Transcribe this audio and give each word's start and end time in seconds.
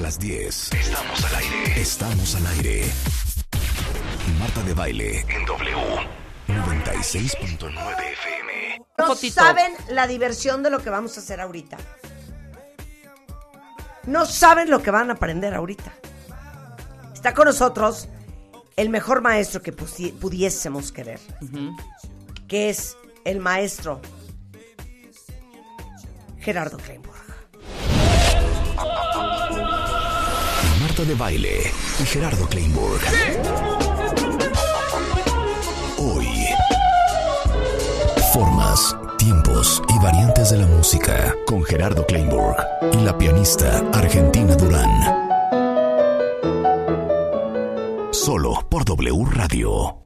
a 0.00 0.02
las 0.02 0.18
10. 0.18 0.72
Estamos 0.72 1.24
al 1.24 1.34
aire. 1.36 1.80
Estamos 1.80 2.34
al 2.34 2.46
aire. 2.46 2.84
Marta 4.38 4.62
de 4.62 4.72
baile 4.72 5.20
en 5.28 5.44
W 5.44 5.76
96.9 6.48 7.68
FM. 7.68 8.78
No 8.96 9.06
Fotito. 9.08 9.34
saben 9.34 9.72
la 9.90 10.06
diversión 10.06 10.62
de 10.62 10.70
lo 10.70 10.78
que 10.82 10.88
vamos 10.88 11.16
a 11.18 11.20
hacer 11.20 11.38
ahorita. 11.40 11.76
No 14.06 14.24
saben 14.24 14.70
lo 14.70 14.82
que 14.82 14.90
van 14.90 15.10
a 15.10 15.14
aprender 15.14 15.52
ahorita. 15.54 15.92
Está 17.12 17.34
con 17.34 17.44
nosotros 17.44 18.08
el 18.76 18.88
mejor 18.88 19.20
maestro 19.20 19.60
que 19.60 19.76
pusi- 19.76 20.14
pudiésemos 20.14 20.92
querer, 20.92 21.20
que 22.48 22.70
es 22.70 22.96
el 23.24 23.38
maestro 23.38 24.00
Gerardo 26.38 26.78
Kleinburg. 26.78 27.09
De 30.90 31.14
baile 31.14 31.72
y 31.98 32.04
Gerardo 32.04 32.46
Kleinburg. 32.46 33.00
Hoy. 35.96 36.26
Formas, 38.34 38.94
tiempos 39.16 39.82
y 39.88 39.98
variantes 40.02 40.50
de 40.50 40.58
la 40.58 40.66
música 40.66 41.34
con 41.46 41.64
Gerardo 41.64 42.04
Kleinburg 42.04 42.56
y 42.92 42.96
la 42.98 43.16
pianista 43.16 43.82
Argentina 43.94 44.54
Durán. 44.56 44.90
Solo 48.10 48.66
por 48.68 48.84
W 48.84 49.24
Radio. 49.30 49.99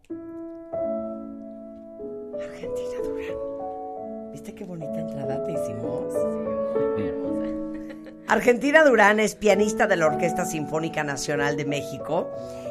Argentina 8.26 8.82
Durán 8.84 9.20
es 9.20 9.34
pianista 9.34 9.86
de 9.86 9.96
la 9.96 10.06
Orquesta 10.06 10.46
Sinfónica 10.46 11.04
Nacional 11.04 11.58
de 11.58 11.66
México, 11.66 12.30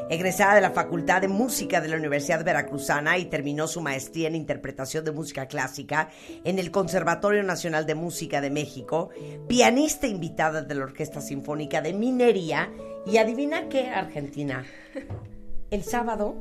egresada 0.09 0.55
de 0.55 0.61
la 0.61 0.71
Facultad 0.71 1.21
de 1.21 1.27
Música 1.27 1.79
de 1.79 1.89
la 1.89 1.97
Universidad 1.97 2.43
Veracruzana 2.43 3.19
y 3.19 3.25
terminó 3.25 3.67
su 3.67 3.79
maestría 3.79 4.27
en 4.29 4.35
interpretación 4.35 5.05
de 5.05 5.11
música 5.11 5.45
clásica 5.45 6.09
en 6.43 6.57
el 6.57 6.71
Conservatorio 6.71 7.43
Nacional 7.43 7.85
de 7.85 7.93
Música 7.93 8.41
de 8.41 8.49
México, 8.49 9.11
pianista 9.47 10.07
invitada 10.07 10.63
de 10.63 10.73
la 10.73 10.85
Orquesta 10.85 11.21
Sinfónica 11.21 11.81
de 11.81 11.93
Minería 11.93 12.71
y 13.05 13.17
adivina 13.17 13.69
qué, 13.69 13.89
Argentina. 13.89 14.65
El 15.69 15.83
sábado 15.83 16.35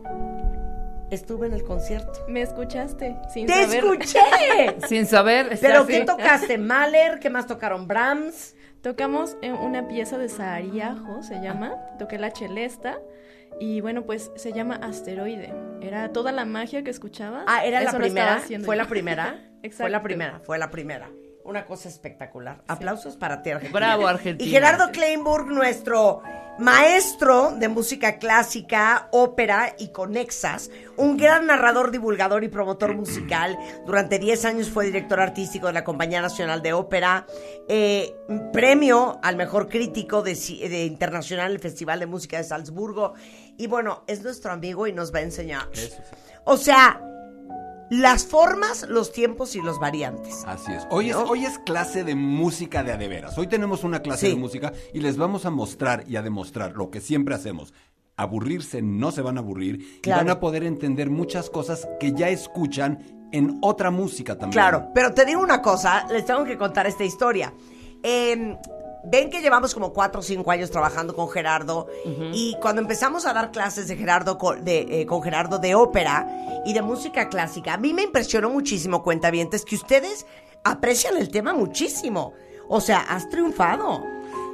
estuve 1.10 1.46
en 1.46 1.54
el 1.54 1.64
concierto. 1.64 2.24
Me 2.28 2.42
escuchaste 2.42 3.16
sin 3.32 3.46
¡Te 3.46 3.62
saber. 3.62 3.76
escuché! 3.78 4.18
Sin 4.88 5.06
saber. 5.06 5.58
¿Pero 5.60 5.82
así. 5.82 5.92
qué 5.92 6.00
tocaste? 6.02 6.58
¿Mahler? 6.58 7.18
¿Qué 7.18 7.30
más 7.30 7.46
tocaron? 7.46 7.86
¿Brahms? 7.86 8.54
Tocamos 8.82 9.36
en 9.42 9.54
una 9.54 9.86
pieza 9.86 10.18
de 10.18 10.28
Sahariajo, 10.28 11.22
se 11.22 11.40
llama. 11.40 11.76
Toqué 11.98 12.18
la 12.18 12.30
celesta. 12.32 12.98
Y 13.60 13.80
bueno, 13.80 14.04
pues 14.04 14.32
se 14.34 14.52
llama 14.52 14.74
Asteroide. 14.82 15.54
Era 15.80 16.12
toda 16.12 16.32
la 16.32 16.44
magia 16.44 16.82
que 16.82 16.90
escuchaba. 16.90 17.44
Ah, 17.46 17.64
¿era 17.64 17.80
la 17.80 17.90
eso 17.90 17.98
primera? 18.00 18.42
¿Fue 18.64 18.74
la 18.76 18.86
primera? 18.88 19.38
Fue 19.60 19.68
Exacto. 19.68 19.88
la 19.88 20.02
primera, 20.02 20.40
fue 20.40 20.58
la 20.58 20.70
primera. 20.70 21.10
Una 21.44 21.66
cosa 21.66 21.88
espectacular. 21.88 22.62
Aplausos 22.68 23.16
para 23.16 23.42
ti, 23.42 23.50
Argentina. 23.50 23.78
Bravo, 23.78 24.06
Argentina. 24.06 24.48
Y 24.48 24.52
Gerardo 24.52 24.92
Kleinburg, 24.92 25.46
nuestro 25.48 26.22
maestro 26.58 27.52
de 27.58 27.68
música 27.68 28.18
clásica, 28.18 29.08
ópera 29.10 29.74
y 29.78 29.88
conexas, 29.88 30.70
un 30.96 31.16
gran 31.16 31.46
narrador, 31.46 31.90
divulgador 31.90 32.44
y 32.44 32.48
promotor 32.48 32.94
musical. 32.94 33.58
Durante 33.86 34.18
10 34.18 34.44
años 34.44 34.70
fue 34.70 34.86
director 34.86 35.18
artístico 35.20 35.66
de 35.66 35.72
la 35.72 35.84
Compañía 35.84 36.20
Nacional 36.20 36.62
de 36.62 36.72
Ópera, 36.72 37.26
eh, 37.68 38.14
premio 38.52 39.18
al 39.22 39.36
mejor 39.36 39.68
crítico 39.68 40.22
de, 40.22 40.34
de 40.34 40.84
internacional 40.84 41.46
en 41.46 41.52
el 41.52 41.60
Festival 41.60 42.00
de 42.00 42.06
Música 42.06 42.36
de 42.36 42.44
Salzburgo. 42.44 43.14
Y 43.56 43.66
bueno, 43.66 44.04
es 44.06 44.22
nuestro 44.22 44.52
amigo 44.52 44.86
y 44.86 44.92
nos 44.92 45.12
va 45.12 45.18
a 45.20 45.22
enseñar. 45.22 45.68
O 46.44 46.56
sea, 46.56 47.00
las 47.92 48.24
formas, 48.24 48.86
los 48.88 49.12
tiempos 49.12 49.54
y 49.54 49.60
los 49.60 49.78
variantes. 49.78 50.44
Así 50.46 50.72
es. 50.72 50.86
Hoy, 50.90 51.10
es. 51.10 51.16
¿No? 51.16 51.24
hoy 51.24 51.44
es 51.44 51.58
clase 51.58 52.04
de 52.04 52.14
música 52.14 52.82
de 52.82 52.92
adeveras. 52.92 53.36
Hoy 53.36 53.48
tenemos 53.48 53.84
una 53.84 54.00
clase 54.00 54.28
Sí. 54.28 54.32
de 54.32 54.38
música 54.40 54.72
y 54.94 55.00
les 55.00 55.18
vamos 55.18 55.44
a 55.44 55.50
mostrar 55.50 56.04
y 56.08 56.16
a 56.16 56.22
demostrar 56.22 56.72
lo 56.74 56.90
que 56.90 57.02
siempre 57.02 57.34
hacemos. 57.34 57.74
Aburrirse 58.16 58.80
no 58.80 59.12
se 59.12 59.20
van 59.20 59.36
a 59.36 59.40
aburrir 59.40 60.00
Claro. 60.00 60.22
y 60.22 60.24
van 60.24 60.30
a 60.34 60.40
poder 60.40 60.64
entender 60.64 61.10
muchas 61.10 61.50
cosas 61.50 61.86
que 62.00 62.12
ya 62.12 62.30
escuchan 62.30 63.28
en 63.30 63.58
otra 63.60 63.90
música 63.90 64.34
también. 64.38 64.52
Claro, 64.52 64.88
pero 64.94 65.12
te 65.12 65.26
digo 65.26 65.42
una 65.42 65.60
cosa, 65.60 66.06
les 66.10 66.24
tengo 66.24 66.44
que 66.44 66.56
contar 66.56 66.86
esta 66.86 67.04
historia. 67.04 67.52
Eh, 68.02 68.56
ven 69.04 69.30
que 69.30 69.40
llevamos 69.40 69.74
como 69.74 69.92
cuatro 69.92 70.20
o 70.20 70.22
cinco 70.22 70.50
años 70.50 70.70
trabajando 70.70 71.14
con 71.14 71.28
Gerardo 71.28 71.88
y 72.32 72.56
cuando 72.60 72.80
empezamos 72.82 73.26
a 73.26 73.32
dar 73.32 73.50
clases 73.50 73.88
de 73.88 73.96
Gerardo 73.96 74.38
de, 74.60 75.02
eh, 75.02 75.06
con 75.06 75.22
Gerardo 75.22 75.58
de 75.58 75.74
ópera 75.74 76.26
y 76.64 76.72
de 76.72 76.82
música 76.82 77.28
clásica, 77.28 77.74
a 77.74 77.78
mí 77.78 77.92
me 77.92 78.02
impresionó 78.02 78.50
muchísimo, 78.50 79.02
cuentavientes, 79.02 79.64
que 79.64 79.74
ustedes 79.76 80.26
aprecian 80.64 81.16
el 81.16 81.28
tema 81.30 81.52
muchísimo. 81.52 82.32
O 82.68 82.80
sea, 82.80 83.00
has 83.00 83.28
triunfado. 83.28 84.02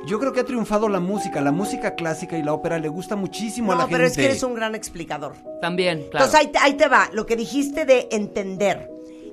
Yo 0.07 0.19
creo 0.19 0.33
que 0.33 0.41
ha 0.41 0.45
triunfado 0.45 0.89
la 0.89 1.01
música. 1.01 1.41
La 1.41 1.53
música 1.53 1.95
clásica 1.95 2.39
y 2.39 2.43
la 2.43 2.55
ópera 2.55 2.79
le 2.79 2.89
gusta 2.89 3.15
muchísimo 3.17 3.73
a 3.73 3.75
la 3.75 3.83
No, 3.83 3.89
gente. 3.89 3.97
pero 3.99 4.09
es 4.09 4.17
que 4.17 4.25
eres 4.25 4.43
un 4.43 4.55
gran 4.55 4.75
explicador. 4.75 5.35
También, 5.61 6.07
claro. 6.11 6.25
Entonces 6.27 6.35
ahí 6.35 6.47
te, 6.49 6.59
ahí 6.59 6.75
te 6.75 6.89
va, 6.89 7.11
lo 7.13 7.27
que 7.27 7.37
dijiste 7.37 7.85
de 7.85 8.09
entender. 8.11 8.91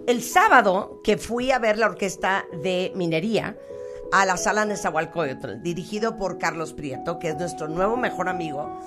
El 0.07 0.21
sábado 0.21 0.99
que 1.03 1.17
fui 1.17 1.51
a 1.51 1.59
ver 1.59 1.77
la 1.77 1.85
orquesta 1.87 2.45
de 2.61 2.91
minería 2.95 3.57
a 4.21 4.25
la 4.25 4.37
sala 4.37 4.63
Nezahualcóyotl, 4.63 5.61
dirigido 5.61 6.15
por 6.15 6.37
Carlos 6.37 6.71
Prieto, 6.71 7.19
que 7.19 7.29
es 7.29 7.35
nuestro 7.37 7.67
nuevo 7.67 7.97
mejor 7.97 8.29
amigo, 8.29 8.79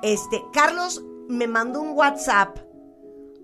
este, 0.00 0.40
Carlos 0.52 1.02
me 1.28 1.48
mandó 1.48 1.80
un 1.80 1.90
WhatsApp 1.96 2.56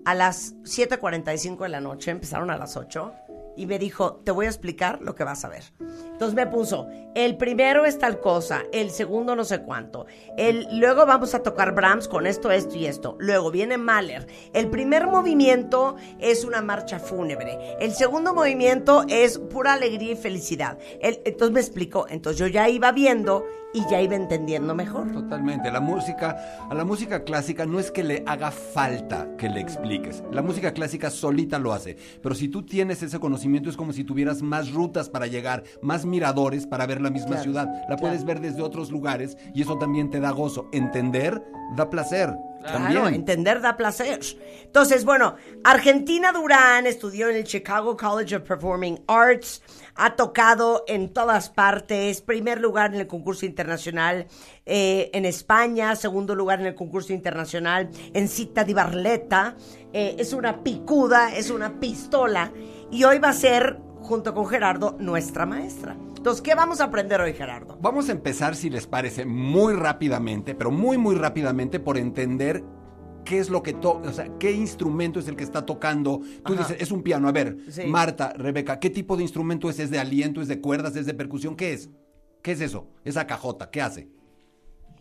a 0.05 0.15
las 0.15 0.55
7.45 0.61 1.63
de 1.63 1.69
la 1.69 1.81
noche, 1.81 2.11
empezaron 2.11 2.49
a 2.49 2.57
las 2.57 2.77
8, 2.77 3.13
y 3.55 3.65
me 3.65 3.79
dijo, 3.79 4.15
te 4.23 4.31
voy 4.31 4.45
a 4.45 4.49
explicar 4.49 5.01
lo 5.01 5.15
que 5.15 5.23
vas 5.23 5.43
a 5.45 5.49
ver. 5.49 5.63
Entonces 5.79 6.33
me 6.35 6.47
puso, 6.47 6.87
el 7.15 7.37
primero 7.37 7.85
es 7.85 7.97
tal 7.99 8.19
cosa, 8.19 8.63
el 8.71 8.89
segundo 8.91 9.35
no 9.35 9.43
sé 9.43 9.61
cuánto, 9.61 10.05
el, 10.37 10.67
luego 10.79 11.05
vamos 11.05 11.33
a 11.35 11.43
tocar 11.43 11.73
Brahms 11.75 12.07
con 12.07 12.25
esto, 12.27 12.51
esto 12.51 12.75
y 12.75 12.85
esto, 12.85 13.15
luego 13.19 13.51
viene 13.51 13.77
Mahler, 13.77 14.27
el 14.53 14.69
primer 14.69 15.07
movimiento 15.07 15.95
es 16.19 16.43
una 16.45 16.61
marcha 16.61 16.99
fúnebre, 16.99 17.75
el 17.79 17.93
segundo 17.93 18.33
movimiento 18.33 19.03
es 19.09 19.37
pura 19.37 19.73
alegría 19.73 20.13
y 20.13 20.15
felicidad. 20.15 20.77
El- 21.01 21.21
entonces 21.25 21.53
me 21.53 21.59
explicó, 21.59 22.05
entonces 22.09 22.39
yo 22.39 22.47
ya 22.47 22.69
iba 22.69 22.91
viendo 22.91 23.43
y 23.73 23.83
ya 23.89 24.01
iba 24.01 24.15
entendiendo 24.15 24.75
mejor. 24.75 25.11
Totalmente. 25.11 25.71
La 25.71 25.79
música, 25.79 26.37
a 26.69 26.73
la 26.73 26.85
música 26.85 27.23
clásica 27.23 27.65
no 27.65 27.79
es 27.79 27.91
que 27.91 28.03
le 28.03 28.23
haga 28.25 28.51
falta 28.51 29.27
que 29.37 29.49
le 29.49 29.59
expliques. 29.59 30.23
La 30.31 30.41
música 30.41 30.73
clásica 30.73 31.09
solita 31.09 31.59
lo 31.59 31.73
hace. 31.73 31.97
Pero 32.21 32.35
si 32.35 32.47
tú 32.47 32.63
tienes 32.63 33.01
ese 33.03 33.19
conocimiento 33.19 33.69
es 33.69 33.77
como 33.77 33.93
si 33.93 34.03
tuvieras 34.03 34.41
más 34.41 34.71
rutas 34.71 35.09
para 35.09 35.27
llegar, 35.27 35.63
más 35.81 36.05
miradores 36.05 36.67
para 36.67 36.85
ver 36.85 37.01
la 37.01 37.09
misma 37.09 37.29
Claro, 37.29 37.43
ciudad. 37.43 37.67
La 37.89 37.95
puedes 37.97 38.25
ver 38.25 38.39
desde 38.39 38.61
otros 38.61 38.91
lugares 38.91 39.37
y 39.53 39.61
eso 39.61 39.77
también 39.77 40.09
te 40.09 40.19
da 40.19 40.31
gozo. 40.31 40.69
Entender 40.71 41.41
da 41.75 41.89
placer. 41.89 42.35
Claro, 42.63 42.85
También. 42.85 43.13
entender 43.13 43.59
da 43.59 43.75
placer. 43.75 44.19
Entonces, 44.63 45.03
bueno, 45.03 45.35
Argentina 45.65 46.31
Durán 46.31 46.87
estudió 46.87 47.29
en 47.29 47.35
el 47.35 47.43
Chicago 47.43 47.97
College 47.97 48.37
of 48.37 48.43
Performing 48.43 49.03
Arts, 49.07 49.61
ha 49.95 50.15
tocado 50.15 50.85
en 50.87 51.13
todas 51.13 51.49
partes, 51.49 52.21
primer 52.21 52.61
lugar 52.61 52.93
en 52.93 53.01
el 53.01 53.07
concurso 53.07 53.45
internacional 53.45 54.27
eh, 54.65 55.11
en 55.13 55.25
España, 55.25 55.95
segundo 55.97 56.35
lugar 56.35 56.61
en 56.61 56.67
el 56.67 56.75
concurso 56.75 57.11
internacional 57.11 57.89
en 58.13 58.27
Cita 58.29 58.63
di 58.63 58.73
Barletta, 58.73 59.55
eh, 59.91 60.15
es 60.17 60.31
una 60.31 60.63
picuda, 60.63 61.35
es 61.35 61.49
una 61.49 61.79
pistola, 61.81 62.53
y 62.89 63.03
hoy 63.03 63.19
va 63.19 63.29
a 63.29 63.33
ser, 63.33 63.77
junto 64.01 64.33
con 64.33 64.47
Gerardo, 64.47 64.95
nuestra 64.99 65.45
maestra. 65.45 65.97
Entonces, 66.23 66.41
¿qué 66.41 66.55
vamos 66.55 66.79
a 66.79 66.85
aprender 66.85 67.19
hoy, 67.19 67.33
Gerardo? 67.33 67.77
Vamos 67.81 68.07
a 68.07 68.13
empezar, 68.13 68.55
si 68.55 68.69
les 68.69 68.87
parece, 68.87 69.25
muy 69.25 69.73
rápidamente, 69.73 70.55
pero 70.55 70.71
muy, 70.71 70.97
muy 70.97 71.15
rápidamente 71.15 71.81
por 71.81 71.97
entender 71.97 72.63
qué 73.25 73.39
es 73.39 73.49
lo 73.49 73.61
que 73.61 73.73
toca, 73.73 74.07
o 74.07 74.13
sea, 74.13 74.29
qué 74.39 74.53
instrumento 74.53 75.19
es 75.19 75.27
el 75.27 75.35
que 75.35 75.43
está 75.43 75.65
tocando. 75.65 76.21
Tú 76.45 76.53
Ajá. 76.53 76.63
dices, 76.63 76.77
es 76.79 76.91
un 76.93 77.03
piano. 77.03 77.27
A 77.27 77.33
ver, 77.33 77.57
Sí. 77.67 77.87
Marta, 77.87 78.31
Rebeca, 78.37 78.79
¿qué 78.79 78.89
tipo 78.89 79.17
de 79.17 79.23
instrumento 79.23 79.69
es? 79.69 79.79
¿Es 79.79 79.91
de 79.91 79.99
aliento? 79.99 80.41
¿Es 80.41 80.47
de 80.47 80.61
cuerdas? 80.61 80.95
¿Es 80.95 81.05
de 81.05 81.13
percusión? 81.13 81.57
¿Qué 81.57 81.73
es? 81.73 81.89
¿Qué 82.41 82.53
es 82.53 82.61
eso? 82.61 82.87
Esa 83.03 83.27
cajota, 83.27 83.69
¿qué 83.69 83.81
hace? 83.81 84.07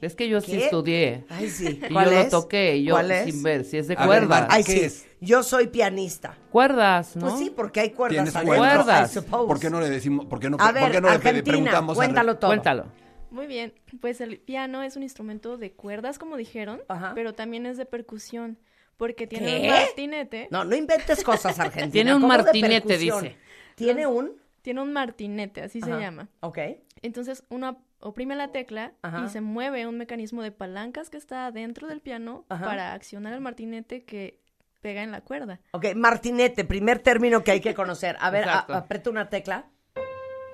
Es 0.02 0.16
que 0.16 0.28
yo 0.28 0.40
sí 0.40 0.60
estudié. 0.60 1.24
Ay, 1.28 1.48
sí. 1.48 1.80
Y 1.88 1.92
¿Cuál 1.92 2.10
yo 2.10 2.18
es? 2.18 2.24
lo 2.32 2.42
toqué, 2.42 2.76
y 2.76 2.84
yo 2.84 2.94
¿Cuál 2.94 3.10
es? 3.12 3.24
sin 3.32 3.42
ver 3.42 3.64
si 3.64 3.78
es 3.78 3.86
de 3.88 3.94
A 3.94 3.98
ver, 4.00 4.06
cuerdas. 4.06 4.28
Marta, 4.40 4.54
Ay, 4.54 4.64
¿Qué 4.64 4.72
sí. 4.72 4.80
es? 4.80 5.06
Yo 5.20 5.42
soy 5.44 5.68
pianista. 5.68 6.36
Cuerdas, 6.50 7.14
¿no? 7.16 7.28
Pues 7.28 7.38
sí, 7.38 7.50
porque 7.54 7.80
hay 7.80 7.90
cuerdas 7.90 8.16
¿Tienes 8.16 8.34
adentro, 8.36 8.56
cuerdas? 8.58 9.10
I 9.10 9.14
suppose. 9.14 9.46
¿Por 9.46 9.60
qué 9.60 9.70
no 9.70 9.80
le 9.80 9.88
decimos, 9.88 10.26
por 10.26 10.40
qué 10.40 10.50
no, 10.50 10.56
A 10.58 10.64
por 10.66 10.74
ver, 10.74 10.90
qué 10.90 11.00
no 11.00 11.08
le 11.08 11.14
Argentina, 11.14 11.44
preguntamos 11.44 11.96
a 11.96 12.00
Re- 12.00 12.06
cuéntalo 12.06 12.36
todo. 12.38 12.50
Cuéntalo. 12.50 12.86
Muy 13.30 13.46
bien, 13.46 13.72
pues 14.00 14.20
el 14.20 14.38
piano 14.40 14.82
es 14.82 14.96
un 14.96 15.04
instrumento 15.04 15.56
de 15.56 15.72
cuerdas, 15.72 16.18
como 16.18 16.36
dijeron, 16.36 16.80
Ajá. 16.88 17.12
pero 17.14 17.32
también 17.32 17.64
es 17.64 17.76
de 17.78 17.86
percusión, 17.86 18.58
porque 18.96 19.26
tiene 19.28 19.46
¿Qué? 19.46 19.60
un 19.62 19.68
martinete. 19.68 20.48
No, 20.50 20.64
no 20.64 20.74
inventes 20.76 21.22
cosas, 21.24 21.58
Argentina. 21.60 21.90
Tiene 21.92 22.14
un 22.14 22.20
¿Cómo 22.22 22.32
de 22.36 22.42
martinete, 22.42 22.88
percusión? 22.88 23.22
dice. 23.22 23.36
Tiene 23.76 24.06
un... 24.06 24.32
Tiene 24.62 24.82
un 24.82 24.92
martinete, 24.92 25.62
así 25.62 25.80
se 25.80 25.90
Ajá. 25.90 26.00
llama. 26.00 26.28
Ok. 26.40 26.58
Entonces 27.00 27.42
uno 27.48 27.82
oprime 28.02 28.36
la 28.36 28.52
tecla 28.52 28.92
Ajá. 29.02 29.24
y 29.24 29.28
se 29.30 29.40
mueve 29.40 29.86
un 29.86 29.96
mecanismo 29.98 30.42
de 30.42 30.52
palancas 30.52 31.08
que 31.10 31.16
está 31.16 31.50
dentro 31.50 31.88
del 31.88 32.00
piano 32.00 32.44
Ajá. 32.48 32.64
para 32.64 32.92
accionar 32.92 33.32
el 33.32 33.40
martinete 33.40 34.04
que 34.04 34.40
pega 34.80 35.02
en 35.02 35.10
la 35.12 35.20
cuerda. 35.20 35.60
Ok, 35.72 35.94
martinete, 35.94 36.64
primer 36.64 36.98
término 36.98 37.44
que 37.44 37.52
hay 37.52 37.60
que 37.60 37.74
conocer. 37.74 38.16
A 38.20 38.30
ver, 38.30 38.48
a- 38.48 38.58
aprieta 38.60 39.10
una 39.10 39.28
tecla. 39.28 39.66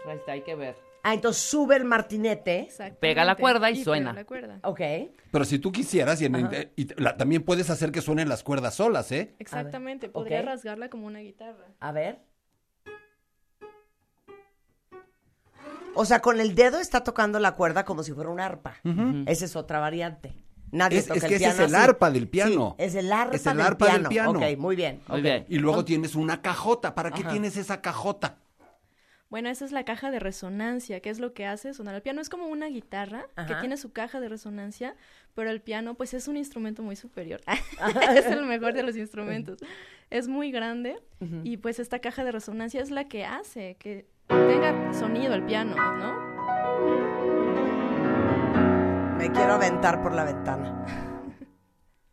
Ahí 0.07 0.17
está, 0.17 0.33
hay 0.33 0.43
que 0.43 0.55
ver. 0.55 0.77
Ah, 1.03 1.15
entonces 1.15 1.43
sube 1.43 1.77
el 1.77 1.85
martinete. 1.85 2.69
Pega 3.01 3.25
la 3.25 3.37
cuerda 3.37 3.71
y 3.71 3.83
suena. 3.83 4.13
la 4.13 4.25
cuerda. 4.25 4.59
Ok. 4.63 4.81
Pero 5.31 5.45
si 5.45 5.59
tú 5.59 5.71
quisieras, 5.73 6.21
y, 6.21 6.27
en- 6.27 6.71
y 6.77 7.01
la- 7.01 7.17
también 7.17 7.43
puedes 7.45 7.71
hacer 7.71 7.93
que 7.93 8.01
suenen 8.03 8.29
las 8.29 8.43
cuerdas 8.43 8.75
solas, 8.75 9.11
¿eh? 9.13 9.35
Exactamente, 9.39 10.09
podría 10.09 10.43
rasgarla 10.43 10.91
como 10.91 11.07
una 11.07 11.21
guitarra. 11.21 11.67
A 11.81 11.93
ver. 11.93 12.19
O 16.01 16.05
sea, 16.05 16.21
con 16.21 16.41
el 16.41 16.55
dedo 16.55 16.79
está 16.79 17.03
tocando 17.03 17.39
la 17.41 17.57
cuerda 17.57 17.85
como 17.85 18.03
si 18.03 18.13
fuera 18.13 18.31
un 18.31 18.41
arpa. 18.41 18.77
Esa 19.27 19.45
es 19.45 19.57
otra 19.57 19.81
variante. 19.81 20.33
Nadie 20.71 20.99
Es- 20.99 21.07
toca 21.07 21.19
es 21.19 21.25
el 21.25 21.29
que 21.31 21.35
ese 21.37 21.45
piano 21.47 21.63
es 21.65 21.69
el 21.71 21.75
así. 21.75 21.85
arpa 21.85 22.11
del 22.11 22.29
piano. 22.29 22.77
Sí, 22.79 22.85
es 22.85 22.95
el 22.95 23.11
arpa, 23.13 23.35
Es 23.37 23.47
el 23.47 23.57
del, 23.57 23.67
arpa 23.67 23.85
del 23.87 23.95
piano. 24.07 24.09
piano. 24.39 24.53
Ok, 24.53 24.59
muy 24.59 24.77
bien. 24.77 25.01
Muy 25.09 25.19
ok. 25.19 25.23
bien. 25.25 25.47
Y 25.49 25.59
luego 25.59 25.85
tienes 25.85 26.15
una 26.15 26.41
cajota. 26.43 26.95
¿Para 26.95 27.11
qué 27.11 27.23
Ajá. 27.23 27.31
tienes 27.31 27.57
esa 27.57 27.81
cajota? 27.81 28.37
Bueno, 29.31 29.51
esa 29.51 29.65
es 29.67 29.73
la 29.73 29.85
caja 29.85 30.11
de 30.11 30.21
resonancia, 30.21 31.01
que 31.01 31.11
es 31.11 31.19
lo 31.19 31.35
que 31.35 31.45
hace 31.47 31.75
sonar 31.75 31.95
el 31.95 32.01
piano. 32.03 32.21
Es 32.21 32.29
como 32.31 32.47
una 32.47 32.67
guitarra 32.69 33.27
que 33.47 33.55
tiene 33.57 33.77
su 33.77 33.93
caja 33.93 34.21
de 34.21 34.29
resonancia, 34.29 34.95
pero 35.35 35.51
el 35.51 35.61
piano 35.61 35.95
pues 35.97 36.15
es 36.15 36.29
un 36.29 36.37
instrumento 36.39 36.83
muy 36.83 36.97
superior. 36.97 37.41
es 38.17 38.27
el 38.27 38.45
mejor 38.47 38.73
de 38.73 38.83
los 38.83 38.97
instrumentos. 38.97 39.59
Es 40.11 40.29
muy 40.29 40.51
grande 40.51 40.97
y 41.45 41.59
pues 41.59 41.79
esta 41.79 41.99
caja 41.99 42.25
de 42.25 42.33
resonancia 42.33 42.81
es 42.81 42.91
la 42.91 43.09
que 43.09 43.25
hace 43.27 43.77
que 43.79 44.07
tenga 44.29 44.93
sonido 44.93 45.35
el 45.35 45.43
piano, 45.45 45.75
¿no? 45.77 46.29
Me 49.17 49.33
quiero 49.33 49.55
aventar 49.55 50.03
por 50.03 50.13
la 50.15 50.25
ventana. 50.25 50.85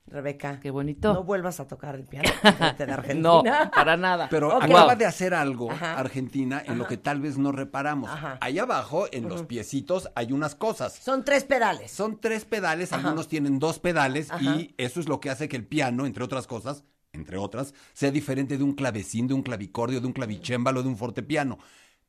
Rebeca, 0.07 0.59
Qué 0.62 0.71
bonito. 0.71 1.13
no 1.13 1.23
vuelvas 1.25 1.59
a 1.59 1.67
tocar 1.67 1.95
el 1.95 2.06
piano 2.06 2.29
de 2.77 2.83
Argentina. 2.85 3.19
No, 3.65 3.71
para 3.71 3.97
nada. 3.97 4.27
Pero 4.29 4.56
acaba 4.56 4.85
Wow. 4.88 4.95
de 4.97 5.06
hacer 5.06 5.33
algo 5.33 5.69
Ajá. 5.71 6.00
Argentina 6.00 6.63
en 6.65 6.77
lo 6.77 6.88
que 6.88 6.95
tal 6.95 7.19
vez 7.19 7.38
no 7.38 7.51
reparamos. 7.51 8.09
Ajá. 8.09 8.38
Allá 8.39 8.63
abajo, 8.63 9.07
en 9.12 9.27
los 9.27 9.44
piecitos, 9.44 10.09
hay 10.15 10.31
unas 10.31 10.56
cosas. 10.56 10.94
Son 10.94 11.25
tres 11.25 11.44
pedales. 11.44 11.91
Son 11.91 12.19
tres 12.21 12.45
pedales, 12.45 12.94
Ajá. 12.94 13.03
algunos 13.03 13.27
tienen 13.27 13.59
dos 13.59 13.79
pedales 13.79 14.31
Ajá. 14.31 14.41
y 14.41 14.73
eso 14.77 15.01
es 15.01 15.09
lo 15.09 15.19
que 15.19 15.29
hace 15.29 15.50
que 15.50 15.57
el 15.57 15.65
piano, 15.67 16.06
entre 16.06 16.23
otras 16.23 16.47
cosas, 16.47 16.85
entre 17.12 17.38
otras, 17.38 17.73
sea 17.94 18.12
diferente 18.12 18.57
de 18.57 18.63
un 18.63 18.73
clavecín, 18.73 19.27
de 19.27 19.33
un 19.33 19.41
clavicordio, 19.44 20.00
de 20.00 20.07
un 20.07 20.13
clavicémbalo, 20.13 20.81
de 20.81 20.89
un 20.89 20.97
fortepiano. 20.97 21.57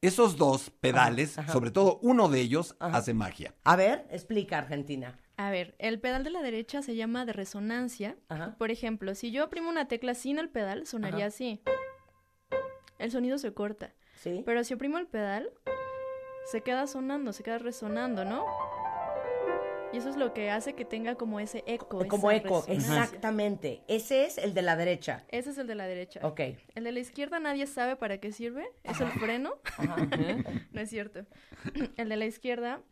Esos 0.03 0.37
dos 0.37 0.71
pedales, 0.71 1.39
Ajá. 1.39 1.53
sobre 1.53 1.71
todo 1.71 1.99
uno 2.03 2.29
de 2.29 2.41
ellos, 2.41 2.77
Ajá. 2.81 2.99
hace 2.99 3.15
magia. 3.15 3.55
A 3.65 3.77
ver, 3.77 4.07
explica, 4.11 4.59
Argentina. 4.59 5.19
A 5.39 5.51
ver, 5.51 5.75
el 5.79 6.01
pedal 6.01 6.23
de 6.23 6.31
la 6.31 6.43
derecha 6.43 6.83
se 6.83 6.97
llama 6.97 7.25
de 7.25 7.33
resonancia. 7.33 8.17
Ajá. 8.29 8.55
Por 8.59 8.71
ejemplo, 8.71 9.15
si 9.15 9.31
yo 9.31 9.45
oprimo 9.47 9.69
una 9.71 9.89
tecla 9.89 10.15
sin 10.15 10.39
el 10.39 10.49
pedal, 10.51 10.87
sonaría 10.87 11.27
Ajá. 11.27 11.27
así. 11.27 11.63
El 12.99 13.11
sonido 13.11 13.39
se 13.39 13.53
corta. 13.53 13.95
¿Sí? 14.15 14.43
Pero 14.47 14.65
si 14.65 14.75
oprimo 14.75 14.99
el 14.99 15.07
pedal, 15.07 15.51
se 16.51 16.61
queda 16.63 16.87
sonando, 16.87 17.33
se 17.33 17.43
queda 17.43 17.59
resonando, 17.59 18.25
¿no? 18.25 18.45
Y 19.93 19.99
eso 19.99 20.09
es 20.11 20.17
lo 20.17 20.35
que 20.35 20.51
hace 20.51 20.75
que 20.75 20.85
tenga 20.85 21.15
como 21.15 21.41
ese 21.41 21.63
eco. 21.67 22.07
Como 22.09 22.31
esa 22.31 22.45
eco, 22.47 22.61
resonancia. 22.67 23.05
exactamente. 23.05 23.83
Ese 23.89 24.27
es 24.27 24.37
el 24.37 24.53
de 24.53 24.63
la 24.63 24.77
derecha. 24.77 25.25
Ese 25.29 25.51
es 25.51 25.59
el 25.59 25.67
de 25.67 25.75
la 25.75 25.87
derecha. 25.87 26.21
Ok. 26.23 26.41
El 26.75 26.85
de 26.85 26.93
la 26.93 27.01
izquierda 27.01 27.39
nadie 27.41 27.67
sabe 27.67 27.97
para 27.97 28.19
qué 28.19 28.33
sirve. 28.33 28.67
Es 28.83 29.01
el 29.01 29.09
freno. 29.13 29.55
no 30.73 30.81
es 30.81 30.91
cierto. 30.91 31.21
El 31.97 32.09
de 32.09 32.17
la 32.17 32.27
izquierda 32.27 32.83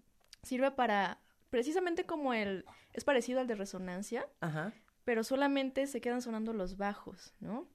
sirve 0.42 0.70
para, 0.70 1.18
precisamente 1.50 2.04
como 2.04 2.32
el, 2.32 2.64
es 2.92 3.04
parecido 3.04 3.40
al 3.40 3.46
de 3.46 3.54
resonancia, 3.54 4.26
Ajá. 4.40 4.72
pero 5.04 5.24
solamente 5.24 5.86
se 5.86 6.00
quedan 6.00 6.22
sonando 6.22 6.52
los 6.52 6.76
bajos, 6.76 7.34
¿no? 7.40 7.66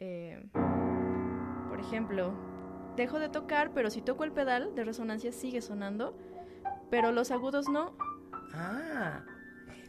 Eh, 0.00 0.42
por 1.68 1.80
ejemplo, 1.80 2.34
dejo 2.96 3.18
de 3.18 3.28
tocar, 3.28 3.72
pero 3.72 3.90
si 3.90 4.00
toco 4.00 4.24
el 4.24 4.32
pedal 4.32 4.74
de 4.74 4.84
resonancia 4.84 5.32
sigue 5.32 5.60
sonando, 5.60 6.16
pero 6.90 7.12
los 7.12 7.30
agudos 7.30 7.68
no. 7.68 7.96
Ah. 8.54 9.22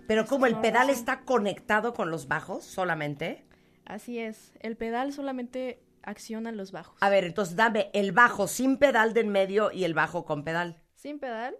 Pero 0.07 0.25
como 0.25 0.45
el 0.45 0.59
pedal 0.59 0.89
está 0.89 1.21
conectado 1.21 1.93
con 1.93 2.11
los 2.11 2.27
bajos 2.27 2.63
solamente. 2.63 3.45
Así 3.85 4.19
es, 4.19 4.53
el 4.59 4.77
pedal 4.77 5.13
solamente 5.13 5.83
acciona 6.03 6.51
los 6.51 6.71
bajos. 6.71 6.97
A 7.01 7.09
ver, 7.09 7.23
entonces 7.23 7.55
dame 7.55 7.89
el 7.93 8.11
bajo 8.11 8.47
sin 8.47 8.77
pedal 8.77 9.13
de 9.13 9.21
en 9.21 9.29
medio 9.29 9.71
y 9.71 9.83
el 9.83 9.93
bajo 9.93 10.25
con 10.25 10.43
pedal. 10.43 10.81
Sin 10.93 11.19
pedal. 11.19 11.55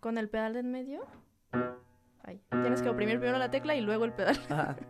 Con 0.00 0.18
el 0.18 0.28
pedal 0.28 0.54
de 0.54 0.60
en 0.60 0.70
medio. 0.70 1.06
Ahí. 2.24 2.42
Tienes 2.50 2.82
que 2.82 2.88
oprimir 2.88 3.18
primero 3.18 3.38
la 3.38 3.50
tecla 3.50 3.74
y 3.74 3.80
luego 3.80 4.04
el 4.04 4.12
pedal. 4.12 4.38
Ajá. 4.48 4.76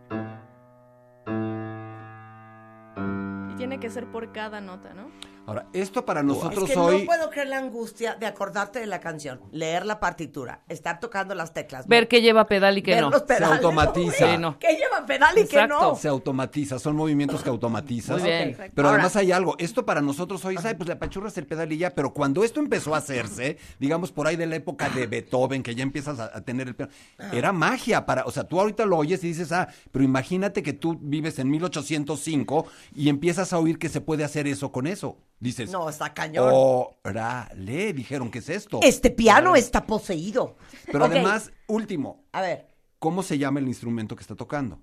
Y 3.51 3.55
tiene 3.55 3.79
que 3.81 3.89
ser 3.89 4.07
por 4.07 4.31
cada 4.31 4.61
nota, 4.61 4.93
¿no? 4.93 5.11
Ahora, 5.47 5.67
esto 5.73 6.05
para 6.05 6.23
nosotros 6.23 6.69
es 6.69 6.75
que 6.75 6.79
hoy... 6.79 6.99
no 6.99 7.05
puedo 7.05 7.29
creer 7.29 7.47
la 7.47 7.57
angustia 7.57 8.15
de 8.15 8.25
acordarte 8.25 8.79
de 8.79 8.85
la 8.85 8.99
canción, 8.99 9.41
leer 9.51 9.85
la 9.85 9.99
partitura, 9.99 10.63
estar 10.69 10.99
tocando 10.99 11.33
las 11.35 11.53
teclas. 11.53 11.87
Ver 11.87 12.07
qué 12.07 12.21
lleva 12.21 12.45
pedal 12.45 12.77
y 12.77 12.81
qué 12.81 12.91
ver 12.91 13.01
no. 13.01 13.09
los 13.09 13.23
pedales. 13.23 13.57
automatiza. 13.57 14.25
güey. 14.25 14.35
Sí, 14.35 14.41
no. 14.41 14.59
¿Qué 14.59 14.75
lleva 14.75 15.05
pedal 15.05 15.37
y 15.37 15.47
qué 15.47 15.67
no? 15.67 15.95
Se 15.95 16.07
automatiza, 16.07 16.79
son 16.79 16.95
movimientos 16.95 17.41
que 17.43 17.49
automatizas. 17.49 18.21
Muy 18.21 18.29
bien. 18.29 18.55
Pero 18.73 18.87
Ahora- 18.87 18.99
además 19.01 19.15
hay 19.15 19.31
algo, 19.31 19.55
esto 19.57 19.85
para 19.85 20.01
nosotros 20.01 20.43
hoy, 20.45 20.55
¿sabes? 20.57 20.75
Pues 20.75 20.87
le 20.87 20.93
apachurras 20.93 21.37
el 21.37 21.47
pedal 21.47 21.71
y 21.71 21.77
ya, 21.77 21.95
pero 21.95 22.13
cuando 22.13 22.43
esto 22.43 22.59
empezó 22.59 22.93
a 22.93 22.99
hacerse, 22.99 23.57
digamos 23.79 24.11
por 24.11 24.27
ahí 24.27 24.35
de 24.35 24.45
la 24.45 24.55
época 24.55 24.89
de 24.89 25.07
Beethoven, 25.07 25.63
que 25.63 25.73
ya 25.75 25.83
empiezas 25.83 26.19
a, 26.19 26.31
a 26.37 26.41
tener 26.41 26.67
el 26.67 26.75
piano, 26.75 26.91
era 27.33 27.51
magia 27.51 28.05
para, 28.05 28.25
o 28.25 28.31
sea, 28.31 28.43
tú 28.43 28.59
ahorita 28.59 28.85
lo 28.85 28.97
oyes 28.97 29.23
y 29.23 29.29
dices, 29.29 29.51
ah, 29.51 29.67
pero 29.91 30.05
imagínate 30.05 30.61
que 30.63 30.73
tú 30.73 30.97
vives 31.01 31.39
en 31.39 31.49
1805 31.49 32.65
y 32.95 33.09
empiezas 33.09 33.53
a 33.53 33.59
oír 33.59 33.79
que 33.79 33.89
se 33.89 34.01
puede 34.01 34.23
hacer 34.23 34.47
eso 34.47 34.71
con 34.71 34.87
eso. 34.87 35.17
Dices, 35.41 35.69
No, 35.71 35.89
está 35.89 36.13
cañón. 36.13 36.49
órale, 37.03 37.93
dijeron, 37.93 38.31
¿qué 38.31 38.39
es 38.39 38.47
esto? 38.49 38.79
Este 38.81 39.09
piano 39.09 39.55
está 39.55 39.85
poseído. 39.85 40.55
Pero 40.85 41.05
Ok, 41.05 41.11
además, 41.11 41.51
último, 41.67 42.23
A 42.31 42.41
ver, 42.41 42.67
¿cómo 42.99 43.23
se 43.23 43.37
llama 43.37 43.59
el 43.59 43.67
instrumento 43.67 44.15
que 44.15 44.21
está 44.21 44.35
tocando? 44.35 44.79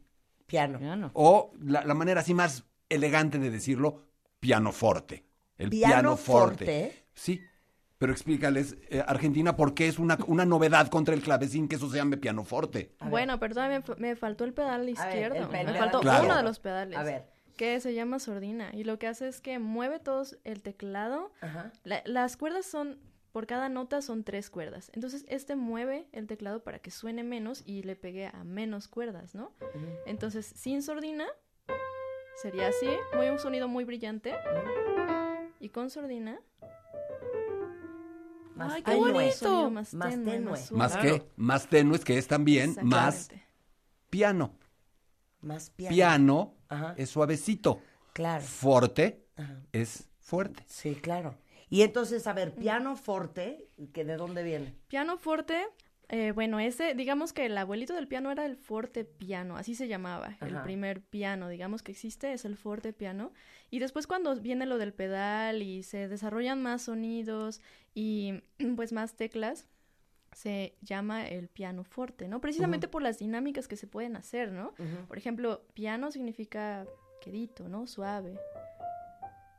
piano. 0.47 0.79
Ya 0.81 0.97
no. 0.97 1.11
O 1.15 1.53
la, 1.63 1.85
la 1.85 1.95
manera 1.95 2.23
así 2.23 2.35
más 2.35 2.65
elegante 2.89 3.39
de 3.39 3.51
decirlo, 3.51 4.03
pianoforte. 4.41 5.25
El 5.59 5.71
Piano 5.71 5.95
pianoforte. 5.95 6.65
forte. 6.65 7.05
Sí. 7.15 7.41
Pero 7.99 8.13
explícales, 8.13 8.77
eh, 8.91 9.03
Argentina, 9.07 9.57
por 9.57 9.75
qué 9.75 9.89
es 9.89 9.99
una, 9.99 10.17
una 10.29 10.45
novedad 10.47 10.89
contra 10.89 11.15
el 11.15 11.21
clavecín 11.21 11.67
que 11.69 11.77
eso 11.77 11.91
se 11.91 11.97
llame 11.97 12.17
pianoforte. 12.17 12.95
A 13.01 13.05
ver. 13.05 13.11
Bueno, 13.11 13.39
pero 13.41 13.55
todavía 13.55 13.83
me, 13.87 13.95
me 13.97 14.17
faltó 14.17 14.45
el 14.45 14.55
pedal 14.55 14.81
ver, 14.83 14.91
izquierdo. 14.91 15.35
el 15.37 15.49
pedal 15.49 15.67
me 15.73 15.79
faltó 15.79 16.01
Claro. 16.01 16.25
uno 16.25 16.37
de 16.37 16.43
los 16.45 16.61
pedales. 16.61 16.97
A 16.97 17.03
ver. 17.03 17.27
Que 17.59 17.79
se 17.81 17.93
llama 17.93 18.19
sordina. 18.21 18.71
Y 18.73 18.85
lo 18.85 18.99
que 18.99 19.07
hace 19.09 19.29
es 19.29 19.41
que 19.43 19.59
mueve 19.59 19.99
todos 19.99 20.39
el 20.45 20.63
teclado. 20.63 21.33
Ajá. 21.43 21.73
La- 21.85 22.03
las 22.07 22.37
cuerdas 22.39 22.65
son, 22.65 22.99
por 23.33 23.47
cada 23.47 23.69
nota 23.69 24.01
son 24.01 24.25
tres 24.25 24.49
cuerdas. 24.49 24.91
Entonces, 24.95 25.25
este 25.29 25.57
mueve 25.57 26.07
el 26.13 26.27
teclado 26.27 26.63
para 26.63 26.79
que 26.79 26.91
suene 26.91 27.23
menos 27.25 27.63
y 27.67 27.83
le 27.83 27.97
pegue 27.97 28.29
a 28.29 28.45
menos 28.45 28.89
cuerdas, 28.89 29.35
¿no? 29.35 29.53
Entonces, 30.07 30.47
sin 30.47 30.83
sordina, 30.83 31.27
sería 32.41 32.69
así, 32.69 32.87
muy 33.17 33.27
un 33.27 33.39
sonido 33.41 33.67
muy 33.69 33.85
brillante. 33.85 34.35
Y 35.61 35.69
con 35.71 35.91
sordina, 35.91 36.41
Más 38.55 38.73
¡Ay, 38.73 38.83
qué 38.83 38.91
tenue. 38.93 39.13
bonito! 39.13 39.71
Más 39.71 39.95
Más 39.95 40.11
tenue, 40.11 40.33
tenue. 40.33 40.51
más 40.51 40.67
suave. 40.67 40.79
Más 40.79 40.93
Claro. 40.97 41.19
que, 41.19 41.31
más 41.37 41.69
tenues, 41.69 42.05
que 42.05 42.19
es 42.19 42.27
también 42.27 42.77
más 42.83 43.31
piano. 44.11 44.53
Más 45.41 45.71
piano. 45.71 45.95
Piano 45.95 46.55
Ajá. 46.69 46.95
es 46.97 47.11
suavecito. 47.11 47.81
Claro. 48.13 48.45
Forte 48.45 49.25
Ajá. 49.37 49.61
es 49.73 50.09
fuerte. 50.19 50.63
Sí, 50.67 50.95
claro. 50.97 51.37
Y 51.71 51.83
entonces, 51.83 52.27
a 52.27 52.33
ver, 52.33 52.55
piano 52.55 52.97
forte, 52.97 53.69
¿que 53.93 54.05
¿de 54.05 54.17
dónde 54.17 54.43
viene? 54.43 54.75
Piano 54.89 55.19
forte, 55.19 55.67
eh, 56.09 56.33
bueno, 56.33 56.59
ese, 56.59 56.95
digamos 56.95 57.35
que 57.35 57.45
el 57.47 57.59
abuelito 57.59 57.95
del 57.95 58.09
piano 58.09 58.31
era 58.31 58.47
el 58.47 58.57
forte 58.57 59.05
piano, 59.05 59.57
así 59.59 59.75
se 59.75 59.89
llamaba. 59.89 60.39
El 60.41 60.63
primer 60.63 61.03
piano, 61.03 61.49
digamos 61.51 61.83
que 61.83 61.93
existe, 61.93 62.33
es 62.33 62.47
el 62.47 62.57
forte 62.57 62.95
piano. 62.95 63.33
Y 63.71 63.81
después 63.81 64.07
cuando 64.07 64.35
viene 64.37 64.65
lo 64.65 64.79
del 64.79 64.95
pedal 64.95 65.63
y 65.63 65.83
se 65.83 66.09
desarrollan 66.09 66.63
más 66.63 66.83
sonidos 66.83 67.61
y 67.95 68.43
pues 68.77 68.93
más 68.93 69.15
teclas, 69.15 69.67
se 70.33 70.77
llama 70.83 71.27
el 71.27 71.49
piano 71.49 71.85
forte, 71.85 72.29
¿no? 72.29 72.41
Precisamente 72.41 72.89
por 72.89 73.03
las 73.03 73.19
dinámicas 73.19 73.69
que 73.69 73.77
se 73.77 73.87
pueden 73.87 74.17
hacer, 74.17 74.53
¿no? 74.53 74.75
Por 75.07 75.19
ejemplo, 75.19 75.63
piano 75.75 76.11
significa 76.11 76.87
quedito, 77.21 77.69
¿no? 77.69 77.87
Suave. 77.87 78.39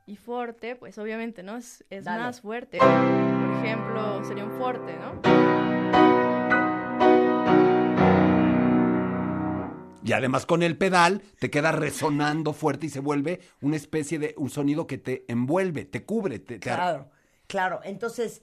Y 0.06 0.16
forte, 0.16 0.76
pues 0.76 0.98
obviamente, 0.98 1.44
¿no? 1.44 1.58
Es, 1.58 1.84
más 2.06 2.42
fuerte. 2.42 2.80
Por 2.80 3.64
ejemplo, 3.64 4.24
sería 4.26 4.46
un 4.46 4.58
forte, 4.58 4.98
¿no? 4.98 5.22
Y 10.04 10.14
además 10.14 10.48
con 10.48 10.64
el 10.64 10.76
pedal 10.76 11.22
te 11.40 11.52
queda 11.52 11.72
resonando 11.72 12.54
fuerte 12.54 12.88
y 12.88 12.90
se 12.90 13.00
vuelve 13.00 13.42
una 13.62 13.76
especie 13.76 14.18
de 14.18 14.34
un 14.38 14.50
sonido 14.50 14.88
que 14.88 14.98
te 14.98 15.24
envuelve, 15.28 15.86
te 15.86 16.04
cubre, 16.04 16.40
te, 16.40 16.58
te 16.58 16.72
ar- 16.72 16.78
Claro, 16.80 17.10
claro. 17.48 17.80
Entonces, 17.84 18.42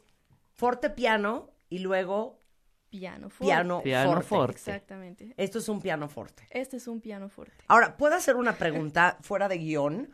Forte 0.57 0.89
piano 0.89 1.51
y 1.77 1.79
luego 1.81 2.41
Piano 2.89 3.29
forte. 3.29 3.45
piano, 3.45 3.83
Piano 3.83 4.11
forte. 4.13 4.27
forte. 4.29 4.53
Exactamente. 4.53 5.35
Esto 5.37 5.59
es 5.59 5.69
un 5.69 5.81
piano 5.83 6.09
forte. 6.09 6.47
Este 6.51 6.77
es 6.79 6.87
un 6.89 7.01
piano 7.01 7.29
fuerte. 7.29 7.65
Ahora, 7.69 7.97
¿puedo 7.97 8.15
hacer 8.15 8.37
una 8.37 8.55
pregunta 8.57 9.19
fuera 9.21 9.49
de 9.49 9.59
guion? 9.59 10.09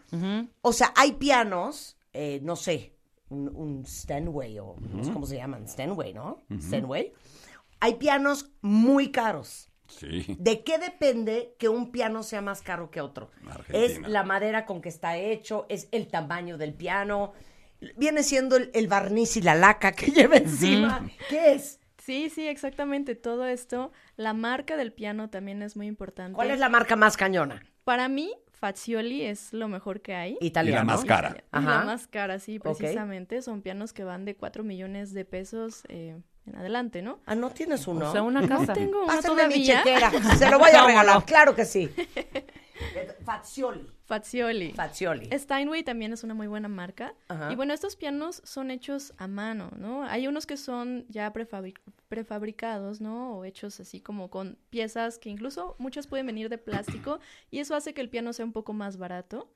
O 0.63 0.73
sea, 0.73 0.93
hay 0.97 1.13
pianos, 1.13 1.97
eh, 2.13 2.41
no 2.43 2.57
sé, 2.57 2.97
un, 3.29 3.49
un 3.55 3.87
Steinway 3.87 4.59
o 4.59 4.75
no 4.81 5.05
sé 5.05 5.13
cómo 5.13 5.27
se 5.27 5.37
llaman, 5.37 5.69
Steinway, 5.69 6.13
¿no? 6.15 6.43
Steinway. 6.61 7.13
Hay 7.81 7.95
pianos 7.97 8.51
muy 8.63 9.13
caros. 9.13 9.69
Sí. 9.87 10.37
¿De 10.39 10.65
qué 10.65 10.79
depende 10.79 11.55
que 11.59 11.69
un 11.69 11.93
piano 11.93 12.23
sea 12.23 12.41
más 12.41 12.63
caro 12.63 12.91
que 12.91 13.01
otro? 13.03 13.31
Argentina. 13.49 13.79
¿Es 13.85 14.01
la 14.09 14.25
madera 14.25 14.65
con 14.65 14.81
que 14.81 14.89
está 14.89 15.19
hecho? 15.19 15.67
¿Es 15.69 15.89
el 15.93 16.09
tamaño 16.09 16.57
del 16.59 16.73
piano? 16.75 17.33
¿Viene 17.97 18.23
siendo 18.23 18.57
el, 18.57 18.71
el 18.75 18.87
barniz 18.89 19.37
y 19.37 19.43
la 19.43 19.55
laca 19.55 19.93
que 19.93 20.07
lleva 20.11 20.37
encima? 20.37 21.09
¿Qué 21.29 21.53
es? 21.53 21.79
Sí, 21.99 22.31
sí, 22.31 22.49
exactamente. 22.49 23.15
Todo 23.15 23.47
esto. 23.47 23.93
La 24.17 24.33
marca 24.33 24.77
del 24.77 24.93
piano 24.93 25.31
también 25.31 25.63
es 25.63 25.77
muy 25.77 25.87
importante. 25.87 26.35
¿Cuál 26.35 26.51
es 26.51 26.59
la 26.59 26.69
marca 26.69 26.97
más 26.97 27.17
cañona? 27.17 27.63
Para 27.85 28.09
mí, 28.09 28.33
Fazioli 28.53 29.23
es 29.23 29.53
lo 29.53 29.69
mejor 29.69 30.01
que 30.03 30.15
hay. 30.15 30.37
Italiano. 30.41 30.77
Y 30.77 30.81
la 30.81 30.85
más 30.85 31.05
cara. 31.05 31.37
Y 31.39 31.43
Ajá. 31.53 31.71
la 31.79 31.85
más 31.85 32.07
cara, 32.09 32.39
sí, 32.39 32.59
precisamente. 32.59 33.41
Son 33.43 33.63
pianos 33.63 33.93
que 33.93 34.05
van 34.05 34.25
de 34.25 34.35
4 34.35 34.65
millones 34.65 35.13
de 35.13 35.25
pesos 35.25 35.83
eh, 35.89 36.17
en 36.47 36.57
adelante, 36.57 37.03
¿no? 37.03 37.21
Ah, 37.27 37.35
¿no 37.37 37.51
tienes 37.51 37.87
uno? 37.87 38.09
O 38.09 38.13
sea, 38.13 38.23
una 38.23 38.47
casa. 38.49 38.73
Tengo 38.73 38.99
uno 39.05 39.07
Pásenme 39.07 39.47
mi 39.49 39.67
todavía. 39.67 39.83
chequera. 39.85 40.11
Se 40.39 40.51
lo 40.51 40.59
voy 40.59 40.71
a 40.71 40.85
regalar. 40.87 41.25
Claro 41.25 41.55
que 41.55 41.65
sí. 41.65 41.89
Fazioli. 43.25 43.87
Fazioli. 44.07 44.73
Fazioli. 44.73 45.29
Steinway 45.39 45.83
también 45.83 46.13
es 46.13 46.23
una 46.25 46.35
muy 46.35 46.47
buena 46.47 46.69
marca. 46.69 47.15
Ajá. 47.29 47.51
Y 47.53 47.57
bueno, 47.57 47.73
estos 47.73 47.97
pianos 47.97 48.43
son 48.45 48.71
hechos 48.71 49.15
a 49.17 49.27
mano, 49.27 49.71
¿no? 49.77 50.05
Hay 50.05 50.27
unos 50.27 50.45
que 50.47 50.57
son 50.57 51.07
ya 51.09 51.33
prefabri- 51.33 51.79
prefabricados, 52.09 53.01
¿no? 53.01 53.39
O 53.39 53.45
hechos 53.45 53.81
así 53.81 54.01
como 54.01 54.29
con 54.29 54.59
piezas 54.71 55.19
que 55.19 55.31
incluso 55.31 55.77
muchas 55.79 56.07
pueden 56.07 56.27
venir 56.27 56.49
de 56.49 56.59
plástico 56.59 57.21
y 57.51 57.59
eso 57.61 57.75
hace 57.75 57.95
que 57.95 58.01
el 58.01 58.09
piano 58.11 58.33
sea 58.33 58.45
un 58.45 58.53
poco 58.53 58.73
más 58.73 58.97
barato. 58.97 59.51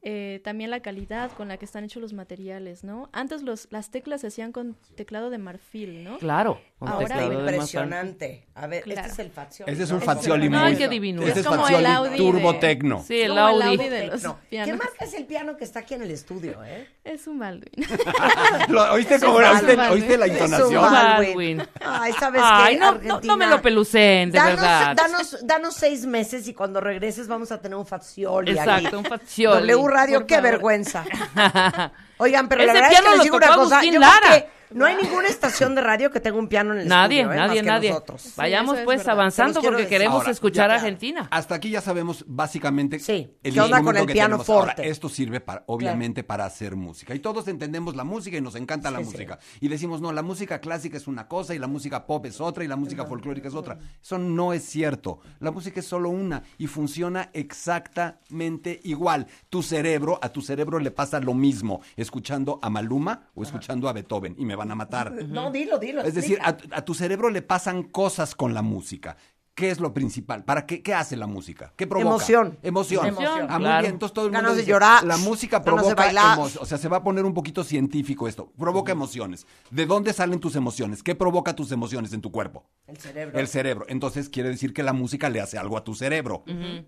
Eh, 0.00 0.40
también 0.44 0.70
la 0.70 0.80
calidad 0.80 1.30
con 1.32 1.48
la 1.48 1.58
que 1.58 1.66
están 1.66 1.84
hechos 1.84 2.00
los 2.00 2.14
materiales, 2.14 2.84
¿no? 2.84 3.10
Antes 3.12 3.42
los, 3.42 3.68
las 3.70 3.90
teclas 3.90 4.22
se 4.22 4.28
hacían 4.28 4.50
con 4.52 4.76
teclado 4.94 5.28
de 5.28 5.36
marfil, 5.36 6.04
¿no? 6.04 6.16
Claro. 6.18 6.58
Un 6.80 6.88
Ahora 6.88 7.24
Impresionante. 7.24 8.46
A 8.54 8.66
ver, 8.68 8.82
Claro. 8.84 9.00
este 9.00 9.12
es 9.12 9.18
el 9.18 9.30
Fazioli. 9.32 9.72
Ese 9.72 9.82
es 9.82 9.90
¿no? 9.90 9.96
un 9.96 10.02
Fazioli 10.02 10.48
muy... 10.48 10.76
qué 10.76 10.88
divino. 10.88 11.22
Ese 11.22 11.30
Es 11.32 11.36
es 11.38 11.46
como 11.46 11.62
Fazioli 11.62 11.84
el 11.84 11.90
Audi 11.90 12.16
Turbo 12.16 12.52
de- 12.52 12.58
Tecno. 12.60 13.04
Sí, 13.06 13.20
el 13.20 13.28
Como 13.30 13.48
el 13.48 13.62
Audi. 13.62 13.76
Audi 13.76 13.88
de 13.88 14.06
los 14.06 14.22
No. 14.22 14.38
¿Qué 14.42 14.46
pianos. 14.50 14.78
marca 14.78 15.04
es 15.04 15.14
el 15.14 15.24
piano 15.26 15.56
que 15.56 15.64
está 15.64 15.80
aquí 15.80 15.94
en 15.94 16.02
el 16.02 16.10
estudio, 16.12 16.62
eh? 16.64 16.88
Es 17.04 17.26
un 17.26 17.38
Baldwin. 17.40 17.72
Lo- 18.68 18.92
¿Oíste, 18.92 19.16
Es 19.16 19.22
¿oíste, 19.24 19.74
Baldwin. 19.76 19.80
oíste 19.92 20.18
la 20.18 20.26
Es 20.26 20.30
un 20.32 20.36
intonación? 20.38 20.82
Baldwin. 20.92 21.62
Ay, 21.84 22.12
¿sabes 22.18 22.42
Ay, 22.44 22.74
qué? 22.74 22.80
no, 22.80 22.86
no, 22.92 22.96
Argentina. 22.96 23.20
no 23.32 23.36
me 23.36 23.46
lo 23.46 23.62
pelucen, 23.62 24.30
de 24.30 24.38
danos, 24.38 24.60
verdad. 24.60 24.96
Danos, 24.96 25.36
danos 25.46 25.74
seis 25.74 26.06
meses 26.06 26.46
y 26.48 26.54
cuando 26.54 26.80
regreses 26.80 27.26
vamos 27.28 27.50
a 27.52 27.60
tener 27.60 27.76
un 27.76 27.86
Fazioli 27.86 28.58
aquí. 28.58 28.70
Exacto, 28.70 28.98
un 28.98 29.04
Fazioli. 29.04 29.72
W 29.72 29.88
Radio, 29.88 30.26
qué 30.26 30.36
favor. 30.36 30.50
vergüenza. 30.50 31.04
Oigan, 32.18 32.48
pero 32.48 32.64
la 32.64 32.72
verdad 32.72 32.92
es 32.92 33.00
que 33.00 33.08
les 33.08 33.16
lo 33.18 33.22
digo 33.22 33.36
una 33.36 33.54
cosa. 33.54 33.82
Yo 33.82 33.88
creo 33.90 34.00
Lara. 34.00 34.46
No 34.70 34.84
hay 34.86 34.96
ninguna 34.96 35.28
estación 35.28 35.74
de 35.74 35.80
radio 35.82 36.10
que 36.10 36.20
tenga 36.20 36.38
un 36.38 36.48
piano 36.48 36.72
en 36.74 36.80
el 36.80 36.88
Nadie, 36.88 37.20
estudio, 37.20 37.32
¿eh? 37.34 37.36
nadie, 37.46 37.62
Más 37.62 37.66
nadie. 37.66 37.90
nosotros. 37.90 38.32
Vayamos 38.36 38.78
es 38.78 38.84
pues 38.84 38.98
verdad. 38.98 39.12
avanzando 39.14 39.60
porque 39.60 39.76
decir. 39.76 39.88
queremos 39.88 40.18
Ahora, 40.20 40.30
escuchar 40.30 40.68
ya- 40.70 40.74
a 40.74 40.78
Argentina. 40.78 41.28
Hasta 41.30 41.54
aquí 41.54 41.70
ya 41.70 41.80
sabemos 41.80 42.24
básicamente 42.26 42.98
Sí. 42.98 43.30
el 43.42 43.54
¿Qué 43.54 43.60
onda 43.60 43.78
con 43.82 43.96
instrumento 43.96 44.00
el 44.00 44.06
que 44.06 44.12
piano 44.12 44.36
tenemos. 44.36 44.48
Ahora, 44.50 44.66
forte? 44.74 44.88
esto 44.88 45.08
sirve 45.08 45.40
para, 45.40 45.64
obviamente 45.66 46.24
para 46.24 46.44
hacer 46.44 46.76
música. 46.76 47.14
Y 47.14 47.18
todos 47.20 47.48
entendemos 47.48 47.96
la 47.96 48.04
música 48.04 48.36
y 48.36 48.40
nos 48.40 48.54
encanta 48.54 48.90
la 48.90 48.98
Sí, 48.98 49.04
música. 49.04 49.38
Y 49.60 49.68
decimos, 49.68 50.00
no, 50.00 50.12
la 50.12 50.22
música 50.22 50.60
clásica 50.60 50.96
es 50.96 51.06
una 51.06 51.28
cosa 51.28 51.54
y 51.54 51.58
la 51.58 51.66
música 51.66 52.06
pop 52.06 52.24
es 52.26 52.40
otra 52.40 52.64
y 52.64 52.68
la 52.68 52.76
música 52.76 53.04
folclórica 53.04 53.48
es 53.48 53.54
otra. 53.54 53.78
Eso 54.02 54.18
no 54.18 54.52
es 54.52 54.64
cierto. 54.64 55.20
La 55.40 55.50
música 55.50 55.80
es 55.80 55.86
solo 55.86 56.10
una 56.10 56.42
y 56.58 56.66
funciona 56.66 57.30
exactamente 57.32 58.80
igual. 58.84 59.26
Tu 59.48 59.62
cerebro, 59.62 60.18
a 60.22 60.28
tu 60.30 60.40
cerebro 60.42 60.78
le 60.78 60.90
pasa 60.90 61.20
lo 61.20 61.34
mismo 61.34 61.80
escuchando 61.96 62.58
a 62.62 62.70
Maluma 62.70 63.28
o 63.34 63.42
escuchando 63.42 63.88
a 63.88 63.92
Beethoven 63.92 64.34
y 64.38 64.44
me 64.44 64.56
van 64.58 64.70
a 64.70 64.74
matar. 64.74 65.12
No, 65.28 65.50
dilo, 65.50 65.78
dilo. 65.78 66.02
Es 66.02 66.14
decir, 66.14 66.38
a, 66.42 66.48
a 66.72 66.84
tu 66.84 66.92
cerebro 66.92 67.30
le 67.30 67.40
pasan 67.40 67.84
cosas 67.84 68.34
con 68.34 68.52
la 68.52 68.60
música. 68.62 69.16
¿Qué 69.54 69.70
es 69.70 69.80
lo 69.80 69.92
principal? 69.92 70.44
¿Para 70.44 70.66
qué, 70.66 70.82
qué 70.84 70.94
hace 70.94 71.16
la 71.16 71.26
música? 71.26 71.72
¿Qué 71.74 71.84
provoca? 71.88 72.08
Emoción. 72.08 72.58
Emoción. 72.62 73.06
Emoción, 73.06 73.46
Ah, 73.48 73.54
muy 73.58 73.64
claro. 73.64 73.80
bien. 73.82 73.92
Entonces 73.94 74.14
todo 74.14 74.26
el 74.26 74.30
mundo 74.30 74.42
Ganas 74.42 74.54
de 74.56 74.62
dice, 74.62 74.70
llorar, 74.70 75.02
La 75.04 75.16
música 75.16 75.64
provoca 75.64 75.94
bailar. 75.96 76.34
emociones. 76.38 76.62
O 76.62 76.64
sea, 76.64 76.78
se 76.78 76.86
va 76.88 76.98
a 76.98 77.02
poner 77.02 77.24
un 77.24 77.34
poquito 77.34 77.64
científico 77.64 78.28
esto. 78.28 78.52
Provoca 78.56 78.92
emociones. 78.92 79.48
¿De 79.72 79.84
dónde 79.86 80.12
salen 80.12 80.38
tus 80.38 80.54
emociones? 80.54 81.02
¿Qué 81.02 81.16
provoca 81.16 81.56
tus 81.56 81.72
emociones 81.72 82.12
en 82.12 82.20
tu 82.20 82.30
cuerpo? 82.30 82.66
El 82.86 82.98
cerebro. 82.98 83.36
El 83.36 83.48
cerebro. 83.48 83.86
Entonces 83.88 84.28
quiere 84.28 84.48
decir 84.50 84.72
que 84.72 84.84
la 84.84 84.92
música 84.92 85.28
le 85.28 85.40
hace 85.40 85.58
algo 85.58 85.76
a 85.76 85.82
tu 85.82 85.96
cerebro. 85.96 86.44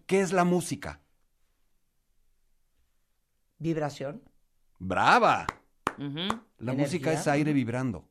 ¿Qué 0.07 0.21
es 0.21 0.33
la 0.33 0.45
música? 0.45 1.01
Vibración. 3.59 4.23
¡Brava! 4.79 5.47
La 6.61 6.73
Energía. 6.73 6.85
música 6.99 7.13
es 7.13 7.27
aire 7.27 7.53
vibrando. 7.53 8.05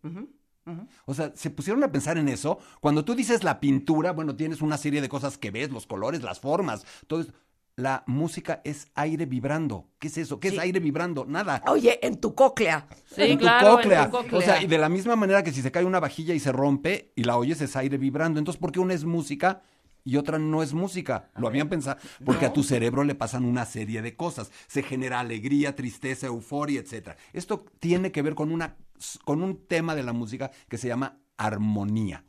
O 1.06 1.13
sea, 1.15 1.32
se 1.36 1.50
pusieron 1.50 1.84
a 1.84 1.91
pensar 1.91 2.18
en 2.20 2.27
eso. 2.29 2.60
Cuando 2.79 3.03
tú 3.03 3.15
dices 3.15 3.44
la 3.44 3.60
pintura, 3.60 4.12
bueno, 4.12 4.36
tienes 4.36 4.62
una 4.62 4.77
serie 4.77 5.01
de 5.01 5.10
cosas 5.10 5.38
que 5.38 5.50
ves, 5.50 5.72
los 5.72 5.88
colores, 5.88 6.22
las 6.22 6.39
formas, 6.39 6.86
todo 7.08 7.22
eso. 7.22 7.32
La 7.75 8.03
música 8.08 8.60
es 8.65 8.88
aire 8.94 9.25
vibrando. 9.25 9.88
¿Qué 10.00 10.08
es 10.10 10.18
eso? 10.18 10.39
¿Qué 10.39 10.50
Sí. 10.50 10.56
es 10.58 10.62
aire 10.62 10.79
vibrando? 10.82 11.25
Nada. 11.25 11.63
Oye, 11.68 12.06
en 12.06 12.20
tu 12.20 12.36
cóclea. 12.36 12.86
Sí, 13.15 13.22
en 13.22 13.38
tu 13.39 13.46
claro, 13.46 13.77
cóclea. 13.77 14.03
en 14.03 14.12
tu 14.12 14.18
cóclea. 14.18 14.38
O 14.39 14.41
sea, 14.41 14.62
y 14.62 14.68
de 14.68 14.77
la 14.77 14.89
misma 14.89 15.15
manera 15.15 15.44
que 15.44 15.53
si 15.53 15.62
se 15.62 15.72
cae 15.72 15.86
una 15.86 16.01
vajilla 16.01 16.34
y 16.34 16.39
se 16.41 16.51
rompe 16.51 17.13
y 17.15 17.24
la 17.24 17.38
oyes 17.38 17.62
es 17.62 17.75
aire 17.77 17.98
vibrando. 17.98 18.38
Entonces, 18.38 18.60
¿por 18.60 18.74
qué 18.74 18.82
una 18.82 18.94
es 18.94 19.06
música 19.06 19.62
y 20.03 20.18
otra 20.18 20.39
no 20.39 20.63
es 20.63 20.74
música? 20.74 21.29
Lo 21.38 21.48
habían 21.48 21.70
pensado. 21.70 21.98
Porque 22.25 22.46
a 22.46 22.53
tu 22.53 22.63
cerebro 22.63 23.03
le 23.03 23.15
pasan 23.15 23.46
una 23.46 23.65
serie 23.65 24.01
de 24.01 24.15
cosas. 24.15 24.51
Se 24.68 24.84
genera 24.84 25.20
alegría, 25.20 25.75
tristeza, 25.75 26.27
euforia, 26.27 26.79
etcétera. 26.79 27.18
Esto 27.34 27.65
tiene 27.79 28.12
que 28.12 28.22
ver 28.22 28.36
con 28.36 28.51
una 28.51 28.75
con 29.24 29.41
un 29.44 29.65
tema 29.65 29.96
de 29.96 30.03
la 30.03 30.12
música 30.12 30.51
que 30.68 30.77
se 30.77 30.88
llama 30.89 31.20
armonía. 31.38 32.25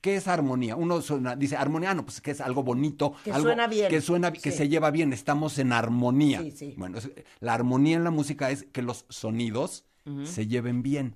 ¿Qué 0.00 0.16
es 0.16 0.26
armonía? 0.26 0.74
Uno 0.74 1.00
suena- 1.00 1.36
dice 1.36 1.56
armonía, 1.56 1.94
no, 1.94 2.04
pues 2.04 2.20
que 2.20 2.32
es 2.32 2.40
algo 2.40 2.64
bonito, 2.64 3.14
Que 3.24 3.30
algo 3.32 3.46
suena 3.46 3.68
bien. 3.68 3.88
que 3.88 4.00
suena, 4.00 4.32
que 4.32 4.50
se 4.50 4.68
lleva 4.68 4.90
bien. 4.90 5.12
Estamos 5.12 5.58
en 5.60 5.72
armonía. 5.72 6.40
Sí, 6.40 6.50
sí. 6.50 6.74
Bueno, 6.76 6.98
es- 6.98 7.08
la 7.38 7.54
armonía 7.54 7.96
en 7.98 8.02
la 8.04 8.10
música 8.10 8.50
es 8.50 8.64
que 8.72 8.82
los 8.82 9.04
sonidos 9.10 9.84
se 10.24 10.48
lleven 10.48 10.82
bien, 10.82 11.14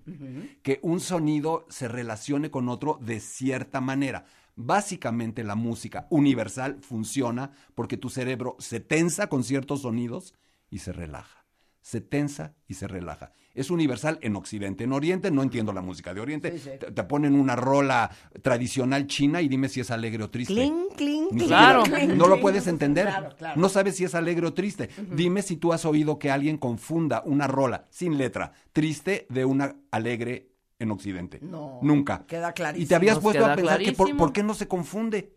que 0.62 0.78
un 0.82 1.00
sonido 1.00 1.66
se 1.68 1.88
relacione 1.88 2.52
con 2.52 2.68
otro 2.68 3.00
de 3.02 3.18
cierta 3.18 3.80
manera. 3.80 4.26
Básicamente 4.56 5.44
la 5.44 5.54
música 5.54 6.06
universal 6.10 6.78
funciona 6.80 7.50
porque 7.74 7.98
tu 7.98 8.08
cerebro 8.08 8.56
se 8.58 8.80
tensa 8.80 9.28
con 9.28 9.44
ciertos 9.44 9.82
sonidos 9.82 10.34
y 10.70 10.78
se 10.78 10.92
relaja. 10.92 11.44
Se 11.82 12.00
tensa 12.00 12.54
y 12.66 12.74
se 12.74 12.88
relaja. 12.88 13.32
Es 13.54 13.70
universal 13.70 14.18
en 14.22 14.34
Occidente. 14.34 14.82
En 14.84 14.92
Oriente 14.92 15.30
no 15.30 15.42
entiendo 15.42 15.72
la 15.72 15.82
música 15.82 16.12
de 16.12 16.20
Oriente. 16.20 16.52
Sí, 16.52 16.58
sí. 16.58 16.70
Te, 16.80 16.90
te 16.90 17.04
ponen 17.04 17.34
una 17.38 17.54
rola 17.54 18.10
tradicional 18.42 19.06
china 19.06 19.40
y 19.40 19.48
dime 19.48 19.68
si 19.68 19.80
es 19.80 19.90
alegre 19.92 20.24
o 20.24 20.30
triste. 20.30 20.54
Cling, 20.54 20.88
cling, 20.96 21.28
cling, 21.28 21.46
Claro. 21.46 21.84
cling, 21.84 22.16
no 22.16 22.26
lo 22.26 22.40
puedes 22.40 22.66
entender. 22.66 23.06
Claro, 23.06 23.36
claro. 23.36 23.60
No 23.60 23.68
sabes 23.68 23.94
si 23.96 24.04
es 24.04 24.14
alegre 24.16 24.46
o 24.48 24.52
triste. 24.54 24.88
Dime 25.14 25.42
si 25.42 25.56
tú 25.56 25.72
has 25.72 25.84
oído 25.84 26.18
que 26.18 26.30
alguien 26.30 26.56
confunda 26.58 27.22
una 27.24 27.46
rola 27.46 27.86
sin 27.90 28.18
letra 28.18 28.52
triste 28.72 29.26
de 29.30 29.44
una 29.44 29.76
alegre 29.92 30.55
en 30.78 30.90
Occidente. 30.90 31.38
No, 31.42 31.80
Nunca. 31.82 32.26
queda 32.26 32.52
clarísimo. 32.52 32.84
Y 32.84 32.88
te 32.88 32.94
habías 32.94 33.16
Nos 33.16 33.22
puesto 33.22 33.46
a 33.46 33.54
pensar 33.56 33.80
que 33.80 33.92
por, 33.92 34.32
qué 34.32 34.42
no 34.42 34.54
se 34.54 34.68
confunde. 34.68 35.34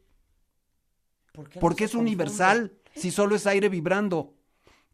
¿Por 1.34 1.50
qué 1.50 1.56
no 1.56 1.62
Porque 1.62 1.84
es 1.86 1.92
confunde? 1.92 2.10
universal. 2.10 2.74
Si 2.96 3.12
solo 3.12 3.36
es 3.36 3.48
aire 3.48 3.70
vibrando. 3.70 4.34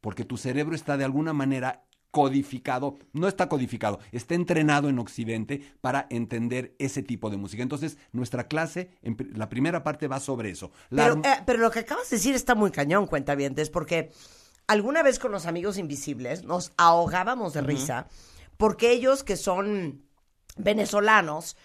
Porque 0.01 0.23
tu 0.25 0.37
cerebro 0.37 0.75
está 0.75 0.97
de 0.97 1.03
alguna 1.05 1.33
manera 1.33 1.81
codificado, 2.11 2.95
no 3.11 3.27
está 3.27 3.49
codificado, 3.49 3.99
está 4.13 4.35
entrenado 4.35 4.87
en 4.87 4.99
Occidente 4.99 5.61
para 5.81 6.07
entender 6.09 6.73
ese 6.79 7.03
tipo 7.03 7.29
de 7.29 7.35
música. 7.35 7.61
Entonces, 7.61 7.97
nuestra 8.13 8.47
clase, 8.47 8.91
en 9.01 9.17
la 9.33 9.49
primera 9.49 9.83
parte 9.83 10.07
va 10.07 10.21
sobre 10.21 10.49
eso. 10.51 10.71
La 10.91 11.03
Pero, 11.03 11.15
arm- 11.17 11.25
eh, 11.25 11.43
pero 11.45 11.59
lo 11.59 11.71
que 11.71 11.79
acabas 11.79 12.09
de 12.09 12.15
decir 12.15 12.33
está 12.33 12.55
muy 12.55 12.71
cañón, 12.71 13.07
cuentavientes, 13.07 13.69
porque 13.69 14.11
alguna 14.67 15.03
vez 15.03 15.19
con 15.19 15.33
los 15.33 15.45
amigos 15.45 15.77
invisibles 15.77 16.45
nos 16.45 16.71
ahogábamos 16.77 17.51
de 17.53 17.61
risa 17.61 18.07
porque 18.55 18.91
ellos 18.93 19.23
que 19.25 19.35
son 19.35 20.04
venezolanos 20.55 21.57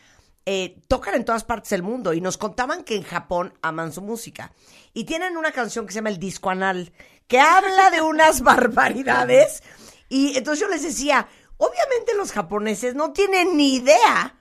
eh, 0.47 0.81
tocan 0.89 1.15
en 1.15 1.25
todas 1.25 1.45
partes 1.45 1.71
del 1.71 1.83
mundo 1.83 2.13
y 2.13 2.21
nos 2.21 2.39
contaban 2.39 2.83
que 2.83 2.97
en 2.97 3.03
Japón 3.03 3.55
aman 3.63 3.93
su 3.93 4.03
música 4.03 4.53
y 4.93 5.05
tienen 5.05 5.37
una 5.37 5.53
canción 5.53 5.87
que 5.87 5.93
se 5.93 5.97
llama 5.97 6.11
El 6.11 6.19
Disco 6.19 6.51
Anal 6.51 6.93
que 7.27 7.39
habla 7.39 7.91
de 7.91 8.01
unas 8.01 8.41
barbaridades 8.43 9.63
y 10.09 10.37
entonces 10.37 10.61
yo 10.61 10.69
les 10.69 10.83
decía, 10.83 11.29
obviamente 11.57 12.15
los 12.17 12.33
japoneses 12.33 12.95
no 12.95 13.13
tienen 13.13 13.57
ni 13.57 13.77
idea 13.77 14.41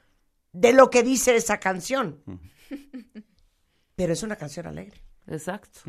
de 0.52 0.74
lo 0.74 0.90
que 0.90 1.04
dice 1.04 1.36
esa 1.36 1.60
canción. 1.60 2.24
Pero 3.96 4.14
es 4.14 4.24
una 4.24 4.36
canción 4.36 4.66
alegre. 4.66 5.04
Exacto. 5.28 5.82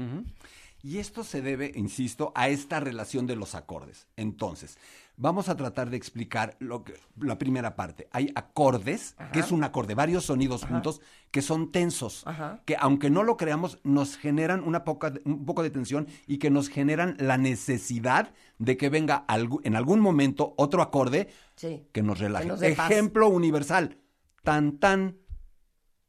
Y 0.83 0.99
esto 0.99 1.25
se 1.25 1.43
debe, 1.43 1.73
insisto, 1.75 2.33
a 2.35 2.49
esta 2.49 2.81
relación 2.81 3.26
de 3.26 3.37
los 3.37 3.55
acordes. 3.55 4.07
Entonces, 4.17 4.79
Vamos 5.23 5.50
a 5.50 5.55
tratar 5.57 5.91
de 5.91 5.99
explicar 5.99 6.57
lo 6.61 6.83
que, 6.83 6.95
la 7.19 7.37
primera 7.37 7.77
parte. 7.77 8.09
Hay 8.11 8.33
acordes, 8.35 9.17
que 9.35 9.41
es 9.41 9.53
un 9.53 9.62
acorde, 9.62 9.95
varios 9.95 10.25
sonidos 10.25 10.65
juntos, 10.65 11.03
que 11.31 11.43
son 11.43 11.71
tensos, 11.73 12.27
Ajá. 12.27 12.62
que 12.65 12.75
aunque 12.81 13.11
no 13.11 13.23
lo 13.23 13.37
creamos, 13.37 13.79
nos 13.85 14.17
generan 14.17 14.65
una 14.65 14.83
poca, 14.83 15.12
un 15.27 15.45
poco 15.45 15.62
de 15.62 15.69
tensión 15.69 16.07
y 16.27 16.39
que 16.39 16.49
nos 16.49 16.71
generan 16.71 17.17
la 17.19 17.37
necesidad 17.37 18.33
de 18.59 18.79
que 18.79 18.89
venga 18.89 19.27
en 19.62 19.77
algún 19.77 20.00
momento 20.00 20.55
otro 20.57 20.81
acorde 20.81 21.29
Sí. 21.55 21.87
que 21.93 22.03
nos 22.03 22.19
relaje. 22.19 22.47
nos 22.47 22.61
dé 22.61 22.75
paz. 22.75 22.91
Ejemplo 22.91 23.29
universal. 23.29 23.99
Tan, 24.43 24.79
tan, 24.79 25.19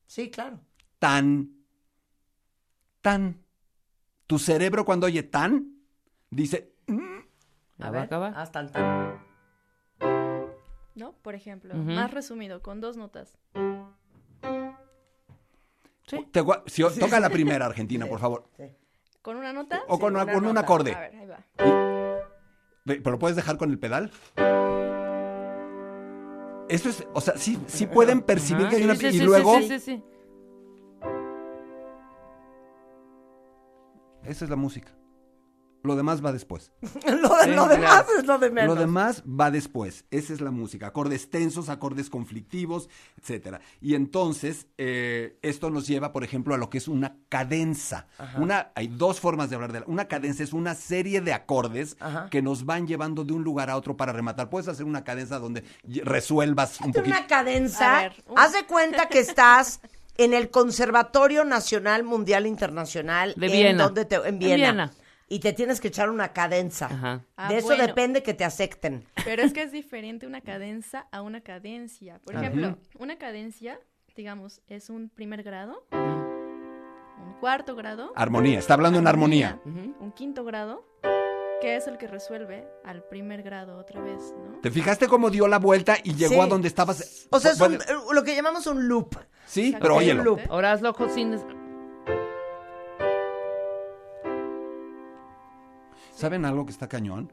Sí, 0.07 0.29
claro. 0.31 0.61
tan, 0.99 1.51
tan. 3.01 3.43
Tu 4.25 4.39
cerebro 4.39 4.85
cuando 4.85 5.07
oye 5.07 5.23
tan, 5.23 5.73
dice, 6.29 6.70
A 7.81 7.87
Acaba, 7.87 7.91
ver, 7.91 8.03
acaba. 8.03 8.51
tan, 8.51 8.71
tan. 8.71 9.19
¿No? 10.95 11.13
Por 11.21 11.35
ejemplo, 11.35 11.73
más 11.75 12.11
resumido, 12.11 12.61
con 12.61 12.79
dos 12.81 12.97
notas. 12.97 13.37
te 16.31 16.41
gua- 16.41 16.63
si 16.67 16.83
o- 16.83 16.91
toca 16.91 17.19
la 17.19 17.29
primera, 17.31 17.65
Argentina, 17.65 18.05
por 18.05 18.19
favor. 18.19 18.43
¿Con 19.21 19.37
una 19.37 19.53
nota? 19.53 19.81
O 19.87 19.99
con, 19.99 20.09
Sí, 20.13 20.15
una- 20.15 20.23
una 20.23 20.33
con 20.33 20.45
un 20.45 20.57
acorde. 20.57 20.93
A 20.93 20.99
ver, 20.99 21.15
ahí 21.15 21.27
va. 21.27 21.39
¿Pero 22.85 23.11
lo 23.11 23.19
puedes 23.19 23.35
dejar 23.35 23.57
con 23.57 23.69
el 23.71 23.79
pedal? 23.79 24.11
Eso 26.69 26.89
es, 26.89 27.05
o 27.13 27.21
sea, 27.21 27.37
sí, 27.37 27.59
sí 27.67 27.85
pueden 27.85 28.21
percibir 28.21 28.67
que 28.69 28.77
hay 28.77 28.83
una... 28.83 28.95
sí, 28.95 29.07
y 29.07 29.11
sí, 29.11 29.17
sí, 29.19 29.25
luego, 29.25 29.57
sí, 29.59 29.67
sí, 29.67 29.79
sí. 29.79 30.03
esa 34.23 34.45
es 34.45 34.49
la 34.49 34.55
música. 34.55 34.91
Lo 35.83 35.95
demás 35.95 36.23
va 36.23 36.31
después. 36.31 36.71
lo, 37.05 37.35
de- 37.37 37.47
lo 37.55 37.63
Sí, 37.63 37.69
demás 37.69 38.05
es 38.19 38.25
lo 38.25 38.37
de 38.37 38.49
menos. 38.51 38.75
Lo 38.75 38.79
demás 38.81 39.23
va 39.27 39.49
después. 39.51 40.05
Esa 40.11 40.33
es 40.33 40.41
la 40.41 40.51
música. 40.51 40.87
Acordes 40.87 41.29
tensos, 41.29 41.69
acordes 41.69 42.09
conflictivos, 42.09 42.89
etcétera. 43.19 43.61
Y 43.81 43.95
entonces, 43.95 44.67
eh, 44.77 45.37
esto 45.41 45.69
nos 45.69 45.87
lleva, 45.87 46.11
por 46.11 46.23
ejemplo, 46.23 46.53
a 46.53 46.57
lo 46.57 46.69
que 46.69 46.77
es 46.77 46.87
una 46.87 47.15
cadenza. 47.29 48.07
Una, 48.37 48.71
hay 48.75 48.87
dos 48.87 49.19
formas 49.19 49.49
de 49.49 49.55
hablar 49.55 49.71
de 49.73 49.79
la. 49.81 49.85
Una 49.87 50.05
cadenza 50.07 50.43
es 50.43 50.53
una 50.53 50.75
serie 50.75 51.21
de 51.21 51.33
acordes 51.33 51.97
Ajá. 51.99 52.27
que 52.29 52.41
nos 52.41 52.65
van 52.65 52.87
llevando 52.87 53.23
de 53.23 53.33
un 53.33 53.43
lugar 53.43 53.69
a 53.69 53.77
otro 53.77 53.97
para 53.97 54.11
rematar. 54.13 54.49
Puedes 54.49 54.67
hacer 54.67 54.85
una 54.85 55.03
cadenza 55.03 55.39
donde 55.39 55.63
resuelvas 56.03 56.79
un 56.81 56.87
Hazte 56.89 56.99
poquito. 56.99 57.17
una 57.17 57.27
cadenza. 57.27 57.97
A 57.97 58.01
ver, 58.03 58.23
un- 58.27 58.37
Haz 58.39 58.53
de 58.53 58.65
cuenta 58.65 59.07
que 59.07 59.19
estás 59.19 59.79
en 60.17 60.33
el 60.33 60.49
Conservatorio 60.49 61.45
Nacional 61.45 62.03
Mundial 62.03 62.45
Internacional 62.45 63.33
De 63.37 63.45
en 63.47 63.51
Viena. 63.51 63.83
donde 63.85 64.05
te- 64.05 64.15
en 64.15 64.25
En 64.25 64.39
Viena. 64.39 64.91
Y 65.33 65.39
te 65.39 65.53
tienes 65.53 65.79
que 65.79 65.87
echar 65.87 66.09
una 66.09 66.33
cadenza. 66.33 66.87
Ajá. 66.87 67.23
Ah, 67.37 67.47
de 67.47 67.59
eso 67.59 67.67
bueno. 67.67 67.87
depende 67.87 68.21
que 68.21 68.33
te 68.33 68.43
acepten. 68.43 69.05
Pero 69.23 69.41
es 69.43 69.53
que 69.53 69.63
es 69.63 69.71
diferente 69.71 70.27
una 70.27 70.41
cadenza 70.41 71.07
a 71.09 71.21
una 71.21 71.39
cadencia. 71.39 72.19
Por 72.25 72.35
ejemplo, 72.35 72.77
una 72.99 73.17
cadencia, 73.17 73.79
digamos, 74.13 74.61
es 74.67 74.89
un 74.89 75.07
primer 75.07 75.41
grado, 75.43 75.85
un 75.93 77.33
cuarto 77.39 77.75
grado, 77.77 78.11
Armonía. 78.15 78.59
Está 78.59 78.73
hablando 78.73 78.99
en 78.99 79.07
armonía. 79.07 79.59
un 79.65 80.11
quinto 80.13 80.43
grado, 80.43 80.85
que 81.61 81.77
es 81.77 81.87
el 81.87 81.97
que 81.97 82.07
resuelve 82.07 82.67
al 82.83 83.03
primer 83.05 83.41
grado 83.41 83.77
otra 83.77 84.01
vez, 84.01 84.33
¿no? 84.37 84.59
¿Te 84.59 84.69
fijaste 84.69 85.07
cómo 85.07 85.29
dio 85.29 85.47
la 85.47 85.59
vuelta 85.59 85.95
y 86.03 86.15
llegó 86.15 86.33
Sí. 86.33 86.39
a 86.41 86.47
donde 86.47 86.67
estabas? 86.67 87.27
O 87.29 87.39
sea, 87.39 87.51
es 87.51 87.61
un- 87.61 87.77
Bueno, 87.77 88.11
lo 88.13 88.23
que 88.25 88.35
llamamos 88.35 88.67
un 88.67 88.87
loop. 88.89 89.15
sí, 89.45 89.75
pero 89.79 89.93
Ok, 89.93 89.99
óyelo. 89.99 90.23
loop. 90.23 90.39
Ahora 90.49 90.73
hazlo 90.73 90.93
con- 90.93 91.09
sin... 91.09 91.37
¿Saben 96.15 96.45
algo 96.45 96.65
que 96.65 96.71
está 96.71 96.87
cañón? 96.87 97.31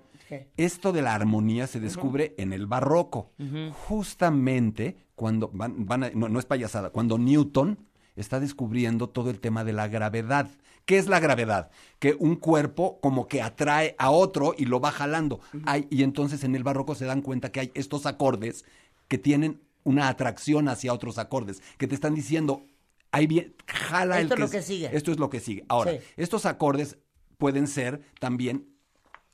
Esto 0.56 0.92
de 0.92 1.00
la 1.02 1.14
armonía 1.14 1.66
se 1.66 1.80
descubre 1.80 2.34
en 2.38 2.52
el 2.52 2.66
barroco. 2.66 3.32
Justamente 3.72 4.96
cuando 5.14 5.50
van, 5.52 5.86
van 5.86 6.04
a- 6.04 6.10
no, 6.10 6.28
no 6.28 6.38
es 6.38 6.44
payasada, 6.46 6.90
cuando 6.90 7.18
Newton 7.18 7.78
está 8.14 8.38
descubriendo 8.40 9.08
todo 9.08 9.30
el 9.30 9.40
tema 9.40 9.64
de 9.64 9.72
la 9.72 9.88
gravedad. 9.88 10.48
¿Qué 10.84 10.98
es 10.98 11.06
la 11.06 11.20
gravedad? 11.20 11.70
Que 11.98 12.14
un 12.18 12.36
cuerpo 12.36 12.98
como 13.00 13.26
que 13.28 13.42
atrae 13.42 13.94
a 13.98 14.10
otro 14.10 14.54
y 14.56 14.64
lo 14.64 14.80
va 14.80 14.90
jalando. 14.90 15.40
Y 15.90 16.02
entonces 16.02 16.44
en 16.44 16.54
el 16.54 16.62
barroco 16.64 16.94
se 16.94 17.04
dan 17.04 17.22
cuenta 17.22 17.50
que 17.52 17.60
hay 17.60 17.70
estos 17.74 18.06
acordes 18.06 18.64
que 19.06 19.18
tienen 19.18 19.60
una 19.84 20.08
atracción 20.08 20.68
hacia 20.68 20.92
otros 20.92 21.18
acordes, 21.18 21.62
que 21.78 21.86
te 21.86 21.94
están 21.94 22.14
diciendo, 22.14 22.64
ahí 23.12 23.26
bien, 23.26 23.54
jala 23.66 24.20
Esto 24.20 24.34
el 24.34 24.42
es 24.42 24.46
lo 24.46 24.50
que 24.58 24.62
sigue. 24.62 24.90
Esto 24.92 25.12
es 25.12 25.18
lo 25.18 25.30
que 25.30 25.40
sigue. 25.40 25.64
Ahora, 25.68 25.92
Sí. 25.92 25.98
estos 26.16 26.44
acordes 26.46 26.98
pueden 27.38 27.66
ser 27.66 28.02
también 28.20 28.68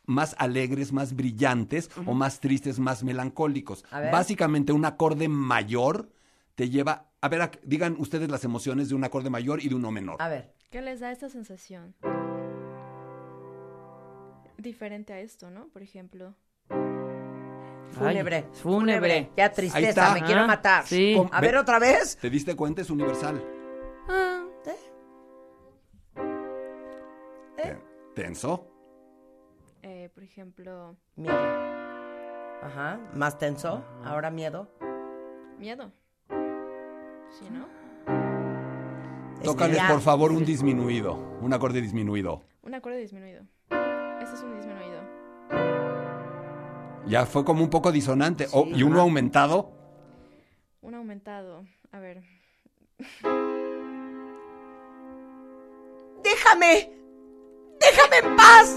más 0.06 0.36
alegres, 0.38 0.92
más 0.92 1.16
brillantes 1.16 1.90
o 2.06 2.12
más 2.14 2.38
tristes, 2.40 2.78
más 2.78 3.02
melancólicos. 3.02 3.84
Básicamente 3.90 4.72
un 4.72 4.84
acorde 4.84 5.28
mayor 5.28 6.10
te 6.54 6.68
lleva, 6.70 7.10
a 7.20 7.28
ver, 7.28 7.60
digan 7.64 7.96
ustedes 7.98 8.30
las 8.30 8.44
emociones 8.44 8.88
de 8.90 8.94
un 8.94 9.02
acorde 9.04 9.30
mayor 9.30 9.62
y 9.62 9.68
de 9.68 9.74
uno 9.74 9.90
menor. 9.90 10.16
A 10.20 10.28
ver. 10.28 10.52
¿Qué 10.70 10.82
les 10.82 11.00
da 11.00 11.10
esta 11.10 11.28
sensación? 11.28 11.94
Diferente 14.58 15.12
a 15.12 15.20
esto, 15.20 15.50
¿no? 15.50 15.68
Por 15.68 15.82
ejemplo. 15.82 16.34
Fúnebre. 17.92 18.36
Ay, 18.36 18.44
fúnebre. 18.52 19.30
Ya 19.36 19.52
tristeza, 19.52 20.12
me 20.14 20.22
quiero 20.22 20.46
matar. 20.46 20.86
sí. 20.86 21.16
A 21.30 21.40
ve- 21.40 21.46
ver 21.48 21.56
otra 21.56 21.78
vez. 21.78 22.16
¿Te 22.16 22.28
diste 22.28 22.54
cuenta? 22.56 22.82
Es 22.82 22.90
universal. 22.90 23.42
Ah, 24.08 24.43
Tenso. 28.14 28.70
Eh, 29.82 30.08
por 30.14 30.22
ejemplo, 30.22 30.96
Miedo. 31.16 31.34
Ajá. 32.62 32.98
Más 33.14 33.36
tenso. 33.38 33.84
Ahora 34.04 34.30
miedo. 34.30 34.68
miedo. 35.58 35.92
¿Sí, 37.30 37.48
no? 37.50 37.66
Tócales, 39.42 39.82
por 39.82 40.00
favor, 40.00 40.32
un 40.32 40.44
disminuido. 40.44 41.14
Un 41.42 41.52
acorde 41.52 41.82
disminuido. 41.82 42.42
Un 42.62 42.74
acorde 42.74 42.96
disminuido. 42.96 43.42
Ese 44.22 44.34
es 44.34 44.42
un 44.42 44.56
disminuido. 44.56 45.02
Ya 47.06 47.26
fue 47.26 47.44
como 47.44 47.62
un 47.62 47.68
poco 47.68 47.92
disonante. 47.92 48.46
Oh, 48.52 48.66
y 48.66 48.82
uno 48.82 49.02
aumentado. 49.02 49.72
Un 50.80 50.94
aumentado. 50.94 51.66
A 51.92 51.98
ver. 51.98 52.22
Déjame. 56.22 57.03
Déjame 57.94 58.28
en 58.30 58.36
paz. 58.36 58.76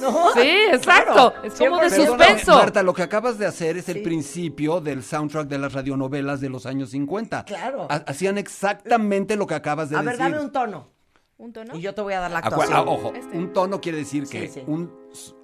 ¿No? 0.00 0.32
Sí, 0.34 0.48
exacto. 0.70 1.32
Claro. 1.32 1.42
Es 1.42 1.54
como 1.58 1.78
de 1.80 1.90
suspenso. 1.90 2.54
Marta, 2.54 2.82
lo 2.82 2.92
que 2.92 3.02
acabas 3.02 3.38
de 3.38 3.46
hacer 3.46 3.76
es 3.78 3.88
el 3.88 3.96
Sí. 3.96 4.00
principio 4.02 4.80
del 4.80 5.02
soundtrack 5.02 5.48
de 5.48 5.58
las 5.58 5.72
radionovelas 5.72 6.40
de 6.40 6.50
los 6.50 6.66
años 6.66 6.90
50. 6.90 7.44
Claro. 7.44 7.86
Ha- 7.90 8.04
Hacían 8.06 8.38
exactamente 8.38 9.36
lo 9.36 9.46
que 9.46 9.54
acabas 9.54 9.88
de 9.90 9.96
A 9.96 10.02
ver, 10.02 10.16
decir. 10.18 10.32
dame 10.32 10.44
un 10.44 10.52
tono. 10.52 10.90
¿Un 11.38 11.52
tono? 11.52 11.74
Y 11.76 11.80
yo 11.80 11.94
te 11.94 12.02
voy 12.02 12.14
a 12.14 12.20
dar 12.20 12.30
la 12.30 12.38
actuación. 12.38 12.76
ah, 12.76 12.82
ojo, 12.82 13.12
Este. 13.14 13.36
un 13.36 13.52
tono 13.52 13.80
quiere 13.80 13.98
decir 13.98 14.26
que 14.28 14.48
Sí, 14.48 14.62
un 14.66 14.92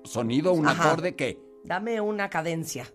sonido, 0.05 0.52
un 0.52 0.68
Ajá. 0.68 0.90
acorde, 0.90 1.16
¿qué? 1.16 1.38
Dame 1.64 2.00
una 2.00 2.28
cadencia. 2.31 2.87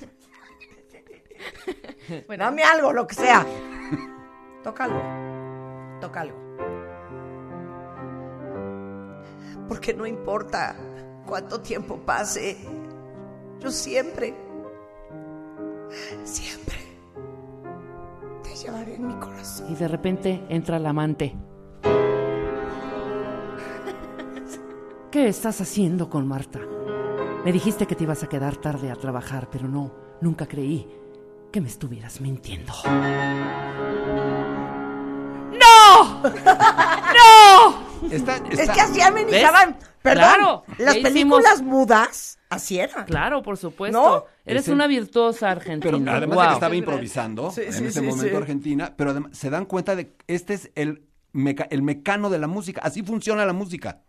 Bueno, 2.26 2.44
Dame 2.44 2.62
algo, 2.64 2.92
lo 2.92 3.06
que 3.06 3.14
sea. 3.14 3.46
Toca 4.64 4.84
algo. 4.84 6.00
Toca 6.00 6.20
algo. 6.22 6.47
Porque 9.68 9.94
no 9.94 10.06
importa 10.06 10.74
cuánto 11.26 11.60
tiempo 11.60 11.98
pase, 11.98 12.56
yo 13.60 13.70
siempre, 13.70 14.34
siempre 16.24 16.76
te 18.42 18.56
llevaré 18.56 18.94
en 18.94 19.06
mi 19.06 19.14
corazón. 19.14 19.70
Y 19.70 19.74
de 19.74 19.88
repente 19.88 20.42
entra 20.48 20.78
el 20.78 20.86
amante. 20.86 21.36
¿Qué 25.10 25.28
estás 25.28 25.60
haciendo 25.60 26.08
con 26.08 26.26
Marta? 26.26 26.60
Me 27.44 27.52
dijiste 27.52 27.86
que 27.86 27.94
te 27.94 28.04
ibas 28.04 28.22
a 28.22 28.28
quedar 28.28 28.56
tarde 28.56 28.90
a 28.90 28.96
trabajar, 28.96 29.48
pero 29.50 29.68
no, 29.68 29.92
nunca 30.20 30.46
creí 30.46 30.88
que 31.52 31.60
me 31.60 31.68
estuvieras 31.68 32.20
mintiendo. 32.20 32.72
¡No! 35.52 36.22
¡No! 36.22 37.47
Está- 38.10 38.36
Es 38.50 38.70
que 38.70 38.80
así 38.80 39.00
amenizaban. 39.00 39.76
¿Ves? 39.78 39.88
Perdón, 40.02 40.24
Claro, 40.24 40.64
las 40.78 40.96
películas 40.96 41.54
hicimos- 41.56 41.62
mudas, 41.62 42.38
así. 42.48 42.78
Claro, 43.06 43.42
por 43.42 43.56
supuesto. 43.58 43.98
¿No? 44.00 44.24
Eres 44.46 44.62
Ese- 44.62 44.72
una 44.72 44.86
virtuosa 44.86 45.48
Pero 45.48 45.60
argentina. 45.60 46.16
además 46.16 46.38
de 46.38 46.46
que 46.46 46.54
estaba 46.54 46.74
improvisando 46.76 47.50
Sí, 47.50 47.62
en 47.62 47.72
sí, 47.72 47.84
ese 47.86 48.00
sí, 48.00 48.06
momento 48.06 48.30
sí. 48.30 48.36
Argentina, 48.36 48.94
pero 48.96 49.10
además 49.10 49.36
se 49.36 49.50
dan 49.50 49.66
cuenta 49.66 49.96
de 49.96 50.08
que 50.12 50.14
este 50.28 50.54
es 50.54 50.70
el, 50.76 51.04
meca- 51.32 51.66
el 51.70 51.82
mecano 51.82 52.30
de 52.30 52.38
la 52.38 52.46
música. 52.46 52.80
Así 52.82 53.02
funciona 53.02 53.44
la 53.44 53.52
música. 53.52 54.02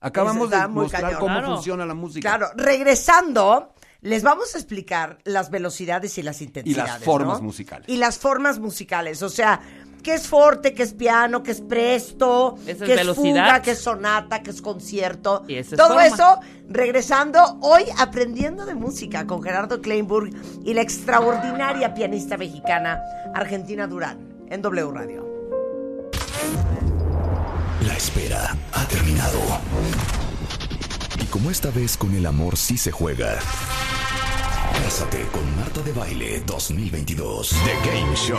Acabamos 0.00 0.50
de 0.50 0.66
mostrar 0.68 1.02
cañón. 1.02 1.20
cómo 1.20 1.34
Claro. 1.38 1.54
funciona 1.54 1.86
la 1.86 1.94
música. 1.94 2.28
Claro, 2.36 2.52
regresando, 2.56 3.72
les 4.00 4.22
vamos 4.22 4.54
a 4.54 4.58
explicar 4.58 5.18
las 5.24 5.50
velocidades 5.50 6.16
y 6.18 6.22
las 6.22 6.40
intensidades. 6.42 7.04
formas 7.04 7.38
¿no? 7.38 7.44
musicales. 7.46 7.88
Y 7.88 7.96
las 7.98 8.18
formas 8.18 8.58
musicales. 8.58 9.22
O 9.22 9.28
sea, 9.28 9.60
que 10.00 10.14
es 10.14 10.26
forte, 10.26 10.74
que 10.74 10.82
es 10.82 10.94
piano, 10.94 11.42
que 11.42 11.50
es 11.50 11.60
presto, 11.60 12.56
es 12.66 12.78
que 12.78 12.92
es 12.92 12.98
velocidad. 12.98 13.44
fuga, 13.46 13.62
que 13.62 13.70
es 13.72 13.78
sonata, 13.80 14.42
que 14.42 14.50
es 14.50 14.60
concierto. 14.62 15.44
Y 15.48 15.56
es 15.56 15.70
Todo 15.70 15.88
forma. 15.88 16.06
eso 16.06 16.40
regresando 16.68 17.58
hoy 17.62 17.82
aprendiendo 17.98 18.64
de 18.66 18.74
música 18.74 19.26
con 19.26 19.42
Gerardo 19.42 19.80
Kleinburg 19.80 20.30
y 20.64 20.74
la 20.74 20.82
extraordinaria 20.82 21.94
pianista 21.94 22.36
mexicana 22.36 23.00
Argentina 23.34 23.86
Durán 23.86 24.18
en 24.48 24.62
W 24.62 24.90
Radio. 24.92 25.26
La 27.86 27.94
espera 27.96 28.56
ha 28.72 28.84
terminado. 28.86 29.38
Y 31.20 31.24
como 31.26 31.50
esta 31.50 31.70
vez 31.70 31.96
con 31.96 32.14
el 32.14 32.26
amor 32.26 32.56
sí 32.56 32.76
se 32.76 32.90
juega. 32.92 33.38
Cásate 34.84 35.22
con 35.32 35.56
Marta 35.56 35.80
de 35.82 35.92
Baile 35.92 36.40
2022. 36.46 37.50
The 37.50 37.90
Game 37.90 38.16
Show. 38.16 38.38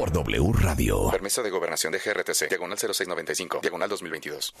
por 0.00 0.12
W 0.12 0.52
Radio. 0.54 1.10
Permiso 1.10 1.42
de 1.42 1.50
gobernación 1.50 1.92
de 1.92 1.98
GRTC, 1.98 2.48
diagonal 2.48 2.78
0695, 2.78 3.58
diagonal 3.60 3.90
2022. 3.90 4.54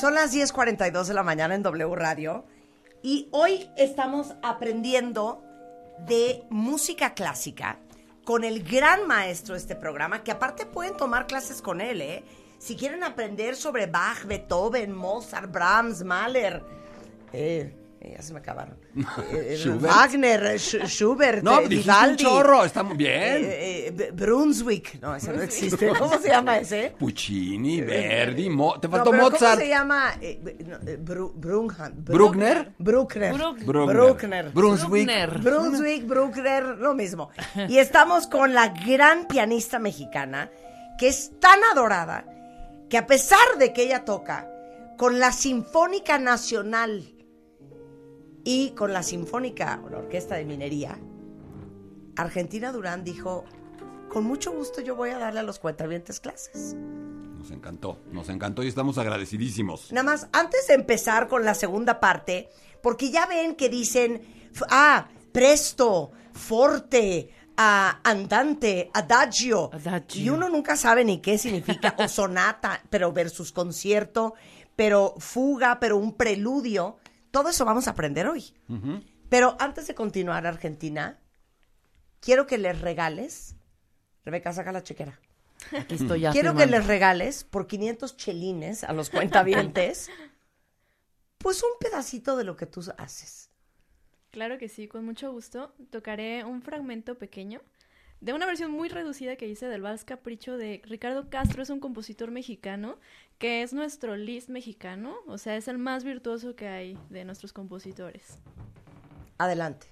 Son 0.00 0.14
las 0.14 0.32
10:42 0.32 1.04
de 1.06 1.12
la 1.12 1.22
mañana 1.22 1.54
en 1.54 1.62
W 1.62 1.94
Radio 1.94 2.46
y 3.02 3.28
hoy 3.32 3.70
estamos 3.76 4.34
aprendiendo 4.42 5.44
de 6.06 6.44
música 6.48 7.12
clásica 7.12 7.80
con 8.24 8.44
el 8.44 8.62
gran 8.62 9.06
maestro 9.06 9.56
de 9.56 9.60
este 9.60 9.76
programa, 9.76 10.24
que 10.24 10.30
aparte 10.30 10.64
pueden 10.64 10.96
tomar 10.96 11.26
clases 11.26 11.60
con 11.60 11.82
él, 11.82 12.00
¿eh? 12.00 12.24
Si 12.58 12.76
quieren 12.76 13.04
aprender 13.04 13.56
sobre 13.56 13.88
Bach, 13.88 14.24
Beethoven, 14.24 14.94
Mozart, 14.94 15.52
Brahms, 15.52 16.02
Mahler, 16.02 16.62
eh, 17.34 17.74
eh, 17.74 17.79
ya 18.00 18.22
se 18.22 18.32
me 18.32 18.38
acabaron. 18.40 18.76
Eh, 19.32 19.54
eh, 19.54 19.56
Schubert. 19.58 19.82
Wagner, 19.94 20.46
eh, 20.46 20.54
Sch- 20.54 20.86
Schubert, 20.88 21.42
No, 21.42 21.60
eh, 21.60 21.64
un 21.64 21.68
Vivaldi, 21.68 22.24
chorro, 22.24 22.64
está 22.64 22.82
muy 22.82 22.96
bien. 22.96 23.12
eh, 23.44 23.86
eh, 23.98 24.10
Brunswick, 24.12 24.98
no, 25.02 25.14
ese 25.14 25.32
no 25.32 25.42
existe. 25.42 25.88
¿Cómo 25.98 26.18
se 26.18 26.28
llama 26.28 26.58
ese? 26.58 26.94
Puccini, 26.98 27.80
Verdi, 27.82 28.48
Mo- 28.48 28.80
te 28.80 28.88
No, 28.88 28.92
faltó 28.96 29.10
pero 29.10 29.22
Mozart. 29.24 29.40
¿Cómo 29.52 29.56
se 29.60 29.68
llama? 29.68 30.14
Eh, 30.20 30.40
no, 30.66 30.76
eh, 30.90 30.98
Bru- 30.98 31.34
Brunhan- 31.34 31.92
¿Bruckner? 31.96 32.72
Bruckner. 32.78 33.34
Bruck- 33.34 33.64
Bruckner. 33.64 33.96
Bruckner. 33.96 34.50
Brunswick. 34.52 35.06
Bruckner. 35.06 35.38
Brunswick, 35.38 36.06
Bruckner, 36.06 36.64
lo 36.78 36.94
mismo. 36.94 37.30
Y 37.68 37.78
estamos 37.78 38.26
con 38.26 38.54
la 38.54 38.68
gran 38.68 39.26
pianista 39.28 39.78
mexicana 39.78 40.50
que 40.98 41.08
es 41.08 41.32
tan 41.38 41.58
adorada 41.72 42.24
que 42.88 42.98
a 42.98 43.06
pesar 43.06 43.58
de 43.58 43.72
que 43.72 43.82
ella 43.84 44.04
toca 44.04 44.48
con 44.96 45.18
la 45.18 45.32
Sinfónica 45.32 46.18
Nacional 46.18 47.04
y 48.44 48.70
con 48.70 48.92
la 48.92 49.02
Sinfónica, 49.02 49.80
o 49.84 49.90
la 49.90 49.98
Orquesta 49.98 50.36
de 50.36 50.44
Minería, 50.44 50.98
Argentina 52.16 52.72
Durán 52.72 53.04
dijo, 53.04 53.44
con 54.08 54.24
mucho 54.24 54.52
gusto 54.52 54.80
yo 54.80 54.96
voy 54.96 55.10
a 55.10 55.18
darle 55.18 55.40
a 55.40 55.42
los 55.42 55.58
cuentavientes 55.58 56.20
clases. 56.20 56.74
Nos 57.38 57.50
encantó, 57.50 57.98
nos 58.12 58.28
encantó 58.28 58.62
y 58.62 58.68
estamos 58.68 58.98
agradecidísimos. 58.98 59.92
Nada 59.92 60.04
más, 60.04 60.28
antes 60.32 60.66
de 60.66 60.74
empezar 60.74 61.28
con 61.28 61.44
la 61.44 61.54
segunda 61.54 62.00
parte, 62.00 62.50
porque 62.82 63.10
ya 63.10 63.26
ven 63.26 63.54
que 63.54 63.68
dicen, 63.68 64.20
ah, 64.68 65.08
presto, 65.32 66.10
forte, 66.34 67.30
ah, 67.56 68.00
andante, 68.04 68.90
adagio. 68.92 69.70
Adagio. 69.72 70.22
Y 70.22 70.30
uno 70.30 70.48
nunca 70.48 70.76
sabe 70.76 71.04
ni 71.04 71.20
qué 71.20 71.38
significa, 71.38 71.94
o 71.98 72.08
sonata, 72.08 72.82
pero 72.90 73.12
versus 73.12 73.52
concierto, 73.52 74.34
pero 74.76 75.14
fuga, 75.18 75.78
pero 75.80 75.96
un 75.96 76.14
preludio. 76.14 76.98
Todo 77.30 77.48
eso 77.48 77.64
vamos 77.64 77.88
a 77.88 77.92
aprender 77.92 78.26
hoy. 78.26 78.52
Pero 79.28 79.56
antes 79.60 79.86
de 79.86 79.94
continuar, 79.94 80.46
Argentina, 80.46 81.18
quiero 82.20 82.46
que 82.46 82.58
les 82.58 82.80
regales. 82.80 83.54
Rebeca, 84.24 84.52
saca 84.52 84.72
la 84.72 84.82
chequera. 84.82 85.18
Aquí 85.78 85.96
estoy 85.96 86.20
ya 86.20 86.32
Quiero 86.32 86.54
que 86.54 86.66
les 86.66 86.86
regales 86.86 87.44
por 87.44 87.66
500 87.66 88.16
chelines 88.16 88.84
a 88.84 88.92
los 88.92 89.10
cuentavientes, 89.10 90.10
pues 91.38 91.62
un 91.62 91.70
pedacito 91.78 92.36
de 92.36 92.44
lo 92.44 92.56
que 92.56 92.66
tú 92.66 92.82
haces. 92.98 93.50
Claro 94.30 94.58
que 94.58 94.68
sí, 94.68 94.88
con 94.88 95.04
mucho 95.04 95.32
gusto. 95.32 95.74
Tocaré 95.90 96.44
un 96.44 96.62
fragmento 96.62 97.18
pequeño 97.18 97.60
de 98.20 98.34
una 98.34 98.46
versión 98.46 98.70
muy 98.70 98.88
reducida 98.88 99.36
que 99.36 99.48
hice 99.48 99.66
del 99.66 99.82
Vals 99.82 100.04
Capricho 100.04 100.56
de 100.56 100.82
Ricardo 100.84 101.30
Castro, 101.30 101.62
es 101.62 101.70
un 101.70 101.80
compositor 101.80 102.30
mexicano 102.30 102.98
que 103.40 103.62
es 103.62 103.72
nuestro 103.72 104.16
Liszt 104.16 104.50
mexicano, 104.50 105.16
o 105.26 105.38
sea, 105.38 105.56
es 105.56 105.66
el 105.66 105.78
más 105.78 106.04
virtuoso 106.04 106.54
que 106.54 106.68
hay 106.68 106.98
de 107.08 107.24
nuestros 107.24 107.54
compositores. 107.54 108.38
Adelante. 109.38 109.86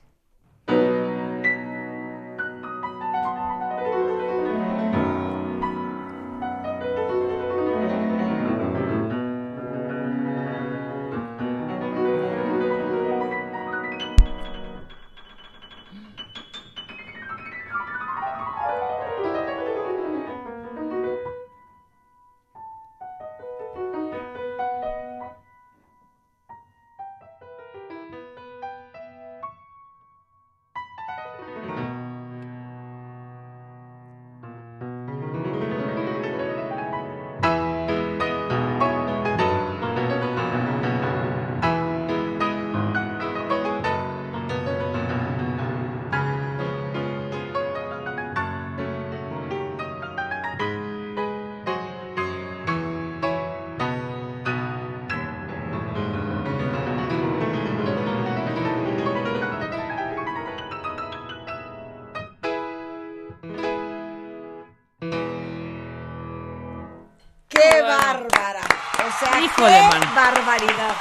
Híjole, 69.59 69.75
qué 69.91 69.99
man. 69.99 70.15
barbaridad. 70.15 70.95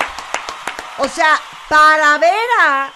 O 0.99 1.07
sea, 1.07 1.35
para 1.69 2.17
ver 2.17 2.33
a 2.59 2.91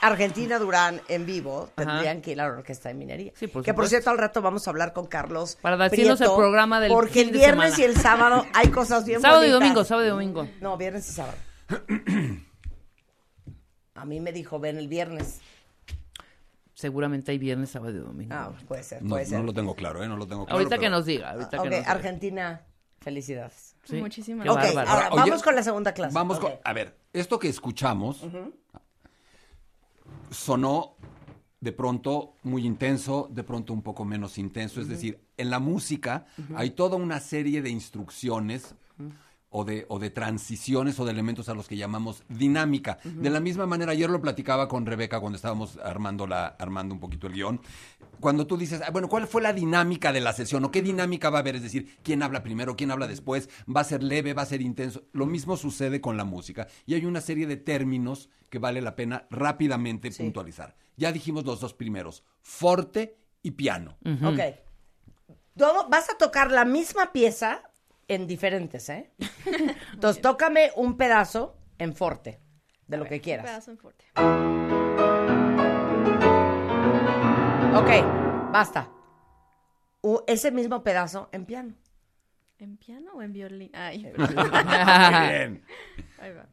Argentina 0.00 0.58
Durán 0.58 1.02
en 1.08 1.26
vivo, 1.26 1.68
tendrían 1.74 2.22
que 2.22 2.32
ir 2.32 2.40
a 2.40 2.46
la 2.48 2.54
Orquesta 2.54 2.88
de 2.88 2.94
Minería. 2.94 3.32
Sí, 3.36 3.46
por 3.46 3.62
que 3.62 3.74
por 3.74 3.86
cierto, 3.88 4.08
al 4.08 4.16
rato 4.16 4.40
vamos 4.40 4.66
a 4.66 4.70
hablar 4.70 4.94
con 4.94 5.06
Carlos. 5.06 5.58
Para 5.60 5.76
decirnos 5.76 6.18
el 6.22 6.28
programa 6.34 6.80
del 6.80 6.90
Porque 6.90 7.12
fin 7.12 7.26
el 7.26 7.32
de 7.32 7.38
viernes 7.40 7.74
semana. 7.74 7.92
y 7.92 7.94
el 7.94 8.00
sábado 8.02 8.46
hay 8.54 8.68
cosas 8.70 9.04
bien 9.04 9.20
Sábado 9.20 9.44
y 9.44 9.50
domingo, 9.50 9.84
sábado 9.84 10.06
y 10.06 10.10
domingo. 10.10 10.48
No, 10.62 10.78
viernes 10.78 11.08
y 11.10 11.12
sábado. 11.12 11.36
A 13.94 14.04
mí 14.06 14.20
me 14.20 14.32
dijo, 14.32 14.58
ven 14.58 14.78
el 14.78 14.88
viernes. 14.88 15.40
Seguramente 16.74 17.32
hay 17.32 17.38
viernes, 17.38 17.70
sábado 17.70 17.92
y 17.92 17.98
domingo. 17.98 18.34
Ah, 18.34 18.50
puede 18.66 18.82
ser, 18.82 19.02
No, 19.02 19.10
puede 19.10 19.26
ser. 19.26 19.38
no 19.38 19.44
lo 19.44 19.52
tengo 19.52 19.74
claro, 19.74 20.02
¿eh? 20.02 20.08
No 20.08 20.16
lo 20.16 20.26
tengo 20.26 20.44
claro. 20.46 20.58
ahorita 20.58 20.78
que 20.78 20.88
nos 20.90 21.04
diga, 21.06 21.30
ahorita 21.32 21.58
ok, 21.58 21.62
que 21.64 21.70
nos 21.70 21.78
diga. 21.80 21.90
Argentina, 21.92 22.60
felicidades. 23.04 23.76
Sí, 23.84 23.96
Muchísimas 23.96 24.44
qué 24.44 24.50
ok, 24.50 24.56
bárbaro. 24.56 24.88
ahora 24.88 25.08
Oye, 25.12 25.30
vamos 25.30 25.42
con 25.42 25.54
la 25.54 25.62
segunda 25.62 25.92
clase. 25.92 26.14
Vamos 26.14 26.40
con. 26.40 26.52
A 26.64 26.72
ver, 26.72 26.98
esto 27.12 27.38
que 27.38 27.48
escuchamos 27.48 28.26
sonó 30.30 30.96
de 31.60 31.72
pronto 31.72 32.34
muy 32.42 32.66
intenso, 32.66 33.28
de 33.30 33.44
pronto 33.44 33.72
un 33.72 33.82
poco 33.82 34.04
menos 34.04 34.38
intenso. 34.38 34.80
Es 34.80 34.88
decir, 34.88 35.20
en 35.36 35.50
la 35.50 35.60
música 35.60 36.26
hay 36.56 36.70
toda 36.70 36.96
una 36.96 37.20
serie 37.20 37.62
de 37.62 37.70
instrucciones 37.70 38.74
o 39.56 39.64
de, 39.64 39.86
o 39.88 40.00
de 40.00 40.10
transiciones 40.10 40.98
o 40.98 41.04
de 41.04 41.12
elementos 41.12 41.48
a 41.48 41.54
los 41.54 41.68
que 41.68 41.76
llamamos 41.76 42.24
dinámica. 42.28 42.98
De 43.04 43.30
la 43.30 43.38
misma 43.38 43.66
manera, 43.66 43.92
ayer 43.92 44.10
lo 44.10 44.20
platicaba 44.20 44.66
con 44.66 44.84
Rebeca 44.84 45.20
cuando 45.20 45.36
estábamos 45.36 45.78
armando, 45.78 46.26
la, 46.26 46.46
armando 46.46 46.92
un 46.92 46.98
poquito 46.98 47.28
el 47.28 47.34
guion. 47.34 47.60
Cuando 48.18 48.48
tú 48.48 48.56
dices, 48.56 48.82
ah, 48.84 48.90
bueno, 48.90 49.08
¿cuál 49.08 49.28
fue 49.28 49.40
la 49.42 49.52
dinámica 49.52 50.12
de 50.12 50.20
la 50.20 50.32
sesión? 50.32 50.64
¿O 50.64 50.72
qué 50.72 50.82
dinámica 50.82 51.30
va 51.30 51.38
a 51.38 51.40
haber? 51.42 51.54
Es 51.54 51.62
decir, 51.62 51.98
¿quién 52.02 52.24
habla 52.24 52.42
primero? 52.42 52.74
¿Quién 52.74 52.90
habla 52.90 53.06
después? 53.06 53.48
¿Va 53.64 53.82
a 53.82 53.84
ser 53.84 54.02
leve? 54.02 54.34
¿Va 54.34 54.42
a 54.42 54.46
ser 54.46 54.60
intenso? 54.60 55.04
Lo 55.12 55.24
mismo 55.24 55.56
sucede 55.56 56.00
con 56.00 56.16
la 56.16 56.24
música. 56.24 56.66
Y 56.84 56.94
hay 56.94 57.04
una 57.04 57.20
serie 57.20 57.46
de 57.46 57.56
términos 57.56 58.30
que 58.50 58.58
vale 58.58 58.82
la 58.82 58.96
pena 58.96 59.28
rápidamente 59.30 60.10
puntualizar. 60.10 60.74
Ya 60.96 61.12
dijimos 61.12 61.44
los 61.44 61.60
dos 61.60 61.74
primeros, 61.74 62.24
forte 62.40 63.18
y 63.40 63.52
piano. 63.52 63.98
Ok. 64.24 64.40
Todo, 65.56 65.88
vas 65.88 66.10
a 66.10 66.18
tocar 66.18 66.50
la 66.50 66.64
misma 66.64 67.12
pieza 67.12 67.62
en 68.08 68.26
diferentes, 68.26 68.88
¿eh? 68.88 69.10
Entonces, 69.92 70.22
tócame 70.22 70.70
un 70.76 70.96
pedazo 70.96 71.56
en 71.78 71.94
forte, 71.94 72.40
de 72.86 72.96
lo 72.96 73.04
que 73.04 73.14
Un 73.16 73.20
quieras. 73.20 73.46
pedazo 73.46 73.70
en 73.70 73.78
fuerte. 73.78 74.04
Ok, 77.74 77.90
basta. 78.52 78.88
U- 80.02 80.20
ese 80.26 80.50
mismo 80.52 80.82
pedazo 80.82 81.28
en 81.32 81.44
piano. 81.44 81.74
¿En 82.58 82.76
piano 82.76 83.12
o 83.14 83.22
en 83.22 83.32
violín? 83.32 83.70
Ay, 83.74 84.04
Muy 84.16 84.26
bien. 84.26 85.64
ahí 86.18 86.32
va. 86.32 86.46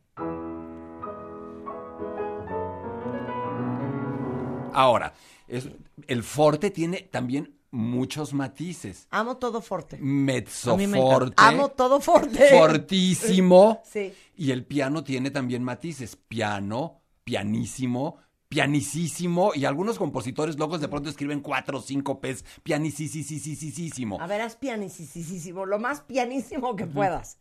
Ahora, 4.73 5.13
es- 5.47 5.69
el 6.07 6.23
forte 6.23 6.71
tiene 6.71 7.01
también 7.01 7.57
muchos 7.71 8.33
matices. 8.33 9.07
Amo 9.09 9.37
todo 9.37 9.61
forte. 9.61 9.97
Encanta. 9.97 10.87
forte. 11.01 11.33
Amo 11.37 11.69
todo 11.69 11.99
forte. 11.99 12.49
fortísimo. 12.49 13.81
Sí. 13.91 14.13
Y 14.35 14.51
el 14.51 14.65
piano 14.65 15.03
tiene 15.03 15.31
también 15.31 15.63
matices. 15.63 16.15
Piano, 16.15 17.01
pianísimo, 17.23 18.17
pianicísimo. 18.49 19.51
Y 19.55 19.65
algunos 19.65 19.97
compositores 19.97 20.57
locos 20.57 20.81
de 20.81 20.87
pronto 20.87 21.09
escriben 21.09 21.41
cuatro 21.41 21.79
o 21.79 21.81
cinco 21.81 22.19
P's. 22.19 22.43
Pianicísimo. 22.63 24.19
A 24.19 24.27
ver, 24.27 24.41
haz 24.41 24.55
pianísimo, 24.55 25.65
lo 25.65 25.79
más 25.79 26.01
pianísimo 26.01 26.75
que 26.75 26.85
puedas. 26.87 27.37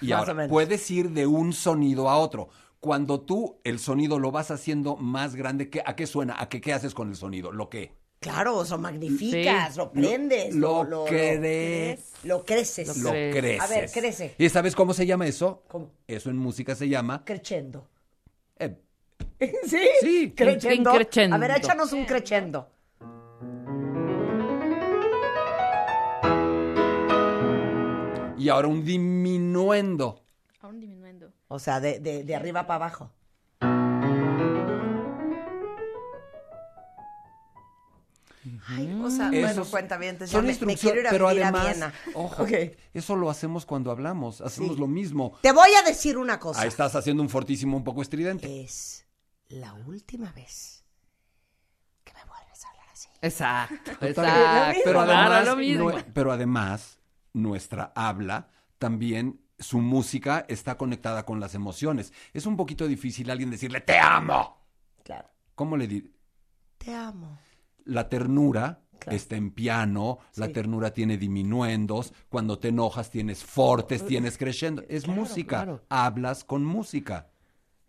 Y 0.00 0.08
Más 0.08 0.18
ahora, 0.20 0.32
o 0.32 0.34
menos. 0.34 0.50
puedes 0.50 0.90
ir 0.90 1.10
de 1.10 1.26
un 1.26 1.52
sonido 1.52 2.08
a 2.10 2.18
otro. 2.18 2.48
Cuando 2.84 3.18
tú 3.22 3.56
el 3.64 3.78
sonido 3.78 4.18
lo 4.18 4.30
vas 4.30 4.50
haciendo 4.50 4.96
más 4.96 5.36
grande, 5.36 5.70
¿qué- 5.70 5.82
¿a 5.86 5.96
qué 5.96 6.06
suena? 6.06 6.36
¿A 6.38 6.50
qué, 6.50 6.60
qué 6.60 6.74
haces 6.74 6.92
con 6.92 7.08
el 7.08 7.16
sonido? 7.16 7.50
¿Lo 7.50 7.70
qué? 7.70 7.94
Claro, 8.20 8.58
o 8.58 8.64
sea, 8.66 8.76
magnificas, 8.76 9.72
Sí. 9.72 9.78
lo 9.78 9.90
prendes, 9.90 10.54
Lo, 10.54 10.84
lo, 10.84 10.90
lo, 10.90 11.04
crees. 11.06 12.12
lo 12.24 12.44
creces. 12.44 12.98
Lo 12.98 13.08
crees. 13.08 13.34
creces. 13.38 13.60
A 13.62 13.66
ver, 13.68 13.90
crece. 13.90 14.34
¿Y 14.36 14.50
sabes 14.50 14.76
cómo 14.76 14.92
se 14.92 15.06
llama 15.06 15.26
eso? 15.26 15.62
¿Cómo? 15.66 15.92
Eso 16.06 16.28
en 16.28 16.36
música 16.36 16.74
se 16.74 16.86
llama... 16.90 17.24
Crescendo. 17.24 17.88
eh, 18.58 18.76
¿Sí? 19.66 19.78
Sí. 20.02 20.34
Crescendo. 20.36 20.92
Un. 20.92 21.32
A 21.32 21.38
ver, 21.38 21.52
échanos 21.52 21.90
un 21.94 22.04
crescendo. 22.04 22.68
y 28.36 28.48
ahora 28.48 28.68
un 28.68 28.84
diminuendo. 28.84 30.20
Aún 30.60 30.80
disminuyendo. 30.80 31.32
O 31.54 31.60
sea, 31.60 31.78
de, 31.78 32.00
de, 32.00 32.24
de 32.24 32.34
arriba 32.34 32.66
para 32.66 32.84
abajo. 32.86 33.10
Ay, 38.68 39.00
o 39.02 39.08
sea, 39.10 39.28
bueno, 39.30 39.48
Esos 39.48 39.68
cuenta 39.68 39.96
bien, 39.96 40.18
ya 40.18 40.26
son 40.26 40.42
me, 40.42 40.48
me 40.48 40.52
instrucciones, 40.52 40.80
quiero 40.80 41.00
ir 41.00 41.06
a 41.06 41.10
pero 41.10 41.28
vivir 41.28 41.44
a 41.44 41.48
además, 41.48 41.64
Viena. 41.76 41.94
ojo, 42.12 42.46
eso 42.92 43.16
lo 43.16 43.30
hacemos 43.30 43.64
cuando 43.64 43.90
hablamos, 43.90 44.42
hacemos 44.42 44.74
Sí. 44.74 44.80
lo 44.80 44.86
mismo. 44.86 45.38
Te 45.40 45.52
voy 45.52 45.70
a 45.72 45.82
decir 45.82 46.18
una 46.18 46.38
cosa. 46.38 46.60
Ahí 46.60 46.68
estás 46.68 46.94
haciendo 46.94 47.22
un 47.22 47.30
fortísimo 47.30 47.74
un 47.76 47.84
poco 47.84 48.02
estridente. 48.02 48.62
Es 48.62 49.06
la 49.48 49.72
última 49.72 50.30
vez 50.32 50.84
que 52.04 52.12
me 52.12 52.20
vuelves 52.26 52.64
a 52.64 52.68
hablar 52.68 52.86
así. 52.92 53.08
Exacto, 53.22 53.90
exacto. 54.06 54.80
Pero 54.84 55.00
además, 55.00 55.46
lo 55.46 55.56
mismo. 55.56 55.90
nue- 55.92 56.04
pero 56.12 56.30
además, 56.32 56.98
nuestra 57.32 57.92
habla 57.94 58.48
también, 58.78 59.40
su 59.58 59.80
música 59.80 60.44
está 60.48 60.76
conectada 60.76 61.24
con 61.24 61.40
las 61.40 61.54
emociones. 61.54 62.12
Es 62.32 62.46
un 62.46 62.56
poquito 62.56 62.86
difícil 62.86 63.28
a 63.30 63.32
alguien 63.32 63.50
decirle, 63.50 63.80
te 63.80 63.98
amo. 63.98 64.58
Claro. 65.02 65.28
¿Cómo 65.54 65.76
le 65.76 65.86
di? 65.86 66.12
Te 66.78 66.92
amo. 66.94 67.38
La 67.84 68.08
ternura 68.08 68.80
Claro. 68.98 69.16
está 69.16 69.36
en 69.36 69.50
piano, 69.50 70.18
la 70.36 70.48
ternura 70.48 70.92
tiene 70.92 71.18
diminuendos, 71.18 72.14
cuando 72.30 72.58
te 72.58 72.68
enojas 72.68 73.10
tienes 73.10 73.44
fortes, 73.44 74.06
tienes 74.06 74.38
crescendo. 74.38 74.82
Es 74.88 75.04
Claro, 75.04 75.20
música, 75.20 75.56
claro. 75.64 75.84
hablas 75.90 76.44
con 76.44 76.64
música. 76.64 77.28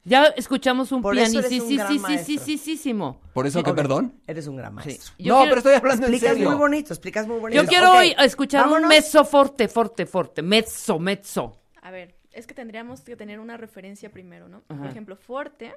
Ya 0.08 0.26
escuchamos 0.38 0.92
un 0.92 1.02
Por 1.02 1.18
eso 1.18 1.40
eres 1.40 1.60
un 1.62 1.76
gran 1.76 1.88
pianisísimo. 1.98 3.20
¿Por 3.34 3.48
eso 3.48 3.64
que, 3.64 3.72
Ok. 3.72 3.76
perdón? 3.76 4.22
Eres 4.28 4.46
un 4.48 4.56
gran 4.56 4.74
maestro. 4.76 5.14
Yo 5.18 5.34
no, 5.34 5.40
quiero- 5.42 5.50
pero 5.50 5.58
estoy 5.58 5.74
hablando 5.74 6.06
en 6.08 6.14
Explicas 6.14 6.36
serio. 6.38 6.50
muy 6.52 6.58
bonito, 6.60 6.94
explicas 6.94 7.28
muy 7.28 7.40
bonito. 7.40 7.62
Yo 7.64 7.68
quiero 7.68 7.90
Ok, 7.92 7.98
hoy 7.98 8.16
escuchar 8.20 8.68
un 8.68 8.88
mezzo 8.88 9.26
forte, 9.26 9.68
forte, 9.68 10.06
forte. 10.06 10.42
Mezzo, 10.44 11.00
mezzo. 11.00 11.60
A 11.82 11.90
ver, 11.90 12.16
es 12.32 12.46
que 12.46 12.54
tendríamos 12.54 13.02
que 13.02 13.16
tener 13.16 13.40
una 13.40 13.58
referencia 13.58 14.12
primero, 14.12 14.48
¿no? 14.48 14.62
Ajá. 14.70 14.80
Por 14.82 14.90
ejemplo, 14.92 15.16
forte, 15.16 15.74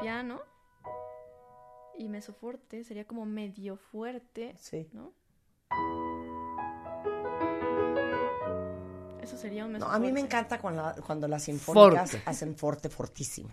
piano 0.00 0.40
y 1.98 2.08
mesoforte 2.08 2.82
sería 2.82 3.04
como 3.04 3.26
medio 3.26 3.76
fuerte, 3.76 4.54
Sí. 4.58 4.88
¿no? 4.92 5.12
Eso 9.30 9.38
sería 9.40 9.64
un 9.64 9.74
No, 9.74 9.86
a 9.86 9.98
mí 10.00 10.10
me 10.10 10.18
encanta 10.18 10.58
cuando, 10.58 10.82
la- 10.82 10.94
cuando 10.94 11.28
las 11.28 11.44
sinfónicas 11.44 12.10
Forte. 12.10 12.22
hacen 12.28 12.56
forte, 12.56 12.88
fortísimo. 12.88 13.48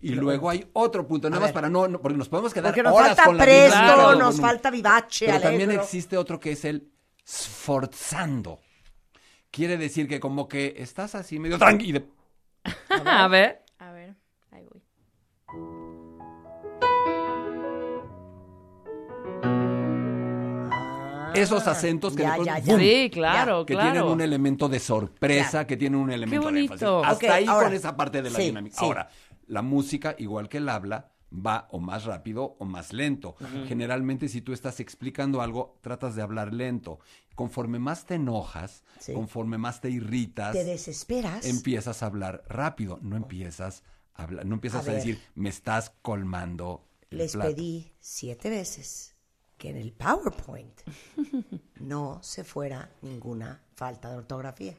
Y 0.00 0.10
luego 0.14 0.48
hay 0.48 0.66
otro 0.72 1.06
punto, 1.06 1.28
nada 1.28 1.40
más 1.40 1.48
ver. 1.48 1.54
para 1.54 1.68
no, 1.68 1.86
no- 1.86 2.00
porque 2.00 2.16
nos 2.16 2.30
podemos 2.30 2.54
quedar 2.54 2.70
Porque 2.72 2.82
nos 2.82 2.94
horas 2.94 3.08
falta 3.08 3.24
con 3.26 3.36
la 3.36 3.44
presto, 3.44 3.76
Claro. 3.78 4.12
nos 4.14 4.20
con 4.20 4.34
un- 4.36 4.40
falta 4.40 4.70
vivace, 4.70 5.26
Pero 5.26 5.40
también 5.40 5.70
existe 5.72 6.16
otro 6.16 6.40
que 6.40 6.52
es 6.52 6.64
el 6.64 6.88
sforzando. 7.26 8.60
Quiere 9.50 9.76
decir 9.76 10.08
que 10.08 10.18
como 10.18 10.48
que 10.48 10.74
estás 10.78 11.14
así 11.14 11.38
medio 11.38 11.58
tranquilo. 11.58 12.02
A 13.04 13.28
ver. 13.28 13.62
Esos 21.36 21.66
acentos 21.66 22.14
que 22.16 22.22
ya, 22.22 22.28
después- 22.30 22.46
ya, 22.46 22.58
ya. 22.58 22.72
¡Bum! 22.72 22.80
Sí, 22.80 23.10
claro, 23.12 23.66
que 23.66 23.74
claro. 23.74 23.92
tienen 23.92 24.10
un 24.10 24.20
elemento 24.20 24.68
de 24.68 24.78
sorpresa, 24.80 25.66
que 25.66 25.76
tienen 25.76 26.00
un 26.00 26.10
elemento 26.10 26.50
de 26.50 26.60
énfasis. 26.60 26.88
Hasta 27.04 27.34
ahí 27.34 27.44
ahora. 27.46 27.66
con 27.68 27.74
esa 27.76 27.96
parte 27.96 28.22
de 28.22 28.30
la 28.30 28.38
Sí, 28.38 28.44
dinámica. 28.46 28.76
sí. 28.78 28.84
Ahora, 28.84 29.08
la 29.46 29.62
música, 29.62 30.14
igual 30.18 30.48
que 30.48 30.58
el 30.58 30.68
habla, 30.68 31.10
va 31.32 31.66
o 31.72 31.80
más 31.80 32.04
rápido 32.04 32.56
o 32.58 32.64
más 32.64 32.92
lento. 32.92 33.34
Generalmente, 33.66 34.28
si 34.28 34.40
tú 34.42 34.52
estás 34.52 34.78
explicando 34.80 35.42
algo, 35.42 35.78
tratas 35.82 36.14
de 36.14 36.22
hablar 36.22 36.52
lento. 36.54 37.00
Conforme 37.34 37.78
más 37.78 38.06
te 38.06 38.14
enojas, 38.14 38.82
Sí. 39.00 39.12
conforme 39.12 39.58
más 39.58 39.80
te 39.80 39.90
irritas, 39.90 40.52
Te 40.52 40.64
desesperas. 40.64 41.44
empiezas 41.44 42.02
a 42.02 42.06
hablar 42.06 42.42
rápido. 42.48 42.98
No 43.02 43.16
empiezas 43.16 43.82
a 44.14 44.22
hablar, 44.22 44.46
no 44.46 44.54
empiezas 44.54 44.88
A 44.88 44.92
decir, 44.92 45.20
me 45.34 45.48
estás 45.50 45.92
colmando. 46.00 46.84
el 47.10 47.18
Les 47.18 47.32
plato". 47.32 47.50
pedí 47.54 47.92
siete 48.00 48.48
veces 48.50 49.14
que 49.66 49.70
en 49.70 49.76
el 49.78 49.92
PowerPoint 49.92 50.80
no 51.80 52.20
se 52.22 52.44
fuera 52.44 52.88
ninguna 53.02 53.60
falta 53.74 54.08
de 54.10 54.16
ortografía. 54.18 54.74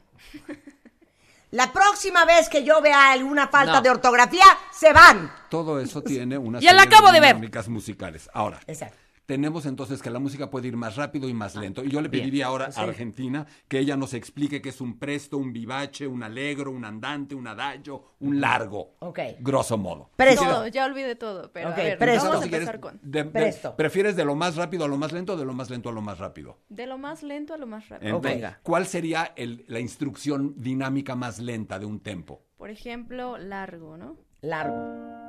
La 1.51 1.71
próxima 1.73 2.23
vez 2.25 2.47
que 2.47 2.63
yo 2.63 2.81
vea 2.81 3.11
alguna 3.11 3.47
falta 3.49 3.73
No. 3.73 3.81
de 3.81 3.89
ortografía, 3.89 4.45
se 4.71 4.93
van. 4.93 5.29
Todo 5.49 5.79
eso 5.81 6.01
tiene 6.01 6.37
una 6.37 6.59
Ya 6.59 6.73
la 6.73 6.83
acabo 6.83 7.11
de 7.11 7.19
ver. 7.19 7.35
musicales. 7.67 8.29
Ahora, 8.33 8.59
Exacto. 8.67 8.97
Tenemos 9.27 9.65
entonces 9.65 10.01
que 10.01 10.09
la 10.09 10.19
música 10.19 10.49
puede 10.49 10.69
ir 10.69 10.77
más 10.77 10.95
rápido 10.95 11.27
y 11.29 11.33
más 11.33 11.55
lento. 11.55 11.83
Y 11.83 11.89
yo 11.89 12.01
le 12.01 12.07
bien. 12.07 12.23
pediría 12.23 12.47
ahora 12.47 12.71
Sí. 12.71 12.79
a 12.79 12.83
Argentina 12.85 13.45
que 13.67 13.77
ella 13.77 13.97
nos 13.97 14.13
explique 14.13 14.61
qué 14.61 14.69
es 14.69 14.79
un 14.81 14.97
presto, 14.97 15.37
un 15.37 15.51
vivace, 15.51 16.07
un 16.07 16.23
alegro, 16.23 16.71
un 16.71 16.85
andante, 16.85 17.35
un 17.35 17.45
adagio, 17.45 18.01
un 18.21 18.39
largo. 18.39 18.95
Ok. 18.99 19.19
Grosso 19.41 19.77
modo. 19.77 20.09
Presto. 20.15 20.45
Todo, 20.45 20.67
ya 20.67 20.85
olvidé 20.85 21.15
todo, 21.15 21.51
pero 21.51 21.69
Ok, 21.69 21.77
a 21.77 21.83
ver, 21.83 21.97
presto. 21.97 22.23
vamos 22.29 22.39
a 22.45 22.47
Si 22.47 22.53
empezar 22.55 22.79
con... 22.79 22.99
de- 23.03 23.23
de- 23.23 23.29
Presto. 23.29 23.75
¿Prefieres 23.75 24.15
de 24.15 24.23
lo 24.23 24.33
más 24.35 24.55
rápido 24.55 24.85
a 24.85 24.87
lo 24.87 24.97
más 24.97 25.11
lento 25.11 25.33
o 25.33 25.37
de 25.37 25.43
lo 25.45 25.53
más 25.53 25.69
lento 25.69 25.89
a 25.89 25.91
lo 25.91 26.01
más 26.01 26.19
rápido? 26.19 26.57
De 26.69 26.87
lo 26.87 26.97
más 26.97 27.21
lento 27.21 27.53
a 27.53 27.57
lo 27.57 27.67
más 27.67 27.89
rápido. 27.89 28.15
Entonces, 28.15 28.35
Venga. 28.41 28.59
¿Cuál 28.63 28.87
sería 28.87 29.33
el- 29.35 29.65
la 29.67 29.81
instrucción 29.81 30.53
dinámica 30.57 31.15
más 31.17 31.39
lenta 31.39 31.77
de 31.79 31.85
un 31.85 31.99
tempo? 31.99 32.43
Por 32.57 32.69
ejemplo, 32.69 33.37
largo, 33.37 33.97
¿no? 33.97 34.15
Largo. 34.39 35.26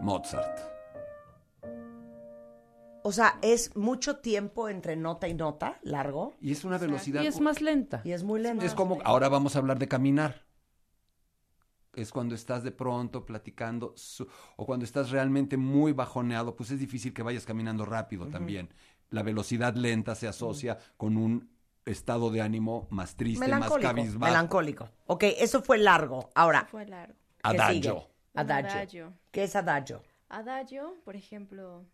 Mozart. 0.00 0.58
O 3.02 3.12
sea, 3.12 3.38
es 3.42 3.74
mucho 3.76 4.18
tiempo 4.18 4.68
entre 4.68 4.94
nota 4.94 5.26
y 5.26 5.34
nota, 5.34 5.78
largo, 5.82 6.34
Y 6.40 6.52
es 6.52 6.64
una 6.64 6.76
velocidad. 6.76 7.22
Y 7.22 7.26
es 7.26 7.40
más 7.40 7.60
lenta. 7.62 8.02
y 8.04 8.12
es 8.12 8.22
muy 8.22 8.40
lento. 8.40 8.64
Es 8.64 8.74
como, 8.74 8.98
ahora 9.04 9.28
vamos 9.28 9.56
a 9.56 9.58
hablar 9.58 9.78
de 9.78 9.88
caminar. 9.88 10.44
es 11.92 12.12
cuando 12.12 12.36
estás 12.36 12.62
de 12.62 12.70
pronto 12.70 13.26
platicando 13.26 13.92
su- 13.96 14.26
o 14.56 14.64
cuando 14.64 14.84
estás 14.84 15.10
realmente 15.10 15.56
muy 15.56 15.92
bajoneado, 15.92 16.54
pues 16.54 16.70
es 16.70 16.78
difícil 16.78 17.12
que 17.12 17.22
vayas 17.24 17.44
caminando 17.44 17.84
rápido 17.84 18.28
también. 18.28 18.72
La 19.10 19.24
velocidad 19.24 19.74
lenta 19.74 20.14
se 20.14 20.28
asocia 20.28 20.78
con 20.96 21.16
un 21.16 21.50
estado 21.84 22.30
de 22.30 22.42
ánimo 22.42 22.86
más 22.90 23.16
triste, 23.16 23.48
más 23.48 23.72
cabizbajo. 23.78 24.24
Melancólico. 24.32 24.88
Ok, 25.06 25.24
eso 25.38 25.62
fue 25.62 25.78
largo. 25.78 26.30
Ahora, 26.36 26.64
Fue 26.70 26.86
largo. 26.86 27.14
¿qué 27.42 27.56
Adagio. 27.56 28.06
Adagio. 28.34 28.70
adagio. 28.70 29.12
¿Qué 29.30 29.44
es 29.44 29.56
adagio? 29.56 30.02
Adagio, 30.28 30.96
por 31.04 31.16
ejemplo. 31.16 31.84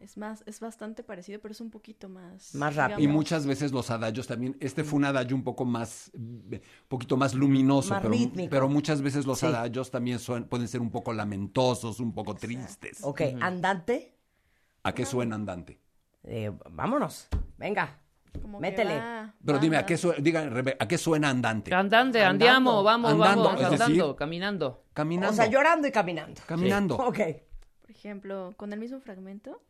Es 0.00 0.16
más, 0.16 0.42
es 0.46 0.58
bastante 0.58 1.04
parecido, 1.04 1.40
pero 1.40 1.52
es 1.52 1.60
un 1.60 1.70
poquito 1.70 2.08
más. 2.08 2.54
Más 2.56 2.74
rápido. 2.74 2.98
Y 3.00 3.06
muchas 3.06 3.46
veces 3.46 3.70
los 3.70 3.88
adagios 3.90 4.26
también, 4.26 4.56
este 4.60 4.82
fue 4.82 4.98
un 4.98 5.04
adagio 5.04 5.36
un 5.36 5.44
poco 5.44 5.64
más, 5.64 6.10
un 6.12 6.60
poquito 6.88 7.16
más 7.16 7.34
luminoso, 7.34 7.90
Más 7.90 8.02
pero, 8.02 8.12
rítmico. 8.12 8.50
pero 8.50 8.68
muchas 8.68 9.00
veces 9.00 9.26
los 9.26 9.38
Sí. 9.38 9.46
adagios 9.46 9.90
también 9.92 10.18
son- 10.18 10.44
pueden 10.48 10.66
ser 10.66 10.80
un 10.80 10.90
poco 10.90 11.12
lamentosos, 11.12 12.00
un 12.00 12.12
poco 12.12 12.34
tristes. 12.34 12.98
Ok, 13.04 13.20
andante. 13.40 14.12
¿A 14.82 14.92
qué 14.92 15.06
suena 15.06 15.36
andante? 15.36 15.78
Eh, 16.24 16.50
vámonos. 16.70 17.28
Venga. 17.56 17.96
Como 18.40 18.58
que 18.58 18.62
métele. 18.62 18.96
va- 18.98 19.34
Pero 19.44 19.58
dime, 19.58 19.76
¿a 19.76 19.84
qué, 19.86 19.94
andando. 19.94 20.14
suena, 20.14 20.74
¿a 20.78 20.88
qué 20.88 20.98
suena 20.98 21.30
andante? 21.30 21.74
Andante, 21.74 22.18
Andando. 22.24 22.44
andiamo, 22.46 22.82
vamos, 22.82 23.12
Andando, 23.12 23.44
vamos, 23.44 23.60
es 23.62 23.70
decir- 23.70 23.82
andando, 23.82 24.16
caminando. 24.16 24.82
Caminando. 24.94 25.32
O 25.32 25.34
sea, 25.36 25.46
llorando 25.46 25.88
y 25.88 25.92
caminando. 25.92 26.40
Caminando. 26.46 26.96
Ok. 26.96 27.18
Por 27.82 27.90
ejemplo, 27.90 28.52
con 28.56 28.72
el 28.72 28.78
mismo 28.80 29.00
fragmento, 29.00 29.60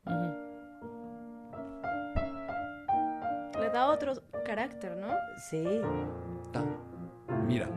le 3.60 3.68
da 3.70 3.86
otro 3.88 4.14
carácter, 4.44 4.96
¿no? 4.96 5.08
Sí. 5.38 5.64
Ta. 6.52 6.64
Mira, 7.46 7.68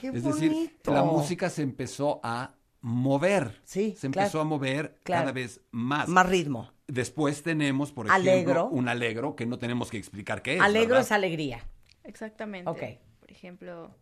Qué 0.00 0.08
es 0.08 0.22
bonito. 0.22 0.40
decir, 0.40 0.80
la 0.84 1.02
música 1.02 1.50
se 1.50 1.62
empezó 1.62 2.20
a 2.22 2.52
mover. 2.80 3.60
Sí, 3.64 3.94
Se 3.98 4.06
empezó 4.06 4.30
claro. 4.32 4.40
a 4.40 4.44
mover 4.44 5.00
Claro. 5.02 5.22
cada 5.22 5.32
vez 5.32 5.60
más. 5.70 6.08
Más 6.08 6.28
ritmo. 6.28 6.70
Después 6.86 7.42
tenemos, 7.42 7.92
por 7.92 8.06
ejemplo, 8.06 8.30
Alegro. 8.32 8.68
un 8.68 8.88
alegro 8.88 9.36
que 9.36 9.44
no 9.46 9.58
tenemos 9.58 9.90
que 9.90 9.98
explicar 9.98 10.42
qué 10.42 10.56
es. 10.56 10.60
Alegro 10.60 10.90
¿verdad? 10.94 11.02
es 11.06 11.12
alegría. 11.12 11.60
Exactamente. 12.04 12.70
Ok. 12.70 12.82
Por 13.20 13.30
ejemplo, 13.30 13.94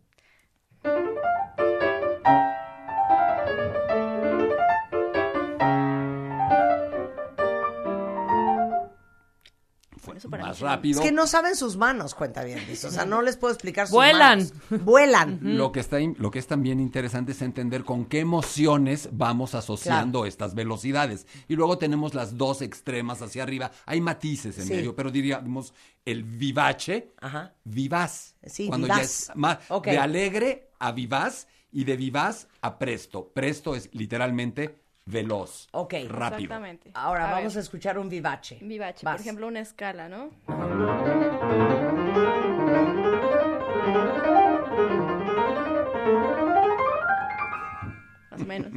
eso 10.17 10.29
para 10.29 10.45
más 10.45 10.59
mí. 10.59 10.67
rápido. 10.67 10.99
Es 11.01 11.05
que 11.05 11.11
no 11.11 11.25
saben 11.27 11.55
sus 11.55 11.77
manos, 11.77 12.13
cuenta 12.15 12.43
bien. 12.43 12.59
O 12.71 12.75
sea, 12.91 13.05
no 13.05 13.21
les 13.21 13.37
puedo 13.37 13.53
explicar 13.53 13.87
sus 13.87 13.93
Vuelan. 13.95 14.39
manos. 14.69 14.83
Vuelan. 14.85 15.39
Lo 15.41 15.71
que, 15.71 15.79
está, 15.79 15.97
lo 15.99 16.29
que 16.31 16.39
es 16.39 16.47
también 16.47 16.79
interesante 16.79 17.31
es 17.31 17.41
entender 17.41 17.83
con 17.83 18.05
qué 18.05 18.19
emociones 18.19 19.09
vamos 19.11 19.55
asociando 19.55 20.25
estas 20.25 20.55
velocidades. 20.55 21.25
Y 21.47 21.55
luego 21.55 21.77
tenemos 21.77 22.13
las 22.13 22.37
dos 22.37 22.61
extremas 22.61 23.21
hacia 23.21 23.43
arriba. 23.43 23.71
Hay 23.85 24.01
matices 24.01 24.57
en 24.59 24.65
Sí. 24.67 24.73
medio, 24.73 24.95
pero 24.95 25.11
diríamos 25.11 25.73
el 26.05 26.23
vivace, 26.23 27.13
Ajá. 27.19 27.53
vivaz. 27.63 28.35
Sí, 28.45 28.67
cuando 28.67 28.85
vivaz. 28.87 28.97
ya 28.99 29.03
es 29.03 29.31
más 29.35 29.57
de 29.83 29.97
alegre 29.97 30.69
a 30.79 30.91
vivaz 30.91 31.47
y 31.71 31.83
de 31.83 31.97
vivaz 31.97 32.47
a 32.61 32.77
presto. 32.79 33.29
Presto 33.33 33.75
es 33.75 33.89
literalmente 33.93 34.79
veloz, 35.07 35.67
Ok. 35.71 35.93
rápido. 36.09 36.37
exactamente. 36.43 36.91
Ahora 36.93 37.29
A 37.29 37.31
vamos 37.31 37.53
ver, 37.55 37.59
a 37.59 37.63
escuchar 37.63 37.97
un 37.97 38.09
vivace. 38.09 38.59
Vivace, 38.61 39.03
Vas. 39.03 39.15
por 39.15 39.21
ejemplo, 39.21 39.47
una 39.47 39.61
escala, 39.61 40.07
¿no? 40.09 40.29
Menos. 48.47 48.71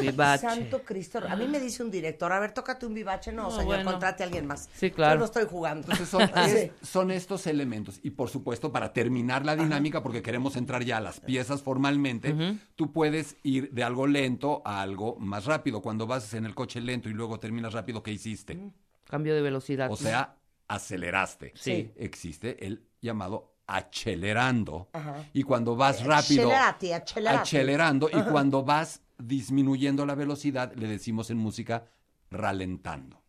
Vivace. 0.00 0.46
Santo 0.48 0.82
Cristo. 0.82 1.20
A 1.28 1.36
mí 1.36 1.46
me 1.46 1.60
dice 1.60 1.82
un 1.82 1.90
director, 1.90 2.32
a 2.32 2.40
ver, 2.40 2.52
tócate 2.52 2.86
un 2.86 2.94
vivace. 2.94 3.32
No, 3.32 3.44
No, 3.44 3.50
señor, 3.50 3.66
bueno. 3.66 3.90
contrate 3.92 4.22
a 4.22 4.26
alguien 4.26 4.46
más. 4.46 4.68
Sí, 4.74 4.90
claro. 4.90 5.14
Yo 5.14 5.18
no 5.20 5.24
estoy 5.26 5.44
jugando. 5.46 5.82
Entonces 5.82 6.08
son, 6.08 6.22
Sí. 6.46 6.50
es- 6.56 6.88
son 6.88 7.10
estos 7.10 7.46
elementos. 7.46 8.00
Y 8.02 8.10
por 8.10 8.30
supuesto, 8.30 8.72
para 8.72 8.92
terminar 8.92 9.44
la 9.44 9.54
dinámica, 9.54 10.02
porque 10.02 10.22
queremos 10.22 10.56
entrar 10.56 10.82
ya 10.84 10.96
a 10.96 11.00
las 11.00 11.20
piezas 11.20 11.62
formalmente, 11.62 12.34
tú 12.74 12.92
puedes 12.92 13.36
ir 13.42 13.70
de 13.72 13.84
algo 13.84 14.06
lento 14.06 14.62
a 14.64 14.80
algo 14.80 15.16
más 15.18 15.44
rápido. 15.44 15.82
Cuando 15.82 16.06
vas 16.06 16.32
en 16.34 16.46
el 16.46 16.54
coche 16.54 16.80
lento 16.80 17.08
y 17.08 17.12
luego 17.12 17.38
terminas 17.38 17.72
rápido, 17.74 18.02
¿qué 18.02 18.12
hiciste? 18.12 18.58
Cambio 19.04 19.34
de 19.34 19.42
velocidad. 19.42 19.90
O 19.90 19.96
sea, 19.96 20.36
aceleraste. 20.68 21.52
Sí. 21.56 21.92
Existe 21.96 22.64
el 22.66 22.86
llamado 23.00 23.54
acelerando. 23.66 24.88
Ajá. 24.92 25.24
Y 25.32 25.42
cuando 25.42 25.76
vas 25.76 26.04
rápido, 26.04 26.44
Accelerati, 26.50 26.92
accelerati. 26.92 27.38
acelerando. 27.42 28.08
Y 28.12 28.22
cuando 28.22 28.64
vas 28.64 29.00
disminuyendo 29.22 30.06
la 30.06 30.14
velocidad, 30.14 30.72
le 30.74 30.88
decimos 30.88 31.30
en 31.30 31.38
música 31.38 31.84
ralentando. 32.30 33.22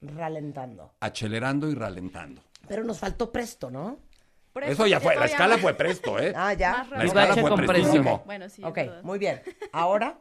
Ralentando. 0.00 0.94
Acelerando 1.00 1.68
y 1.70 1.74
ralentando. 1.74 2.42
Pero 2.66 2.84
nos 2.84 2.98
faltó 2.98 3.32
presto, 3.32 3.70
¿no? 3.70 3.98
Por 4.52 4.64
Eso 4.64 4.86
ya 4.86 5.00
fue, 5.00 5.14
la 5.16 5.26
escala 5.26 5.58
fue 5.58 5.74
presto, 5.74 6.18
¿eh? 6.18 6.32
Ah, 6.34 6.52
ya. 6.52 6.86
La 6.90 7.04
escala 7.04 7.36
fue 7.36 7.56
prestísimo. 7.56 8.22
Bueno, 8.24 8.48
sí. 8.48 8.62
Ok, 8.64 8.78
muy 9.02 9.18
bien. 9.18 9.42
Ahora, 9.72 10.18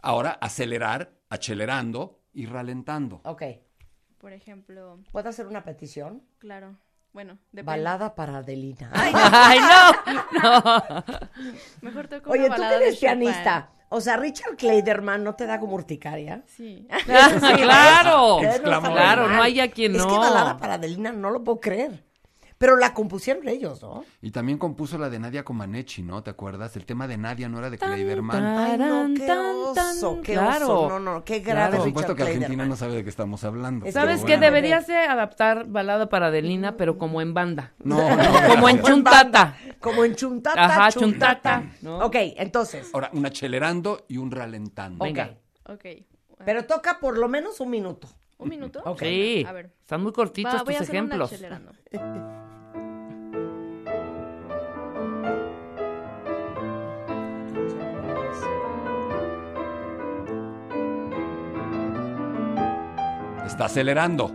Ahora, 0.00 0.38
acelerar, 0.40 1.10
acelerando 1.28 2.20
y 2.32 2.46
ralentando. 2.46 3.20
ok. 3.24 3.42
Por 4.18 4.32
ejemplo, 4.32 4.98
¿Puedo 5.12 5.28
hacer 5.28 5.46
una 5.46 5.62
petición? 5.64 6.22
claro. 6.38 6.76
Bueno, 7.12 7.38
depende. 7.52 7.62
Balada 7.64 8.14
para 8.14 8.36
Adelina. 8.38 8.90
Ay, 8.92 9.58
no, 9.60 10.22
no. 10.42 11.04
Mejor 11.80 12.06
toco 12.06 12.30
Oye, 12.30 12.46
una 12.46 12.56
tú 12.56 12.62
que 12.62 12.74
eres 12.74 12.98
pianista. 12.98 13.70
O 13.90 14.00
sea, 14.00 14.16
Richard 14.16 14.56
Clayderman 14.56 15.24
no 15.24 15.34
te 15.34 15.46
da 15.46 15.58
como 15.58 15.74
urticaria. 15.74 16.42
Sí. 16.46 16.86
claro, 17.06 18.42
Exclamó 18.42 18.92
claro, 18.92 19.22
normal. 19.22 19.36
no 19.38 19.42
hay 19.42 19.60
a 19.60 19.70
quien 19.70 19.96
Es 19.96 20.02
no. 20.02 20.08
que 20.08 20.18
balada 20.18 20.56
para 20.58 20.74
Adelina 20.74 21.12
no 21.12 21.30
lo 21.30 21.42
puedo 21.44 21.60
creer. 21.60 22.04
Pero 22.58 22.76
la 22.76 22.92
compusieron 22.92 23.46
ellos, 23.48 23.80
¿no? 23.82 24.04
Y 24.20 24.32
también 24.32 24.58
compuso 24.58 24.98
la 24.98 25.08
de 25.08 25.20
Nadia 25.20 25.44
Comaneci, 25.44 26.02
¿no? 26.02 26.24
¿Te 26.24 26.30
acuerdas? 26.30 26.74
El 26.76 26.86
tema 26.86 27.06
de 27.06 27.16
Nadia 27.16 27.48
no 27.48 27.58
era 27.58 27.70
de 27.70 27.78
Kleiderman. 27.78 28.44
Ay, 28.44 28.76
no, 28.78 29.14
qué 29.16 29.30
oso, 29.30 30.20
qué 30.22 30.32
Claro. 30.32 30.66
oso. 30.66 30.88
No, 30.88 30.98
no, 30.98 31.24
qué 31.24 31.38
grave 31.38 31.68
Claro. 31.68 31.76
Por 31.78 31.86
supuesto 31.86 32.16
que 32.16 32.24
Argentina 32.24 32.66
no 32.66 32.74
sabe 32.74 32.94
de 32.96 33.04
qué 33.04 33.10
estamos 33.10 33.44
hablando. 33.44 33.90
¿Sabes 33.92 34.20
qué? 34.22 34.32
bueno. 34.36 34.40
Deberías 34.46 34.88
de 34.88 34.96
adaptar 34.96 35.66
balada 35.68 36.08
para 36.08 36.26
Adelina, 36.26 36.76
pero 36.76 36.98
como 36.98 37.20
en 37.20 37.32
banda. 37.32 37.74
No, 37.84 37.96
no. 38.16 38.48
Como 38.48 38.68
en 38.68 38.82
chuntata. 38.82 39.56
Como 39.78 40.04
en 40.04 40.16
chuntata, 40.16 40.64
Ajá, 40.64 40.90
chuntata. 40.90 41.60
chuntata, 41.60 41.76
¿no? 41.82 41.98
Ok, 42.06 42.16
entonces. 42.38 42.90
Ahora, 42.92 43.10
un 43.12 43.24
acelerando 43.24 44.04
y 44.08 44.16
un 44.16 44.32
ralentando. 44.32 45.04
Venga. 45.04 45.36
ok. 45.64 45.84
Pero 46.44 46.64
toca 46.66 46.98
por 46.98 47.18
lo 47.18 47.28
menos 47.28 47.60
un 47.60 47.70
minuto. 47.70 48.08
¿Un 48.38 48.48
minuto? 48.48 48.80
Ok. 48.84 49.00
Sí, 49.00 49.44
A 49.48 49.52
ver. 49.52 49.72
están 49.80 50.00
muy 50.02 50.12
cortitos 50.12 50.54
Va, 50.54 50.62
voy 50.62 50.74
a 50.74 50.78
tus 50.78 50.88
hacer 50.88 51.00
un 51.02 51.06
ejemplos. 51.08 51.32
acelerando. 51.32 51.72
Está 63.48 63.64
acelerando. 63.64 64.30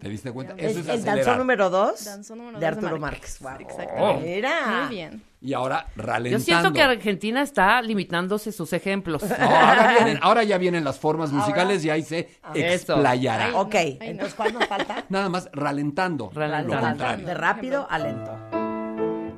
¿Te 0.00 0.08
diste 0.08 0.32
cuenta? 0.32 0.54
Es 0.56 0.76
Eso 0.78 0.80
es, 0.80 0.88
el 1.00 1.04
danzón 1.04 1.36
número 1.36 1.68
dos 1.68 2.06
Danzón 2.06 2.38
número 2.38 2.58
de 2.58 2.66
dos 2.66 2.74
de 2.74 2.86
Arturo 2.86 2.98
Márquez. 2.98 3.42
Márquez. 3.42 3.66
Wow. 3.68 3.76
Exactamente. 3.76 4.34
Mira. 4.34 4.50
Muy 4.86 4.96
bien. 4.96 5.22
Y 5.42 5.52
ahora 5.52 5.86
ralentando. 5.94 6.38
Yo 6.38 6.42
siento 6.44 6.72
que 6.72 6.80
Argentina 6.82 7.42
está 7.42 7.82
limitándose 7.82 8.50
sus 8.50 8.72
ejemplos. 8.72 9.22
No, 9.22 9.34
ahora, 9.44 9.92
vienen- 9.98 10.18
ahora 10.22 10.42
ya 10.44 10.56
vienen 10.56 10.84
las 10.84 10.98
formas 10.98 11.30
musicales 11.32 11.84
y 11.84 11.90
ahí 11.90 12.02
se 12.02 12.30
Eso. 12.54 12.94
explayará. 12.94 13.44
Ay, 13.46 13.52
Ok, 13.54 13.74
Ay, 13.74 13.96
no. 13.98 14.04
entonces 14.06 14.34
¿cuál 14.34 14.54
nos 14.54 14.64
falta? 14.66 15.04
Nada 15.10 15.28
más 15.28 15.50
ralentando. 15.52 16.30
Ralentando. 16.32 16.74
Lo 16.76 16.80
contrario. 16.80 17.26
De 17.26 17.34
rápido 17.34 17.86
a 17.90 17.98
lento. 17.98 18.32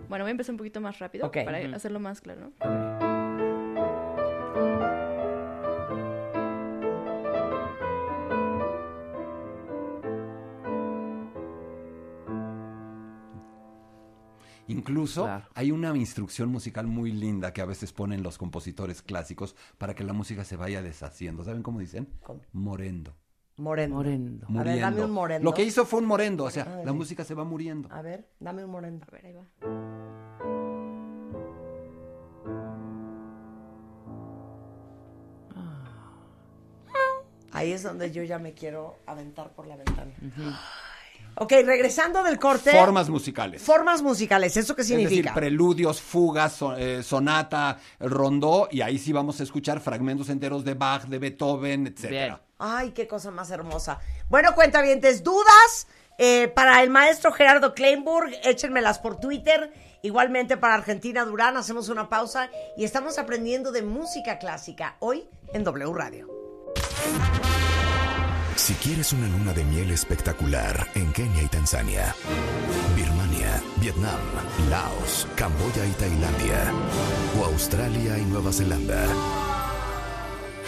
Bueno, 0.09 0.24
voy 0.24 0.28
a 0.28 0.33
empezar 0.33 0.52
un 0.52 0.59
poquito 0.59 0.81
más 0.81 0.98
rápido 1.00 1.26
Ok. 1.26 1.38
para 1.44 1.59
hacerlo 1.74 1.98
más 1.98 2.20
claro. 2.20 2.52
¿no? 2.61 2.91
Incluso 14.73 15.25
Claro. 15.25 15.47
hay 15.55 15.70
una 15.70 15.97
instrucción 15.97 16.49
musical 16.51 16.87
muy 16.87 17.12
linda 17.12 17.53
que 17.53 17.61
a 17.61 17.64
veces 17.66 17.93
ponen 17.93 18.23
los 18.23 18.39
compositores 18.39 19.03
clásicos 19.03 19.55
para 19.79 19.95
que 19.95 20.05
la 20.05 20.12
música 20.12 20.45
se 20.45 20.57
vaya 20.57 20.83
deshaciendo. 20.83 21.45
¿Saben 21.45 21.62
cómo 21.62 21.79
dicen? 21.81 22.09
¿Cómo? 22.23 22.41
Morendo. 22.53 23.14
Morendo. 23.57 23.97
Morendo. 23.97 24.47
A 24.47 24.49
ver, 24.49 24.57
Muriendo. 24.57 24.81
dame 24.91 25.05
un 25.05 25.11
morendo. 25.12 25.45
Lo 25.51 25.55
que 25.55 25.62
hizo 25.62 25.85
fue 25.85 26.01
un 26.01 26.07
morendo, 26.07 26.45
o 26.45 26.51
sea, 26.51 26.64
Ah, 26.66 26.83
la 26.85 26.91
sí. 26.93 26.97
música 26.97 27.23
se 27.25 27.35
va 27.35 27.45
muriendo. 27.45 27.89
A 27.93 28.01
ver, 28.03 28.29
dame 28.41 28.64
un 28.64 28.70
morendo. 28.70 29.05
A 29.09 29.11
ver, 29.12 29.27
ahí 29.27 29.33
va. 29.35 29.45
Ahí 37.55 37.66
Ahí 37.68 37.73
es 37.73 37.83
donde 37.83 38.11
yo 38.11 38.23
ya 38.23 38.39
me 38.39 38.55
quiero 38.55 38.99
aventar 39.07 39.53
por 39.53 39.66
la 39.66 39.77
ventana. 39.77 40.11
Ok, 41.37 41.53
regresando 41.64 42.22
del 42.22 42.39
corte. 42.39 42.70
Formas 42.72 43.09
musicales. 43.09 43.62
Formas 43.62 44.03
musicales, 44.03 44.57
¿eso 44.57 44.76
qué 44.76 44.83
Es 44.83 44.89
decir, 44.89 45.09
significa? 45.09 45.35
preludios, 45.35 46.01
fugas, 46.01 46.59
eh, 46.76 47.03
sonata, 47.03 47.78
rondó, 48.01 48.68
y 48.70 48.83
ahí 48.83 48.99
sí 48.99 49.12
vamos 49.12 49.41
a 49.41 49.43
escuchar 49.43 49.80
fragmentos 49.80 50.28
enteros 50.28 50.64
de 50.64 50.74
Bach, 50.74 51.05
de 51.05 51.18
Beethoven, 51.18 51.87
etcétera. 51.87 52.24
Bien. 52.26 52.37
Ay, 52.59 52.91
qué 52.91 53.09
cosa 53.09 53.30
más 53.30 53.51
hermosa. 53.51 53.99
Bueno, 54.28 54.55
cuentavientes, 54.55 55.24
dudas 55.24 55.89
eh, 56.18 56.49
para 56.49 56.83
el 56.83 56.91
maestro 56.91 57.33
Gerardo 57.33 57.74
Kleinburg, 57.74 58.30
échenmelas 58.45 58.99
por 58.99 59.18
Twitter. 59.18 59.72
Igualmente 60.03 60.57
para 60.57 60.74
Argentina 60.74 61.24
Durán, 61.24 61.57
hacemos 61.57 61.89
una 61.89 62.09
pausa 62.09 62.51
y 62.76 62.85
estamos 62.85 63.18
aprendiendo 63.18 63.72
de 63.72 63.83
música 63.83 64.39
clásica 64.39 64.97
hoy 65.01 65.24
en 65.55 65.64
W 65.64 65.93
Radio. 65.95 66.28
Si 68.62 68.74
quieres 68.74 69.12
una 69.12 69.26
luna 69.26 69.52
de 69.52 69.64
miel 69.64 69.90
espectacular 69.90 70.86
en 70.94 71.12
Kenia 71.12 71.42
y 71.42 71.48
Tanzania, 71.48 72.14
Birmania, 72.94 73.60
Vietnam, 73.80 74.20
Laos, 74.70 75.26
Camboya 75.34 75.84
y 75.84 75.90
Tailandia, 75.90 76.72
o 77.40 77.46
Australia 77.46 78.16
y 78.18 78.24
Nueva 78.26 78.52
Zelanda, 78.52 79.04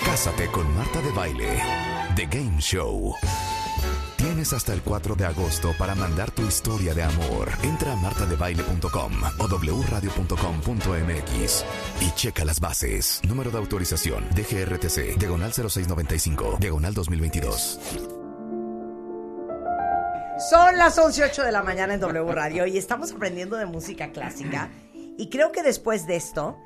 cásate 0.04 0.48
con 0.48 0.74
Marta 0.74 1.00
de 1.02 1.12
Baile, 1.12 1.62
The 2.16 2.26
Game 2.26 2.60
Show. 2.60 3.14
Tienes 4.34 4.52
hasta 4.52 4.72
el 4.72 4.82
4 4.82 5.14
de 5.14 5.26
agosto 5.26 5.72
para 5.78 5.94
mandar 5.94 6.32
tu 6.32 6.42
historia 6.42 6.92
de 6.92 7.04
amor. 7.04 7.50
Entra 7.62 7.92
a 7.92 7.94
martadebaile.com 7.94 9.12
o 9.38 9.46
wradio.com.mx 9.46 11.64
y 12.00 12.10
checa 12.16 12.44
las 12.44 12.58
bases. 12.58 13.20
Número 13.28 13.52
de 13.52 13.58
autorización 13.58 14.24
DGRTC, 14.30 15.20
diagonal 15.20 15.52
0695, 15.52 16.56
diagonal 16.58 16.94
2022. 16.94 17.78
Son 20.50 20.78
las 20.78 20.98
11.08 20.98 21.44
de 21.44 21.52
la 21.52 21.62
mañana 21.62 21.94
en 21.94 22.00
W 22.00 22.32
Radio 22.32 22.66
y 22.66 22.76
estamos 22.76 23.12
aprendiendo 23.12 23.56
de 23.56 23.66
música 23.66 24.10
clásica. 24.10 24.68
Y 25.16 25.28
creo 25.28 25.52
que 25.52 25.62
después 25.62 26.08
de 26.08 26.16
esto 26.16 26.58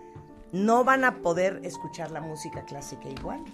no 0.52 0.84
van 0.84 1.04
a 1.04 1.18
poder 1.18 1.60
escuchar 1.64 2.12
la 2.12 2.22
música 2.22 2.64
clásica 2.64 3.10
igual. 3.10 3.44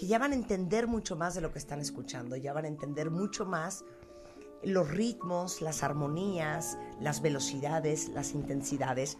Porque 0.00 0.08
ya 0.08 0.18
van 0.18 0.32
a 0.32 0.34
entender 0.34 0.86
mucho 0.86 1.14
más 1.14 1.34
de 1.34 1.42
lo 1.42 1.52
que 1.52 1.58
están 1.58 1.78
escuchando, 1.78 2.34
ya 2.34 2.54
van 2.54 2.64
a 2.64 2.68
entender 2.68 3.10
mucho 3.10 3.44
más 3.44 3.84
los 4.62 4.90
ritmos, 4.90 5.60
las 5.60 5.82
armonías, 5.82 6.78
las 7.02 7.20
velocidades, 7.20 8.08
las 8.08 8.32
intensidades. 8.32 9.18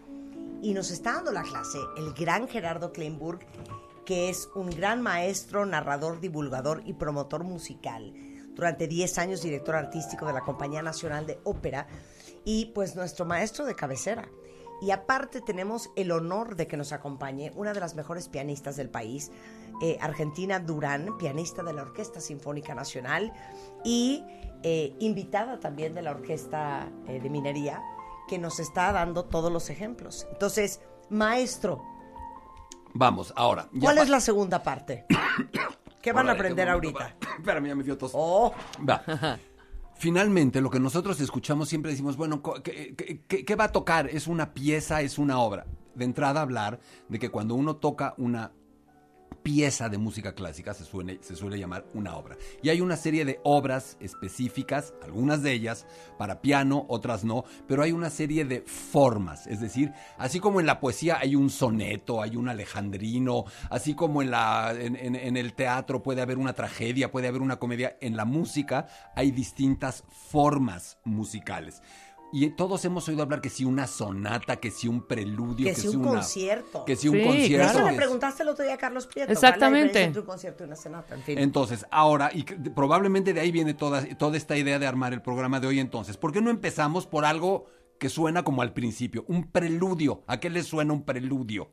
Y 0.62 0.72
nos 0.72 0.90
está 0.90 1.12
dando 1.12 1.32
la 1.32 1.42
clase 1.42 1.76
el 1.98 2.14
gran 2.14 2.48
Gerardo 2.48 2.94
Kleinburg, 2.94 3.40
que 4.06 4.30
es 4.30 4.48
un 4.54 4.70
gran 4.70 5.02
maestro, 5.02 5.66
narrador, 5.66 6.18
divulgador 6.18 6.80
y 6.86 6.94
promotor 6.94 7.44
musical. 7.44 8.14
Durante 8.54 8.88
10 8.88 9.18
años 9.18 9.42
director 9.42 9.74
artístico 9.74 10.24
de 10.24 10.32
la 10.32 10.40
Compañía 10.40 10.80
Nacional 10.80 11.26
de 11.26 11.40
Ópera 11.44 11.88
y 12.46 12.72
pues 12.74 12.96
nuestro 12.96 13.26
maestro 13.26 13.66
de 13.66 13.74
cabecera. 13.74 14.30
Y 14.80 14.92
aparte 14.92 15.42
tenemos 15.42 15.90
el 15.94 16.10
honor 16.10 16.56
de 16.56 16.66
que 16.66 16.78
nos 16.78 16.92
acompañe 16.92 17.52
una 17.54 17.74
de 17.74 17.80
las 17.80 17.94
mejores 17.96 18.30
pianistas 18.30 18.76
del 18.76 18.88
país, 18.88 19.30
eh, 19.80 19.98
Argentina 20.00 20.58
Durán, 20.60 21.16
pianista 21.18 21.62
de 21.62 21.72
la 21.72 21.82
Orquesta 21.82 22.20
Sinfónica 22.20 22.74
Nacional 22.74 23.32
y 23.84 24.22
eh, 24.62 24.94
invitada 25.00 25.58
también 25.60 25.94
de 25.94 26.02
la 26.02 26.10
Orquesta 26.12 26.90
eh, 27.08 27.20
de 27.20 27.30
Minería, 27.30 27.82
que 28.28 28.38
nos 28.38 28.60
está 28.60 28.92
dando 28.92 29.24
todos 29.24 29.50
los 29.50 29.70
ejemplos. 29.70 30.26
Entonces, 30.32 30.80
maestro, 31.08 31.82
Vamos, 32.92 33.32
ahora. 33.36 33.68
¿cuál 33.80 33.98
es 33.98 34.08
la 34.08 34.20
segunda 34.20 34.62
parte? 34.62 35.06
¿Qué 36.02 36.12
van 36.12 36.28
a 36.28 36.32
aprender 36.32 36.68
ahorita? 36.68 36.98
va. 36.98 37.14
Espérame, 37.38 37.66
ya 37.68 37.74
me 37.76 37.84
dio 37.84 37.96
tos. 37.96 38.10
Oh, 38.14 38.52
Va. 38.88 39.02
Finalmente, 39.94 40.60
lo 40.62 40.70
que 40.70 40.80
nosotros 40.80 41.20
escuchamos 41.20 41.68
siempre 41.68 41.90
decimos, 41.90 42.16
bueno, 42.16 42.40
co- 42.42 42.62
¿qué, 42.62 42.94
qué- 42.96 43.20
qué- 43.28 43.44
qué 43.44 43.54
va 43.54 43.64
a 43.64 43.72
tocar? 43.72 44.08
¿Es 44.08 44.26
una 44.26 44.54
pieza? 44.54 45.02
¿Es 45.02 45.18
una 45.18 45.38
obra? 45.40 45.66
De 45.94 46.04
entrada, 46.06 46.40
hablar 46.40 46.80
de 47.08 47.18
que 47.18 47.28
cuando 47.28 47.54
uno 47.54 47.76
toca 47.76 48.14
una 48.16 48.50
pieza 49.42 49.88
de 49.88 49.98
música 49.98 50.34
clásica 50.34 50.74
se 50.74 50.84
suele, 50.84 51.18
se 51.22 51.36
suele 51.36 51.58
llamar 51.58 51.86
una 51.94 52.16
obra. 52.16 52.36
Y 52.62 52.68
hay 52.68 52.80
una 52.80 52.96
serie 52.96 53.24
de 53.24 53.40
obras 53.44 53.96
específicas, 54.00 54.94
algunas 55.02 55.42
de 55.42 55.52
ellas 55.52 55.86
para 56.18 56.40
piano, 56.40 56.86
otras 56.88 57.24
no, 57.24 57.44
pero 57.66 57.82
hay 57.82 57.92
una 57.92 58.10
serie 58.10 58.44
de 58.44 58.60
formas. 58.62 59.46
Es 59.46 59.60
decir, 59.60 59.92
así 60.18 60.40
como 60.40 60.60
en 60.60 60.66
la 60.66 60.80
poesía 60.80 61.18
hay 61.18 61.36
un 61.36 61.50
soneto, 61.50 62.22
hay 62.22 62.36
un 62.36 62.48
alejandrino, 62.48 63.44
así 63.70 63.94
como 63.94 64.22
en, 64.22 64.30
la, 64.30 64.72
en, 64.78 64.96
en- 64.96 65.16
en 65.16 65.36
el 65.36 65.54
teatro 65.54 66.02
puede 66.02 66.22
haber 66.22 66.38
una 66.38 66.52
tragedia, 66.54 67.10
puede 67.10 67.28
haber 67.28 67.42
una 67.42 67.58
comedia, 67.58 67.96
en 68.00 68.16
la 68.16 68.24
música 68.24 68.86
hay 69.16 69.30
distintas 69.30 70.04
formas 70.30 70.98
musicales. 71.04 71.82
Y 72.32 72.48
todos 72.50 72.84
hemos 72.84 73.08
oído 73.08 73.22
hablar 73.22 73.40
que 73.40 73.50
si 73.50 73.64
una 73.64 73.86
sonata, 73.86 74.56
que 74.56 74.70
si 74.70 74.86
un 74.86 75.02
preludio, 75.02 75.66
Que 75.66 75.74
que, 75.74 75.80
si 75.80 75.88
un 75.88 75.96
una- 75.96 76.10
concierto. 76.12 76.84
Que 76.84 76.94
si 76.96 77.08
un 77.08 77.16
Sí, 77.16 77.24
concierto. 77.24 77.64
eso 77.66 77.72
claro. 77.74 77.90
le 77.90 77.96
preguntaste 77.96 78.42
el 78.44 78.48
otro 78.50 78.64
día 78.64 78.74
a 78.74 78.78
Carlos 78.78 79.06
Prieto. 79.06 79.32
Exactamente. 79.32 79.60
¿cuál 79.68 79.74
es 79.74 79.82
la 79.82 79.86
diferencia 79.86 80.06
entre 80.06 80.20
un 80.20 80.26
concierto 80.26 80.64
y 80.64 80.66
una 80.66 80.76
sonata? 80.76 81.14
En 81.14 81.22
fin. 81.22 81.38
Entonces, 81.38 81.86
ahora, 81.90 82.30
y 82.32 82.44
que- 82.44 82.54
probablemente 82.56 83.32
de 83.32 83.40
ahí 83.40 83.50
viene 83.50 83.74
toda, 83.74 84.04
toda 84.16 84.36
esta 84.36 84.56
idea 84.56 84.78
de 84.78 84.86
armar 84.86 85.12
el 85.12 85.22
programa 85.22 85.58
de 85.60 85.66
hoy 85.66 85.80
entonces. 85.80 86.16
¿Por 86.16 86.32
qué 86.32 86.40
no 86.40 86.50
empezamos 86.50 87.06
por 87.06 87.24
algo 87.24 87.66
que 87.98 88.08
suena 88.08 88.44
como 88.44 88.62
al 88.62 88.72
principio? 88.72 89.24
Un 89.28 89.50
preludio. 89.50 90.22
¿A 90.26 90.38
qué 90.38 90.50
le 90.50 90.62
suena 90.62 90.92
un 90.92 91.02
preludio? 91.02 91.70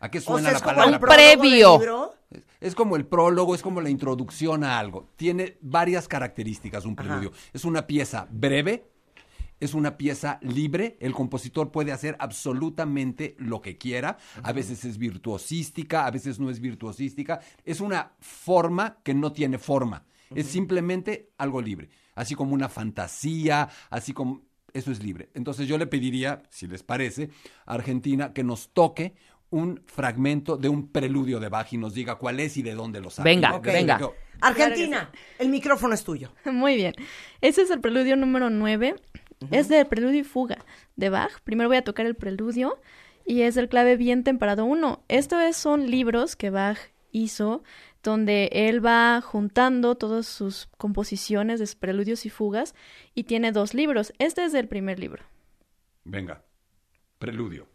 ¿A 0.00 0.10
qué 0.10 0.18
o 0.18 0.22
suena 0.22 0.50
sea, 0.50 0.52
la 0.52 0.56
es 0.58 0.62
como 0.64 0.74
palabra? 0.76 0.98
del 0.98 1.38
previo. 1.38 1.78
libro. 1.78 2.14
Es- 2.30 2.42
Es 2.60 2.74
como 2.74 2.96
el 2.96 3.04
prólogo, 3.06 3.54
es 3.54 3.62
como 3.62 3.80
la 3.80 3.90
introducción 3.90 4.64
a 4.64 4.78
algo. 4.78 5.08
Tiene 5.16 5.58
varias 5.60 6.08
características 6.08 6.84
un 6.86 6.92
Ajá. 6.98 7.02
preludio. 7.08 7.32
Es 7.52 7.64
una 7.64 7.86
pieza 7.86 8.26
breve, 8.30 8.84
es 9.62 9.74
una 9.74 9.96
pieza 9.96 10.40
libre, 10.42 10.96
el 10.98 11.12
compositor 11.12 11.70
puede 11.70 11.92
hacer 11.92 12.16
absolutamente 12.18 13.36
lo 13.38 13.60
que 13.62 13.78
quiera, 13.78 14.18
a 14.42 14.52
veces 14.52 14.84
es 14.84 14.98
virtuosística, 14.98 16.04
a 16.04 16.10
veces 16.10 16.40
no 16.40 16.50
es 16.50 16.58
virtuosística, 16.58 17.38
es 17.64 17.80
una 17.80 18.10
forma 18.18 18.98
que 19.04 19.14
no 19.14 19.32
tiene 19.32 19.58
forma, 19.58 20.04
es 20.34 20.48
simplemente 20.48 21.30
algo 21.38 21.62
libre, 21.62 21.90
así 22.16 22.34
como 22.34 22.54
una 22.54 22.68
fantasía, 22.68 23.68
así 23.88 24.12
como... 24.12 24.42
Eso 24.74 24.90
es 24.90 25.02
libre. 25.02 25.28
Entonces 25.34 25.68
yo 25.68 25.76
le 25.76 25.86
pediría, 25.86 26.42
si 26.48 26.66
les 26.66 26.82
parece, 26.82 27.28
a 27.66 27.74
Argentina 27.74 28.32
que 28.32 28.42
nos 28.42 28.70
toque 28.72 29.14
un 29.50 29.82
fragmento 29.84 30.56
de 30.56 30.70
un 30.70 30.88
preludio 30.88 31.40
de 31.40 31.50
Bach 31.50 31.70
y 31.74 31.76
nos 31.76 31.92
diga 31.92 32.14
cuál 32.14 32.40
es 32.40 32.56
y 32.56 32.62
de 32.62 32.74
dónde 32.74 32.98
lo 32.98 33.10
sabe. 33.10 33.28
Venga, 33.28 33.58
venga. 33.58 34.00
Argentina, 34.40 35.10
el 35.38 35.50
micrófono 35.50 35.92
es 35.92 36.02
tuyo. 36.02 36.32
Muy 36.46 36.76
bien. 36.76 36.94
Ese 37.42 37.60
es 37.60 37.70
el 37.70 37.80
preludio 37.80 38.16
número 38.16 38.48
9. 38.48 38.94
Es 39.50 39.68
del 39.68 39.86
preludio 39.86 40.20
y 40.20 40.24
fuga 40.24 40.58
de 40.96 41.08
Bach. 41.08 41.40
Primero 41.44 41.68
voy 41.68 41.78
a 41.78 41.84
tocar 41.84 42.06
el 42.06 42.14
preludio 42.14 42.80
y 43.26 43.42
es 43.42 43.54
del 43.54 43.68
clave 43.68 43.96
bien 43.96 44.24
temperado 44.24 44.64
1. 44.64 45.04
Estos 45.08 45.56
son 45.56 45.90
libros 45.90 46.36
que 46.36 46.50
Bach 46.50 46.78
hizo 47.10 47.62
donde 48.02 48.48
él 48.52 48.84
va 48.84 49.20
juntando 49.20 49.94
todas 49.94 50.26
sus 50.26 50.66
composiciones 50.76 51.60
de 51.60 51.76
preludios 51.78 52.26
y 52.26 52.30
fugas 52.30 52.74
y 53.14 53.24
tiene 53.24 53.52
dos 53.52 53.74
libros. 53.74 54.12
Este 54.18 54.44
es 54.44 54.52
del 54.52 54.68
primer 54.68 54.98
libro. 54.98 55.24
Venga, 56.04 56.42
preludio. 57.18 57.71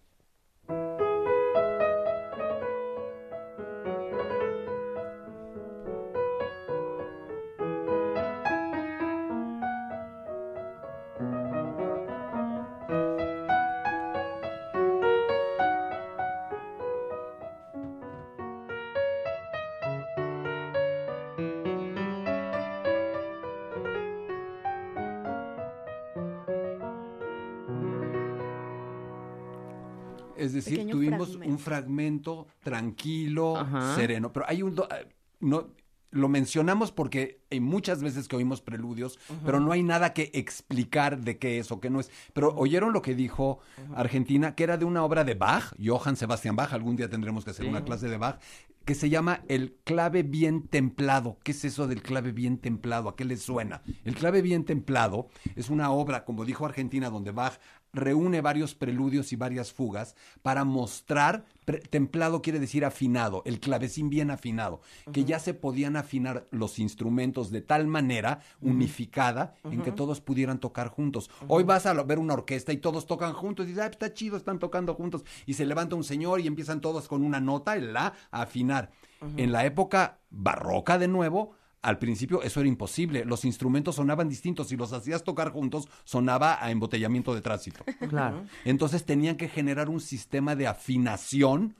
Fragmento. 31.25 31.51
un 31.53 31.59
fragmento 31.59 32.47
tranquilo, 32.63 33.57
Ajá. 33.57 33.95
sereno. 33.95 34.31
Pero 34.31 34.45
hay 34.47 34.61
un... 34.63 34.75
do- 34.75 34.87
eh, 34.89 35.07
no, 35.39 35.67
lo 36.11 36.29
mencionamos 36.29 36.93
porque 36.93 37.41
hay 37.51 37.59
muchas 37.59 38.01
veces 38.01 38.29
que 38.29 38.37
oímos 38.37 38.61
preludios, 38.61 39.19
pero 39.45 39.59
no 39.59 39.73
hay 39.73 39.83
nada 39.83 40.13
que 40.13 40.31
explicar 40.33 41.19
de 41.19 41.37
qué 41.37 41.59
es 41.59 41.69
o 41.69 41.81
qué 41.81 41.89
no 41.89 41.99
es. 41.99 42.09
Pero 42.33 42.55
oyeron 42.55 42.93
lo 42.93 43.01
que 43.01 43.13
dijo 43.13 43.59
Argentina, 43.93 44.55
que 44.55 44.63
era 44.63 44.77
de 44.77 44.85
una 44.85 45.03
obra 45.03 45.25
de 45.25 45.35
Bach, 45.35 45.73
Johann 45.83 46.15
Sebastian 46.15 46.55
Bach, 46.55 46.71
algún 46.71 46.95
día 46.95 47.09
tendremos 47.09 47.43
que 47.43 47.51
hacer 47.51 47.67
una 47.67 47.83
clase 47.83 48.07
de 48.07 48.17
Bach, 48.17 48.39
que 48.85 48.95
se 48.95 49.09
llama 49.09 49.41
El 49.49 49.75
clave 49.83 50.23
bien 50.23 50.65
templado. 50.69 51.39
¿Qué 51.43 51.51
es 51.51 51.65
eso 51.65 51.87
del 51.87 52.01
clave 52.01 52.31
bien 52.31 52.57
templado? 52.57 53.09
¿A 53.09 53.15
qué 53.17 53.25
le 53.25 53.35
suena? 53.35 53.81
El 54.05 54.15
clave 54.15 54.41
bien 54.41 54.63
templado 54.63 55.27
es 55.57 55.69
una 55.69 55.91
obra, 55.91 56.23
como 56.23 56.45
dijo 56.45 56.65
Argentina, 56.65 57.09
donde 57.09 57.31
Bach 57.31 57.59
reúne 57.93 58.41
varios 58.41 58.75
preludios 58.75 59.33
y 59.33 59.35
varias 59.35 59.73
fugas 59.73 60.15
para 60.41 60.63
mostrar, 60.63 61.45
templado 61.89 62.41
quiere 62.41 62.59
decir 62.59 62.85
afinado, 62.85 63.41
el 63.45 63.59
clavecín 63.59 64.09
bien 64.09 64.31
afinado, 64.31 64.81
que 65.11 65.25
ya 65.25 65.39
se 65.39 65.53
podían 65.53 65.95
afinar 65.95 66.47
los 66.51 66.79
instrumentos 66.79 67.49
de 67.51 67.61
tal 67.61 67.87
manera 67.87 68.41
unificada 68.61 69.55
en 69.63 69.81
que 69.81 69.91
todos 69.91 70.21
pudieran 70.21 70.59
tocar 70.59 70.89
juntos. 70.89 71.29
Hoy 71.47 71.63
vas 71.63 71.85
a 71.85 71.93
ver 72.03 72.19
una 72.19 72.35
orquesta 72.35 72.71
y 72.71 72.77
todos 72.77 73.07
tocan 73.07 73.33
juntos 73.33 73.65
y 73.65 73.69
dices, 73.69 73.83
"Ah, 73.83 73.87
está 73.87 74.13
chido, 74.13 74.37
están 74.37 74.59
tocando 74.59 74.93
juntos. 74.93 75.23
Y 75.45 75.55
se 75.55 75.65
levanta 75.65 75.95
un 75.95 76.03
señor 76.03 76.39
y 76.39 76.47
empiezan 76.47 76.81
todos 76.81 77.07
con 77.07 77.23
una 77.23 77.39
nota, 77.39 77.75
el 77.75 77.93
la, 77.93 78.13
a 78.31 78.41
afinar. 78.41 78.91
En 79.35 79.51
la 79.51 79.65
época 79.65 80.19
barroca 80.29 80.97
de 80.99 81.07
nuevo, 81.07 81.55
al 81.81 81.99
principio 81.99 82.41
eso 82.41 82.59
era 82.59 82.69
imposible. 82.69 83.25
Los 83.25 83.45
instrumentos 83.45 83.95
sonaban 83.95 84.29
distintos. 84.29 84.67
Si 84.69 84.77
los 84.77 84.93
hacías 84.93 85.23
tocar 85.23 85.51
juntos, 85.51 85.87
sonaba 86.03 86.63
a 86.63 86.71
embotellamiento 86.71 87.33
de 87.33 87.41
tránsito. 87.41 87.83
Claro. 88.07 88.45
Entonces 88.63 89.05
tenían 89.05 89.35
que 89.35 89.49
generar 89.49 89.89
un 89.89 89.99
sistema 89.99 90.55
de 90.55 90.67
afinación 90.67 91.75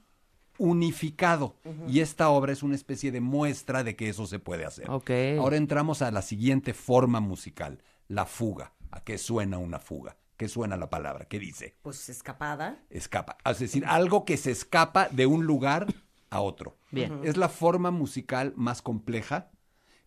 unificado. 0.58 1.56
Y 1.88 2.00
esta 2.00 2.30
obra 2.30 2.52
es 2.52 2.64
una 2.64 2.76
especie 2.76 3.12
de 3.12 3.22
muestra 3.22 3.84
de 3.84 3.96
que 3.96 4.10
eso 4.10 4.26
se 4.26 4.40
puede 4.40 4.66
hacer. 4.66 4.90
Ok. 4.90 5.12
Ahora 5.40 5.58
entramos 5.58 6.02
a 6.02 6.12
la 6.12 6.22
siguiente 6.22 6.74
forma 6.74 7.20
musical, 7.20 7.82
la 8.08 8.26
fuga. 8.26 8.74
¿A 8.92 9.02
qué 9.02 9.18
suena 9.18 9.58
una 9.58 9.80
fuga? 9.80 10.18
¿Qué 10.38 10.48
suena 10.48 10.78
la 10.78 10.90
palabra? 10.90 11.26
¿Qué 11.26 11.40
dice? 11.40 11.76
Pues 11.82 12.10
escapada. 12.10 12.84
Escapa. 12.90 13.38
Es 13.46 13.60
decir, 13.60 13.86
algo 13.86 14.26
que 14.26 14.38
se 14.38 14.52
escapa 14.52 15.10
de 15.10 15.26
un 15.26 15.46
lugar 15.46 15.88
a 16.30 16.42
otro. 16.42 16.78
Bien. 16.92 17.22
Es 17.24 17.38
la 17.38 17.50
forma 17.50 17.92
musical 17.92 18.54
más 18.56 18.82
compleja, 18.82 19.50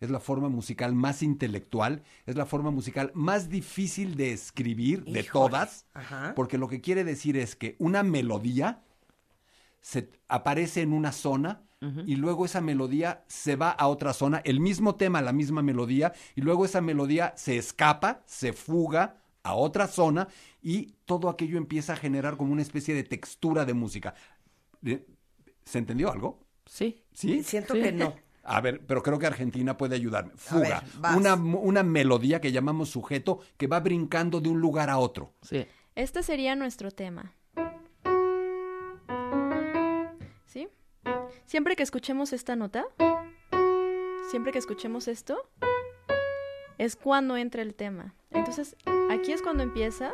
es 0.01 0.09
la 0.09 0.19
forma 0.19 0.49
musical 0.49 0.93
más 0.93 1.23
intelectual, 1.23 2.03
es 2.25 2.35
la 2.35 2.45
forma 2.45 2.71
musical 2.71 3.11
más 3.13 3.49
difícil 3.49 4.15
de 4.17 4.33
escribir 4.33 5.05
de 5.05 5.23
todas, 5.23 5.85
Ajá. 5.93 6.33
porque 6.35 6.57
lo 6.57 6.67
que 6.67 6.81
quiere 6.81 7.03
decir 7.05 7.37
es 7.37 7.55
que 7.55 7.75
una 7.79 8.03
melodía 8.03 8.81
se 9.79 10.09
aparece 10.27 10.81
en 10.81 10.91
una 10.93 11.11
zona 11.13 11.61
y 12.05 12.15
luego 12.15 12.45
esa 12.45 12.61
melodía 12.61 13.23
se 13.27 13.55
va 13.55 13.71
a 13.71 13.87
otra 13.87 14.13
zona, 14.13 14.39
el 14.45 14.59
mismo 14.59 14.93
tema, 14.97 15.19
la 15.23 15.33
misma 15.33 15.63
melodía, 15.63 16.13
y 16.35 16.41
luego 16.41 16.63
esa 16.63 16.79
melodía 16.79 17.33
se 17.35 17.57
escapa, 17.57 18.21
se 18.27 18.53
fuga 18.53 19.15
a 19.41 19.55
otra 19.55 19.87
zona 19.87 20.27
y 20.61 20.93
todo 21.05 21.27
aquello 21.27 21.57
empieza 21.57 21.93
a 21.93 21.95
generar 21.95 22.37
como 22.37 22.53
una 22.53 22.61
especie 22.61 22.93
de 22.93 23.03
textura 23.03 23.65
de 23.65 23.73
música. 23.73 24.13
¿Se 25.65 25.77
entendió 25.79 26.11
algo? 26.11 26.45
Sí. 26.67 27.01
¿Sí? 27.13 27.41
Siento 27.43 27.73
Sí. 27.73 27.81
que 27.81 27.91
no. 27.91 28.13
A 28.43 28.61
ver, 28.61 28.81
pero 28.85 29.03
creo 29.03 29.19
que 29.19 29.27
Argentina 29.27 29.77
puede 29.77 29.95
ayudarme. 29.95 30.31
Fuga. 30.35 30.83
ver, 30.99 31.15
una, 31.15 31.35
una 31.35 31.83
melodía 31.83 32.41
que 32.41 32.51
llamamos 32.51 32.89
sujeto 32.89 33.39
que 33.57 33.67
va 33.67 33.79
brincando 33.79 34.41
de 34.41 34.49
un 34.49 34.59
lugar 34.59 34.89
a 34.89 34.97
otro. 34.97 35.33
Sí. 35.41 35.65
Este 35.95 36.23
sería 36.23 36.55
nuestro 36.55 36.91
tema. 36.91 37.33
¿Sí? 40.45 40.67
Siempre 41.45 41.75
que 41.75 41.83
escuchemos 41.83 42.33
esta 42.33 42.55
nota, 42.55 42.85
siempre 44.29 44.51
que 44.51 44.59
escuchemos 44.59 45.07
esto, 45.07 45.37
es 46.77 46.95
cuando 46.95 47.37
entra 47.37 47.61
el 47.61 47.75
tema. 47.75 48.15
Entonces, 48.31 48.75
aquí 49.11 49.33
es 49.33 49.41
cuando 49.41 49.61
empieza. 49.63 50.13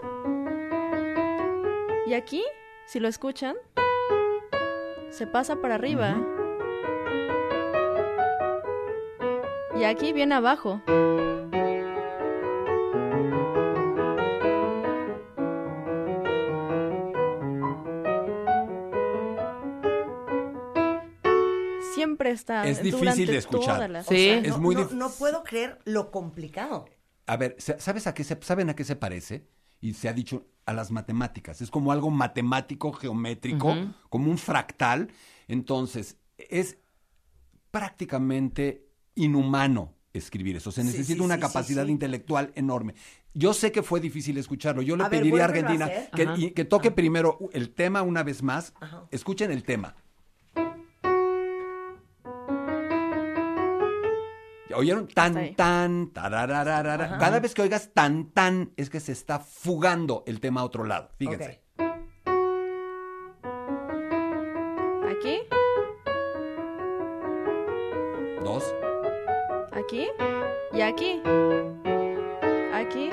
Y 2.08 2.14
aquí, 2.14 2.44
si 2.88 3.00
lo 3.00 3.08
escuchan, 3.08 3.56
se 5.12 5.28
pasa 5.28 5.62
para 5.62 5.76
arriba. 5.76 6.18
Y 9.80 9.84
aquí 9.84 10.14
viene 10.14 10.36
abajo. 10.36 10.82
Siempre 21.94 22.32
está. 22.32 22.68
Es 22.68 22.82
difícil 22.84 23.28
de 23.28 23.38
escuchar. 23.38 23.92
O 23.92 24.04
Sí. 24.04 24.30
Es 24.30 24.58
muy 24.58 24.76
no- 24.76 24.82
dif- 24.90 24.92
no 24.94 25.10
puedo 25.10 25.44
creer 25.44 25.80
lo 25.86 26.12
complicado. 26.12 26.86
A 27.26 27.38
ver, 27.38 27.56
sa- 27.60 27.80
¿sabes 27.80 28.08
a 28.08 28.14
qué 28.14 28.24
se, 28.24 28.38
¿saben 28.42 28.70
a 28.70 28.76
qué 28.76 28.84
se 28.84 28.96
parece? 28.96 29.48
Y 29.82 29.94
se 29.94 30.10
ha 30.10 30.14
dicho 30.14 30.46
a 30.66 30.74
las 30.74 30.92
matemáticas. 30.92 31.62
Es 31.62 31.72
como 31.72 31.92
algo 31.92 32.10
matemático, 32.10 32.92
geométrico, 32.94 33.76
como 34.10 34.30
un 34.30 34.38
fractal. 34.38 35.10
Entonces, 35.48 36.18
es 36.38 36.78
prácticamente 37.72 38.87
inhumano 39.18 39.94
escribir 40.14 40.56
eso. 40.56 40.72
Se 40.72 40.84
necesita 40.84 41.18
sí, 41.20 41.20
una 41.20 41.36
sí, 41.36 41.42
capacidad 41.42 41.86
intelectual 41.86 42.52
enorme. 42.56 42.96
Yo 43.34 43.54
sé 43.54 43.72
que 43.72 43.84
fue 43.84 44.00
difícil 44.00 44.38
escucharlo. 44.38 44.82
Yo 44.82 44.96
le 44.98 45.04
A 45.04 45.10
pediría 45.10 45.42
a 45.44 45.46
Argentina 45.46 45.90
que, 46.16 46.24
Ajá. 46.24 46.34
y- 46.38 46.52
que 46.52 46.66
toque 46.66 46.90
primero 46.92 47.38
el 47.54 47.70
tema 47.74 48.02
una 48.02 48.24
vez 48.24 48.42
más. 48.42 48.74
Ajá. 48.80 49.04
Escuchen 49.12 49.52
el 49.52 49.64
tema. 49.64 49.96
¿Ya 54.70 54.76
¿Oyeron? 54.76 55.08
Tan, 55.08 55.56
tan, 55.56 56.12
tararararara. 56.12 57.06
Ajá. 57.06 57.18
Cada 57.20 57.40
vez 57.40 57.54
que 57.54 57.62
oigas 57.62 57.92
tan, 57.94 58.32
tan, 58.32 58.72
es 58.76 58.90
que 58.90 59.00
se 59.00 59.12
está 59.14 59.40
fugando 59.40 60.24
el 60.28 60.40
tema 60.42 60.62
a 60.62 60.66
otro 60.66 60.84
lado. 60.84 61.10
Fíjense. 61.18 61.62
Aquí 69.98 70.08
y 70.74 70.82
aquí. 70.82 71.22
Aquí. 72.74 73.10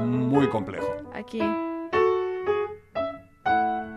Muy 0.00 0.48
complejo. 0.48 0.86
Aquí. 1.12 1.40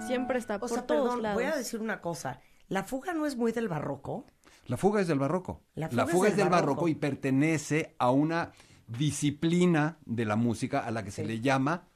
Siempre 0.06 0.38
está 0.39 0.58
O 0.58 0.60
por 0.60 0.70
sea, 0.70 0.86
todos 0.86 1.03
perdón, 1.06 1.24
lados. 1.24 1.36
voy 1.41 1.51
a 1.51 1.56
decir 1.56 1.80
una 1.82 2.01
cosa. 2.01 2.41
La 2.68 2.84
fuga 2.84 3.14
no 3.14 3.26
es 3.26 3.36
muy 3.36 3.51
del 3.51 3.68
barroco. 3.68 4.26
La 4.68 4.78
fuga 4.78 5.01
es 5.01 5.08
del 5.08 5.20
barroco. 5.20 5.62
La 5.76 5.89
La 5.91 6.06
fuga 6.08 6.28
es 6.28 6.34
es 6.34 6.38
del 6.38 6.49
barroco. 6.49 6.68
barroco. 6.74 6.88
y 6.88 6.95
pertenece 6.95 7.95
a 7.99 8.12
una 8.12 8.51
disciplina 8.88 9.97
de 10.06 10.26
la 10.26 10.36
música 10.36 10.80
a 10.80 10.91
la 10.91 11.03
que 11.03 11.12
se 11.12 11.26
le 11.26 11.39
llama 11.39 11.88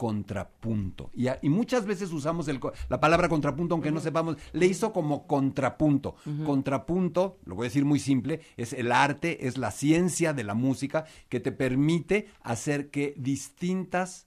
contrapunto. 0.00 1.10
Y, 1.12 1.28
a- 1.28 1.38
y 1.42 1.50
muchas 1.50 1.84
veces 1.84 2.10
usamos 2.10 2.48
el 2.48 2.58
la 2.88 3.00
palabra 3.00 3.28
contrapunto, 3.28 3.74
aunque 3.74 3.92
no 3.92 4.00
sepamos, 4.00 4.36
le 4.52 4.64
hizo 4.66 4.94
como 4.94 5.26
contrapunto. 5.26 6.14
Contrapunto, 6.46 7.38
lo 7.44 7.54
voy 7.54 7.66
a 7.66 7.68
decir 7.68 7.84
muy 7.84 7.98
simple, 8.00 8.40
es 8.56 8.72
el 8.72 8.92
arte, 8.92 9.46
es 9.46 9.58
la 9.58 9.70
ciencia 9.70 10.32
de 10.32 10.42
la 10.44 10.54
música 10.54 11.04
que 11.28 11.38
te 11.38 11.52
permite 11.52 12.28
hacer 12.40 12.90
que 12.90 13.12
distintas 13.18 14.26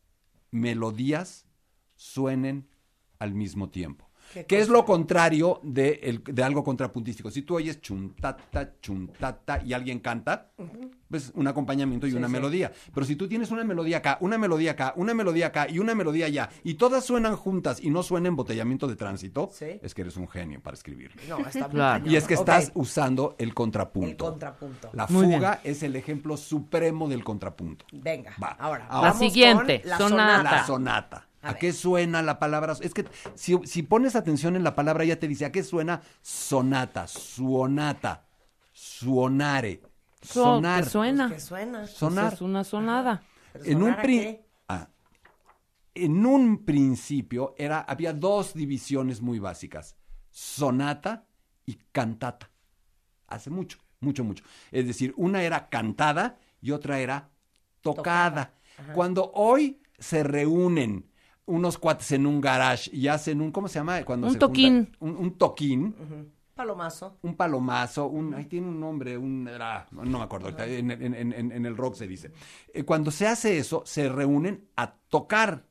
melodías 0.52 1.48
suenen 1.96 2.68
al 3.18 3.34
mismo 3.34 3.70
tiempo. 3.70 4.03
Qué 4.34 4.46
Que 4.46 4.60
es 4.60 4.70
lo 4.70 4.84
contrario 4.86 5.60
de, 5.64 6.00
el- 6.04 6.24
de 6.24 6.44
algo 6.44 6.64
contrapuntístico. 6.64 7.30
Si 7.30 7.44
tú 7.44 7.56
oyes 7.56 7.80
chuntata, 7.82 8.74
chuntata 8.82 9.62
y 9.64 9.74
alguien 9.74 10.00
canta, 10.00 10.50
pues 11.10 11.32
un 11.36 11.48
acompañamiento 11.48 12.08
y 12.08 12.12
Sí, 12.12 12.18
una 12.18 12.28
sí. 12.28 12.34
melodía. 12.34 12.72
Pero 12.94 13.06
si 13.06 13.16
tú 13.16 13.28
tienes 13.28 13.52
una 13.52 13.64
melodía 13.64 13.98
acá, 13.98 14.18
una 14.22 14.38
melodía 14.38 14.72
acá, 14.72 14.94
una 14.96 15.14
melodía 15.14 15.48
acá 15.48 15.68
y 15.70 15.80
una 15.80 15.94
melodía 15.96 16.26
allá, 16.26 16.50
y 16.64 16.74
todas 16.76 17.06
suenan 17.06 17.36
juntas 17.36 17.80
y 17.82 17.90
no 17.90 18.02
suena 18.04 18.28
embotellamiento 18.30 18.88
de 18.88 18.96
tránsito, 18.96 19.50
Sí. 19.52 19.80
es 19.82 19.94
que 19.94 20.02
eres 20.02 20.18
un 20.18 20.28
genio 20.28 20.62
para 20.62 20.76
escribirlo. 20.76 21.22
No, 21.30 21.38
está 21.48 21.70
Claro. 21.70 22.10
Y 22.10 22.16
es 22.16 22.26
que 22.26 22.34
estás 22.34 22.72
usando 22.74 23.36
el 23.38 23.54
contrapunto. 23.54 24.10
El 24.10 24.32
contrapunto. 24.32 24.90
La 24.94 25.08
Muy 25.08 25.26
fuga 25.26 25.60
es 25.64 25.84
el 25.84 25.96
ejemplo 25.96 26.38
supremo 26.38 27.08
del 27.08 27.24
contrapunto. 27.24 27.86
Venga, 27.92 28.34
Va. 28.42 28.50
ahora. 28.60 28.88
Ahora. 28.90 29.10
vamos 29.10 29.22
La 29.22 29.28
siguiente, 29.30 29.82
con 29.82 29.90
la 29.90 29.98
sonata. 29.98 30.44
La 30.44 30.66
sonata. 30.66 31.28
A 31.44 31.50
¿A, 31.50 31.52
ver. 31.52 31.60
qué 31.60 31.74
suena 31.74 32.22
la 32.22 32.40
palabra? 32.40 32.74
Es 32.80 32.94
que 32.94 33.06
si, 33.36 33.60
si 33.66 33.84
pones 33.84 34.16
atención 34.16 34.56
en 34.56 34.64
la 34.64 34.76
palabra, 34.76 35.04
ya 35.04 35.20
te 35.20 35.28
dice, 35.28 35.46
¿a 35.46 35.52
qué 35.52 35.62
suena 35.64 36.02
sonata, 36.22 37.06
suonata, 37.08 38.26
suonare, 38.72 39.82
So- 40.22 40.44
sonar? 40.56 40.84
que 40.86 40.90
suena. 40.90 41.30
Que 41.30 41.40
suena. 41.40 41.80
Pues 41.80 41.92
sonar. 41.92 42.34
es 42.34 42.42
una 42.42 42.64
sonada. 42.64 43.24
En 43.66 43.84
un. 43.84 43.96
Ah. 44.70 44.88
en 45.96 46.26
un 46.26 46.64
principio 46.66 47.54
era, 47.58 47.82
había 47.82 48.14
dos 48.14 48.54
divisiones 48.54 49.22
muy 49.22 49.38
básicas, 49.40 49.98
sonata 50.32 51.28
y 51.66 51.76
cantata. 51.92 52.50
Hace 53.28 53.50
mucho, 53.50 53.80
mucho, 54.00 54.24
mucho. 54.24 54.44
Es 54.72 54.88
decir, 54.88 55.14
una 55.18 55.44
era 55.44 55.68
cantada 55.70 56.40
y 56.62 56.72
otra 56.72 57.00
era 57.00 57.30
tocada. 57.82 58.54
Cuando 58.96 59.32
hoy 59.36 59.82
se 60.00 60.24
reúnen 60.24 61.12
unos 61.46 61.78
cuates 61.78 62.12
en 62.14 62.26
un 62.26 62.40
garage 62.42 62.90
y 62.94 63.08
hacen 63.08 63.42
un, 63.42 63.52
¿cómo 63.52 63.68
se 63.68 63.80
llama? 63.80 64.04
Cuando 64.06 64.28
Un 64.28 64.34
se 64.34 64.40
juntan? 64.40 64.50
toquín. 64.50 64.98
Un, 65.00 65.18
un 65.18 65.38
toquín, 65.38 65.96
Palomazo. 66.56 67.18
un 67.24 67.36
palomazo, 67.36 68.06
un, 68.08 68.34
ahí 68.36 68.46
tiene 68.46 68.68
un 68.68 68.80
nombre, 68.80 69.18
un, 69.18 69.50
ah, 69.60 69.86
no 69.92 70.20
me 70.20 70.24
acuerdo, 70.24 70.46
ahorita, 70.48 70.68
en, 70.68 70.92
en- 70.92 71.14
en- 71.16 71.34
en- 71.34 71.52
en 71.52 71.66
el 71.66 71.76
rock 71.76 71.96
se 71.96 72.08
dice. 72.08 72.32
Eh, 72.74 72.84
cuando 72.84 73.10
se 73.12 73.28
hace 73.28 73.58
eso, 73.58 73.82
se 73.86 74.08
reúnen 74.08 74.68
a 74.76 74.94
tocar, 75.10 75.66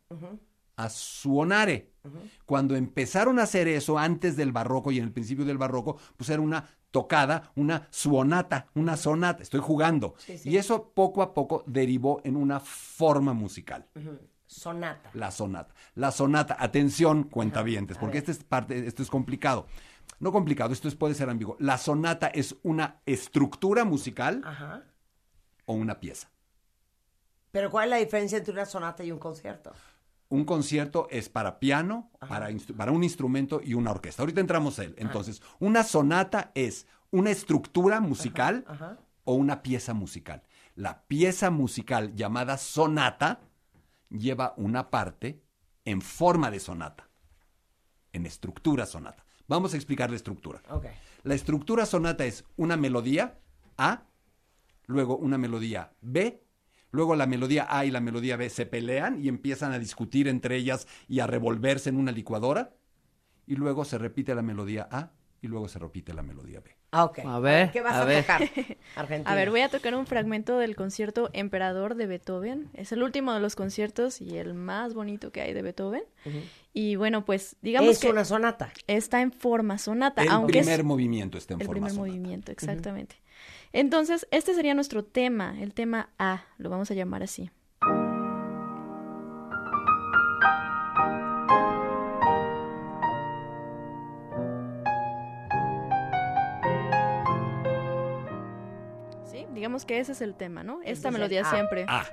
a 0.77 0.89
suonare. 0.91 1.93
Cuando 2.47 2.75
empezaron 2.75 3.39
a 3.39 3.45
hacer 3.45 3.69
eso 3.69 3.97
antes 3.97 4.37
del 4.37 4.51
barroco 4.51 4.91
y 4.91 4.99
en 4.99 5.05
el 5.05 5.13
principio 5.13 5.45
del 5.45 5.57
barroco, 5.59 5.99
pues 6.17 6.29
era 6.31 6.43
una 6.43 6.65
tocada, 6.91 7.53
una 7.55 7.87
suonata, 7.91 8.67
una 8.75 8.97
sonata. 8.97 9.43
Estoy 9.43 9.61
jugando. 9.61 10.15
Sí, 10.19 10.37
sí. 10.37 10.51
Y 10.51 10.57
eso 10.57 10.91
poco 10.95 11.23
a 11.23 11.33
poco 11.33 11.63
derivó 11.67 12.21
en 12.25 12.35
una 12.37 12.59
forma 12.59 13.33
musical. 13.35 13.87
Sonata. 14.53 15.11
La 15.15 15.31
sonata. 15.31 15.75
La 15.95 16.11
sonata, 16.11 16.57
atención, 16.59 17.25
cuentavientes, 17.25 17.99
porque 17.99 18.19
esta 18.19 18.31
es 18.31 18.45
parte, 18.45 18.87
esto 18.87 19.03
es 19.03 19.11
complicado. 19.11 19.67
No 20.21 20.31
complicado, 20.33 20.73
esto 20.73 20.89
es- 20.89 20.95
puede 20.95 21.15
ser 21.15 21.29
ambiguo. 21.31 21.57
La 21.59 21.79
sonata 21.79 22.29
es 22.29 22.57
una 22.63 23.01
estructura 23.07 23.85
musical 23.85 24.43
Ajá. 24.45 24.83
o 25.67 25.75
una 25.75 25.99
pieza. 26.01 26.29
Pero 27.51 27.71
¿cuál 27.71 27.85
es 27.85 27.91
la 27.91 27.97
diferencia 27.97 28.39
entre 28.39 28.53
una 28.53 28.65
sonata 28.67 29.05
y 29.05 29.11
un 29.13 29.19
concierto? 29.19 29.73
Un 30.29 30.45
concierto 30.45 31.09
es 31.11 31.29
para 31.29 31.59
piano, 31.59 32.11
para, 32.21 32.49
para 32.77 32.93
un 32.93 33.05
instrumento 33.05 33.61
y 33.63 33.75
una 33.75 33.91
orquesta. 33.91 34.23
Ahorita 34.23 34.41
entramos 34.41 34.79
él. 34.79 34.95
Entonces, 34.97 35.43
una 35.59 35.83
sonata 35.85 36.53
es 36.55 36.87
una 37.11 37.31
estructura 37.31 38.01
musical 38.01 38.65
o 39.25 39.35
una 39.35 39.63
pieza 39.63 39.93
musical. 39.93 40.43
La 40.75 41.03
pieza 41.03 41.51
musical 41.51 42.15
llamada 42.15 42.57
sonata 42.57 43.41
lleva 44.13 44.55
una 44.57 44.91
parte 44.91 45.43
en 45.85 46.01
forma 46.01 46.51
de 46.51 46.61
sonata, 46.61 47.09
en 48.13 48.27
estructura 48.27 48.87
sonata. 48.87 49.25
Vamos 49.49 49.75
a 49.75 49.77
explicar 49.77 50.11
la 50.11 50.17
estructura. 50.17 50.63
La 51.23 51.35
estructura 51.35 51.87
sonata 51.87 52.25
es 52.25 52.45
una 52.57 52.77
melodía 52.77 53.39
A, 53.77 54.07
luego 54.87 55.17
una 55.17 55.39
melodía 55.39 55.93
B, 56.01 56.45
luego 56.91 57.17
la 57.17 57.27
melodía 57.27 57.67
A 57.69 57.85
y 57.85 57.91
la 57.91 58.01
melodía 58.01 58.37
B 58.37 58.51
se 58.51 58.67
pelean 58.67 59.23
y 59.23 59.29
empiezan 59.29 59.73
a 59.73 59.79
discutir 59.79 60.29
entre 60.29 60.57
ellas 60.57 60.87
y 61.09 61.21
a 61.21 61.27
revolverse 61.27 61.89
en 61.89 61.97
una 61.97 62.13
licuadora, 62.13 62.77
y 63.47 63.57
luego 63.57 63.85
se 63.85 63.99
repite 63.99 64.35
la 64.35 64.43
melodía 64.43 64.89
A 64.91 65.13
y 65.43 65.49
luego 65.49 65.69
se 65.69 65.79
repite 65.79 66.15
la 66.15 66.23
melodía 66.23 66.61
B. 66.61 66.75
Ah, 66.93 67.05
ok. 67.05 67.19
A 67.27 67.39
ver, 67.41 67.71
¿Qué 67.73 67.81
vas 67.81 67.95
a 67.97 68.03
a, 68.03 68.05
ver. 68.05 68.23
tocar? 68.23 68.43
Argentina. 68.97 69.31
A 69.31 69.35
ver, 69.35 69.51
voy 69.51 69.61
a 69.63 69.69
tocar 69.69 69.95
un 69.95 70.07
fragmento 70.07 70.57
del 70.59 70.77
concierto 70.77 71.31
Emperador 71.33 71.95
de 71.97 72.07
Beethoven. 72.07 72.71
Es 72.75 72.93
el 72.93 73.03
último 73.03 73.33
de 73.35 73.41
los 73.41 73.57
conciertos 73.57 74.21
y 74.21 74.39
el 74.39 74.55
más 74.55 74.95
bonito 74.95 75.33
que 75.33 75.41
hay 75.43 75.53
de 75.53 75.63
Beethoven. 75.63 76.05
Y 76.73 76.97
bueno, 76.97 77.25
pues 77.25 77.57
digamos 77.61 77.91
Es 77.91 77.99
que 77.99 78.09
una 78.11 78.25
sonata. 78.25 78.73
está 78.87 79.21
en 79.21 79.33
forma 79.33 79.79
sonata, 79.79 80.23
El 80.23 80.29
aunque 80.31 80.61
es 80.61 80.67
primer 80.67 80.85
movimiento 80.85 81.37
está 81.39 81.55
en 81.55 81.61
el 81.61 81.67
forma 81.67 81.87
primer 81.89 81.93
sonata. 81.93 82.09
movimiento, 82.13 82.53
exactamente. 82.53 83.17
Entonces, 83.73 84.27
este 84.31 84.55
sería 84.55 84.75
nuestro 84.75 85.03
tema, 85.05 85.61
el 85.61 85.75
tema 85.75 86.11
A, 86.19 86.45
lo 86.59 86.71
vamos 86.71 86.91
a 86.91 86.95
llamar 86.95 87.23
así. 87.23 87.51
Digamos 99.73 99.87
que 99.87 100.01
ese 100.01 100.13
es 100.13 100.21
el 100.21 100.35
tema, 100.35 100.63
¿no? 100.63 100.83
Esta 100.83 101.09
Entonces, 101.09 101.13
melodía 101.13 101.41
A. 101.41 101.51
siempre. 101.51 101.87
A. 101.89 102.05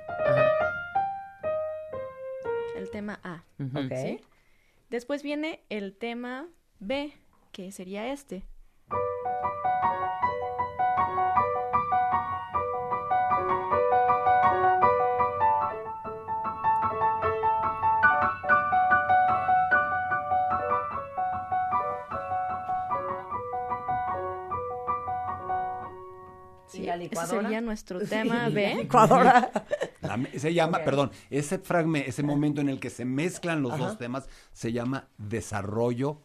El 2.74 2.90
tema 2.90 3.20
A. 3.22 3.44
Ok. 3.60 3.92
¿sí? 4.00 4.20
Después 4.88 5.22
viene 5.22 5.62
el 5.68 5.94
tema 5.94 6.48
B, 6.78 7.12
que 7.52 7.70
sería 7.70 8.10
este. 8.10 8.46
¿Y 26.82 26.86
la 26.86 26.94
ese 26.94 27.02
licuadora? 27.04 27.42
sería 27.42 27.60
nuestro 27.60 28.00
tema 28.00 28.48
B. 28.52 28.74
Licuadora. 28.76 29.50
La 30.02 30.16
me- 30.16 30.38
se 30.38 30.52
llama, 30.54 30.78
perdón, 30.84 31.10
ese 31.30 31.58
fragmento, 31.58 32.08
ese 32.08 32.22
momento 32.22 32.60
en 32.60 32.68
el 32.68 32.80
que 32.80 32.90
se 32.90 33.04
mezclan 33.04 33.62
los 33.62 33.76
dos 33.78 33.98
temas 33.98 34.28
se 34.52 34.72
llama 34.72 35.08
desarrollo 35.18 36.18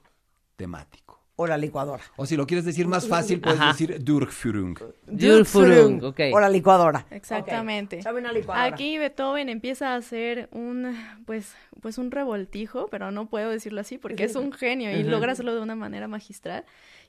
temático. 0.55 1.21
o 1.37 1.45
la 1.47 1.57
licuadora. 1.57 2.01
O 2.15 2.25
si 2.25 2.37
lo 2.37 2.47
quieres 2.47 2.63
decir 2.63 2.87
más 2.87 3.09
fácil, 3.09 3.41
puedes 3.41 3.59
Ajá. 3.59 3.73
decir 3.73 4.01
Durchführung. 4.01 4.79
Durchführung, 5.05 6.01
ok. 6.01 6.19
O 6.33 6.39
la 6.39 6.47
licuadora. 6.47 7.05
Exactamente. 7.11 7.99
Una 8.09 8.31
licuadora. 8.31 8.63
Aquí 8.63 8.97
Beethoven 8.97 9.49
empieza 9.49 9.93
a 9.93 9.95
hacer 9.97 10.47
un, 10.53 10.95
pues, 11.25 11.53
pues 11.81 11.97
un 11.97 12.11
revoltijo, 12.11 12.87
pero 12.89 13.11
no 13.11 13.25
puedo 13.25 13.49
decirlo 13.49 13.81
así 13.81 13.97
porque 13.97 14.23
es 14.23 14.37
un 14.37 14.53
genio 14.53 14.91
y 14.97 15.03
logra 15.03 15.33
hacerlo 15.33 15.53
de 15.53 15.59
una 15.61 15.75
manera 15.75 16.07
magistral. 16.07 16.63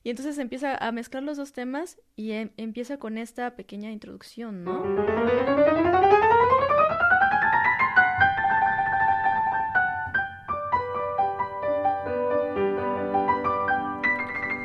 Y 0.06 0.10
entonces 0.10 0.38
empieza 0.38 0.76
a 0.76 0.92
mezclar 0.92 1.24
los 1.24 1.36
dos 1.36 1.52
temas 1.52 1.98
y 2.14 2.30
em- 2.30 2.52
empieza 2.56 2.96
con 2.96 3.18
esta 3.18 3.56
pequeña 3.56 3.90
introducción, 3.90 4.62
¿no? 4.62 4.84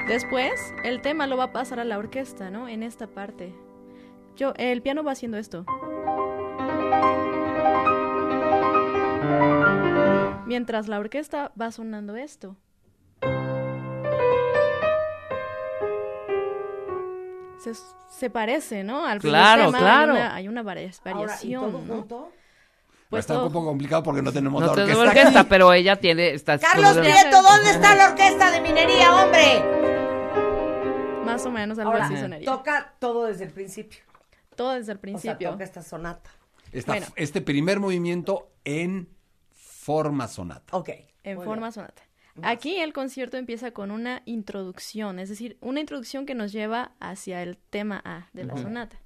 Después, 0.08 0.54
el 0.84 1.02
tema 1.02 1.26
lo 1.26 1.38
va 1.38 1.46
a 1.46 1.52
pasar 1.54 1.80
a 1.80 1.86
la 1.86 1.98
orquesta, 1.98 2.52
¿no? 2.52 2.70
En 2.70 2.84
esta 2.84 3.08
parte. 3.08 3.52
Yo, 4.36 4.54
el 4.58 4.84
piano 4.84 5.04
va 5.04 5.14
haciendo 5.14 5.40
esto. 5.40 5.66
Mientras 10.46 10.88
la 10.88 11.00
orquesta 11.00 11.52
va 11.60 11.72
sonando 11.72 12.16
esto. 12.16 12.58
Se, 17.64 17.74
se 18.10 18.30
parece, 18.30 18.84
¿no? 18.84 19.06
Al 19.06 19.20
Claro, 19.20 19.68
tema 19.68 19.78
claro. 19.80 20.14
Hay 20.14 20.20
una, 20.20 20.36
hay 20.36 20.48
una 20.48 20.64
vari- 20.64 20.92
Ahora, 21.06 21.12
¿y 21.12 21.18
variación, 21.24 21.72
todo 21.72 21.82
¿no? 21.82 21.94
junto? 21.96 22.32
Pues 23.10 23.20
Está 23.22 23.34
todo- 23.36 23.48
un 23.48 23.54
poco 23.54 23.66
complicado 23.68 24.04
porque 24.04 24.22
no 24.22 24.32
tenemos 24.32 24.62
No 24.62 24.68
la 24.68 24.72
orquesta. 24.84 25.02
orquesta, 25.02 25.40
aquí. 25.42 25.50
pero 25.50 25.74
ella 25.74 25.96
tiene. 25.98 26.30
Está 26.32 26.58
Carlos 26.58 26.98
Prieto, 26.98 27.42
¿dónde 27.42 27.72
está 27.72 27.96
la 27.96 28.10
orquesta 28.12 28.52
de 28.52 28.62
minería, 28.62 29.14
hombre? 29.16 29.64
Más 31.26 31.46
o 31.46 31.52
menos 31.52 31.78
algo 31.78 31.92
Ahora, 31.92 32.06
así 32.06 32.18
sonaría. 32.18 32.46
toca 32.46 32.94
todo 33.00 33.26
desde 33.26 33.44
el 33.46 33.52
principio. 33.52 34.00
Todo 34.56 34.72
desde 34.72 34.92
el 34.94 34.98
O 34.98 35.00
sea, 35.00 35.02
principio. 35.02 35.52
toca 35.52 35.64
esta 35.64 35.82
sonata. 35.82 36.30
Esta- 36.72 36.92
Bueno. 36.94 37.08
Este 37.16 37.42
primer 37.42 37.80
movimiento 37.80 38.50
en 38.66 39.10
forma 39.52 40.28
sonata. 40.28 40.76
Ok. 40.76 40.90
En 41.24 41.38
muy 41.38 41.46
forma 41.46 41.68
bien. 41.68 41.74
sonata. 41.74 42.02
Aquí 42.42 42.78
el 42.78 42.94
concierto 42.94 43.38
empieza 43.38 43.72
con 43.72 43.92
una 43.92 44.22
introducción, 44.26 45.20
es 45.20 45.30
decir, 45.30 45.58
una 45.62 45.80
introducción 45.80 46.26
que 46.26 46.36
nos 46.36 46.52
lleva 46.52 46.92
hacia 47.00 47.44
el 47.44 47.58
tema 47.58 48.02
A 48.04 48.30
de 48.34 48.46
la 48.46 48.58
sonata. 48.58 49.00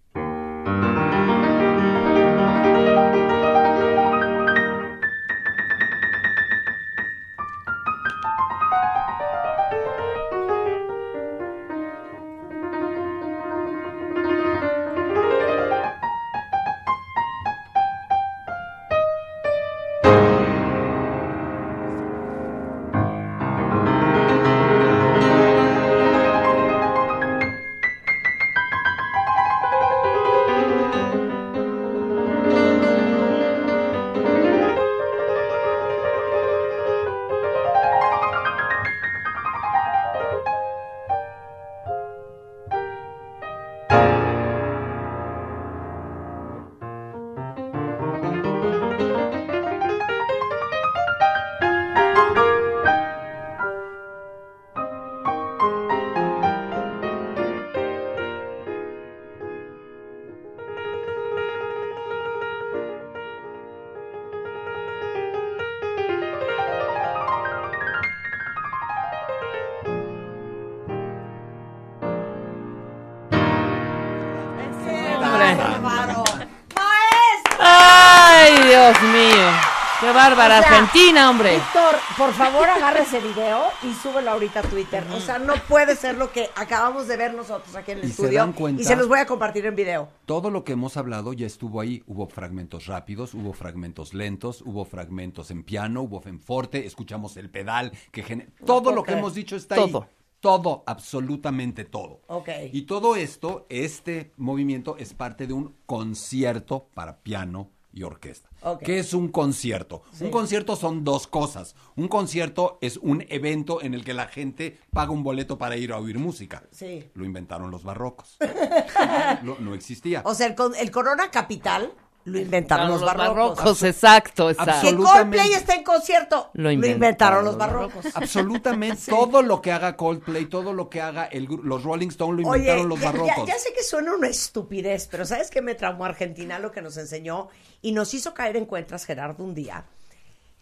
Bárbara 80.35 80.59
O 80.59 80.63
sea, 80.63 80.77
Argentina, 80.79 81.29
hombre! 81.29 81.53
Víctor, 81.55 81.95
por 82.17 82.33
favor 82.33 82.69
agarra 82.69 82.99
ese 82.99 83.19
video 83.19 83.63
y 83.83 83.93
súbelo 83.93 84.31
ahorita 84.31 84.59
a 84.59 84.63
Twitter. 84.63 85.03
O 85.13 85.19
sea, 85.19 85.39
no 85.39 85.53
puede 85.67 85.95
ser 85.95 86.17
lo 86.17 86.31
que 86.31 86.49
acabamos 86.55 87.07
de 87.07 87.17
ver 87.17 87.33
nosotros 87.33 87.75
aquí 87.75 87.91
en 87.91 87.99
el 87.99 88.03
Y 88.05 88.07
se 88.07 88.21
estudio. 88.23 88.39
dan 88.39 88.53
cuenta- 88.53 88.81
y 88.81 88.85
se 88.85 88.95
los 88.95 89.07
voy 89.07 89.19
a 89.19 89.25
compartir 89.25 89.65
en 89.65 89.75
video. 89.75 90.09
Todo 90.25 90.49
lo 90.51 90.63
que 90.63 90.73
hemos 90.73 90.97
hablado 90.97 91.33
ya 91.33 91.45
estuvo 91.47 91.79
ahí. 91.81 92.03
Hubo 92.07 92.27
fragmentos 92.27 92.85
rápidos, 92.87 93.33
hubo 93.33 93.53
fragmentos 93.53 94.13
lentos, 94.13 94.61
hubo 94.65 94.85
fragmentos 94.85 95.51
en 95.51 95.63
piano, 95.63 96.01
hubo 96.01 96.21
en 96.25 96.39
forte, 96.39 96.85
escuchamos 96.85 97.37
el 97.37 97.49
pedal, 97.49 97.91
que 98.11 98.23
gene- 98.23 98.49
todo 98.65 98.91
lo 98.91 99.03
que 99.03 99.13
hemos 99.13 99.33
dicho 99.33 99.55
está 99.55 99.75
Todo. 99.75 100.03
ahí. 100.03 100.09
Todo, 100.41 100.83
absolutamente 100.85 101.85
todo. 101.85 102.21
Ok. 102.27 102.49
Y 102.71 102.83
todo 102.83 103.15
esto, 103.15 103.65
este 103.69 104.31
movimiento 104.37 104.95
es 104.99 105.13
parte 105.15 105.47
de 105.47 105.53
un 105.53 105.75
concierto 105.85 106.87
para 106.93 107.17
piano 107.23 107.71
y 107.95 108.03
orquesta. 108.03 108.49
Ok. 108.61 108.83
¿Qué 108.83 108.99
es 108.99 109.13
un 109.13 109.29
concierto? 109.29 110.03
Un 110.19 110.29
concierto 110.29 110.75
son 110.75 111.03
dos 111.03 111.25
cosas. 111.27 111.75
Un 111.95 112.07
concierto 112.09 112.77
es 112.81 112.97
un 112.97 113.25
evento 113.29 113.81
en 113.81 113.93
el 113.95 114.03
que 114.03 114.13
la 114.13 114.27
gente 114.27 114.77
paga 114.91 115.11
un 115.11 115.23
boleto 115.23 115.57
para 115.57 115.77
ir 115.77 115.91
a 115.93 115.97
oír 115.97 116.19
música. 116.19 116.63
Sí. 116.71 117.09
Lo 117.13 117.23
inventaron 117.25 117.71
los 117.71 117.83
barrocos. 117.83 118.37
no, 119.43 119.55
no 119.59 119.73
existía. 119.73 120.21
O 120.25 120.35
sea, 120.35 120.47
el, 120.47 120.55
con- 120.55 120.75
el 120.75 120.91
Corona 120.91 121.31
Capital 121.31 121.93
lo 122.25 122.39
inventaron 122.39 122.89
los, 122.89 123.01
barrocos. 123.01 123.83
exacto, 123.83 124.49
exacto. 124.49 124.89
Que. 124.89 124.95
Coldplay 124.95 125.53
está 125.53 125.75
en 125.75 125.83
concierto. 125.83 126.49
Lo 126.53 126.63
Lo 126.63 126.71
inventaron 126.71 127.45
los 127.45 127.57
barrocos. 127.57 128.05
Absolutamente 128.15 129.03
todo 129.09 129.41
lo 129.41 129.61
que 129.61 129.71
haga 129.71 129.95
Coldplay, 129.95 130.47
todo 130.47 130.73
lo 130.73 130.89
que 130.89 131.01
haga 131.01 131.25
el, 131.25 131.45
los 131.63 131.83
Rolling 131.83 132.07
Stones 132.09 132.43
lo 132.43 132.49
Oye, 132.49 132.59
inventaron 132.61 132.89
los 132.89 132.99
ya, 132.99 133.05
ya- 133.05 133.11
barrocos. 133.11 133.47
ya 133.47 133.59
sé 133.59 133.71
que 133.73 133.83
suena 133.83 134.13
una 134.15 134.27
estupidez, 134.27 135.07
pero 135.09 135.25
¿sabes 135.25 135.49
qué 135.51 135.61
me 135.61 135.75
traumó 135.75 136.05
Argentina? 136.05 136.57
Lo 136.59 136.71
que 136.71 136.81
nos 136.81 136.97
enseñó 136.97 137.47
y 137.81 137.91
nos 137.91 138.13
hizo 138.13 138.33
caer 138.33 138.57
en 138.57 138.65
cuentas 138.65 139.05
Gerardo 139.05 139.43
un 139.43 139.53
día. 139.53 139.85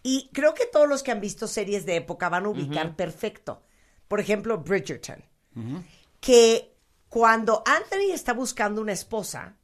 Y 0.04 0.30
creo 0.34 0.54
que 0.54 0.66
todos 0.66 0.88
los 0.90 1.02
que 1.02 1.12
han 1.12 1.22
visto 1.22 1.48
series 1.48 1.86
de 1.86 1.96
época 1.96 2.28
van 2.28 2.46
a 2.46 2.50
ubicar 2.50 2.94
perfecto. 2.96 3.64
Por 4.10 4.20
ejemplo, 4.20 4.58
Bridgerton. 4.58 5.24
Que 6.20 6.76
cuando 7.10 7.64
Anthony 7.66 8.12
está 8.14 8.34
buscando 8.34 8.82
una 8.82 8.92
esposa, 8.92 9.56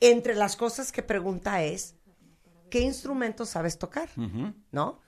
entre 0.00 0.34
las 0.34 0.56
cosas 0.56 0.92
que 0.92 1.02
pregunta 1.02 1.62
es, 1.62 1.94
¿qué 2.70 2.80
instrumento 2.80 3.46
sabes 3.46 3.78
tocar? 3.78 4.08
¿No? 4.72 5.00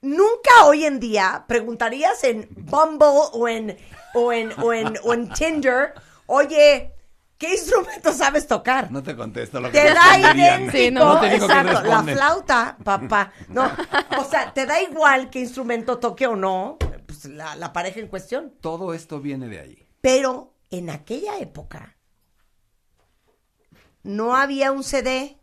Nunca 0.00 0.64
hoy 0.64 0.84
en 0.84 1.00
día 1.00 1.44
preguntarías 1.48 2.22
en 2.22 2.48
Bumble 2.50 3.08
o 3.32 3.48
en, 3.48 3.76
o 4.14 4.32
en, 4.32 4.52
o 4.60 4.72
en, 4.72 4.94
o 5.02 5.12
en 5.12 5.28
Tinder, 5.30 5.92
oye, 6.26 6.94
¿qué 7.36 7.54
instrumento 7.54 8.12
sabes 8.12 8.46
tocar? 8.46 8.92
No 8.92 9.02
te 9.02 9.16
contesto 9.16 9.60
lo 9.60 9.72
que 9.72 9.80
Te 9.80 9.94
da 9.94 10.18
idéntico, 10.18 10.76
Sí, 10.76 10.90
no. 10.92 11.14
No 11.14 11.20
te 11.20 11.30
digo 11.30 11.46
exacto, 11.46 11.82
la 11.82 12.02
flauta, 12.04 12.76
papá. 12.84 13.32
No, 13.48 13.70
o 14.18 14.24
sea, 14.24 14.52
te 14.54 14.66
da 14.66 14.80
igual 14.80 15.30
qué 15.30 15.40
instrumento 15.40 15.98
toque 15.98 16.28
o 16.28 16.36
no, 16.36 16.78
pues 17.06 17.24
la, 17.24 17.56
la 17.56 17.72
pareja 17.72 17.98
en 17.98 18.06
cuestión. 18.06 18.54
Todo 18.60 18.94
esto 18.94 19.20
viene 19.20 19.48
de 19.48 19.58
ahí. 19.58 19.88
Pero 20.00 20.54
en 20.70 20.90
aquella 20.90 21.38
época 21.38 21.97
no 24.08 24.34
había 24.34 24.72
un 24.72 24.82
CD, 24.84 25.38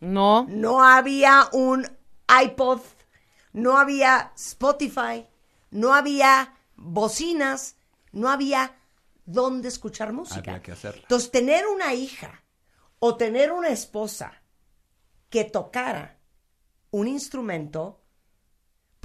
No, 0.00 0.46
no 0.48 0.82
había 0.82 1.50
un 1.52 1.86
iPod, 2.44 2.80
no 3.52 3.76
había 3.76 4.32
Spotify, 4.34 5.26
no 5.70 5.92
había 5.92 6.54
bocinas, 6.76 7.76
no 8.12 8.30
había 8.30 8.74
dónde 9.26 9.68
escuchar 9.68 10.14
música. 10.14 10.52
Había 10.52 10.62
que 10.62 10.72
hacerla. 10.72 11.02
Entonces, 11.02 11.30
tener 11.30 11.66
una 11.66 11.92
hija 11.92 12.42
o 13.00 13.16
tener 13.16 13.52
una 13.52 13.68
esposa 13.68 14.42
que 15.28 15.44
tocara 15.44 16.18
un 16.92 17.08
instrumento, 17.08 18.00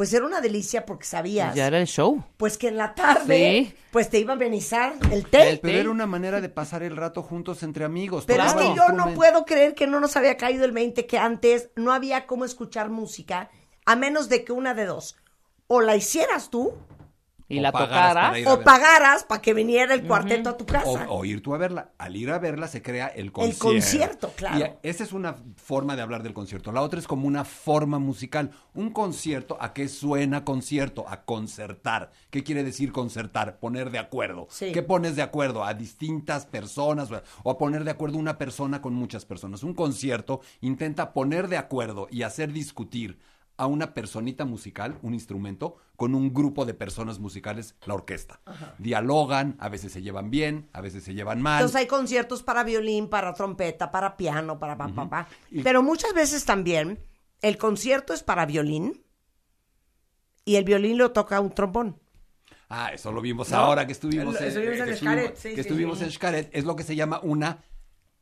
pues 0.01 0.11
era 0.15 0.25
una 0.25 0.41
delicia 0.41 0.83
porque 0.83 1.05
sabías, 1.05 1.53
ya 1.53 1.67
era 1.67 1.77
el 1.79 1.85
show. 1.85 2.23
pues 2.37 2.57
que 2.57 2.69
en 2.69 2.75
la 2.77 2.95
tarde, 2.95 3.67
Sí. 3.69 3.75
pues 3.91 4.09
te 4.09 4.17
iba 4.17 4.33
a 4.33 4.35
amenizar 4.35 4.93
el 5.11 5.27
té. 5.27 5.59
Pero 5.61 5.77
era 5.77 5.91
una 5.91 6.07
manera 6.07 6.41
de 6.41 6.49
pasar 6.49 6.81
el 6.81 6.97
rato 6.97 7.21
juntos 7.21 7.61
entre 7.61 7.85
amigos. 7.85 8.23
Pero 8.25 8.41
es 8.43 8.55
que 8.55 8.73
yo 8.75 8.89
no 8.95 9.13
puedo 9.13 9.45
creer 9.45 9.75
que 9.75 9.85
no 9.85 9.99
nos 9.99 10.17
había 10.17 10.37
caído 10.37 10.65
el 10.65 10.71
20 10.71 11.05
que 11.05 11.19
antes 11.19 11.69
no 11.75 11.93
había 11.93 12.25
cómo 12.25 12.45
escuchar 12.45 12.89
música, 12.89 13.51
a 13.85 13.95
menos 13.95 14.27
de 14.27 14.43
que 14.43 14.53
una 14.53 14.73
de 14.73 14.87
dos, 14.87 15.17
o 15.67 15.81
la 15.81 15.95
hicieras 15.95 16.49
tú, 16.49 16.73
Y 17.51 17.59
O 17.59 17.61
la 17.61 17.71
pagaras 17.71 18.09
tocara. 18.09 18.21
para 18.27 18.39
ir 18.39 18.47
a 18.47 18.53
o 18.53 18.61
pagaras 18.61 19.23
para 19.23 19.41
que 19.41 19.53
viniera 19.53 19.93
el 19.93 20.03
cuarteto 20.07 20.49
a 20.49 20.57
tu 20.57 20.65
casa. 20.65 20.87
O, 21.09 21.19
o 21.19 21.25
ir 21.25 21.41
tú 21.41 21.53
a 21.53 21.57
verla. 21.57 21.91
Al 21.97 22.15
ir 22.15 22.29
a 22.31 22.39
verla 22.39 22.67
se 22.67 22.81
crea 22.81 23.07
el 23.07 23.31
concierto. 23.31 23.67
concierto, 23.67 24.31
claro. 24.35 24.57
Y 24.83 24.87
esa 24.87 25.03
es 25.03 25.11
una 25.13 25.35
forma 25.57 25.95
de 25.95 26.01
hablar 26.01 26.23
del 26.23 26.33
concierto. 26.33 26.71
La 26.71 26.81
otra 26.81 26.99
es 26.99 27.07
como 27.07 27.27
una 27.27 27.43
forma 27.43 27.99
musical. 27.99 28.51
Un 28.73 28.91
concierto, 28.91 29.57
¿a 29.59 29.73
qué 29.73 29.87
suena 29.87 30.45
concierto? 30.45 31.05
A 31.07 31.23
concertar. 31.23 32.11
¿Qué 32.29 32.43
quiere 32.43 32.63
decir 32.63 32.91
concertar? 32.91 33.57
Poner 33.59 33.91
de 33.91 33.99
acuerdo. 33.99 34.47
Sí. 34.49 34.71
¿Qué 34.71 34.81
pones 34.83 35.15
de 35.15 35.21
acuerdo? 35.21 35.63
A 35.65 35.73
distintas 35.73 36.45
personas 36.45 37.09
o 37.43 37.51
a 37.51 37.57
poner 37.57 37.83
de 37.83 37.91
acuerdo 37.91 38.17
una 38.17 38.37
persona 38.37 38.81
con 38.81 38.93
muchas 38.93 39.25
personas. 39.25 39.63
Un 39.63 39.73
concierto 39.73 40.41
intenta 40.61 41.13
poner 41.13 41.47
de 41.47 41.57
acuerdo 41.57 42.07
y 42.09 42.23
hacer 42.23 42.51
discutir 42.53 43.19
a 43.61 43.67
una 43.67 43.93
personita 43.93 44.43
musical, 44.43 44.97
un 45.03 45.13
instrumento, 45.13 45.75
con 45.95 46.15
un 46.15 46.33
grupo 46.33 46.65
de 46.65 46.73
personas 46.73 47.19
musicales, 47.19 47.75
la 47.85 47.93
orquesta. 47.93 48.41
Dialogan, 48.79 49.55
a 49.59 49.69
veces 49.69 49.91
se 49.91 50.01
llevan 50.01 50.31
bien, 50.31 50.67
a 50.73 50.81
veces 50.81 51.03
se 51.03 51.13
llevan 51.13 51.43
mal. 51.43 51.59
Entonces 51.59 51.75
hay 51.81 51.85
conciertos 51.85 52.41
para 52.41 52.63
violín, 52.63 53.07
para 53.07 53.35
trompeta, 53.35 53.91
para 53.91 54.17
piano, 54.17 54.57
para 54.57 54.75
pa, 54.77 54.87
pa, 54.87 55.07
pa. 55.07 55.27
Pero 55.63 55.83
muchas 55.83 56.11
veces 56.15 56.43
también 56.43 56.97
el 57.43 57.59
concierto 57.59 58.15
es 58.15 58.23
para 58.23 58.47
violín 58.47 59.03
y 60.43 60.55
el 60.55 60.63
violín 60.63 60.97
lo 60.97 61.11
toca 61.11 61.39
un 61.39 61.51
trombón. 61.51 61.99
Ah, 62.67 62.89
eso 62.93 63.11
lo 63.11 63.21
vimos 63.21 63.51
¿No? 63.51 63.57
ahora 63.57 63.85
que 63.85 63.91
estuvimos, 63.91 64.33
Lo- 64.33 64.39
en- 64.39 64.47
estuvimos 64.47 64.79
en 64.79 64.85
que 64.85 64.95
Xcaret, 64.95 65.23
estuvimos- 65.25 65.39
sí, 65.39 65.49
que 65.49 65.55
sí, 65.55 65.61
estuvimos 65.61 65.97
sí. 65.99 66.03
en 66.05 66.11
Xcaret. 66.11 66.49
Es 66.51 66.65
lo 66.65 66.75
que 66.75 66.83
se 66.83 66.95
llama 66.95 67.19
una 67.21 67.63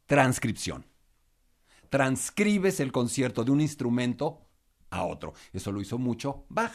transcripción. 0.06 0.86
Transcribes 1.90 2.82
el 2.82 2.92
concierto 2.92 3.46
de 3.46 3.52
un 3.52 3.62
instrumento 3.62 4.42
a 4.90 5.04
otro. 5.04 5.34
Eso 5.54 5.72
lo 5.72 5.82
hizo 5.82 5.98
mucho 5.98 6.46
Bach. 6.50 6.74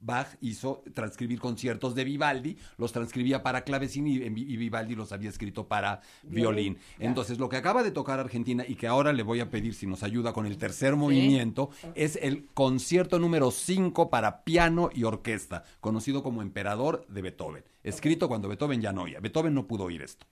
Bach 0.00 0.28
hizo 0.40 0.82
transcribir 0.94 1.40
conciertos 1.40 1.94
de 1.94 2.04
Vivaldi, 2.04 2.56
los 2.76 2.92
transcribía 2.92 3.42
para 3.42 3.62
clavecín 3.64 4.06
y, 4.06 4.16
y 4.16 4.56
Vivaldi 4.56 4.94
los 4.94 5.10
había 5.10 5.30
escrito 5.30 5.66
para 5.66 6.00
violín. 6.22 6.78
Entonces, 6.98 7.38
lo 7.38 7.48
que 7.48 7.56
acaba 7.56 7.82
de 7.82 7.90
tocar 7.90 8.20
Argentina 8.20 8.64
y 8.66 8.76
que 8.76 8.86
ahora 8.86 9.12
le 9.12 9.22
voy 9.22 9.40
a 9.40 9.50
pedir 9.50 9.74
si 9.74 9.86
nos 9.86 10.02
ayuda 10.02 10.32
con 10.32 10.46
el 10.46 10.58
tercer 10.58 10.96
movimiento 10.96 11.70
es 11.94 12.18
el 12.22 12.46
concierto 12.54 13.18
número 13.18 13.50
5 13.50 14.10
para 14.10 14.44
piano 14.44 14.90
y 14.94 15.04
orquesta, 15.04 15.64
conocido 15.80 16.22
como 16.22 16.42
Emperador 16.42 17.06
de 17.08 17.22
Beethoven, 17.22 17.64
escrito 17.82 18.28
cuando 18.28 18.48
Beethoven 18.48 18.80
ya 18.80 18.92
no 18.92 19.02
oía. 19.02 19.20
Beethoven 19.20 19.54
no 19.54 19.66
pudo 19.66 19.84
oír 19.84 20.02
esto. 20.02 20.26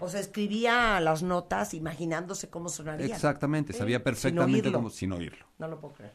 O 0.00 0.08
sea, 0.08 0.20
escribía 0.20 1.00
las 1.00 1.22
notas 1.22 1.74
imaginándose 1.74 2.48
cómo 2.48 2.68
sonaría. 2.68 3.06
Exactamente, 3.14 3.72
sabía 3.72 4.02
perfectamente 4.02 4.70
cómo 4.72 4.90
sin 4.90 5.12
oírlo. 5.12 5.44
No 5.58 5.68
lo 5.68 5.80
puedo 5.80 5.94
creer. 5.94 6.12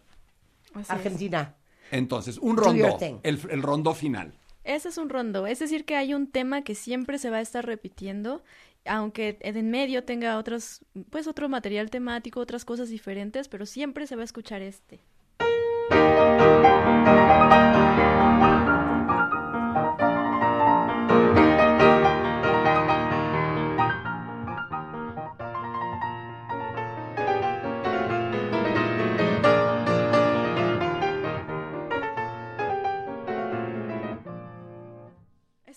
Así 0.74 0.82
es. 0.84 0.90
Argentina. 0.90 1.56
Entonces, 1.92 2.38
un 2.38 2.56
Do 2.56 2.74
your 2.74 2.88
rondó, 2.90 2.98
thing. 2.98 3.16
el, 3.24 3.40
el 3.50 3.62
rondó 3.62 3.94
final. 3.94 4.34
Ese 4.64 4.88
es 4.90 4.98
un 4.98 5.10
rondo, 5.10 5.46
es 5.46 5.60
decir, 5.60 5.84
que 5.84 5.98
hay 5.98 6.14
un 6.14 6.28
tema 6.28 6.64
que 6.64 6.74
siempre 6.74 7.18
se 7.18 7.30
va 7.30 7.38
a 7.38 7.42
estar 7.42 7.66
repitiendo, 7.66 8.42
aunque 8.86 9.38
en 9.42 9.70
medio 9.70 10.06
tenga 10.06 10.38
otros, 10.38 10.80
pues 11.10 11.28
otro 11.28 11.50
material 11.50 11.90
temático, 11.90 12.40
otras 12.40 12.64
cosas 12.64 12.88
diferentes, 12.88 13.50
pero 13.50 13.66
siempre 13.66 14.08
se 14.08 14.16
va 14.16 14.22
a 14.22 14.26
escuchar 14.26 14.62
este. 14.62 15.02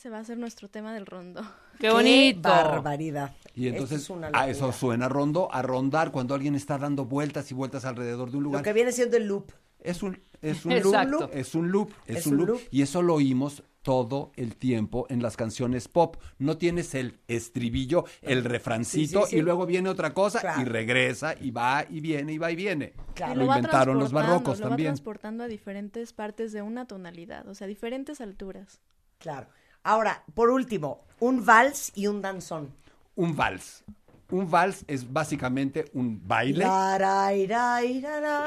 Ese 0.07 0.13
va 0.13 0.21
a 0.21 0.25
ser 0.25 0.39
nuestro 0.39 0.69
tema 0.69 0.95
del 0.95 1.05
rondo. 1.05 1.43
¡Qué 1.81 1.91
bonito! 1.91 2.49
barbaridad! 2.49 3.35
Y 3.57 3.67
entonces, 3.67 4.03
es 4.03 4.11
una 4.11 4.29
a 4.33 4.49
eso 4.49 4.61
locura. 4.67 4.79
suena 4.79 5.09
rondo, 5.09 5.49
a 5.53 5.63
rondar 5.63 6.13
cuando 6.13 6.33
alguien 6.37 6.55
está 6.55 6.79
dando 6.79 7.07
vueltas 7.07 7.51
y 7.51 7.55
vueltas 7.55 7.85
alrededor 7.85 8.31
de 8.31 8.37
un 8.37 8.45
Lo 8.45 8.49
lugar. 8.51 8.63
que 8.63 8.73
viene 8.73 8.93
siendo 8.93 9.17
el 9.17 9.27
loop. 9.27 9.51
Es 9.81 10.05
un, 10.05 10.17
es 10.43 10.65
un 10.65 10.71
Exacto. 10.71 11.19
loop, 11.23 11.31
es 11.35 11.55
un 11.57 11.73
loop, 11.73 11.91
es, 12.07 12.19
Es 12.19 12.27
un 12.27 12.35
un 12.35 12.39
loop, 12.39 12.49
loop. 12.51 12.61
y 12.71 12.83
eso 12.83 13.03
lo 13.03 13.15
oímos 13.15 13.65
todo 13.83 14.31
el 14.37 14.55
tiempo 14.55 15.07
en 15.11 15.23
las 15.23 15.37
canciones 15.37 15.89
pop. 15.89 16.19
No 16.39 16.57
tienes 16.57 16.95
el 16.95 17.19
estribillo, 17.27 18.05
el 18.23 18.45
refrancito 18.45 19.23
Sí, 19.23 19.27
sí, 19.27 19.31
sí. 19.33 19.37
y 19.39 19.43
luego 19.43 19.67
viene 19.67 19.89
otra 19.89 20.15
cosa 20.15 20.39
Claro. 20.41 20.63
y 20.63 20.67
regresa 20.67 21.35
y 21.41 21.51
va 21.51 21.85
y 21.91 21.99
viene 22.01 22.33
y 22.33 22.39
va 22.39 22.53
y 22.53 22.55
viene. 22.55 22.93
Claro. 23.17 23.35
Y 23.35 23.37
Lo 23.39 23.47
va 23.49 23.57
inventaron 23.57 23.99
los 23.99 24.13
barrocos 24.13 24.61
lo 24.61 24.67
va 24.67 24.69
también. 24.71 24.91
transportando 24.91 25.43
a 25.43 25.49
diferentes 25.49 26.13
partes 26.13 26.53
de 26.53 26.63
una 26.63 26.87
tonalidad, 26.87 27.49
o 27.49 27.57
sea, 27.57 27.67
diferentes 27.67 28.21
alturas. 28.21 28.79
Claro. 29.19 29.49
Ahora, 29.87 30.25
por 30.35 30.51
último, 30.51 31.05
un 31.21 31.47
vals 31.47 31.93
y 31.95 32.09
un 32.09 32.21
danzón. 32.21 32.75
Un 33.15 33.37
vals. 33.37 33.85
Un 34.33 34.51
vals 34.51 34.85
es 34.89 35.13
básicamente 35.13 35.85
un 35.93 36.27
baile. 36.27 36.65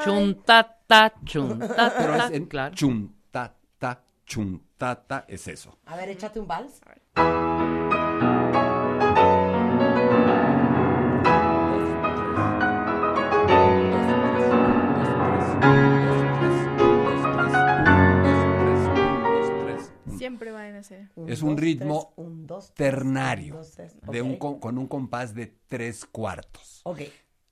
Chuntata, 0.04 1.14
chuntata. 1.24 1.94
pero 1.98 2.14
es 2.16 2.30
en 2.32 2.44
claro. 2.44 2.74
chuntata, 2.74 4.02
chuntata, 4.26 5.24
es 5.28 5.48
eso. 5.48 5.78
A 5.86 5.96
ver, 5.96 6.10
échate 6.10 6.40
un 6.40 6.46
vals. 6.46 6.78
Siempre. 20.38 21.32
Es 21.32 21.42
un 21.42 21.50
dos, 21.50 21.60
ritmo 21.60 22.12
tres, 22.14 22.26
un, 22.26 22.46
dos, 22.46 22.72
tres, 22.74 22.90
ternario, 22.90 23.54
un, 23.54 23.60
dos, 23.60 23.70
tres. 23.72 23.94
de 24.02 24.22
un, 24.22 24.32
Ok. 24.32 24.38
co- 24.38 24.60
con 24.60 24.78
un 24.78 24.86
compás 24.86 25.34
de 25.34 25.46
tres 25.66 26.04
cuartos. 26.04 26.80
Ok. 26.84 27.00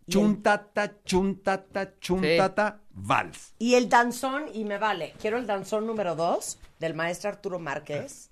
Chuntata, 0.08 1.02
chuntata, 1.04 1.98
chuntata, 1.98 2.80
vals. 2.92 3.54
y 3.58 3.74
el 3.74 3.88
danzón, 3.90 4.44
y 4.54 4.64
me 4.64 4.78
vale. 4.78 5.12
Quiero 5.20 5.36
el 5.38 5.46
danzón 5.46 5.86
número 5.86 6.14
dos 6.16 6.58
del 6.78 6.94
maestro 6.94 7.28
Arturo 7.28 7.58
Márquez. 7.58 8.30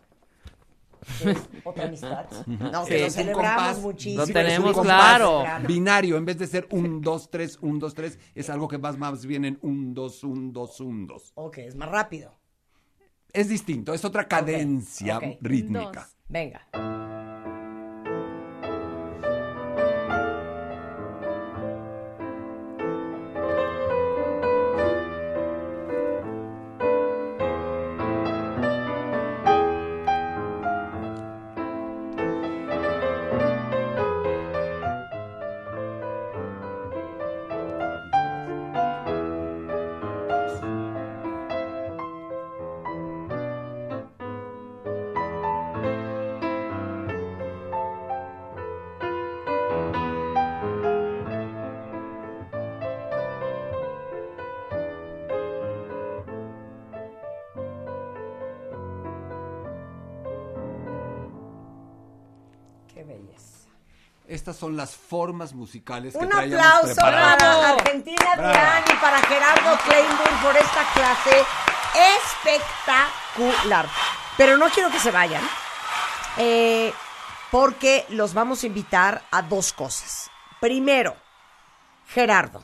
que 1.23 1.31
es 1.33 1.39
otra 1.65 1.85
amistad. 1.85 2.27
No, 2.47 2.85
que 2.87 2.97
Sí, 2.99 3.05
lo 3.05 3.11
celebramos 3.11 3.57
compás. 3.67 3.79
muchísimo. 3.81 4.21
Lo 4.23 4.27
Sí, 4.27 4.33
tenemos 4.33 4.73
compás 4.73 5.17
claro. 5.19 5.45
Binario, 5.69 6.17
en 6.17 6.25
vez 6.25 6.39
de 6.39 6.47
ser 6.47 6.67
un, 6.71 7.01
dos, 7.03 7.31
tres, 7.31 7.59
un, 7.61 7.79
dos, 7.79 7.93
tres, 7.95 8.19
es 8.35 8.49
algo 8.49 8.67
que 8.69 8.79
vas 8.79 8.97
más 8.97 9.27
bien 9.27 9.45
en 9.45 9.59
un, 9.61 9.93
dos, 9.93 10.25
un, 10.25 10.53
dos, 10.55 10.81
un, 10.81 11.07
dos. 11.07 11.33
Ok, 11.35 11.59
es 11.59 11.75
más 11.77 11.91
rápido. 11.91 12.35
Es 13.37 13.51
distinto, 13.51 13.93
es 13.93 14.03
otra 14.03 14.27
cadencia 14.27 15.21
rítmica. 15.43 16.01
Dos. 16.01 16.17
Venga. 16.27 17.06
Estas 64.57 64.69
son 64.69 64.77
las 64.79 64.97
formas 64.97 65.53
musicales 65.53 66.15
que 66.15 66.25
Un 66.25 66.33
aplauso 66.33 66.95
preparadas. 66.95 67.37
para 67.37 67.69
Argentina. 67.73 68.37
Durán 68.37 68.85
y 68.91 68.95
para 69.03 69.19
Gerardo 69.19 69.79
Kleinburg 69.87 70.43
por 70.43 70.57
esta 70.57 70.83
clase 70.95 71.45
espectacular. 72.17 73.87
Pero 74.39 74.57
no 74.57 74.71
quiero 74.71 74.91
que 74.91 74.99
se 74.99 75.11
vayan, 75.11 75.43
eh, 76.39 76.91
porque 77.51 78.07
los 78.09 78.33
vamos 78.33 78.63
a 78.63 78.67
invitar 78.67 79.23
a 79.31 79.43
dos 79.43 79.75
cosas. 79.75 80.31
Primero, 80.59 81.15
Gerardo, 82.09 82.63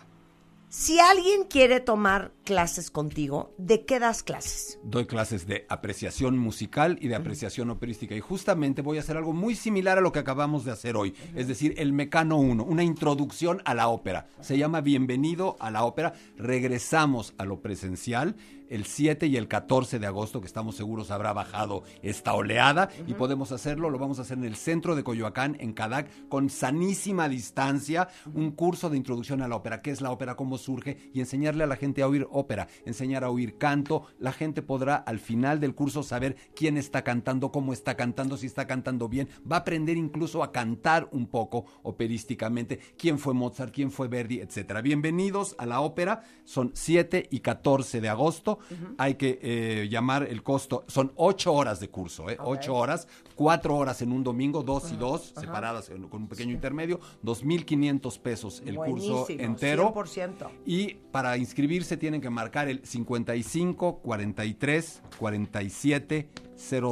si 0.73 0.99
alguien 0.99 1.45
quiere 1.45 1.81
tomar 1.81 2.33
clases 2.45 2.91
contigo, 2.91 3.55
¿de 3.59 3.85
qué 3.85 4.01
das 4.01 4.23
clases? 4.23 4.79
Doy 4.83 5.05
clases 5.05 5.47
de 5.47 5.67
apreciación 5.69 6.39
musical 6.39 6.97
y 6.99 7.09
de 7.09 7.15
apreciación 7.15 7.69
operística. 7.69 8.15
Y 8.15 8.21
justamente 8.21 8.81
voy 8.81 8.97
a 8.97 9.01
hacer 9.01 9.19
algo 9.19 9.35
muy 9.35 9.55
similar 9.55 9.99
a 9.99 10.01
lo 10.01 10.13
que 10.13 10.21
acabamos 10.21 10.65
de 10.65 10.73
hacer 10.73 10.97
hoy. 10.97 11.15
Es 11.35 11.47
decir, 11.47 11.75
el 11.77 11.93
Mecano 11.93 12.39
1, 12.39 12.65
una 12.65 12.83
introducción 12.83 13.61
a 13.67 13.75
la 13.75 13.89
ópera. 13.89 14.29
Se 14.41 14.57
llama 14.57 14.81
Bienvenido 14.81 15.59
a 15.61 15.71
la 15.71 15.85
ópera. 15.85 16.15
Regresamos 16.39 17.35
a 17.37 17.45
lo 17.45 17.61
presencial 17.61 18.35
el 18.73 18.87
7 18.87 19.27
y 19.27 19.37
el 19.37 19.49
14 19.49 19.99
de 19.99 20.07
agosto, 20.07 20.41
que 20.41 20.47
estamos 20.47 20.77
seguros 20.77 21.11
habrá 21.11 21.35
bajado 21.35 21.83
esta 22.03 22.33
oleada. 22.33 22.89
Y 23.07 23.13
podemos 23.13 23.53
hacerlo, 23.53 23.91
lo 23.91 23.99
vamos 23.99 24.19
a 24.19 24.23
hacer 24.23 24.39
en 24.39 24.45
el 24.45 24.57
centro 24.57 24.97
de 24.97 25.05
Coyoacán, 25.05 25.59
en 25.61 25.75
Cadac, 25.75 26.09
con 26.29 26.49
sanísima 26.49 27.29
distancia. 27.29 28.09
Un 28.35 28.53
curso 28.53 28.89
de 28.89 28.97
introducción 28.97 29.43
a 29.43 29.49
la 29.49 29.57
ópera. 29.57 29.83
¿Qué 29.83 29.91
es 29.91 30.01
la 30.01 30.11
ópera? 30.11 30.37
¿Cómo 30.37 30.57
surge? 30.57 31.11
Y 31.13 31.21
enseñarle 31.21 31.65
a 31.65 31.67
la 31.67 31.77
gente 31.77 32.01
a 32.01 32.09
oír 32.09 32.27
ópera, 32.31 32.67
enseñar 32.87 33.25
a 33.25 33.31
oír 33.31 33.59
canto. 33.59 34.07
La 34.19 34.33
gente 34.33 34.63
podrá 34.63 34.97
al 34.97 35.19
final 35.19 35.61
del 35.61 35.75
curso 35.75 36.03
saber 36.03 36.37
quién 36.55 36.79
está 36.79 37.05
cantando, 37.05 37.53
cómo 37.53 37.75
está 37.75 37.95
cantando, 37.95 38.39
si 38.39 38.47
está 38.47 38.67
cantando 38.67 39.07
bien. 39.07 39.29
Va 39.51 39.57
a 39.57 39.61
aprender 39.61 39.99
incluso 39.99 40.43
a 40.43 40.51
cantar 40.51 41.11
un 41.13 41.27
poco 41.27 41.67
operísticamente. 41.83 42.81
¿Quién 42.97 43.19
fue 43.19 43.35
Mozart? 43.35 43.75
¿Quién 43.75 43.91
fue 43.91 44.09
Verdi? 44.09 44.41
Etcétera. 44.41 44.81
Bienvenidos 44.81 45.57
a 45.59 45.67
la 45.67 45.83
ópera. 45.83 46.23
Son 46.45 46.71
7 46.73 47.29
y 47.31 47.41
14 47.41 48.01
de 48.01 48.09
agosto. 48.09 48.61
Hay 48.99 49.15
que 49.15 49.39
eh, 49.43 49.89
llamar 49.89 50.25
el 50.25 50.43
costo. 50.43 50.85
Son 50.89 51.13
8 51.17 51.53
horas 51.53 51.81
de 51.81 51.89
curso, 51.89 52.29
¿eh? 52.31 52.37
8 52.39 52.75
horas. 52.75 53.09
4 53.35 53.77
horas 53.77 54.03
en 54.03 54.13
un 54.13 54.23
domingo, 54.23 54.63
2 54.63 54.93
y 54.93 54.97
2, 54.97 55.33
separadas 55.41 55.91
con 56.09 56.23
un 56.23 56.29
pequeño 56.29 56.53
intermedio. 56.53 57.01
2.500 57.25 58.19
pesos 58.21 58.63
el 58.65 58.77
curso 58.77 59.27
entero. 59.29 59.93
100%. 59.95 60.49
Y 60.67 60.95
para 61.11 61.37
inscribirse 61.37 61.97
tienen 61.97 62.21
que 62.21 62.31
marcar 62.31 62.69
el 62.69 62.85
55 62.85 63.99
43 63.99 65.03
47 65.19 66.29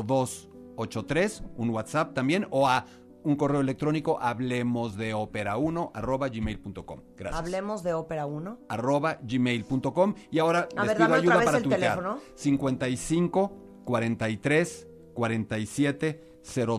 02 0.05 0.51
83, 0.81 1.43
un 1.57 1.71
WhatsApp 1.71 2.15
también, 2.15 2.47
o 2.51 2.67
a 2.67 2.87
un 3.23 3.37
correo 3.37 3.61
electrónico 3.61 4.19
hablemos 4.21 4.97
de 4.97 5.13
ópera 5.15 5.57
1 5.57 5.93
arroba 5.95 6.29
gmail.com. 6.29 7.01
Gracias. 7.17 7.39
Hablemos 7.41 7.83
de 7.83 7.95
Ópera 7.95 8.27
1. 8.27 8.59
arroba 8.69 9.19
gmail.com. 9.23 10.15
Y 10.31 10.39
ahora 10.39 10.69
A 10.77 10.85
les 10.85 10.89
ver, 10.89 11.07
pido 11.07 11.15
ayuda 11.15 11.45
para 11.45 11.61
tuitear. 11.61 11.81
teléfono. 11.99 12.19
55 12.35 13.53
43 13.85 14.89
47 15.15 16.25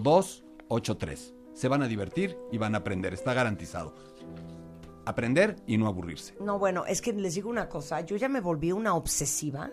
02 0.01 0.43
83. 0.67 1.33
Se 1.53 1.67
van 1.67 1.83
a 1.83 1.87
divertir 1.87 2.37
y 2.51 2.57
van 2.57 2.75
a 2.75 2.79
aprender, 2.79 3.13
está 3.13 3.33
garantizado. 3.33 3.93
Aprender 5.05 5.55
y 5.65 5.77
no 5.77 5.87
aburrirse. 5.87 6.35
No, 6.39 6.59
bueno, 6.59 6.85
es 6.85 7.01
que 7.01 7.11
les 7.13 7.35
digo 7.35 7.49
una 7.49 7.67
cosa, 7.67 8.01
yo 8.01 8.15
ya 8.17 8.29
me 8.29 8.39
volví 8.39 8.71
una 8.71 8.93
obsesiva. 8.95 9.69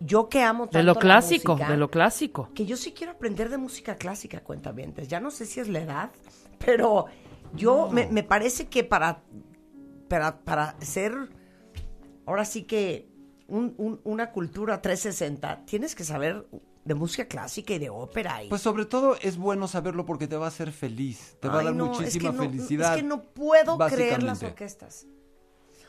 Yo 0.00 0.28
que 0.30 0.42
amo 0.42 0.64
tanto 0.64 0.78
De 0.78 0.84
lo 0.84 0.94
la 0.94 1.00
clásico, 1.00 1.52
música, 1.52 1.70
de 1.70 1.76
lo 1.76 1.90
clásico. 1.90 2.48
que 2.54 2.64
yo 2.66 2.76
sí 2.76 2.92
quiero 2.92 3.12
aprender 3.12 3.50
de 3.50 3.58
música 3.58 3.96
clásica, 3.96 4.40
cuentavientes. 4.42 5.08
Ya 5.08 5.20
no 5.20 5.30
sé 5.30 5.44
si 5.46 5.60
es 5.60 5.68
la 5.68 5.80
edad, 5.80 6.10
pero 6.64 7.06
yo 7.54 7.88
me, 7.90 8.06
me 8.06 8.22
parece 8.22 8.68
que 8.68 8.82
para, 8.82 9.22
para, 10.08 10.40
para 10.40 10.76
ser, 10.80 11.12
ahora 12.26 12.44
sí 12.44 12.62
que 12.64 13.08
un- 13.46 13.74
un- 13.76 14.00
una 14.04 14.30
cultura 14.32 14.80
360, 14.80 15.64
tienes 15.66 15.94
que 15.94 16.04
saber 16.04 16.46
de 16.84 16.94
música 16.94 17.26
clásica 17.26 17.74
y 17.74 17.78
de 17.78 17.90
ópera. 17.90 18.42
Y, 18.42 18.48
Pues 18.48 18.62
sobre 18.62 18.86
todo 18.86 19.16
es 19.20 19.36
bueno 19.36 19.68
saberlo 19.68 20.06
porque 20.06 20.26
te 20.26 20.36
va 20.36 20.46
a 20.46 20.48
hacer 20.48 20.72
feliz, 20.72 21.36
te 21.40 21.48
va 21.48 21.60
a 21.60 21.64
dar 21.64 21.74
no, 21.74 21.86
muchísima 21.88 22.30
es 22.30 22.34
que 22.36 22.36
no- 22.38 22.50
felicidad. 22.50 22.94
Es 22.96 23.02
que 23.02 23.06
no 23.06 23.22
puedo 23.24 23.76
creer 23.76 24.22
las 24.22 24.42
orquestas. 24.42 25.06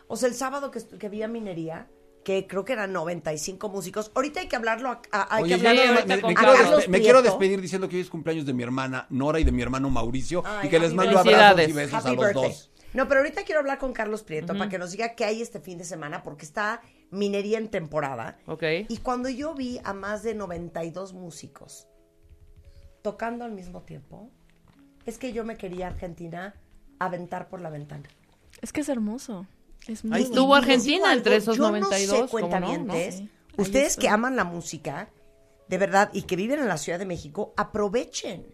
O 0.07 0.17
sea, 0.17 0.27
el 0.27 0.35
sábado 0.35 0.69
que, 0.69 0.85
que 0.85 1.07
vi 1.07 1.23
a 1.23 1.29
Minería, 1.29 1.89
que 2.23 2.45
creo 2.47 2.63
que 2.65 2.73
eran 2.73 2.93
95 2.93 3.69
músicos. 3.69 4.11
Ahorita 4.13 4.41
hay 4.41 4.47
que 4.47 4.55
hablarlo, 4.55 4.89
a- 4.89 5.01
a- 5.11 5.35
hay 5.35 5.43
Oye, 5.43 5.59
que 5.59 5.67
hablarlo 5.67 5.93
me, 5.93 6.05
quiero, 6.05 6.33
Carlos 6.35 6.83
despe- 6.85 6.87
me 6.89 6.99
quiero 7.01 7.19
Prieto. 7.19 7.37
despedir 7.37 7.61
diciendo 7.61 7.89
que 7.89 7.95
hoy 7.95 8.01
es 8.03 8.09
cumpleaños 8.09 8.45
de 8.45 8.53
mi 8.53 8.63
hermana 8.63 9.07
Nora 9.09 9.39
y 9.39 9.43
de 9.43 9.51
mi 9.51 9.61
hermano 9.61 9.89
Mauricio 9.89 10.43
Ay, 10.45 10.67
y 10.67 10.69
que 10.69 10.79
les 10.79 10.93
mando 10.93 11.17
abrazos 11.19 11.67
y 11.67 11.71
besos 11.71 12.05
a 12.05 12.13
los 12.13 12.25
birthday. 12.25 12.49
dos. 12.49 12.71
No, 12.93 13.07
pero 13.07 13.21
ahorita 13.21 13.43
quiero 13.43 13.61
hablar 13.61 13.77
con 13.79 13.93
Carlos 13.93 14.21
Prieto 14.21 14.53
para 14.55 14.69
que 14.69 14.77
nos 14.77 14.91
diga 14.91 15.15
qué 15.15 15.23
hay 15.25 15.41
este 15.41 15.59
fin 15.61 15.77
de 15.77 15.85
semana, 15.85 16.23
porque 16.23 16.43
está 16.45 16.81
Minería 17.09 17.57
en 17.57 17.69
temporada. 17.69 18.37
Ok. 18.47 18.63
Y 18.89 18.97
cuando 18.97 19.29
yo 19.29 19.53
vi 19.55 19.79
a 19.83 19.93
más 19.93 20.23
de 20.23 20.33
92 20.35 21.13
músicos 21.13 21.87
tocando 23.01 23.45
al 23.45 23.51
mismo 23.53 23.81
tiempo, 23.81 24.29
es 25.05 25.17
que 25.17 25.33
yo 25.33 25.43
me 25.43 25.57
quería 25.57 25.87
Argentina 25.87 26.53
aventar 26.99 27.47
por 27.49 27.61
la 27.61 27.69
ventana. 27.69 28.03
Es 28.61 28.71
que 28.71 28.81
es 28.81 28.89
hermoso. 28.89 29.47
Es 29.87 30.05
muy 30.05 30.21
estuvo 30.21 30.55
Argentina 30.55 31.13
entre 31.13 31.37
esos 31.37 31.57
yo 31.57 31.63
92, 31.63 32.19
No 32.19 32.27
sé, 32.27 32.31
¿cómo 32.31 32.77
no? 32.77 32.93
ustedes 33.57 33.97
que 33.97 34.09
aman 34.09 34.35
la 34.35 34.43
música, 34.43 35.09
de 35.67 35.77
verdad, 35.77 36.09
y 36.13 36.23
que 36.23 36.35
viven 36.35 36.59
en 36.59 36.67
la 36.67 36.77
Ciudad 36.77 36.99
de 36.99 37.05
México, 37.05 37.53
aprovechen. 37.57 38.45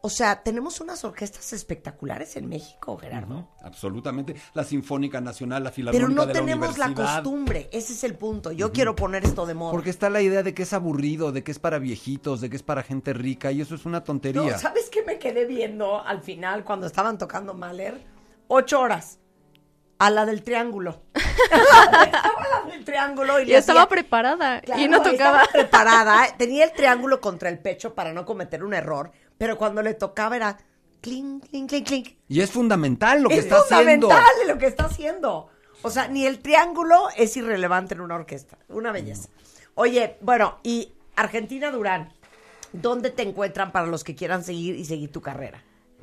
O 0.00 0.10
sea, 0.10 0.42
tenemos 0.44 0.80
unas 0.80 1.04
orquestas 1.04 1.52
espectaculares 1.52 2.36
en 2.36 2.48
México, 2.48 2.96
Gerardo. 2.96 3.48
Absolutamente. 3.62 4.36
La 4.54 4.62
Sinfónica 4.62 5.20
Nacional, 5.20 5.64
la 5.64 5.70
Pero 5.70 5.90
Filarmónica 5.90 6.14
no 6.14 6.26
de 6.26 6.34
la 6.34 6.40
tenemos 6.40 6.78
la, 6.78 6.86
Universidad. 6.86 7.22
costumbre. 7.22 7.68
Ese 7.72 7.92
es 7.94 8.04
el 8.04 8.14
punto. 8.14 8.52
Yo 8.52 8.72
quiero 8.72 8.94
poner 8.94 9.24
esto 9.24 9.44
de 9.44 9.54
moda. 9.54 9.72
Porque 9.72 9.90
está 9.90 10.08
la 10.08 10.22
idea 10.22 10.44
de 10.44 10.54
que 10.54 10.62
es 10.62 10.72
aburrido, 10.72 11.32
de 11.32 11.42
que 11.42 11.50
es 11.50 11.58
para 11.58 11.80
viejitos, 11.80 12.40
de 12.40 12.48
que 12.48 12.54
es 12.56 12.62
para 12.62 12.84
gente 12.84 13.12
rica, 13.12 13.50
y 13.50 13.60
eso 13.60 13.74
es 13.74 13.86
una 13.86 14.04
tontería. 14.04 14.52
No, 14.52 14.58
¿sabes 14.58 14.88
qué 14.88 15.02
me 15.02 15.18
quedé 15.18 15.46
viendo 15.46 16.00
al 16.00 16.22
final 16.22 16.62
cuando 16.64 16.86
estaban 16.86 17.18
tocando 17.18 17.54
Mahler? 17.54 18.00
Ocho 18.46 18.80
horas. 18.80 19.18
A 19.98 20.10
la 20.10 20.24
del 20.26 20.42
triángulo. 20.42 21.02
estaba 21.14 22.46
la 22.64 22.70
del 22.70 22.84
triángulo 22.84 23.40
y, 23.40 23.42
Y 23.42 23.46
le 23.46 23.56
estaba 23.58 23.80
hacía- 23.82 23.88
preparada 23.88 24.60
Claro, 24.60 24.80
y 24.82 24.88
no 24.88 24.98
tocaba. 25.02 25.42
estaba 25.42 25.44
preparada. 25.52 26.26
Tenía 26.38 26.64
el 26.64 26.72
triángulo 26.72 27.20
contra 27.20 27.48
el 27.48 27.58
pecho 27.58 27.94
para 27.94 28.12
no 28.12 28.24
cometer 28.24 28.62
un 28.64 28.74
error, 28.74 29.10
pero 29.38 29.56
cuando 29.58 29.82
le 29.82 29.94
tocaba 29.94 30.36
era 30.36 30.56
clink, 31.00 31.48
clink, 31.48 31.68
clink, 31.68 31.86
clink. 31.86 32.08
Y 32.28 32.40
es 32.40 32.50
fundamental 32.50 33.22
lo 33.22 33.28
que 33.28 33.36
es 33.38 33.44
está 33.44 33.58
haciendo. 33.58 34.08
fundamental 34.08 34.48
lo 34.48 34.58
que 34.58 34.66
está 34.66 34.84
haciendo. 34.84 35.48
O 35.82 35.90
sea, 35.90 36.08
ni 36.08 36.26
el 36.26 36.40
triángulo 36.40 37.08
es 37.16 37.36
irrelevante 37.36 37.94
en 37.94 38.00
una 38.00 38.16
orquesta. 38.16 38.58
Una 38.68 38.90
belleza. 38.92 39.28
Oye, 39.74 40.16
bueno, 40.20 40.58
y 40.64 40.92
Argentina 41.14 41.70
Durán, 41.70 42.12
¿dónde 42.72 43.10
te 43.10 43.22
encuentran 43.22 43.70
para 43.70 43.86
los 43.86 44.02
que 44.02 44.16
quieran 44.16 44.42
seguir 44.42 44.74
y 44.74 44.84
seguir 44.84 45.12
tu 45.12 45.20
carrera? 45.20 45.62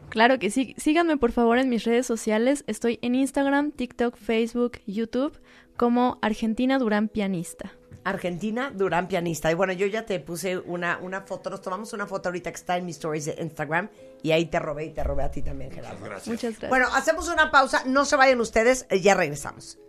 Claro 0.10 0.39
que 0.39 0.49
sí. 0.49 0.76
Síganme 0.78 1.18
por 1.18 1.32
favor 1.32 1.58
en 1.58 1.70
mis 1.70 1.84
redes 1.84 2.06
sociales. 2.06 2.64
Estoy 2.68 2.99
en 3.01 3.16
Instagram, 3.16 3.72
TikTok, 3.72 4.16
Facebook, 4.18 4.80
YouTube 4.86 5.39
como 5.78 6.20
Argentina 6.22 6.80
Durán 6.80 7.10
Pianista. 7.10 7.74
Argentina 8.06 8.72
Durán 8.74 9.08
Pianista. 9.08 9.51
Y 9.51 9.56
bueno, 9.56 9.74
yo 9.74 9.88
ya 9.88 10.06
te 10.06 10.20
puse 10.20 10.60
una, 10.60 10.99
una 10.99 11.22
foto, 11.22 11.49
nos 11.49 11.62
tomamos 11.62 11.91
una 11.93 12.06
foto 12.06 12.30
ahorita 12.30 12.51
que 12.51 12.56
está 12.56 12.78
en 12.78 12.86
mis 12.86 12.97
stories 12.97 13.26
de 13.26 13.36
Instagram 13.41 13.89
y 14.22 14.32
ahí 14.32 14.45
te 14.45 14.60
robé 14.60 14.86
y 14.86 14.89
te 14.91 15.03
robé 15.03 15.24
a 15.24 15.32
ti 15.32 15.41
también, 15.41 15.72
Gerardo. 15.72 15.99
Muchas 15.99 16.51
gracias. 16.51 16.70
Bueno, 16.70 16.88
hacemos 16.93 17.28
una 17.30 17.49
pausa, 17.49 17.84
no 17.86 18.06
se 18.06 18.16
vayan 18.16 18.39
ustedes, 18.39 18.86
eh, 18.89 19.01
ya 19.01 19.16
regresamos. 19.16 19.80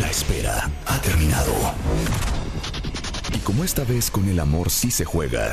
La 0.00 0.10
espera 0.10 0.68
ha 0.86 1.00
terminado. 1.00 1.52
Y 3.34 3.38
como 3.38 3.62
esta 3.62 3.84
vez 3.84 4.10
con 4.10 4.28
el 4.28 4.40
amor 4.40 4.68
sí 4.68 4.90
se 4.90 5.04
juega. 5.04 5.52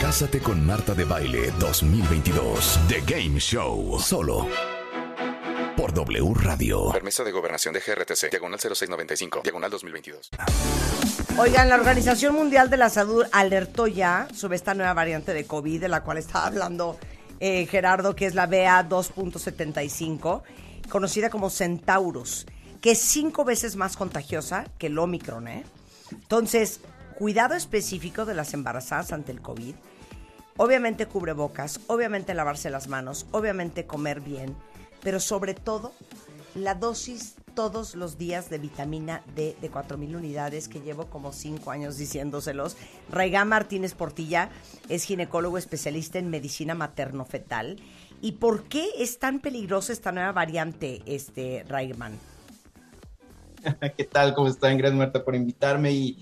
Cásate 0.00 0.40
con 0.40 0.64
Marta 0.64 0.94
de 0.94 1.04
Baile 1.04 1.50
2022. 1.58 2.80
The 2.88 3.02
Game 3.06 3.40
Show. 3.40 3.98
Solo 3.98 4.46
por 5.76 5.92
W 5.92 6.34
Radio. 6.34 6.90
Permiso 6.92 7.24
de 7.24 7.32
gobernación 7.32 7.74
de 7.74 7.80
GRTC, 7.80 8.30
diagonal 8.30 8.60
0695, 8.60 9.40
diagonal 9.42 9.70
2022. 9.70 10.30
Oigan, 11.38 11.68
la 11.68 11.76
Organización 11.76 12.34
Mundial 12.34 12.70
de 12.70 12.76
la 12.76 12.90
Salud 12.90 13.24
alertó 13.32 13.86
ya 13.86 14.28
sobre 14.34 14.56
esta 14.56 14.74
nueva 14.74 14.94
variante 14.94 15.32
de 15.32 15.46
COVID 15.46 15.80
de 15.80 15.88
la 15.88 16.02
cual 16.02 16.18
estaba 16.18 16.46
hablando 16.46 16.98
eh, 17.40 17.66
Gerardo, 17.66 18.14
que 18.14 18.26
es 18.26 18.34
la 18.34 18.46
BA 18.46 18.88
2.75, 18.88 20.42
conocida 20.88 21.30
como 21.30 21.50
Centaurus, 21.50 22.46
que 22.80 22.92
es 22.92 23.00
cinco 23.00 23.44
veces 23.44 23.76
más 23.76 23.96
contagiosa 23.96 24.66
que 24.78 24.86
el 24.86 24.98
Omicron, 24.98 25.48
¿eh? 25.48 25.64
Entonces, 26.12 26.80
cuidado 27.18 27.54
específico 27.54 28.24
de 28.24 28.34
las 28.34 28.54
embarazadas 28.54 29.12
ante 29.12 29.32
el 29.32 29.40
COVID. 29.40 29.74
Obviamente 30.56 31.06
cubrebocas, 31.06 31.80
obviamente 31.88 32.34
lavarse 32.34 32.70
las 32.70 32.88
manos, 32.88 33.26
obviamente 33.32 33.86
comer 33.86 34.20
bien, 34.20 34.56
pero 35.02 35.18
sobre 35.18 35.54
todo 35.54 35.92
la 36.54 36.74
dosis 36.74 37.34
todos 37.54 37.94
los 37.94 38.18
días 38.18 38.50
de 38.50 38.58
vitamina 38.58 39.22
D 39.34 39.56
de 39.60 39.70
4.000 39.70 40.16
unidades 40.16 40.68
que 40.68 40.80
llevo 40.80 41.06
como 41.06 41.32
5 41.32 41.70
años 41.70 41.96
diciéndoselos. 41.96 42.76
Raigán 43.10 43.48
Martínez 43.48 43.94
Portilla 43.94 44.50
es 44.88 45.04
ginecólogo 45.04 45.58
especialista 45.58 46.18
en 46.18 46.30
medicina 46.30 46.74
materno-fetal. 46.74 47.76
¿Y 48.20 48.32
por 48.32 48.64
qué 48.64 48.88
es 48.98 49.18
tan 49.18 49.40
peligrosa 49.40 49.92
esta 49.92 50.12
nueva 50.12 50.32
variante, 50.32 51.02
este 51.06 51.64
Raigman? 51.68 52.18
¿Qué 53.96 54.04
tal? 54.04 54.34
¿Cómo 54.34 54.48
están? 54.48 54.76
Gracias, 54.78 54.98
Marta, 54.98 55.24
por 55.24 55.34
invitarme. 55.34 55.92
Y 55.92 56.18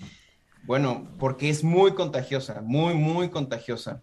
bueno, 0.65 1.07
porque 1.19 1.49
es 1.49 1.63
muy 1.63 1.93
contagiosa, 1.93 2.61
muy, 2.61 2.93
muy 2.95 3.29
contagiosa. 3.29 4.01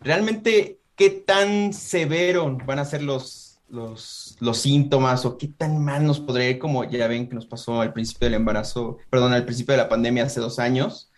Realmente, 0.00 0.80
¿qué 0.94 1.10
tan 1.10 1.72
severo 1.72 2.56
van 2.66 2.78
a 2.78 2.84
ser 2.84 3.02
los, 3.02 3.58
los, 3.68 4.36
los 4.40 4.58
síntomas 4.58 5.24
o 5.24 5.36
qué 5.36 5.48
tan 5.48 5.84
mal 5.84 6.06
nos 6.06 6.20
podría 6.20 6.50
ir, 6.50 6.58
como 6.58 6.84
ya 6.84 7.08
ven 7.08 7.28
que 7.28 7.34
nos 7.34 7.46
pasó 7.46 7.80
al 7.80 7.92
principio 7.92 8.26
del 8.26 8.34
embarazo, 8.34 8.98
perdón, 9.10 9.32
al 9.32 9.44
principio 9.44 9.72
de 9.72 9.78
la 9.78 9.88
pandemia 9.88 10.24
hace 10.24 10.40
dos 10.40 10.58
años, 10.58 11.10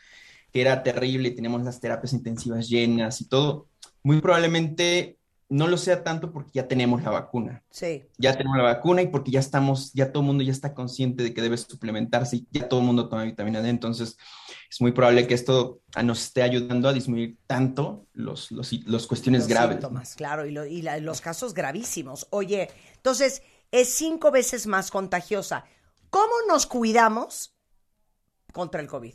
que 0.52 0.62
era 0.62 0.82
terrible 0.82 1.28
y 1.28 1.34
teníamos 1.34 1.62
las 1.62 1.80
terapias 1.80 2.12
intensivas 2.12 2.68
llenas 2.68 3.20
y 3.20 3.28
todo? 3.28 3.68
Muy 4.02 4.20
probablemente 4.20 5.18
no 5.50 5.66
lo 5.66 5.76
sea 5.78 6.04
tanto 6.04 6.30
porque 6.30 6.50
ya 6.54 6.68
tenemos 6.68 7.02
la 7.02 7.10
vacuna 7.10 7.62
Sí. 7.70 8.04
ya 8.18 8.36
tenemos 8.36 8.58
la 8.58 8.64
vacuna 8.64 9.00
y 9.02 9.06
porque 9.06 9.30
ya 9.30 9.40
estamos, 9.40 9.92
ya 9.94 10.12
todo 10.12 10.22
el 10.22 10.26
mundo 10.26 10.44
ya 10.44 10.52
está 10.52 10.74
consciente 10.74 11.22
de 11.22 11.32
que 11.32 11.40
debe 11.40 11.56
suplementarse 11.56 12.36
y 12.36 12.46
ya 12.50 12.68
todo 12.68 12.80
el 12.80 12.86
mundo 12.86 13.08
toma 13.08 13.24
vitamina 13.24 13.62
D, 13.62 13.70
entonces 13.70 14.18
es 14.70 14.80
muy 14.80 14.92
probable 14.92 15.26
que 15.26 15.34
esto 15.34 15.80
ah, 15.94 16.02
nos 16.02 16.22
esté 16.24 16.42
ayudando 16.42 16.88
a 16.88 16.92
disminuir 16.92 17.38
tanto 17.46 18.06
los, 18.12 18.50
los, 18.52 18.72
los 18.86 19.06
cuestiones 19.06 19.42
Los 19.42 19.48
graves. 19.48 19.76
síntomas, 19.76 20.14
claro, 20.14 20.44
y, 20.46 20.50
lo- 20.52 20.66
y 20.66 20.82
la- 20.82 20.98
los 20.98 21.20
casos 21.20 21.54
gravísimos. 21.54 22.26
Oye, 22.30 22.68
entonces 22.96 23.42
es 23.70 23.88
cinco 23.94 24.30
veces 24.30 24.66
más 24.66 24.90
contagiosa. 24.90 25.64
¿Cómo 26.10 26.32
nos 26.48 26.66
cuidamos 26.66 27.54
contra 28.52 28.80
el 28.80 28.88
COVID? 28.88 29.14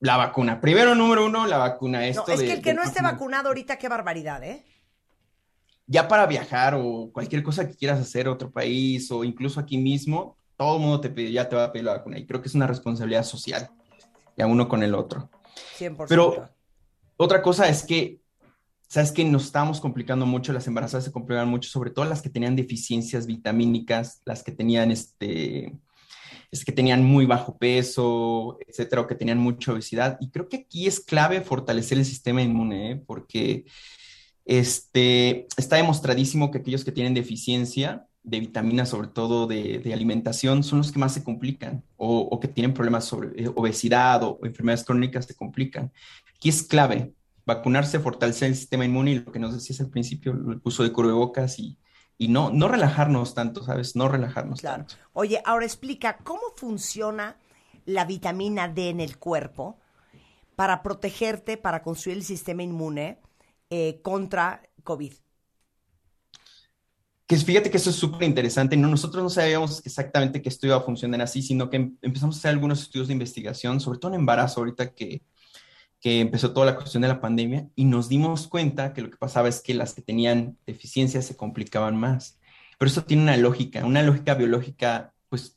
La 0.00 0.16
vacuna. 0.16 0.60
Primero, 0.60 0.94
número 0.94 1.24
uno, 1.26 1.46
la 1.46 1.56
vacuna. 1.58 2.06
Esto 2.06 2.24
no, 2.26 2.34
es 2.34 2.40
de- 2.40 2.46
que 2.46 2.52
el 2.54 2.62
que 2.62 2.74
no 2.74 2.82
esté 2.82 3.02
vacunado 3.02 3.48
ahorita, 3.48 3.78
qué 3.78 3.88
barbaridad, 3.88 4.42
¿eh? 4.44 4.64
Ya 5.86 6.08
para 6.08 6.26
viajar 6.26 6.74
o 6.76 7.10
cualquier 7.12 7.42
cosa 7.42 7.68
que 7.68 7.76
quieras 7.76 8.00
hacer 8.00 8.26
a 8.26 8.32
otro 8.32 8.50
país 8.50 9.10
o 9.10 9.22
incluso 9.22 9.60
aquí 9.60 9.78
mismo, 9.78 10.38
todo 10.56 10.76
el 10.76 10.82
mundo 10.82 11.00
te 11.00 11.10
pide, 11.10 11.32
ya 11.32 11.48
te 11.48 11.56
va 11.56 11.64
a 11.64 11.72
pedir 11.72 11.84
la 11.84 11.94
vacuna 11.94 12.18
y 12.18 12.26
creo 12.26 12.40
que 12.40 12.48
es 12.48 12.54
una 12.54 12.66
responsabilidad 12.66 13.24
social, 13.24 13.70
ya 14.36 14.46
uno 14.46 14.68
con 14.68 14.82
el 14.82 14.94
otro. 14.94 15.30
100%. 15.78 16.06
Pero 16.08 16.48
otra 17.16 17.42
cosa 17.42 17.68
es 17.68 17.84
que, 17.84 18.20
sabes 18.88 19.12
que 19.12 19.24
nos 19.24 19.44
estamos 19.46 19.80
complicando 19.80 20.26
mucho, 20.26 20.52
las 20.52 20.66
embarazadas 20.66 21.04
se 21.04 21.12
complican 21.12 21.48
mucho, 21.48 21.68
sobre 21.68 21.90
todo 21.90 22.04
las 22.04 22.22
que 22.22 22.30
tenían 22.30 22.56
deficiencias 22.56 23.26
vitamínicas, 23.26 24.22
las 24.24 24.42
que 24.42 24.52
tenían 24.52 24.90
este, 24.90 25.76
es 26.50 26.64
que 26.64 26.72
tenían 26.72 27.04
muy 27.04 27.26
bajo 27.26 27.58
peso, 27.58 28.58
etcétera, 28.66 29.02
o 29.02 29.06
que 29.06 29.16
tenían 29.16 29.38
mucha 29.38 29.72
obesidad. 29.72 30.16
Y 30.20 30.30
creo 30.30 30.48
que 30.48 30.58
aquí 30.58 30.86
es 30.86 31.00
clave 31.00 31.40
fortalecer 31.40 31.98
el 31.98 32.04
sistema 32.04 32.42
inmune, 32.42 32.92
¿eh? 32.92 33.02
porque 33.04 33.64
este, 34.44 35.46
está 35.56 35.76
demostradísimo 35.76 36.50
que 36.50 36.58
aquellos 36.58 36.84
que 36.84 36.92
tienen 36.92 37.14
deficiencia 37.14 38.06
de 38.24 38.40
vitaminas, 38.40 38.88
sobre 38.88 39.08
todo 39.08 39.46
de, 39.46 39.78
de 39.78 39.92
alimentación, 39.94 40.62
son 40.64 40.78
los 40.78 40.90
que 40.90 40.98
más 40.98 41.12
se 41.14 41.22
complican, 41.22 41.84
o, 41.96 42.20
o 42.20 42.40
que 42.40 42.48
tienen 42.48 42.74
problemas 42.74 43.04
sobre 43.04 43.28
eh, 43.42 43.48
obesidad 43.54 44.22
o, 44.24 44.38
o 44.42 44.46
enfermedades 44.46 44.84
crónicas 44.84 45.26
se 45.26 45.34
complican. 45.36 45.92
Aquí 46.34 46.48
es 46.48 46.62
clave 46.62 47.12
vacunarse, 47.46 48.00
fortalecer 48.00 48.48
el 48.48 48.56
sistema 48.56 48.86
inmune 48.86 49.10
y 49.12 49.18
lo 49.20 49.30
que 49.30 49.38
nos 49.38 49.52
decías 49.54 49.80
al 49.80 49.90
principio, 49.90 50.32
el 50.32 50.60
uso 50.64 50.82
de 50.82 50.90
cubrebocas 50.92 51.58
y, 51.58 51.76
y 52.16 52.28
no, 52.28 52.50
no 52.50 52.68
relajarnos 52.68 53.34
tanto, 53.34 53.62
¿sabes? 53.62 53.94
No 53.94 54.08
relajarnos 54.08 54.60
Claro. 54.60 54.84
tanto. 54.86 54.94
Oye, 55.12 55.42
ahora 55.44 55.66
explica 55.66 56.16
cómo 56.24 56.40
funciona 56.56 57.36
la 57.84 58.06
vitamina 58.06 58.68
D 58.68 58.88
en 58.88 59.00
el 59.00 59.18
cuerpo 59.18 59.78
para 60.56 60.82
protegerte, 60.82 61.58
para 61.58 61.82
construir 61.82 62.16
el 62.16 62.24
sistema 62.24 62.62
inmune 62.62 63.18
eh, 63.68 64.00
contra 64.02 64.62
COVID. 64.82 65.12
Que 67.26 67.36
fíjate 67.36 67.70
que 67.70 67.78
eso 67.78 67.88
es 67.90 67.96
súper 67.96 68.24
interesante. 68.24 68.76
No, 68.76 68.88
nosotros 68.88 69.22
no 69.22 69.30
sabíamos 69.30 69.84
exactamente 69.86 70.42
que 70.42 70.50
esto 70.50 70.66
iba 70.66 70.76
a 70.76 70.82
funcionar 70.82 71.22
así, 71.22 71.40
sino 71.40 71.70
que 71.70 71.76
em- 71.76 71.96
empezamos 72.02 72.36
a 72.36 72.38
hacer 72.38 72.50
algunos 72.50 72.82
estudios 72.82 73.08
de 73.08 73.14
investigación, 73.14 73.80
sobre 73.80 73.98
todo 73.98 74.12
en 74.12 74.20
embarazo, 74.20 74.60
ahorita 74.60 74.92
que, 74.94 75.22
que 76.00 76.20
empezó 76.20 76.52
toda 76.52 76.66
la 76.66 76.76
cuestión 76.76 77.00
de 77.00 77.08
la 77.08 77.22
pandemia, 77.22 77.66
y 77.74 77.86
nos 77.86 78.10
dimos 78.10 78.46
cuenta 78.46 78.92
que 78.92 79.00
lo 79.00 79.10
que 79.10 79.16
pasaba 79.16 79.48
es 79.48 79.62
que 79.62 79.72
las 79.72 79.94
que 79.94 80.02
tenían 80.02 80.58
deficiencias 80.66 81.24
se 81.24 81.34
complicaban 81.34 81.96
más. 81.96 82.38
Pero 82.78 82.90
eso 82.90 83.04
tiene 83.04 83.22
una 83.22 83.36
lógica, 83.38 83.86
una 83.86 84.02
lógica 84.02 84.34
biológica, 84.34 85.14
pues, 85.30 85.56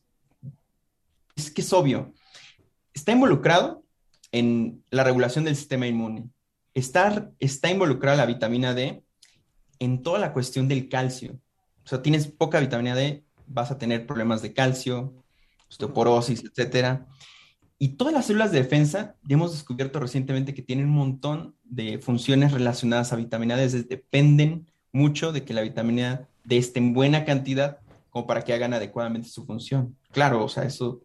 es 1.36 1.51
que 1.51 1.61
es 1.61 1.74
obvio. 1.74 2.13
Está 2.93 3.11
involucrado 3.11 3.84
en 4.32 4.84
la 4.89 5.03
regulación 5.03 5.43
del 5.43 5.57
sistema 5.57 5.86
inmune. 5.86 6.30
Está, 6.74 7.30
está 7.39 7.70
involucrada 7.70 8.18
la 8.18 8.26
vitamina 8.26 8.74
D 8.74 9.03
en 9.80 10.01
toda 10.01 10.20
la 10.20 10.32
cuestión 10.32 10.70
del 10.70 10.88
calcio. 10.88 11.39
O 11.88 11.90
sea, 11.90 12.02
tienes 12.02 12.28
poca 12.28 12.60
vitamina 12.60 12.94
D, 12.94 13.24
vas 13.46 13.72
a 13.72 13.78
tener 13.78 14.06
problemas 14.06 14.42
de 14.42 14.52
calcio, 14.52 15.14
osteoporosis, 15.70 16.44
etcétera. 16.44 17.08
Y 17.80 17.96
todas 17.96 18.14
las 18.14 18.26
células 18.26 18.52
de 18.52 18.62
defensa, 18.62 19.16
ya 19.24 19.36
hemos 19.36 19.54
descubierto 19.54 20.02
recientemente 20.02 20.54
que 20.54 20.62
tienen 20.62 20.88
un 20.88 20.96
montón 20.96 21.56
de 21.64 22.00
funciones 22.00 22.52
relacionadas 22.52 23.14
a 23.14 23.16
vitamina 23.16 23.56
D, 23.56 23.70
dependen 23.84 24.70
mucho 24.92 25.32
de 25.32 25.46
que 25.46 25.54
la 25.54 25.62
vitamina 25.62 26.28
D 26.44 26.58
esté 26.58 26.80
en 26.80 26.94
buena 26.94 27.24
cantidad 27.24 27.80
como 28.10 28.28
para 28.28 28.42
que 28.42 28.52
hagan 28.52 28.74
adecuadamente 28.74 29.30
su 29.30 29.46
función. 29.46 29.96
Claro, 30.12 30.44
o 30.44 30.50
sea, 30.50 30.64
eso 30.64 31.04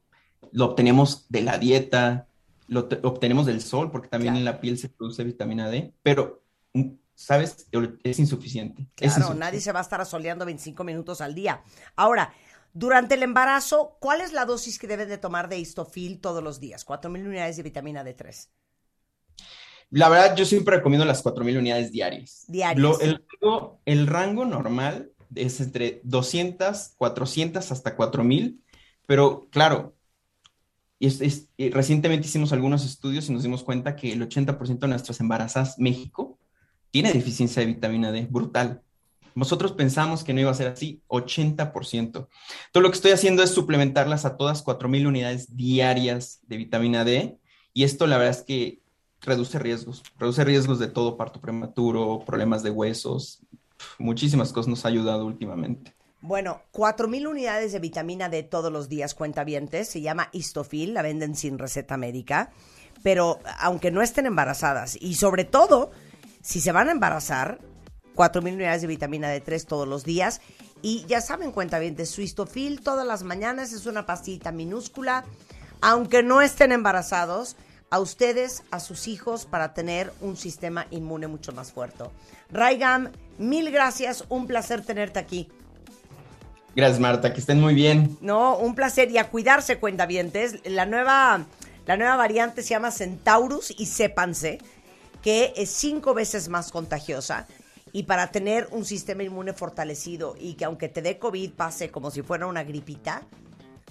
lo 0.51 0.65
obtenemos 0.65 1.27
de 1.29 1.43
la 1.43 1.59
dieta, 1.59 2.27
lo 2.67 2.89
obtenemos 3.05 3.47
del 3.47 3.61
sol, 3.61 3.93
porque 3.93 4.09
también 4.09 4.35
en 4.35 4.45
la 4.45 4.61
piel 4.61 4.77
se 4.79 4.89
produce 4.89 5.23
vitamina 5.23 5.71
D, 5.71 5.95
pero, 6.03 6.43
¿sabes? 7.23 7.69
Es 8.03 8.19
insuficiente. 8.19 8.87
Claro, 8.95 9.35
nadie 9.35 9.61
se 9.61 9.73
va 9.73 9.79
a 9.79 9.83
estar 9.83 10.01
asoleando 10.01 10.45
25 10.45 10.83
minutos 10.83 11.21
al 11.21 11.35
día. 11.35 11.63
Ahora, 11.95 12.35
durante 12.73 13.15
el 13.15 13.23
embarazo, 13.23 13.97
¿cuál 14.01 14.21
es 14.21 14.33
la 14.33 14.45
dosis 14.45 14.79
que 14.79 14.87
deben 14.89 15.09
de 15.09 15.19
tomar 15.19 15.49
de 15.49 15.59
histofil 15.59 16.21
todos 16.21 16.43
los 16.43 16.59
días? 16.59 16.87
4.000 16.87 17.27
unidades 17.27 17.57
de 17.57 17.63
vitamina 17.63 18.05
D3. 18.05 18.49
La 19.91 20.09
verdad, 20.09 20.35
yo 20.35 20.45
siempre 20.45 20.77
recomiendo 20.77 21.05
las 21.05 21.23
4.000 21.23 21.59
unidades 21.59 21.93
diarias. 21.93 22.45
Diarias. 22.49 23.01
el, 23.01 23.25
el, 23.85 24.07
rango 24.07 24.45
normal 24.45 25.13
es 25.35 25.61
entre 25.61 26.01
200, 26.05 26.95
400 26.97 27.71
hasta 27.71 27.97
4.000, 27.97 28.59
pero 29.07 29.49
claro, 29.51 29.95
es, 30.99 31.49
recientemente 31.59 32.27
hicimos 32.27 32.53
algunos 32.53 32.85
estudios 32.85 33.29
y 33.29 33.33
nos 33.33 33.43
dimos 33.43 33.63
cuenta 33.63 33.95
que 33.95 34.13
el 34.13 34.27
80% 34.27 34.79
de 34.79 34.89
nuestras 34.89 35.21
embarazadas 35.21 35.79
México 35.79 36.39
tiene 36.93 37.13
deficiencia 37.13 37.61
de 37.61 37.67
vitamina 37.67 38.13
D, 38.13 38.29
brutal. 38.31 38.83
Nosotros 39.35 39.73
pensamos 39.73 40.23
que 40.23 40.35
no 40.35 40.41
iba 40.41 40.51
a 40.51 40.55
ser 40.55 40.69
así, 40.69 41.03
80%. 41.09 42.29
Todo 42.71 42.83
lo 42.83 42.91
que 42.91 42.97
estoy 42.97 43.13
haciendo 43.13 43.43
es 43.43 43.51
suplementarlas 43.51 44.25
a 44.27 44.37
todas 44.37 44.65
4.000 44.65 45.09
unidades 45.09 45.57
diarias 45.57 46.41
de 46.47 46.59
vitamina 46.59 47.05
D 47.05 47.39
y 47.73 47.85
esto 47.85 48.07
la 48.07 48.19
verdad 48.19 48.39
es 48.39 48.43
que 48.43 48.83
reduce 49.23 49.59
riesgos, 49.59 50.03
reduce 50.19 50.45
riesgos 50.45 50.79
de 50.79 50.89
todo 50.89 51.17
parto 51.17 51.41
prematuro, 51.41 52.23
problemas 52.27 52.63
de 52.63 52.71
huesos, 52.71 53.41
muchísimas 53.99 54.53
cosas 54.53 54.69
nos 54.69 54.85
ha 54.85 54.89
ayudado 54.89 55.25
últimamente. 55.25 55.95
Bueno, 56.21 56.61
4.000 56.73 57.27
unidades 57.27 57.73
de 57.73 57.81
vitamina 57.81 58.29
D 58.29 58.43
todos 58.43 58.71
los 58.71 58.89
días, 58.89 59.15
cuentavientes. 59.15 59.89
Se 59.89 60.03
llama 60.03 60.29
Histofil, 60.33 60.95
la 60.95 61.03
venden 61.03 61.35
sin 61.35 61.59
receta 61.59 61.97
médica. 61.97 62.53
Pero 63.03 63.41
aunque 63.59 63.91
no 63.91 64.03
estén 64.03 64.27
embarazadas, 64.27 64.97
y 65.01 65.15
sobre 65.15 65.45
todo, 65.45 65.91
si 66.43 66.61
se 66.61 66.73
van 66.73 66.89
a 66.89 66.93
embarazar, 66.93 67.59
4.000 68.15 68.55
unidades 68.55 68.83
de 68.83 68.89
vitamina 68.89 69.35
D3 69.35 69.65
todos 69.65 69.89
los 69.89 70.05
días. 70.05 70.41
Y 70.83 71.07
ya 71.07 71.21
saben, 71.21 71.53
cuentavientes, 71.53 72.11
su 72.11 72.21
Histofil 72.21 72.81
todas 72.83 73.07
las 73.07 73.23
mañanas 73.23 73.73
es 73.73 73.87
una 73.87 74.05
pastita 74.05 74.53
minúscula. 74.53 75.25
Aunque 75.81 76.23
no 76.23 76.43
estén 76.43 76.73
embarazados, 76.73 77.57
a 77.91 78.01
ustedes, 78.01 78.63
a 78.71 78.81
sus 78.81 79.07
hijos, 79.07 79.45
para 79.45 79.75
tener 79.75 80.13
un 80.23 80.37
sistema 80.37 80.87
inmune 80.91 81.27
mucho 81.27 81.53
más 81.53 81.73
fuerte. 81.73 82.05
Raigam, 82.51 83.13
mil 83.37 83.71
gracias, 83.71 84.25
un 84.31 84.47
placer 84.47 84.83
tenerte 84.83 85.19
aquí. 85.19 85.49
Gracias, 86.75 87.01
Marta, 87.01 87.35
que 87.35 87.41
estén 87.41 87.61
muy 87.61 87.75
bien. 87.75 88.17
No, 88.23 88.57
un 88.57 88.75
placer 88.75 89.11
y 89.11 89.19
a 89.19 89.29
cuidarse, 89.29 89.79
cuentavientes. 89.79 90.61
La 90.65 90.87
nueva, 90.87 91.45
la 91.85 91.97
nueva 91.99 92.17
variante 92.17 92.63
se 92.63 92.71
llama 92.71 92.91
Centaurus 92.91 93.75
y 93.77 93.85
sépanse 93.85 94.59
que 95.23 95.53
es 95.57 95.71
cinco 95.71 96.15
veces 96.15 96.49
más 96.49 96.71
contagiosa 96.71 97.47
y 97.93 98.05
para 98.05 98.31
tener 98.31 98.69
un 98.71 98.85
sistema 98.85 99.23
inmune 99.23 99.53
fortalecido 99.53 100.35
y 100.39 100.55
que 100.55 100.65
aunque 100.65 100.89
te 100.89 101.03
dé 101.03 101.19
COVID 101.19 101.53
pase 101.53 101.91
como 101.91 102.11
si 102.11 102.23
fuera 102.23 102.47
una 102.47 102.65
gripita, 102.65 103.23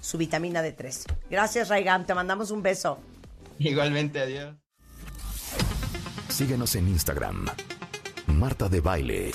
su 0.01 0.17
vitamina 0.17 0.63
D3. 0.63 1.05
Gracias, 1.29 1.69
Raigam, 1.69 2.05
te 2.05 2.13
mandamos 2.13 2.51
un 2.51 2.61
beso. 2.61 2.99
Igualmente, 3.59 4.19
adiós. 4.19 4.55
Síguenos 6.29 6.75
en 6.75 6.88
Instagram. 6.88 7.47
Marta 8.27 8.67
de 8.69 8.82
Baile. 8.82 9.32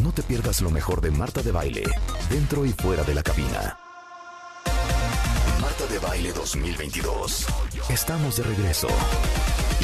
No 0.00 0.12
te 0.12 0.22
pierdas 0.22 0.62
lo 0.62 0.70
mejor 0.70 1.00
de 1.00 1.10
Marta 1.10 1.42
de 1.42 1.52
Baile, 1.52 1.84
dentro 2.30 2.64
y 2.64 2.72
fuera 2.72 3.04
de 3.04 3.14
la 3.14 3.22
cabina. 3.22 3.78
Marta 5.60 5.86
de 5.86 5.98
Baile 5.98 6.32
2022. 6.32 7.46
Estamos 7.90 8.36
de 8.36 8.42
regreso. 8.44 8.88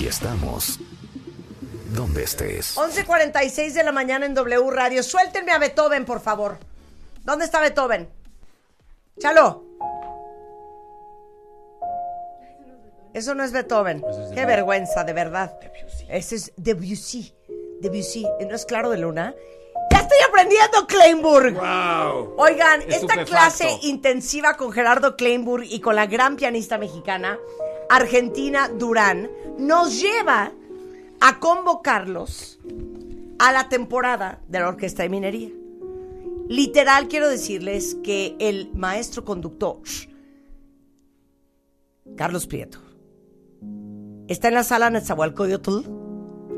Y 0.00 0.06
estamos 0.06 0.78
donde 1.92 2.22
estés. 2.22 2.76
11.46 2.76 3.72
de 3.72 3.82
la 3.82 3.92
mañana 3.92 4.26
en 4.26 4.34
W 4.34 4.70
Radio. 4.70 5.02
Suéltenme 5.02 5.52
a 5.52 5.58
Beethoven, 5.58 6.04
por 6.04 6.20
favor. 6.20 6.58
¿Dónde 7.24 7.44
está 7.44 7.60
Beethoven? 7.60 8.08
Chalo. 9.18 9.64
Eso 13.12 13.34
no 13.34 13.42
es 13.42 13.52
Beethoven. 13.52 14.04
Qué 14.34 14.46
vergüenza, 14.46 15.02
de 15.02 15.12
verdad. 15.12 15.58
Ese 16.08 16.36
es 16.36 16.52
Debussy. 16.56 17.34
Debussy. 17.80 18.24
¿No 18.48 18.54
es 18.54 18.64
claro 18.64 18.90
de 18.90 18.98
luna? 18.98 19.34
¡Ya 19.90 19.98
estoy 19.98 20.18
aprendiendo, 20.28 20.86
Kleinburg! 20.86 21.54
¡Wow! 21.54 22.34
Oigan, 22.36 22.82
esta 22.88 23.24
clase 23.24 23.78
intensiva 23.82 24.56
con 24.56 24.70
Gerardo 24.70 25.16
Kleinburg 25.16 25.64
y 25.64 25.80
con 25.80 25.96
la 25.96 26.06
gran 26.06 26.36
pianista 26.36 26.78
mexicana, 26.78 27.38
Argentina 27.90 28.68
Durán, 28.68 29.30
nos 29.58 30.00
lleva 30.00 30.52
a 31.20 31.40
convocarlos 31.40 32.60
a 33.38 33.52
la 33.52 33.68
temporada 33.68 34.40
de 34.48 34.60
la 34.60 34.68
Orquesta 34.68 35.02
de 35.02 35.08
Minería. 35.08 35.50
Literal, 36.48 37.08
quiero 37.08 37.28
decirles 37.28 37.96
que 38.02 38.36
el 38.38 38.70
maestro 38.74 39.24
conductor, 39.24 39.78
Carlos 42.16 42.46
Prieto, 42.46 42.78
está 44.28 44.48
en 44.48 44.54
la 44.54 44.64
sala 44.64 44.90
Netzahualcoyotl. 44.90 45.82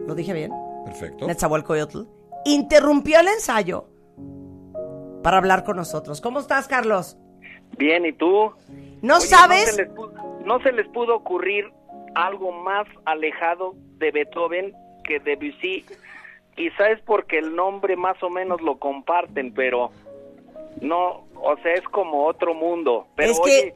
¿Lo 0.06 0.14
dije 0.14 0.32
bien? 0.32 0.52
Perfecto. 0.84 1.26
Netzahualcoyotl 1.26 2.02
interrumpió 2.44 3.20
el 3.20 3.28
ensayo 3.28 3.86
para 5.22 5.38
hablar 5.38 5.64
con 5.64 5.76
nosotros. 5.76 6.20
¿Cómo 6.20 6.40
estás, 6.40 6.68
Carlos? 6.68 7.16
Bien, 7.76 8.06
¿y 8.06 8.12
tú? 8.12 8.52
¿No 9.02 9.20
sabes? 9.20 9.76
No 9.76 9.94
pudo, 9.94 10.12
no 10.50 10.60
se 10.64 10.72
les 10.72 10.88
pudo 10.88 11.14
ocurrir 11.14 11.70
algo 12.16 12.50
más 12.50 12.84
alejado 13.04 13.74
de 13.98 14.10
Beethoven 14.10 14.74
que 15.04 15.20
de 15.20 15.36
Debussy. 15.36 15.84
Quizá 16.56 16.90
es 16.90 17.00
porque 17.02 17.38
el 17.38 17.54
nombre 17.54 17.94
más 17.94 18.20
o 18.24 18.30
menos 18.30 18.60
lo 18.60 18.76
comparten, 18.78 19.54
pero 19.54 19.92
no, 20.80 21.24
o 21.36 21.56
sea, 21.62 21.74
es 21.74 21.84
como 21.84 22.26
otro 22.26 22.52
mundo. 22.54 23.06
Pero 23.14 23.30
Es 23.30 23.40
que- 23.40 23.74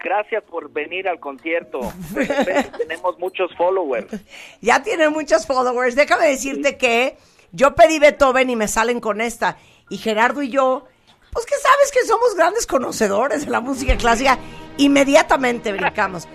gracias 0.00 0.42
por 0.44 0.72
venir 0.72 1.06
al 1.08 1.20
concierto. 1.20 1.78
Tenemos 2.78 3.16
muchos 3.20 3.54
followers. 3.56 4.08
Ya 4.60 4.82
tiene 4.82 5.10
muchos 5.10 5.46
followers. 5.46 5.94
Déjame 5.94 6.26
decirte 6.26 6.76
que 6.76 7.16
yo 7.52 7.76
pedí 7.76 8.00
Beethoven 8.00 8.50
y 8.50 8.56
me 8.56 8.66
salen 8.66 8.98
con 8.98 9.20
esta. 9.20 9.58
Y 9.88 9.98
Gerardo 9.98 10.42
y 10.42 10.50
yo, 10.50 10.86
pues 11.32 11.46
que 11.46 11.54
sabes 11.54 11.92
que 11.92 12.04
somos 12.04 12.34
grandes 12.34 12.66
conocedores 12.66 13.44
de 13.44 13.52
la 13.52 13.60
música 13.60 13.96
clásica. 13.96 14.38
Inmediatamente 14.80 15.72
brincamos. 15.72 16.26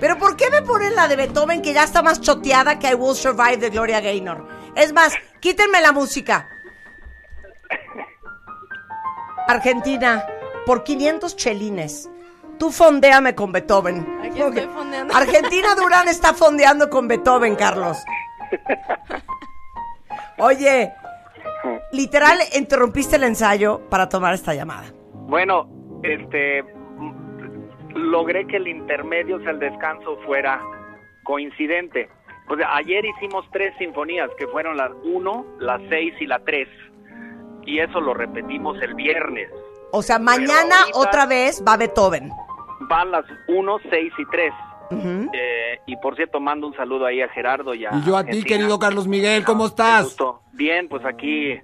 Pero 0.00 0.18
¿por 0.18 0.36
qué 0.36 0.50
me 0.50 0.62
ponen 0.62 0.96
la 0.96 1.06
de 1.06 1.14
Beethoven 1.14 1.62
que 1.62 1.72
ya 1.72 1.84
está 1.84 2.02
más 2.02 2.20
choteada 2.20 2.78
que 2.80 2.90
I 2.90 2.94
Will 2.94 3.14
Survive 3.14 3.58
de 3.58 3.70
Gloria 3.70 4.00
Gaynor? 4.00 4.44
Es 4.74 4.92
más, 4.92 5.14
quítenme 5.38 5.80
la 5.80 5.92
música. 5.92 6.48
Argentina, 9.46 10.26
por 10.66 10.82
500 10.82 11.36
chelines. 11.36 12.10
Tú 12.58 12.72
fondeame 12.72 13.36
con 13.36 13.52
Beethoven. 13.52 14.04
Aquí 14.24 14.40
estoy 14.40 14.66
fondeando. 14.74 15.14
Argentina 15.14 15.76
Durán 15.76 16.08
está 16.08 16.34
fondeando 16.34 16.90
con 16.90 17.06
Beethoven, 17.06 17.54
Carlos. 17.54 17.98
Oye, 20.38 20.92
literal 21.92 22.40
interrumpiste 22.56 23.14
el 23.14 23.24
ensayo 23.24 23.88
para 23.88 24.08
tomar 24.08 24.34
esta 24.34 24.54
llamada. 24.54 24.92
Bueno, 25.12 25.68
este 26.02 26.64
logré 27.94 28.46
que 28.46 28.56
el 28.56 28.68
intermedio, 28.68 29.36
o 29.36 29.40
sea, 29.40 29.50
el 29.50 29.58
descanso 29.58 30.16
fuera 30.24 30.60
coincidente. 31.24 32.08
O 32.48 32.56
sea, 32.56 32.74
ayer 32.76 33.04
hicimos 33.04 33.46
tres 33.52 33.72
sinfonías, 33.78 34.28
que 34.38 34.46
fueron 34.48 34.76
las 34.76 34.90
1, 35.04 35.46
las 35.60 35.80
6 35.88 36.14
y 36.20 36.26
la 36.26 36.38
3. 36.40 36.68
Y 37.64 37.78
eso 37.78 38.00
lo 38.00 38.14
repetimos 38.14 38.80
el 38.82 38.94
viernes. 38.94 39.48
O 39.92 40.02
sea, 40.02 40.18
mañana 40.18 40.76
otra 40.94 41.26
vez 41.26 41.62
va 41.66 41.76
Beethoven. 41.76 42.30
Van 42.88 43.10
las 43.10 43.24
1, 43.48 43.78
6 43.88 44.12
y 44.18 44.24
3. 44.26 44.52
Ujú. 44.90 45.30
Eh, 45.32 45.78
y 45.86 45.96
por 45.96 46.16
cierto, 46.16 46.40
mando 46.40 46.66
un 46.66 46.74
saludo 46.74 47.06
ahí 47.06 47.22
a 47.22 47.28
Gerardo 47.28 47.74
y 47.74 47.86
a 47.86 47.90
Y 47.94 48.02
yo 48.04 48.16
a 48.16 48.24
ti, 48.24 48.42
querido 48.42 48.78
Carlos 48.78 49.06
Miguel, 49.08 49.44
¿cómo 49.44 49.64
Qué 49.64 49.68
estás? 49.68 50.04
gusto. 50.04 50.42
Bien, 50.52 50.88
pues 50.88 51.04
aquí 51.06 51.58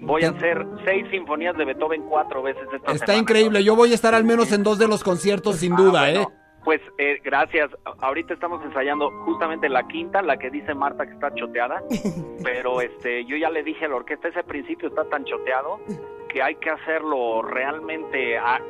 voy 0.00 0.24
a 0.24 0.30
hacer 0.30 0.66
seis 0.84 1.06
sinfonías 1.10 1.56
de 1.56 1.64
Beethoven 1.64 2.02
cuatro 2.08 2.42
veces 2.42 2.62
esta 2.74 2.92
Está 2.92 3.06
semana. 3.06 3.18
increíble. 3.22 3.64
Yo 3.64 3.76
voy 3.76 3.92
a 3.92 3.94
estar 3.94 4.14
al 4.14 4.24
menos 4.24 4.52
en 4.52 4.62
dos 4.62 4.78
de 4.78 4.88
los 4.88 5.02
conciertos, 5.04 5.56
sin 5.56 5.72
Ah, 5.72 5.76
duda, 5.76 6.00
bueno, 6.02 6.20
¿eh? 6.22 6.26
Pues 6.64 6.80
eh, 6.98 7.18
gracias. 7.24 7.70
Ahorita 8.00 8.34
estamos 8.34 8.62
ensayando 8.64 9.10
justamente 9.24 9.68
la 9.68 9.86
quinta, 9.88 10.20
la 10.20 10.36
que 10.36 10.50
dice 10.50 10.74
Marta 10.74 11.06
que 11.06 11.12
está 11.14 11.32
choteada. 11.34 11.82
pero 12.44 12.80
este, 12.82 13.24
yo 13.24 13.36
ya 13.36 13.48
le 13.50 13.62
dije 13.62 13.86
a 13.86 13.88
la 13.88 13.96
orquesta, 13.96 14.28
ese 14.28 14.42
principio 14.44 14.88
está 14.88 15.04
tan 15.04 15.24
choteado 15.24 15.80
que 16.28 16.42
hay 16.42 16.56
que 16.56 16.70
hacerlo 16.70 17.42
realmente 17.42 18.36
a- 18.38 18.60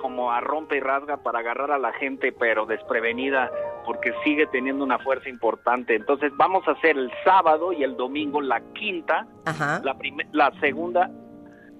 como 0.00 0.30
a 0.30 0.40
rompe 0.40 0.76
y 0.76 0.80
rasga 0.80 1.18
para 1.18 1.38
agarrar 1.40 1.72
a 1.72 1.78
la 1.78 1.92
gente, 1.94 2.32
pero 2.32 2.64
desprevenida, 2.66 3.50
porque 3.86 4.12
sigue 4.24 4.46
teniendo 4.48 4.84
una 4.84 4.98
fuerza 4.98 5.28
importante. 5.28 5.94
Entonces 5.94 6.32
vamos 6.36 6.66
a 6.68 6.72
hacer 6.72 6.98
el 6.98 7.10
sábado 7.24 7.72
y 7.72 7.82
el 7.84 7.96
domingo 7.96 8.40
la 8.42 8.60
quinta, 8.74 9.26
Ajá. 9.44 9.80
la, 9.84 9.96
la 10.32 10.52
segunda 10.60 11.10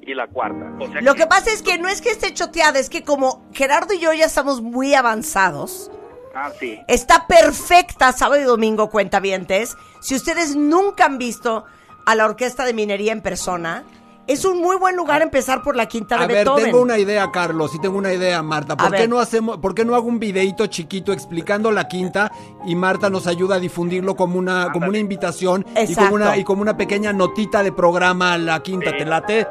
y 0.00 0.14
la 0.14 0.28
cuarta. 0.28 0.72
O 0.80 0.86
sea 0.90 1.00
Lo 1.02 1.14
que 1.16 1.26
pasa 1.26 1.50
es 1.52 1.62
que 1.62 1.78
no 1.78 1.88
es 1.88 2.00
que 2.00 2.10
esté 2.10 2.32
choteada, 2.32 2.78
es 2.78 2.88
que 2.88 3.02
como 3.02 3.44
Gerardo 3.52 3.92
y 3.92 3.98
yo 3.98 4.12
ya 4.12 4.24
estamos 4.26 4.62
muy 4.62 4.94
avanzados, 4.94 5.90
Ah, 6.34 6.50
sí. 6.60 6.78
está 6.86 7.26
perfecta 7.26 8.12
sábado 8.12 8.40
y 8.40 8.44
domingo, 8.44 8.88
cuentavientes. 8.90 9.76
Si 10.00 10.14
ustedes 10.14 10.54
nunca 10.54 11.06
han 11.06 11.18
visto 11.18 11.64
a 12.04 12.14
la 12.14 12.26
Orquesta 12.26 12.64
de 12.64 12.72
Minería 12.74 13.12
en 13.12 13.20
persona, 13.22 13.82
es 14.26 14.44
un 14.44 14.60
muy 14.60 14.76
buen 14.76 14.96
lugar 14.96 15.22
empezar 15.22 15.62
por 15.62 15.76
la 15.76 15.86
quinta 15.86 16.16
de 16.18 16.24
A 16.24 16.26
ver, 16.26 16.36
Beethoven. 16.38 16.64
tengo 16.64 16.80
una 16.80 16.98
idea, 16.98 17.30
Carlos, 17.30 17.74
y 17.74 17.78
tengo 17.80 17.96
una 17.98 18.12
idea, 18.12 18.42
Marta. 18.42 18.76
¿Por 18.76 18.86
A 18.86 18.90
qué 18.90 19.02
ver. 19.02 19.08
no 19.08 19.20
hacemos, 19.20 19.58
por 19.58 19.74
qué 19.74 19.84
no 19.84 19.94
hago 19.94 20.06
un 20.08 20.18
videito 20.18 20.66
chiquito 20.66 21.12
explicando 21.12 21.70
la 21.70 21.86
quinta 21.88 22.32
y 22.64 22.74
Marta 22.74 23.08
nos 23.10 23.26
ayuda 23.26 23.56
a 23.56 23.58
difundirlo 23.60 24.16
como 24.16 24.38
una, 24.38 24.72
como 24.72 24.88
una 24.88 24.98
invitación 24.98 25.64
y 25.76 25.78
Exacto. 25.80 26.00
como 26.10 26.14
una, 26.16 26.36
y 26.36 26.44
como 26.44 26.62
una 26.62 26.76
pequeña 26.76 27.12
notita 27.12 27.62
de 27.62 27.72
programa 27.72 28.32
a 28.34 28.38
la 28.38 28.62
quinta? 28.62 28.90
¿Te 28.96 29.04
late? 29.04 29.46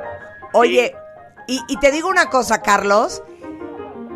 Oye, 0.54 0.94
y, 1.48 1.60
y 1.68 1.78
te 1.78 1.92
digo 1.92 2.10
una 2.10 2.30
cosa, 2.30 2.62
Carlos. 2.62 3.24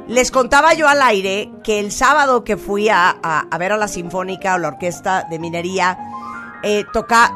Les 0.07 0.31
contaba 0.31 0.73
yo 0.73 0.87
al 0.87 1.03
aire 1.03 1.51
que 1.63 1.79
el 1.79 1.91
sábado 1.91 2.43
que 2.43 2.57
fui 2.57 2.89
a, 2.89 3.15
a- 3.21 3.45
a 3.51 3.57
ver 3.59 3.71
a 3.73 3.77
la 3.77 3.87
Sinfónica 3.87 4.55
o 4.55 4.57
la 4.57 4.69
Orquesta 4.69 5.27
de 5.29 5.37
Minería, 5.37 5.99
eh, 6.63 6.83
toca 6.91 7.31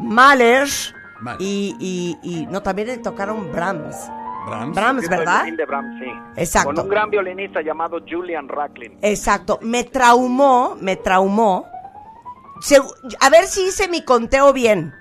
Mahler 0.00 0.68
Y, 1.38 1.76
y- 1.78 2.18
y- 2.22 2.46
no, 2.46 2.62
también 2.62 2.88
le 2.88 2.98
tocaron 2.98 3.50
Brahms. 3.52 4.10
Brahms. 4.74 5.08
¿verdad? 5.08 5.46
el 5.46 5.54
violín 5.54 5.56
de 5.56 5.64
Brahms, 5.66 6.00
sí. 6.00 6.10
Exacto. 6.36 6.74
Con 6.74 6.84
un 6.84 6.88
gran 6.88 7.10
violinista 7.10 7.60
llamado 7.62 7.98
Julian 8.08 8.48
Racklin. 8.48 8.98
Exacto. 9.02 9.58
Me 9.62 9.84
traumó, 9.84 10.76
me 10.80 10.96
traumó. 10.96 11.66
A 13.20 13.30
ver 13.30 13.44
si 13.44 13.66
hice 13.66 13.88
mi 13.88 14.04
conteo 14.04 14.52
bien. 14.52 14.92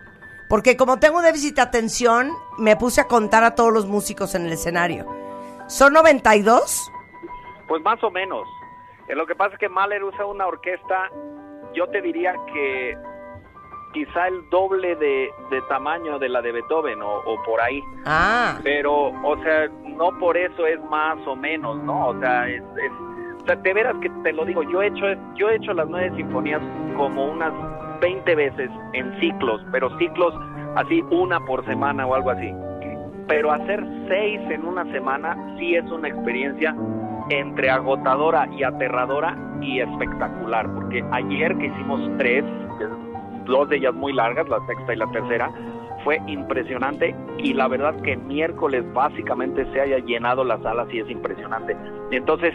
Porque 0.49 0.75
como 0.75 0.99
tengo 0.99 1.21
déficit 1.21 1.55
de 1.55 1.61
atención, 1.61 2.31
me 2.57 2.75
puse 2.75 3.01
a 3.01 3.07
contar 3.07 3.43
a 3.43 3.55
todos 3.55 3.71
los 3.71 3.85
músicos 3.87 4.35
en 4.35 4.45
el 4.45 4.51
escenario. 4.51 5.07
¿Son 5.67 5.93
92? 5.93 6.91
Pues 7.67 7.81
más 7.83 8.03
o 8.03 8.11
menos. 8.11 8.47
Eh, 9.07 9.15
Lo 9.15 9.25
que 9.25 9.33
pasa 9.35 9.53
es 9.53 9.59
que 9.59 9.69
Mahler 9.69 10.03
usa 10.03 10.25
una 10.25 10.45
orquesta, 10.45 11.09
yo 11.73 11.87
te 11.87 12.01
diría 12.01 12.33
que 12.53 12.97
quizá 13.91 14.27
el 14.27 14.49
doble 14.49 14.95
de, 14.95 15.31
de 15.49 15.61
tamaño 15.69 16.17
de 16.19 16.29
la 16.29 16.41
de 16.41 16.51
Beethoven 16.51 17.01
o, 17.01 17.17
o 17.25 17.43
por 17.43 17.59
ahí. 17.61 17.81
Ah. 18.05 18.57
Pero, 18.63 19.07
o 19.23 19.37
sea, 19.43 19.67
no 19.97 20.09
por 20.19 20.37
eso 20.37 20.65
es 20.65 20.79
más 20.89 21.17
o 21.27 21.35
menos, 21.35 21.77
¿no? 21.83 22.07
O 22.07 22.19
sea, 22.19 22.47
es, 22.47 22.61
es- 22.61 23.41
o 23.41 23.45
sea, 23.45 23.55
de 23.55 23.73
veras 23.73 23.95
que 24.01 24.09
te 24.23 24.33
lo 24.33 24.45
digo, 24.45 24.61
yo 24.63 24.81
he 24.83 24.87
hecho, 24.87 25.05
yo 25.35 25.49
he 25.49 25.55
hecho 25.55 25.73
las 25.73 25.87
nueve 25.89 26.11
sinfonías 26.15 26.61
como 26.95 27.25
unas 27.25 27.51
20 27.99 28.35
veces 28.35 28.69
en 28.93 29.19
ciclos, 29.19 29.65
pero 29.71 29.89
ciclos 29.97 30.33
así 30.75 31.03
una 31.09 31.39
por 31.45 31.65
semana 31.65 32.05
o 32.05 32.13
algo 32.13 32.29
así. 32.29 32.53
Pero 33.27 33.51
hacer 33.51 33.83
seis 34.07 34.39
en 34.49 34.63
una 34.65 34.83
semana 34.91 35.35
sí 35.57 35.75
es 35.75 35.85
una 35.89 36.07
experiencia 36.09 36.75
entre 37.29 37.69
agotadora 37.71 38.47
y 38.51 38.61
aterradora 38.63 39.35
y 39.61 39.79
espectacular, 39.79 40.71
porque 40.75 41.03
ayer 41.11 41.57
que 41.57 41.67
hicimos 41.67 42.01
tres, 42.17 42.43
dos 43.45 43.69
de 43.69 43.77
ellas 43.77 43.93
muy 43.93 44.13
largas, 44.13 44.47
la 44.49 44.65
sexta 44.67 44.93
y 44.93 44.97
la 44.97 45.11
tercera, 45.11 45.51
fue 46.03 46.19
impresionante 46.27 47.15
y 47.37 47.53
la 47.53 47.67
verdad 47.67 47.95
que 48.01 48.17
miércoles 48.17 48.83
básicamente 48.93 49.65
se 49.71 49.81
haya 49.81 49.99
llenado 49.99 50.43
la 50.43 50.61
sala 50.61 50.87
sí 50.89 50.99
es 50.99 51.09
impresionante. 51.09 51.75
Entonces, 52.11 52.53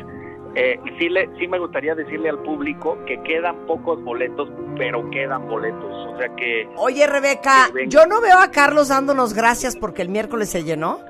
eh, 0.55 0.81
sí, 0.99 1.09
le, 1.09 1.29
sí 1.39 1.47
me 1.49 1.59
gustaría 1.59 1.95
decirle 1.95 2.31
al 2.31 2.39
público 2.39 2.99
que 3.07 3.21
quedan 3.23 3.67
pocos 3.67 4.03
boletos, 4.03 4.49
pero 4.79 5.09
quedan 5.11 5.47
boletos. 5.49 5.93
O 6.09 6.17
sea 6.17 6.35
que 6.35 6.69
Oye, 6.77 7.07
Rebeca, 7.07 7.69
yo 7.89 8.07
no 8.07 8.21
veo 8.21 8.39
a 8.39 8.51
Carlos 8.51 8.89
dándonos 8.89 9.35
gracias 9.35 9.77
porque 9.77 10.03
el 10.03 10.09
miércoles 10.09 10.49
se 10.49 10.65
llenó. 10.65 11.01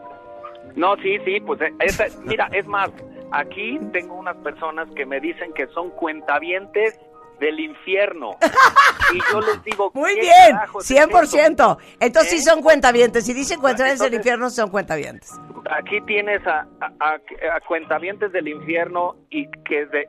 No, 0.75 0.97
sí, 0.97 1.19
sí, 1.25 1.41
pues 1.41 1.61
eh, 1.61 1.73
mira, 2.25 2.49
es 2.53 2.67
más, 2.67 2.91
aquí 3.31 3.79
tengo 3.93 4.17
unas 4.17 4.37
personas 4.39 4.89
que 4.97 5.07
me 5.07 5.21
dicen 5.21 5.53
que 5.55 5.69
son 5.69 5.91
cuentavientes 5.91 6.99
del 7.41 7.61
infierno. 7.61 8.37
Y 9.15 9.21
yo 9.33 9.41
les 9.41 9.63
digo, 9.63 9.93
Muy 9.95 10.15
¿qué 10.15 10.21
bien, 10.23 10.51
carajos 10.51 10.91
es 10.91 10.97
100%. 11.09 11.79
Entonces 12.01 12.31
sí 12.33 12.39
¿Eh? 12.39 12.43
son 12.43 12.61
cuentavientes. 12.61 13.25
Si 13.25 13.33
dicen 13.35 13.61
cuentavientes 13.61 14.01
del 14.03 14.15
infierno, 14.15 14.51
son 14.51 14.69
cuentavientes. 14.69 15.33
Aquí 15.71 16.01
tienes 16.07 16.45
a, 16.45 16.67
a, 16.81 17.11
a- 17.11 17.61
cuentavientes 17.69 18.33
del 18.33 18.49
infierno 18.49 19.15
y 19.31 19.49
que 19.65 19.87
de 19.87 20.09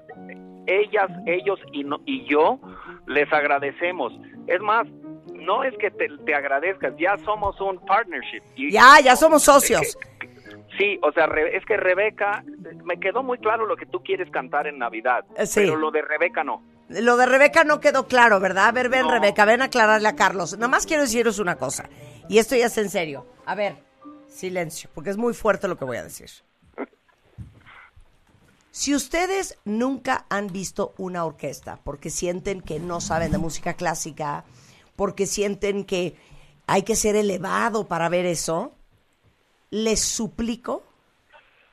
ellas, 0.65 1.09
ellos 1.27 1.59
y, 1.73 1.83
no, 1.83 1.99
y 2.07 2.25
yo 2.27 2.59
les 3.05 3.31
agradecemos. 3.31 4.13
Es 4.47 4.61
más, 4.61 4.87
no 5.33 5.63
es 5.63 5.77
que 5.77 5.91
te, 5.91 6.07
te 6.25 6.33
agradezcas, 6.33 6.93
ya 6.97 7.15
somos 7.23 7.61
un 7.61 7.77
partnership. 7.85 8.41
Y- 8.55 8.71
Ya, 8.71 8.99
ya 9.03 9.15
somos 9.15 9.43
socios. 9.43 9.95
Sí, 10.79 10.99
o 11.03 11.11
sea, 11.11 11.25
es 11.53 11.63
que 11.65 11.77
Rebeca, 11.77 12.43
me 12.83 12.99
quedó 12.99 13.21
muy 13.21 13.37
claro 13.37 13.67
lo 13.67 13.75
que 13.77 13.85
tú 13.85 14.01
quieres 14.03 14.29
cantar 14.31 14.65
en 14.65 14.79
Navidad, 14.79 15.23
Eh, 15.37 15.45
sí. 15.45 15.59
pero 15.61 15.75
lo 15.75 15.91
de 15.91 16.01
Rebeca 16.01 16.43
no. 16.43 16.63
Lo 16.89 17.17
de 17.17 17.25
Rebeca 17.25 17.63
no 17.63 17.79
quedó 17.79 18.07
claro, 18.07 18.39
¿verdad? 18.39 18.67
A 18.67 18.71
ver, 18.71 18.89
ven, 18.89 19.03
No. 19.03 19.11
Rebeca, 19.11 19.45
ven 19.45 19.61
a 19.61 19.65
aclararle 19.65 20.07
a 20.07 20.15
Carlos. 20.15 20.53
Nada 20.53 20.67
más 20.69 20.85
quiero 20.85 21.03
deciros 21.03 21.39
una 21.39 21.57
cosa. 21.57 21.89
Y 22.29 22.37
esto 22.37 22.55
ya 22.55 22.67
es 22.67 22.77
en 22.77 22.89
serio. 22.89 23.25
A 23.45 23.55
ver, 23.55 23.77
silencio, 24.29 24.89
porque 24.93 25.09
es 25.09 25.17
muy 25.17 25.33
fuerte 25.33 25.67
lo 25.67 25.77
que 25.77 25.85
voy 25.85 25.97
a 25.97 26.03
decir. 26.03 26.29
Si 28.71 28.93
ustedes 28.93 29.57
nunca 29.65 30.25
han 30.29 30.47
visto 30.47 30.93
una 30.97 31.25
orquesta 31.25 31.79
porque 31.83 32.11
sienten 32.11 32.61
que 32.61 32.79
no 32.79 33.01
saben 33.01 33.31
de 33.31 33.39
música 33.39 33.73
clásica, 33.73 34.45
porque 34.95 35.25
sienten 35.25 35.83
que 35.83 36.15
hay 36.67 36.83
que 36.83 36.95
ser 36.95 37.15
elevado 37.15 37.87
para 37.87 38.07
ver 38.07 38.25
eso, 38.25 38.75
les 39.71 39.99
suplico 39.99 40.83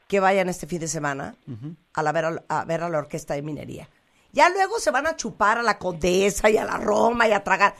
que 0.08 0.18
vayan 0.20 0.48
este 0.48 0.66
fin 0.66 0.80
de 0.80 0.88
semana 0.88 1.36
a, 1.92 2.02
la 2.02 2.12
ver, 2.12 2.44
a 2.48 2.64
ver 2.64 2.82
a 2.82 2.88
la 2.88 2.98
orquesta 2.98 3.34
de 3.34 3.42
minería. 3.42 3.88
Ya 4.34 4.50
luego 4.50 4.80
se 4.80 4.90
van 4.90 5.06
a 5.06 5.14
chupar 5.14 5.58
a 5.58 5.62
la 5.62 5.78
Condesa 5.78 6.50
y 6.50 6.56
a 6.56 6.64
la 6.64 6.76
Roma 6.76 7.28
y 7.28 7.32
a 7.32 7.44
tragar. 7.44 7.76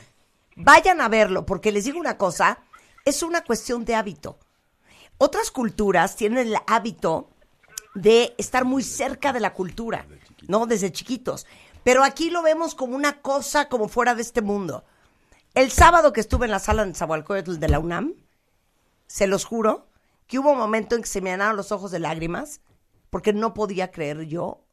Vayan 0.55 1.01
a 1.01 1.09
verlo, 1.09 1.45
porque 1.45 1.73
les 1.73 1.83
digo 1.83 1.99
una 1.99 2.17
cosa, 2.17 2.61
es 3.05 3.25
una 3.25 3.43
cuestión 3.43 3.85
de 3.85 3.97
hábito. 3.97 4.39
Otras 5.19 5.51
culturas 5.51 6.15
tienen 6.15 6.47
el 6.47 6.57
hábito 6.69 7.29
de 7.97 8.37
estar 8.39 8.65
muy 8.65 8.85
cerca 8.85 9.33
de 9.33 9.41
la 9.41 9.53
cultura, 9.53 10.07
¿no? 10.47 10.67
Desde 10.67 10.93
chiquitos. 10.93 11.45
Pero 11.83 12.05
aquí 12.05 12.31
lo 12.31 12.41
vemos 12.41 12.77
como 12.77 12.95
una 12.95 13.21
cosa 13.21 13.69
como 13.69 13.89
fuera 13.89 14.15
de 14.15 14.23
este 14.23 14.41
mundo. 14.41 14.85
El 15.55 15.73
sábado 15.73 16.13
que 16.13 16.21
estuve 16.21 16.45
en 16.45 16.53
la 16.53 16.61
sala 16.61 16.85
de 16.85 16.95
Zahualcóyotl 16.95 17.59
de 17.59 17.69
la 17.69 17.81
UNAM, 17.81 18.15
se 19.09 19.27
los 19.27 19.45
juro, 19.45 19.89
que 20.29 20.39
hubo 20.39 20.53
un 20.53 20.59
momento 20.59 20.95
en 20.95 21.03
que 21.03 21.09
se 21.09 21.21
me 21.21 21.31
llenaron 21.31 21.57
los 21.57 21.73
ojos 21.73 21.91
de 21.91 21.99
lágrimas 21.99 22.61
porque 23.11 23.33
no 23.33 23.55
podía 23.55 23.91
creer 23.91 24.23
yo 24.23 24.65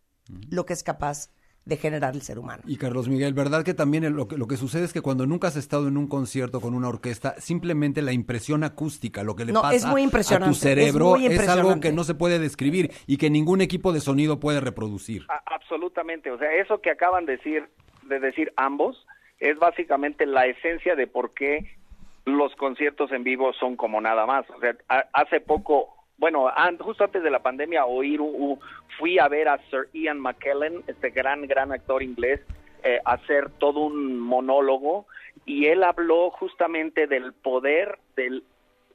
lo 0.52 0.68
que 0.68 0.74
es 0.74 0.84
capaz 0.84 1.30
de 1.66 1.78
generar 1.78 2.16
el 2.16 2.22
ser 2.22 2.40
humano. 2.40 2.64
Y 2.66 2.78
Carlos 2.78 3.08
Miguel, 3.08 3.34
¿verdad 3.34 3.64
que 3.64 3.74
también 3.74 4.16
lo 4.16 4.28
que, 4.28 4.38
lo 4.38 4.48
que 4.48 4.58
sucede 4.58 4.84
es 4.86 4.94
que 4.94 5.02
cuando 5.02 5.28
nunca 5.28 5.48
has 5.48 5.56
estado 5.56 5.88
en 5.88 5.96
un 5.98 6.08
concierto 6.08 6.60
con 6.60 6.74
una 6.74 6.88
orquesta, 6.88 7.36
simplemente 7.40 8.02
la 8.02 8.14
impresión 8.14 8.64
acústica, 8.64 9.24
lo 9.24 9.36
que 9.36 9.46
le 9.46 9.54
No, 9.54 9.62
pasa 9.62 9.76
es 9.76 9.86
muy 9.86 10.02
impresionante, 10.02 10.50
a 10.50 10.54
tu 10.54 10.56
cerebro 10.56 11.16
es 11.18 11.22
muy 11.22 11.26
es, 11.28 11.48
algo 11.50 11.80
que 11.80 11.92
no 11.92 12.04
se 12.04 12.16
puede 12.16 12.40
describir 12.40 12.92
y 13.06 13.18
que 13.18 13.30
ningún 13.30 13.62
equipo 13.62 13.94
de 13.94 14.00
sonido 14.00 14.40
puede 14.40 14.60
reproducir. 14.60 15.26
A- 15.30 15.44
absolutamente, 15.54 16.32
o 16.32 16.38
sea, 16.40 16.52
eso 16.54 16.82
que 16.82 16.90
acaban 16.90 17.26
de 17.26 17.38
decir, 17.38 17.70
de 18.04 18.20
decir 18.20 18.52
ambos, 18.56 19.06
es 19.40 19.58
básicamente 19.60 20.26
la 20.26 20.46
esencia 20.48 20.96
de 20.96 21.08
por 21.08 21.34
qué 21.34 21.78
los 22.26 22.56
conciertos 22.56 23.12
en 23.12 23.24
vivo 23.24 23.54
son 23.54 23.76
como 23.76 24.02
nada 24.02 24.26
más. 24.26 24.46
O 24.50 24.60
sea, 24.60 24.76
hace 25.14 25.42
poco, 25.42 25.90
bueno, 26.22 26.52
justo 26.80 27.04
antes 27.04 27.24
de 27.24 27.32
la 27.32 27.40
pandemia, 27.40 27.86
oír, 27.86 28.20
fui 29.00 29.18
a 29.18 29.28
ver 29.28 29.48
a 29.48 29.58
Sir 29.72 29.90
Ian 29.92 30.20
McKellen, 30.20 30.84
este 30.86 31.10
gran, 31.10 31.48
gran 31.48 31.72
actor 31.72 32.04
inglés, 32.04 32.40
eh, 32.84 33.00
hacer 33.06 33.50
todo 33.58 33.80
un 33.80 34.20
monólogo 34.20 35.08
y 35.48 35.66
él 35.66 35.84
habló 35.84 36.30
justamente 36.30 37.08
del 37.08 37.34
poder 37.34 37.98
del 38.16 38.44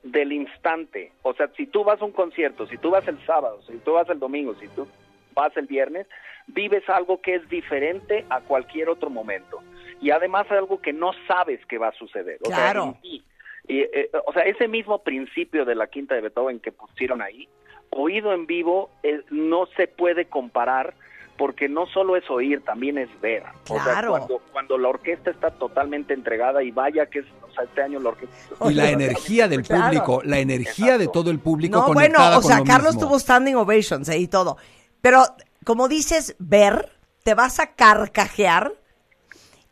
del 0.05 0.33
instante. 0.33 1.11
O 1.23 1.35
sea, 1.35 1.49
si 1.57 1.67
tú 1.67 1.83
vas 1.83 2.01
a 2.01 2.05
un 2.05 2.13
concierto, 2.13 2.69
si 2.69 2.79
tú 2.79 2.91
vas 2.91 3.09
el 3.09 3.19
sábado, 3.27 3.61
si 3.67 3.77
tú 3.79 3.95
vas 3.95 4.09
el 4.09 4.21
domingo, 4.21 4.55
si 4.61 4.69
tú 4.69 4.87
vas 5.35 5.57
el 5.57 5.67
viernes, 5.67 6.07
vives 6.47 6.89
algo 6.89 7.21
que 7.21 7.35
es 7.35 7.49
diferente 7.49 8.25
a 8.31 8.41
cualquier 8.41 8.89
otro 8.89 9.11
momento. 9.11 9.59
Y 10.01 10.13
además 10.13 10.49
algo 10.53 10.81
que 10.81 10.93
no 10.93 11.11
sabes 11.27 11.59
que 11.67 11.79
va 11.79 11.89
a 11.89 11.93
suceder. 11.93 12.39
O 12.43 12.51
Claro. 12.51 12.83
Sea, 12.83 12.93
en 12.93 13.01
ti. 13.01 13.25
Y, 13.69 13.81
eh, 13.81 14.11
o 14.27 14.33
sea, 14.33 14.43
ese 14.45 14.69
mismo 14.69 15.03
principio 15.03 15.65
de 15.65 15.75
la 15.75 15.87
quinta 15.89 16.15
de 16.15 16.21
Beethoven 16.21 16.61
que 16.61 16.73
pusieron 16.73 17.21
ahí, 17.23 17.49
oído 17.91 18.33
en 18.33 18.47
vivo, 18.47 18.91
eh, 19.03 19.23
no 19.31 19.67
se 19.77 19.89
puede 19.89 20.27
comparar 20.27 20.95
porque 21.37 21.69
no 21.69 21.87
solo 21.87 22.17
es 22.17 22.29
oír, 22.31 22.63
también 22.65 22.97
es 22.97 23.09
ver. 23.21 23.43
O 23.69 23.75
sea, 23.75 23.83
Claro. 23.85 24.11
cuando, 24.11 24.41
cuando 24.53 24.79
la 24.79 24.89
orquesta 24.89 25.31
está 25.31 25.51
totalmente 25.51 26.15
entregada 26.15 26.63
y 26.63 26.71
vaya 26.71 27.07
que 27.07 27.19
es, 27.21 27.27
o 27.43 27.53
sea, 27.53 27.65
este 27.65 27.83
año 27.83 28.01
la 28.01 28.09
orquesta... 28.11 28.35
Y 28.71 28.75
la 28.75 28.91
energía 28.91 29.47
del 29.47 29.63
claro. 29.63 29.85
público, 29.85 30.23
la 30.25 30.39
energía 30.39 30.97
de 30.97 31.09
todo 31.09 31.31
el 31.31 31.39
público 31.39 31.79
No, 31.79 31.93
bueno, 31.93 32.19
o 32.39 32.43
sea, 32.43 32.59
lo 32.61 32.65
Carlos 32.65 32.95
mismo. 32.95 33.09
tuvo 33.09 33.19
standing 33.19 33.55
ovations 33.57 34.09
eh, 34.09 34.19
y 34.19 34.29
todo. 34.29 34.57
Pero, 35.03 35.25
como 35.65 35.89
dices, 35.89 36.37
ver, 36.39 36.91
te 37.23 37.35
vas 37.35 37.61
a 37.61 37.75
carcajear. 37.75 38.73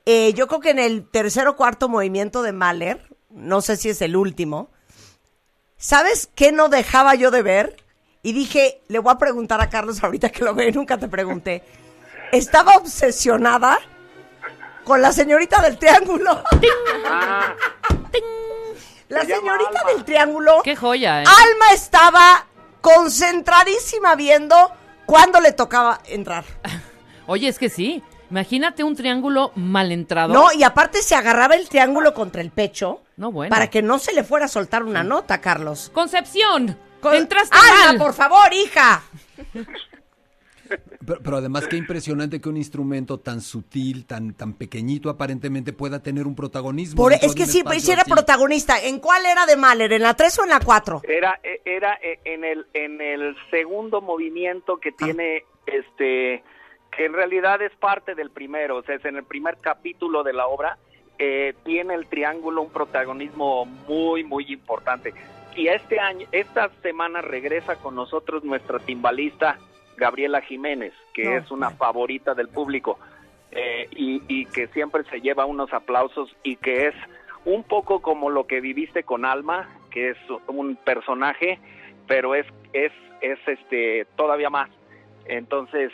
Eh, 0.05 0.35
yo 0.35 0.49
creo 0.49 0.61
que 0.61 0.71
en 0.71 0.79
el 0.79 1.09
tercer 1.11 1.49
o 1.49 1.57
cuarto 1.57 1.89
movimiento 1.89 2.43
de 2.43 2.53
Mahler, 2.53 3.01
no 3.35 3.61
sé 3.61 3.77
si 3.77 3.91
es 3.91 4.01
el 4.01 4.17
último, 4.17 4.71
¿sabes 5.77 6.29
qué 6.35 6.53
no 6.53 6.69
dejaba 6.69 7.15
yo 7.15 7.31
de 7.31 7.43
ver? 7.43 7.77
Y 8.23 8.33
dije, 8.33 8.81
le 8.89 9.01
voy 9.01 9.13
a 9.13 9.19
preguntar 9.19 9.61
a 9.61 9.69
Carlos 9.69 10.03
ahorita 10.03 10.31
que 10.31 10.45
lo 10.45 10.55
ve, 10.55 10.73
nunca 10.73 10.97
te 10.99 11.09
pregunté. 11.09 11.63
Estaba 12.33 12.77
obsesionada 12.77 13.79
con 14.85 15.03
la 15.03 15.13
señorita 15.13 15.61
del 15.63 15.79
triángulo. 15.79 16.43
Ah, 17.07 17.55
La 19.09 19.25
señorita 19.25 19.81
Alma. 19.81 19.93
del 19.93 20.05
triángulo. 20.05 20.63
Qué 20.63 20.75
joya, 20.75 21.23
¿eh? 21.23 21.25
Alma 21.27 21.73
estaba 21.73 22.47
concentradísima 22.81 24.15
viendo 24.15 24.57
cuándo 25.07 25.41
le 25.41 25.53
tocaba 25.53 26.01
entrar. 26.07 26.45
Oye, 27.27 27.49
es 27.49 27.59
que 27.59 27.69
sí. 27.69 28.03
Imagínate 28.31 28.83
un 28.85 28.97
triángulo 28.97 29.53
mal 29.55 29.93
entrado. 29.93 30.33
No, 30.33 30.53
y 30.53 30.63
aparte 30.63 31.03
se 31.03 31.15
agarraba 31.15 31.55
el 31.55 31.69
triángulo 31.69 32.15
contra 32.15 32.41
el 32.41 32.51
pecho 32.51 33.03
No, 33.17 33.31
bueno. 33.31 33.51
para 33.51 33.69
que 33.71 33.83
no 33.83 33.99
se 33.99 34.13
le 34.13 34.25
fuera 34.25 34.47
a 34.47 34.49
soltar 34.49 34.83
una 34.83 35.05
nota, 35.05 35.41
Carlos. 35.41 35.91
Concepción. 35.95 36.77
Con- 37.01 37.15
Entraste 37.15 37.57
mal. 37.87 37.99
por 37.99 38.15
favor, 38.15 38.53
hija. 38.53 39.03
Pero, 41.07 41.21
pero 41.23 41.37
además 41.37 41.67
qué 41.69 41.77
impresionante 41.77 42.41
que 42.41 42.49
un 42.49 42.57
instrumento 42.57 43.21
tan 43.21 43.43
sutil, 43.43 44.07
tan, 44.07 44.33
tan 44.33 44.55
pequeñito 44.55 45.11
aparentemente 45.11 45.75
pueda 45.75 46.03
tener 46.03 46.27
un 46.27 46.35
protagonismo. 46.35 46.97
Por- 46.97 47.13
es 47.13 47.35
que 47.35 47.45
sí, 47.45 47.59
espacio 47.59 47.81
sí 47.83 47.93
era 47.93 48.01
así. 48.03 48.11
protagonista. 48.11 48.81
¿En 48.83 48.99
cuál 49.01 49.27
era 49.27 49.45
de 49.45 49.57
Mahler? 49.57 49.93
¿En 49.93 50.01
la 50.03 50.15
3 50.15 50.39
o 50.39 50.45
en 50.45 50.49
la 50.49 50.61
4? 50.61 51.03
Era, 51.07 51.39
e- 51.43 51.61
era 51.67 51.99
eh, 52.03 52.19
en 52.25 52.45
el, 52.45 52.67
en 52.73 52.99
el 53.03 53.37
segundo 53.51 54.01
movimiento 54.01 54.79
que 54.79 54.89
Ah. 54.89 55.05
tiene, 55.05 55.45
este, 55.67 56.43
que 56.97 57.07
en 57.07 57.13
realidad 57.13 57.61
es 57.63 57.75
parte 57.77 58.15
del 58.15 58.31
primero, 58.31 58.77
o 58.77 58.83
sea, 58.83 58.97
es 58.97 59.05
en 59.05 59.17
el 59.17 59.25
primer 59.25 59.59
capítulo 59.59 60.23
de 60.23 60.33
la 60.33 60.47
obra, 60.47 60.79
eh, 61.19 61.55
tiene 61.65 61.95
el 61.95 62.07
triángulo 62.07 62.63
un 62.63 62.71
protagonismo 62.71 63.65
muy, 63.65 64.25
muy 64.25 64.45
importante. 64.53 65.15
Y 65.55 65.69
este 65.69 66.01
año, 66.01 66.27
esta 66.33 66.69
semana 66.83 67.21
regresa 67.21 67.77
con 67.77 67.95
nosotros 67.95 68.43
nuestra 68.43 68.81
timbalista 68.81 69.59
Gabriela 69.97 70.41
Jiménez, 70.41 70.93
que 71.13 71.25
No, 71.25 71.37
es 71.37 71.51
una 71.51 71.71
favorita 71.71 72.35
del 72.35 72.49
público 72.49 72.99
eh, 73.53 73.89
y, 73.93 74.23
y 74.27 74.47
que 74.47 74.67
siempre 74.69 75.05
se 75.05 75.21
lleva 75.21 75.47
unos 75.47 75.73
aplausos 75.73 76.35
y 76.43 76.57
que 76.57 76.89
es 76.89 76.95
un 77.45 77.63
poco 77.63 78.01
como 78.01 78.31
lo 78.31 78.47
que 78.47 78.61
viviste 78.61 79.05
con 79.05 79.25
Alma, 79.25 79.69
que 79.91 80.11
es 80.11 80.19
un 80.49 80.77
personaje, 80.77 81.61
pero 82.09 82.35
es 82.35 82.47
es 82.73 82.93
es 83.21 83.39
este 83.47 84.07
todavía 84.17 84.51
más. 84.51 84.71
Entonces, 85.27 85.93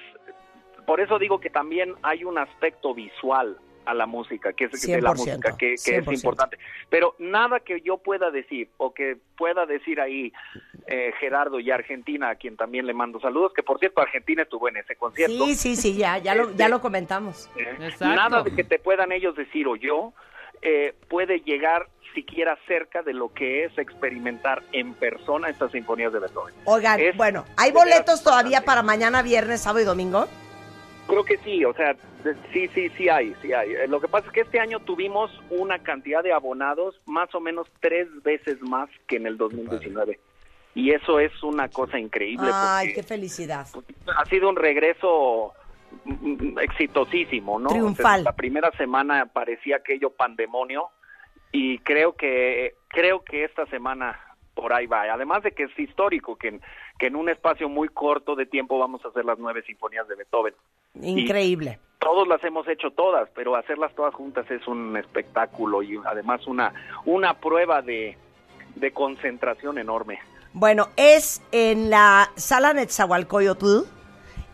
por 0.91 1.01
eso 1.01 1.21
digo 1.21 1.39
que 1.39 1.51
también 1.51 1.95
hay 2.03 2.25
un 2.25 2.37
aspecto 2.37 2.93
visual 2.95 3.57
a 3.85 3.95
la 3.95 4.07
música, 4.07 4.53
que 4.53 4.65
es 4.65 4.73
de 4.73 5.01
la 5.01 5.12
100%, 5.12 5.17
música, 5.19 5.57
que, 5.57 5.77
que 5.77 5.97
es 5.99 6.05
100%. 6.05 6.15
importante. 6.15 6.59
Pero 6.89 7.15
nada 7.21 7.61
que 7.61 7.81
yo 7.81 7.99
pueda 7.99 8.33
decir 8.33 8.69
o 8.77 8.93
que 8.93 9.17
pueda 9.39 9.67
decir 9.67 10.01
ahí 10.01 10.33
eh, 10.89 11.12
Gerardo 11.21 11.61
y 11.61 11.71
Argentina, 11.71 12.31
a 12.31 12.35
quien 12.35 12.57
también 12.57 12.87
le 12.89 12.93
mando 12.93 13.21
saludos, 13.21 13.53
que 13.55 13.62
por 13.62 13.79
cierto 13.79 14.01
Argentina 14.01 14.43
estuvo 14.43 14.69
en 14.69 14.79
ese 14.79 14.97
concierto. 14.97 15.47
Sí, 15.47 15.55
sí, 15.55 15.77
sí, 15.77 15.97
ya, 15.97 16.19
ya 16.19 16.35
lo, 16.35 16.51
ya 16.57 16.69
lo 16.69 16.81
comentamos. 16.81 17.49
¿eh? 17.57 17.69
Nada 18.01 18.43
de 18.43 18.53
que 18.53 18.65
te 18.65 18.81
puedan 18.81 19.12
ellos 19.12 19.37
decir 19.37 19.69
o 19.69 19.77
yo 19.77 20.12
eh, 20.61 20.93
puede 21.09 21.39
llegar 21.43 21.87
siquiera 22.17 22.59
cerca 22.67 23.03
de 23.03 23.12
lo 23.15 23.33
que 23.33 23.62
es 23.62 23.79
experimentar 23.79 24.65
en 24.73 24.95
persona 24.95 25.51
estas 25.51 25.71
sinfonías 25.71 26.12
de 26.12 26.19
Beethoven. 26.19 26.53
Oigan, 26.65 26.99
Es- 26.99 27.17
bueno, 27.17 27.45
¿hay 27.57 27.71
boletos 27.71 28.25
todavía 28.25 28.62
para 28.65 28.83
mañana, 28.83 29.23
viernes, 29.23 29.61
sábado 29.61 29.83
y 29.83 29.85
domingo? 29.85 30.27
Creo 31.11 31.24
que 31.24 31.39
sí, 31.39 31.65
o 31.65 31.74
sea, 31.74 31.97
sí, 32.53 32.69
sí, 32.69 32.89
sí 32.91 33.09
hay, 33.09 33.35
sí 33.43 33.53
hay. 33.53 33.73
Eh, 33.73 33.89
Lo 33.89 34.01
que 34.01 34.07
pasa 34.07 34.28
es 34.28 34.32
que 34.32 34.43
este 34.43 34.61
año 34.61 34.78
tuvimos 34.78 35.28
una 35.51 35.81
cantidad 35.81 36.23
de 36.23 36.32
abonados 36.32 37.01
más 37.05 37.35
o 37.35 37.41
menos 37.41 37.66
tres 37.81 38.07
veces 38.23 38.62
más 38.62 38.89
que 39.09 39.16
en 39.16 39.27
el 39.27 39.37
2019. 39.37 40.20
Y 40.77 40.93
eso 40.93 41.19
es 41.19 41.32
una 41.43 41.69
cosa 41.69 41.99
increíble. 41.99 42.49
Ay, 42.53 42.93
qué 42.95 43.03
felicidad. 43.03 43.66
ha 44.16 44.24
sido 44.27 44.49
un 44.49 44.55
regreso 44.55 45.53
mm, 46.05 46.12
mm, 46.12 46.59
exitosísimo, 46.61 47.59
¿no? 47.59 47.70
Triunfal. 47.70 48.23
la 48.23 48.32
primera 48.32 48.70
semana 48.78 49.27
parecía 49.27 49.77
aquello 49.78 50.11
pandemonio 50.11 50.91
y 51.51 51.81
creo 51.81 52.12
que 52.12 52.74
creo 52.87 53.24
que 53.24 53.43
esta 53.43 53.66
semana 53.66 54.16
por 54.55 54.73
ahí 54.73 54.87
va. 54.87 55.03
Además 55.12 55.43
de 55.43 55.51
que 55.53 55.65
es 55.65 55.78
histórico 55.78 56.37
que 56.37 56.49
en, 56.49 56.61
que 57.01 57.06
en 57.06 57.16
un 57.16 57.31
espacio 57.31 57.68
muy 57.68 57.89
corto 57.89 58.36
de 58.36 58.47
tiempo 58.47 58.78
vamos 58.78 59.05
a 59.05 59.09
hacer 59.09 59.24
las 59.24 59.36
nueve 59.39 59.62
sinfonías 59.66 60.06
de 60.06 60.14
Beethoven. 60.16 60.55
Increíble. 61.02 61.81
Todos 61.98 62.28
las 62.28 62.44
hemos 62.44 62.68
hecho 62.68 62.90
todas, 62.90 63.31
pero 63.35 63.56
hacerlas 63.56 63.94
todas 63.94 64.14
juntas 64.14 64.44
es 64.51 64.68
un 64.68 64.98
espectáculo 64.98 65.82
y 65.82 65.98
además 66.05 66.47
una 66.47 66.74
una 67.06 67.40
prueba 67.40 67.81
de, 67.81 68.18
de 68.77 68.93
concentración 68.93 69.78
enorme. 69.78 70.18
Bueno, 70.52 70.89
es 70.97 71.40
en 71.52 71.89
la 71.89 72.31
sala 72.36 72.74
Netzahualcoyotl. 72.74 73.85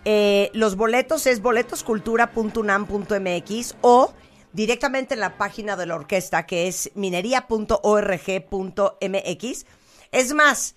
Eh, 0.04 0.52
los 0.54 0.76
boletos 0.76 1.26
es 1.26 1.42
boletoscultura.unam.mx 1.42 3.76
o 3.80 4.14
directamente 4.52 5.14
en 5.14 5.20
la 5.20 5.36
página 5.36 5.74
de 5.74 5.86
la 5.86 5.96
orquesta 5.96 6.46
que 6.46 6.68
es 6.68 6.92
minería.org.mx. 6.94 9.66
Es 10.12 10.32
más, 10.32 10.76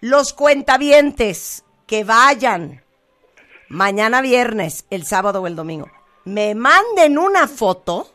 los 0.00 0.32
cuentavientes 0.32 1.64
que 1.86 2.04
vayan 2.04 2.82
mañana 3.68 4.20
viernes, 4.20 4.86
el 4.90 5.04
sábado 5.04 5.42
o 5.42 5.46
el 5.46 5.56
domingo, 5.56 5.90
me 6.24 6.54
manden 6.54 7.18
una 7.18 7.48
foto. 7.48 8.12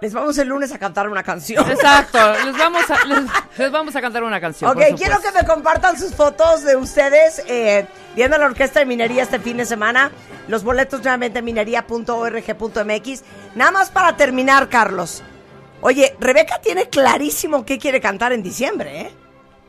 Les 0.00 0.12
vamos 0.12 0.36
el 0.38 0.48
lunes 0.48 0.72
a 0.72 0.80
cantar 0.80 1.08
una 1.08 1.22
canción. 1.22 1.70
Exacto. 1.70 2.18
Les 2.44 2.58
vamos 2.58 2.90
a, 2.90 3.04
les, 3.04 3.20
les 3.56 3.70
vamos 3.70 3.94
a 3.94 4.00
cantar 4.00 4.24
una 4.24 4.40
canción. 4.40 4.68
Ok, 4.68 4.96
quiero 4.96 5.20
que 5.20 5.30
me 5.30 5.44
compartan 5.46 5.96
sus 5.96 6.12
fotos 6.12 6.64
de 6.64 6.74
ustedes 6.74 7.40
eh, 7.46 7.86
viendo 8.16 8.36
la 8.36 8.46
orquesta 8.46 8.80
de 8.80 8.86
minería 8.86 9.22
este 9.22 9.38
fin 9.38 9.58
de 9.58 9.64
semana. 9.64 10.10
Los 10.48 10.64
boletos 10.64 11.02
nuevamente 11.02 11.38
en 11.38 11.44
minería.org.mx. 11.44 13.22
Nada 13.54 13.70
más 13.70 13.90
para 13.90 14.16
terminar, 14.16 14.68
Carlos. 14.68 15.22
Oye, 15.82 16.14
Rebeca 16.20 16.60
tiene 16.60 16.88
clarísimo 16.88 17.64
qué 17.66 17.78
quiere 17.78 18.00
cantar 18.00 18.32
en 18.32 18.42
diciembre, 18.42 19.00
¿eh? 19.02 19.10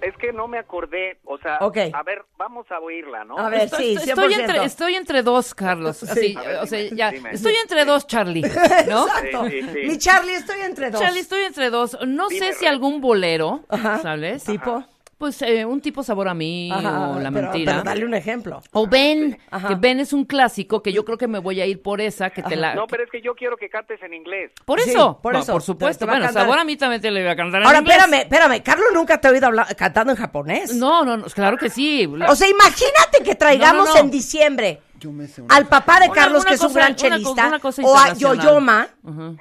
Es 0.02 0.16
que 0.18 0.34
no 0.34 0.50
me 0.50 0.58
acordé, 0.60 1.18
o 1.24 1.38
sea, 1.38 1.60
Ok. 1.62 1.78
a 1.94 2.04
ver, 2.04 2.24
vamos 2.38 2.70
a 2.72 2.80
oírla, 2.80 3.24
¿no? 3.24 3.38
A 3.38 3.48
ver, 3.48 3.62
Estoy, 3.62 3.98
sí, 3.98 4.10
estoy 4.10 4.34
100%. 4.34 4.40
entre, 4.42 4.66
estoy 4.66 4.96
entre 4.96 5.24
dos, 5.24 5.56
Carlos. 5.56 6.04
Así, 6.04 6.36
ver, 6.36 6.58
o 6.58 6.66
sea, 6.68 6.90
ya, 6.92 7.10
dime. 7.12 7.32
estoy 7.32 7.56
entre 7.56 7.86
dos, 7.86 8.06
Charlie. 8.06 8.42
¿No? 8.90 9.08
Exacto. 9.08 9.46
Sí, 9.50 9.62
sí, 9.62 9.70
sí. 9.74 9.80
Mi 9.88 9.98
Charlie, 9.98 10.34
estoy 10.36 10.60
entre 10.60 10.92
dos. 10.92 11.00
Charlie, 11.02 11.20
estoy 11.22 11.44
entre 11.46 11.70
dos. 11.70 11.98
No 12.06 12.28
Dime, 12.28 12.48
sé 12.48 12.54
si 12.60 12.66
algún 12.66 13.00
bolero, 13.00 13.62
Ajá. 13.70 14.00
¿sabes? 14.00 14.44
¿Tipo? 14.44 14.84
Pues 15.24 15.42
eh, 15.42 15.64
un 15.64 15.80
tipo 15.80 16.04
sabor 16.04 16.28
a 16.28 16.34
mí 16.34 16.70
Ajá, 16.70 17.12
o 17.12 17.20
la 17.20 17.32
pero- 17.32 17.44
mentira. 17.48 17.72
Pero 17.72 17.84
dale 17.86 18.04
un 18.06 18.14
ejemplo. 18.14 18.62
O 18.74 18.88
Ben, 18.88 19.38
Ajá. 19.52 19.70
que 19.70 19.76
Ben 19.76 20.02
es 20.02 20.12
un 20.12 20.26
clásico 20.26 20.84
que 20.84 20.92
yo 20.92 21.06
creo 21.06 21.18
que 21.18 21.30
me 21.30 21.40
voy 21.40 21.62
a 21.62 21.66
ir 21.66 21.82
por 21.82 22.02
esa, 22.02 22.30
que 22.30 22.44
te 22.44 22.58
la... 22.58 22.76
No, 22.76 22.88
pero 22.88 23.06
es 23.06 23.10
que 23.10 23.22
yo 23.22 23.34
quiero 23.34 23.56
que 23.56 23.70
cantes 23.70 24.04
en 24.04 24.14
inglés. 24.14 24.52
Por 24.66 24.82
Sí, 24.82 24.90
eso, 24.90 25.20
por 25.24 25.32
No, 25.32 25.40
eso. 25.40 25.54
por 25.54 25.62
supuesto. 25.62 26.04
te 26.06 26.12
Bueno, 26.12 26.26
cantar. 26.26 26.44
sabor 26.44 26.60
a 26.60 26.66
mí 26.66 26.76
también 26.76 27.02
te 27.02 27.10
lo 27.10 27.22
iba 27.22 27.32
a 27.32 27.36
cantar 27.38 27.62
en 27.62 27.68
Ahora, 27.68 27.80
inglés. 27.80 27.96
espérame, 28.00 28.22
espérame. 28.24 28.62
Carlos 28.64 28.88
nunca 28.94 29.22
te 29.22 29.30
ha 29.30 29.32
oído 29.32 29.48
habla- 29.48 29.66
cantando 29.78 30.12
en 30.12 30.18
japonés. 30.20 30.76
No, 30.76 31.06
no, 31.06 31.16
no, 31.16 31.24
claro 31.28 31.56
que 31.58 31.70
sí. 31.70 32.06
O 32.28 32.36
sea, 32.36 32.50
imagínate 32.50 33.24
que 33.24 33.36
traigamos 33.36 33.86
No, 33.88 33.94
no, 33.94 34.00
no. 34.00 34.00
en 34.02 34.12
diciembre 34.12 34.82
Yo 35.00 35.14
me 35.14 35.28
sé 35.28 35.42
una 35.42 35.56
al 35.56 35.68
papá 35.68 36.02
de 36.02 36.08
Una- 36.08 36.14
Carlos, 36.16 36.42
una 36.42 36.50
que 36.50 36.56
es 36.56 36.62
un 36.64 36.74
gran 36.74 36.88
una 36.88 36.96
chelista, 36.98 37.48
una 37.48 37.60
cosa 37.60 37.82
o 37.82 37.98
a. 37.98 38.14
Yoyoma, 38.14 38.90
Ujú. 39.04 39.38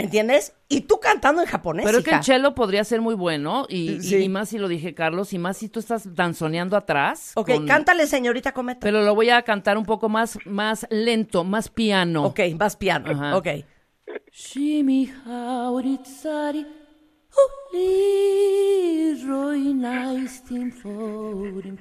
¿Me 0.00 0.04
entiendes? 0.06 0.54
Y 0.68 0.80
tú 0.82 0.98
cantando 0.98 1.42
en 1.42 1.48
japonés, 1.48 1.84
Pero 1.84 1.98
es 1.98 2.04
que 2.04 2.10
el 2.12 2.22
cello 2.24 2.54
podría 2.54 2.82
ser 2.84 3.00
muy 3.02 3.14
bueno, 3.14 3.66
y, 3.68 3.92
y- 3.92 4.00
Sí. 4.02 4.16
y 4.16 4.28
más 4.30 4.48
si 4.48 4.56
lo 4.58 4.66
dije 4.68 4.94
Carlos, 4.94 5.32
y 5.34 5.38
más 5.38 5.58
si 5.58 5.68
tú 5.68 5.78
estás 5.80 6.14
danzoneando 6.14 6.76
atrás. 6.76 7.32
Ok, 7.36 7.50
con- 7.50 7.66
cántale, 7.66 8.06
señorita 8.06 8.52
Cometa. 8.52 8.80
Pero 8.80 9.02
lo 9.02 9.14
voy 9.14 9.28
a 9.30 9.42
cantar 9.42 9.76
un 9.76 9.84
poco 9.84 10.08
más, 10.08 10.38
más 10.46 10.86
lento, 10.90 11.44
más 11.44 11.68
piano. 11.68 12.24
Ok, 12.24 12.40
más 12.58 12.76
piano. 12.76 13.10
Ajá. 13.10 13.36
Ok. 13.36 13.48
Shimi 14.32 15.12
hauritsari 15.26 16.66
uli 17.30 19.14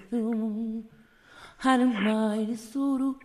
plum 0.10 0.84
Hanmai 1.62 2.56
suru 2.56 3.18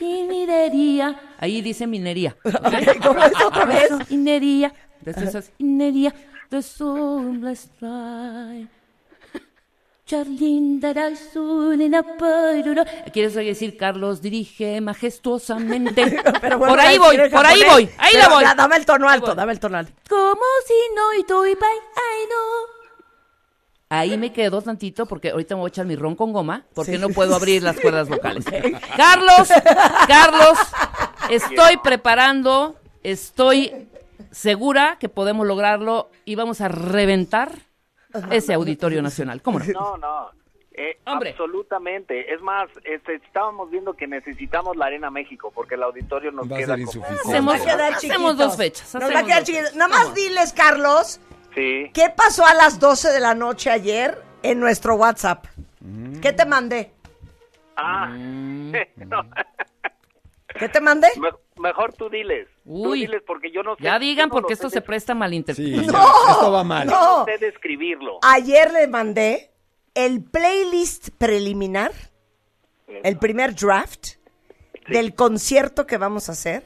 minería. 0.00 1.20
Ahí 1.38 1.60
dice 1.62 1.86
minería. 1.86 2.36
¿Cómo 3.02 3.22
es 3.22 3.44
otra 3.44 3.64
vez? 3.64 3.90
Minería. 4.10 4.72
Esas 5.04 5.50
minería. 5.58 6.14
The 6.50 6.62
sunless. 6.62 7.68
Charlinda 10.06 10.90
era 10.90 11.08
en. 11.34 12.86
¿Quieres 13.12 13.34
decir 13.34 13.76
Carlos 13.76 14.22
dirige 14.22 14.80
majestuosamente? 14.80 16.22
Pero 16.40 16.58
bueno, 16.58 16.72
por 16.72 16.80
ahí 16.80 16.96
voy, 16.96 17.18
por 17.28 17.44
ahí 17.44 17.62
voy, 17.68 17.90
ahí 17.98 18.16
la 18.16 18.28
voy. 18.28 18.44
dame 18.56 18.76
el 18.76 18.86
tono 18.86 19.06
alto, 19.06 19.34
dame 19.34 19.52
el 19.52 19.60
tono 19.60 19.76
alto. 19.76 19.92
Como 20.08 20.46
si 20.66 20.94
no 20.94 21.14
y 21.14 21.24
bye, 21.54 21.68
ay 21.94 22.26
no. 22.30 22.77
Ahí 23.90 24.18
me 24.18 24.32
quedo 24.32 24.60
tantito 24.60 25.06
porque 25.06 25.30
ahorita 25.30 25.54
me 25.54 25.60
voy 25.62 25.68
a 25.68 25.70
echar 25.70 25.86
mi 25.86 25.96
ron 25.96 26.14
con 26.14 26.32
goma 26.32 26.64
porque 26.74 26.92
Sí. 26.92 26.98
no 26.98 27.08
puedo 27.08 27.34
abrir 27.34 27.62
las 27.62 27.80
cuerdas 27.80 28.08
vocales. 28.08 28.44
Carlos, 28.96 29.48
Carlos, 30.06 30.58
estoy 31.30 31.78
preparando, 31.82 32.76
estoy 33.02 33.88
segura 34.30 34.98
que 35.00 35.08
podemos 35.08 35.46
lograrlo 35.46 36.10
y 36.26 36.34
vamos 36.34 36.60
a 36.60 36.68
reventar 36.68 37.50
ese 38.30 38.52
auditorio 38.52 39.00
nacional. 39.00 39.40
¿Cómo 39.42 39.58
no? 39.58 39.64
No, 39.72 39.96
no. 39.96 40.30
eh, 40.72 40.98
Hombre. 41.06 41.30
absolutamente. 41.30 42.32
Es 42.34 42.42
más, 42.42 42.68
este, 42.84 43.14
estábamos 43.16 43.70
viendo 43.70 43.94
que 43.94 44.06
necesitamos 44.06 44.76
la 44.76 44.86
Arena 44.86 45.10
México 45.10 45.50
porque 45.54 45.76
el 45.76 45.82
auditorio 45.82 46.30
nos 46.30 46.50
Va 46.50 46.56
a 46.56 46.58
queda 46.58 46.76
ser 46.76 46.84
como- 46.84 46.98
insuficiente. 47.06 47.22
Hacemos, 47.30 47.54
Nos 47.54 47.66
va 47.66 47.72
a 47.72 47.74
quedar 47.76 47.92
hacemos 47.94 48.36
dos 48.36 48.56
fechas. 48.56 48.94
Nos 48.94 49.02
va 49.02 49.06
a 49.06 49.08
hacemos 49.08 49.26
quedar 49.26 49.38
dos 49.38 49.46
chiquitos. 49.46 49.70
fechas. 49.70 49.76
Nada 49.76 49.88
más 50.04 50.14
diles, 50.14 50.52
Carlos, 50.52 51.20
Sí. 51.58 51.90
¿qué 51.92 52.10
pasó 52.14 52.46
a 52.46 52.54
las 52.54 52.78
12 52.78 53.10
de 53.10 53.20
la 53.20 53.34
noche 53.34 53.70
ayer 53.70 54.22
en 54.42 54.60
nuestro 54.60 54.94
WhatsApp? 54.94 55.44
¿Qué 56.22 56.32
te 56.32 56.44
mandé? 56.46 56.92
Ah. 57.76 58.06
Mm. 58.08 58.72
No, 59.06 59.22
¿Qué 60.58 60.68
te 60.68 60.80
mandé? 60.80 61.08
me- 61.20 61.30
mejor 61.62 61.92
tú 61.92 62.08
diles. 62.10 62.48
Tú 62.64 62.90
Uy. 62.90 63.00
diles 63.00 63.22
porque 63.26 63.50
yo 63.50 63.62
no 63.62 63.76
sé. 63.76 63.82
Ya 63.84 63.98
digan 63.98 64.28
no 64.28 64.34
porque 64.34 64.52
esto 64.54 64.70
se 64.70 64.80
presta 64.80 65.12
a 65.12 65.14
Sí, 65.14 65.18
malinterpretación. 65.20 65.92
ya, 65.92 66.30
esto 66.32 66.52
va 66.52 66.64
mal. 66.64 66.86
No. 66.86 67.18
No 67.20 67.24
sé 67.24 67.38
describirlo. 67.38 68.18
Ayer 68.22 68.72
le 68.72 68.86
mandé 68.88 69.50
el 69.94 70.22
playlist 70.22 71.10
preliminar, 71.18 71.92
el 72.86 73.18
primer 73.18 73.54
draft 73.54 74.16
del 74.88 75.14
concierto 75.14 75.86
que 75.86 75.96
vamos 75.98 76.28
a 76.28 76.32
hacer 76.32 76.62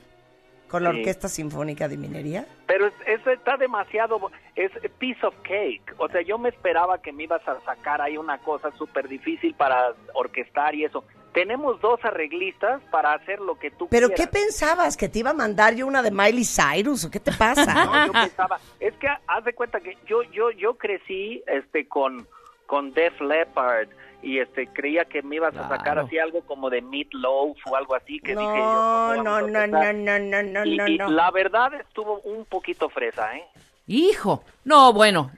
con 0.73 0.83
la. 0.85 0.91
Orquesta 0.91 1.29
Sinfónica 1.29 1.87
de 1.89 1.97
Minería. 1.97 2.47
Pero 2.67 2.87
es- 2.87 2.95
eso 3.07 3.31
está 3.31 3.57
demasiado, 3.57 4.19
es 4.57 4.73
piece 4.99 5.25
of 5.25 5.35
cake. 5.43 5.95
O 5.99 6.09
sea, 6.09 6.23
yo 6.23 6.39
me 6.39 6.49
esperaba 6.49 7.01
que 7.01 7.13
me 7.13 7.25
ibas 7.25 7.47
a 7.47 7.61
sacar 7.65 8.01
ahí 8.01 8.17
una 8.17 8.39
cosa 8.39 8.71
súper 8.73 9.07
difícil 9.09 9.55
para 9.55 9.93
orquestar 10.15 10.75
y 10.75 10.85
eso. 10.85 11.05
Tenemos 11.33 11.81
dos 11.81 11.99
arreglistas 12.05 12.83
para 12.91 13.15
hacer 13.15 13.41
lo 13.41 13.59
que 13.59 13.71
tú 13.71 13.89
¿Pero 13.89 14.11
qué 14.11 14.27
pensabas? 14.27 14.97
¿Que 14.99 15.09
te 15.09 15.21
iba 15.21 15.31
a 15.31 15.35
mandar 15.35 15.75
yo 15.75 15.87
una 15.87 16.03
de 16.03 16.11
Miley 16.11 16.45
Cyrus 16.45 17.07
o 17.07 17.11
qué 17.11 17.21
te 17.21 17.33
pasa? 17.33 17.65
No, 17.87 18.07
yo 18.07 18.13
pensaba, 18.13 18.59
es 18.81 18.93
que 18.95 19.09
haz 19.27 19.45
de 19.45 19.55
cuenta 19.55 19.81
que 19.81 19.97
yo 20.07 20.23
yo 20.25 20.51
yo 20.51 20.75
crecí 20.77 21.43
este 21.47 21.89
con 21.89 22.27
con 22.67 22.93
Def 22.93 23.19
Leppard 23.21 23.89
y 24.23 24.39
este 24.39 24.69
creía 24.69 25.05
que 25.05 25.23
me 25.23 25.37
ibas 25.37 25.55
a 25.57 25.63
sacar 25.69 25.83
Claro. 25.83 26.01
así 26.07 26.19
algo 26.19 26.43
como 26.43 26.71
de 26.71 26.81
Meat 26.83 27.09
Loaf 27.13 27.57
o 27.71 27.77
algo 27.77 27.95
así 27.95 28.19
que 28.21 28.33
dije 28.33 28.43
yo. 28.43 28.45
No, 28.45 29.13
¿cómo 29.17 29.23
no, 29.25 29.41
no, 29.49 29.67
no, 29.67 29.93
no, 29.93 30.19
no, 30.19 30.43
no, 30.43 30.65
Y, 30.65 30.77
no, 30.77 30.89
y 30.89 30.99
no. 30.99 31.11
la 31.11 31.31
verdad 31.31 31.75
estuvo 31.75 32.21
un 32.21 32.45
poquito 32.45 32.89
fresa, 32.89 33.37
¿eh? 33.37 33.45
Hijo. 33.87 34.45
No, 34.65 34.93
bueno. 34.93 35.31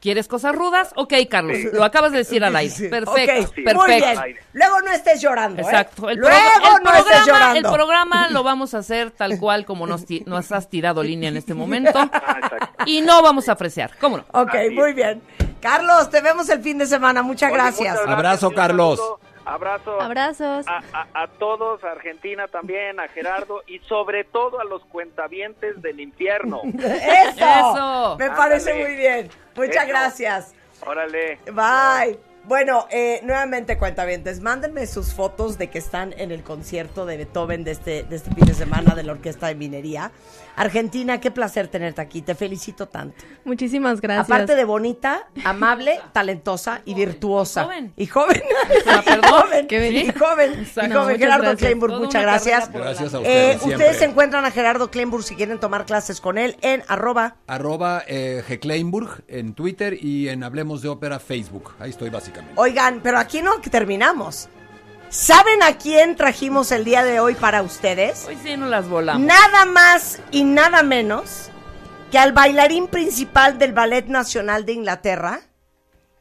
¿Quieres 0.00 0.28
cosas 0.28 0.54
rudas? 0.54 0.92
Ok, 0.94 1.12
Carlos. 1.28 1.58
Lo 1.72 1.82
acabas 1.82 2.12
de 2.12 2.18
decir 2.18 2.44
al 2.44 2.54
aire. 2.54 2.70
Sí, 2.72 2.84
sí. 2.84 2.88
Perfecto. 2.88 3.32
Ok, 3.48 3.54
Sí. 3.56 3.62
Perfecto. 3.62 3.86
Muy 3.88 3.94
bien. 3.96 4.36
Luego 4.52 4.80
no 4.82 4.92
estés 4.92 5.20
llorando. 5.20 5.60
¿eh? 5.60 5.64
Exacto. 5.64 6.08
El, 6.08 6.18
Luego 6.18 6.36
programa- 6.36 6.76
el 6.78 6.84
no 6.84 6.90
estés 6.90 7.04
programa, 7.04 7.26
llorando. 7.26 7.68
el 7.68 7.74
programa 7.74 8.28
lo 8.28 8.42
vamos 8.44 8.74
a 8.74 8.78
hacer 8.78 9.10
tal 9.10 9.36
cual 9.40 9.64
como 9.64 9.88
nos, 9.88 10.04
ti- 10.06 10.22
nos 10.26 10.52
has 10.52 10.70
tirado 10.70 11.02
línea 11.02 11.30
en 11.30 11.36
este 11.36 11.52
momento. 11.54 11.98
Ah. 11.98 12.84
Y 12.86 13.00
no 13.00 13.22
vamos 13.22 13.48
a 13.48 13.52
apreciar. 13.52 13.90
¿Cómo 14.00 14.18
no? 14.18 14.24
Ok, 14.32 14.54
Así 14.54 14.70
muy 14.70 14.90
es. 14.90 14.94
bien. 14.96 15.22
Carlos, 15.60 16.10
te 16.10 16.20
vemos 16.20 16.48
el 16.48 16.60
fin 16.62 16.78
de 16.78 16.86
semana. 16.86 17.22
Muchas 17.22 17.50
Oye, 17.50 17.60
gracias. 17.60 17.94
muchas 18.00 18.08
Abrazo, 18.14 18.50
Carlos. 18.52 19.00
Abrazo. 19.44 20.00
Abrazos. 20.00 20.66
A, 20.68 20.82
a- 20.92 21.22
a 21.22 21.26
todos, 21.26 21.82
a 21.82 21.92
Argentina 21.92 22.46
también, 22.48 23.00
a 23.00 23.08
Gerardo 23.08 23.62
y 23.66 23.78
sobre 23.80 24.24
todo 24.24 24.60
a 24.60 24.64
los 24.64 24.84
cuentavientes 24.84 25.80
del 25.80 26.00
infierno. 26.00 26.60
Eso. 26.74 27.34
Eso. 27.38 28.16
Me 28.18 28.30
parece 28.30 28.74
muy 28.74 28.94
bien. 28.94 29.30
Muchas 29.56 29.76
Eso. 29.84 29.88
gracias. 29.88 30.54
Órale. 30.86 31.38
Bye. 31.46 32.18
Bueno, 32.44 32.86
eh, 32.90 33.20
nuevamente 33.24 33.76
cuentavientes, 33.76 34.40
mándenme 34.40 34.86
sus 34.86 35.12
fotos 35.12 35.58
de 35.58 35.68
que 35.68 35.78
están 35.78 36.14
en 36.16 36.30
el 36.30 36.42
concierto 36.42 37.04
de 37.04 37.18
Beethoven 37.18 37.62
de 37.62 37.72
este, 37.72 38.04
de 38.04 38.16
este 38.16 38.34
fin 38.34 38.46
de 38.46 38.54
semana 38.54 38.94
de 38.94 39.02
la 39.02 39.12
Orquesta 39.12 39.48
de 39.48 39.54
Minería. 39.54 40.10
Argentina, 40.58 41.20
qué 41.20 41.30
placer 41.30 41.68
tenerte 41.68 42.00
aquí, 42.00 42.22
te 42.22 42.34
felicito 42.34 42.86
tanto. 42.88 43.24
Muchísimas 43.44 44.00
gracias. 44.00 44.26
Aparte 44.26 44.54
de 44.56 44.64
bonita, 44.64 45.28
amable, 45.44 46.00
talentosa 46.12 46.82
y 46.84 46.94
virtuosa. 46.94 47.64
Joven. 47.64 47.92
Y 47.96 48.06
joven. 48.06 48.42
Ah, 48.86 49.00
Y 49.02 49.04
perdón. 49.04 49.30
joven. 49.30 49.66
Y 49.70 50.12
joven. 50.12 50.52
Y 50.62 50.92
joven. 50.92 51.18
Gerardo 51.18 51.42
gracias. 51.42 51.58
Kleinburg, 51.58 51.94
muchas 51.94 52.22
gracias. 52.22 52.72
Gracias 52.72 53.14
a 53.14 53.18
Eh, 53.18 53.20
ustedes. 53.20 53.62
siempre. 53.62 53.86
ustedes 53.86 54.02
encuentran 54.02 54.44
a 54.44 54.50
Gerardo 54.50 54.90
Kleinburg 54.90 55.22
si 55.24 55.34
quieren 55.34 55.58
tomar 55.60 55.84
clases 55.86 56.20
con 56.20 56.38
él 56.38 56.56
en 56.62 56.82
arroba 56.88 57.36
Arroba 57.46 58.02
eh, 58.06 58.42
Gekleinburg 58.46 59.24
en 59.28 59.54
Twitter 59.54 59.96
y 60.02 60.28
en 60.28 60.42
Hablemos 60.44 60.82
de 60.82 60.88
Ópera 60.88 61.18
Facebook. 61.18 61.72
Ahí 61.78 61.90
estoy 61.90 62.10
básicamente. 62.10 62.54
Oigan, 62.56 63.00
pero 63.02 63.18
aquí 63.18 63.42
no 63.42 63.60
terminamos. 63.60 64.48
¿Saben 65.10 65.62
a 65.62 65.78
quién 65.78 66.16
trajimos 66.16 66.70
el 66.70 66.84
día 66.84 67.02
de 67.02 67.18
hoy 67.18 67.34
para 67.34 67.62
ustedes? 67.62 68.26
Hoy 68.28 68.36
sí 68.42 68.56
no 68.58 68.66
las 68.66 68.88
volamos. 68.88 69.26
Nada 69.26 69.64
más 69.64 70.20
y 70.30 70.44
nada 70.44 70.82
menos 70.82 71.50
que 72.10 72.18
al 72.18 72.32
bailarín 72.32 72.88
principal 72.88 73.58
del 73.58 73.72
Ballet 73.72 74.06
Nacional 74.06 74.66
de 74.66 74.72
Inglaterra, 74.72 75.40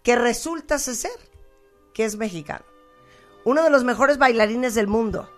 que 0.04 0.16
resulta 0.16 0.80
ser 0.80 1.12
que 1.94 2.06
es 2.06 2.16
mexicano. 2.16 2.64
Uno 3.44 3.64
de 3.64 3.70
los 3.70 3.84
mejores 3.84 4.18
bailarines 4.18 4.74
del 4.74 4.88
mundo. 4.88 5.30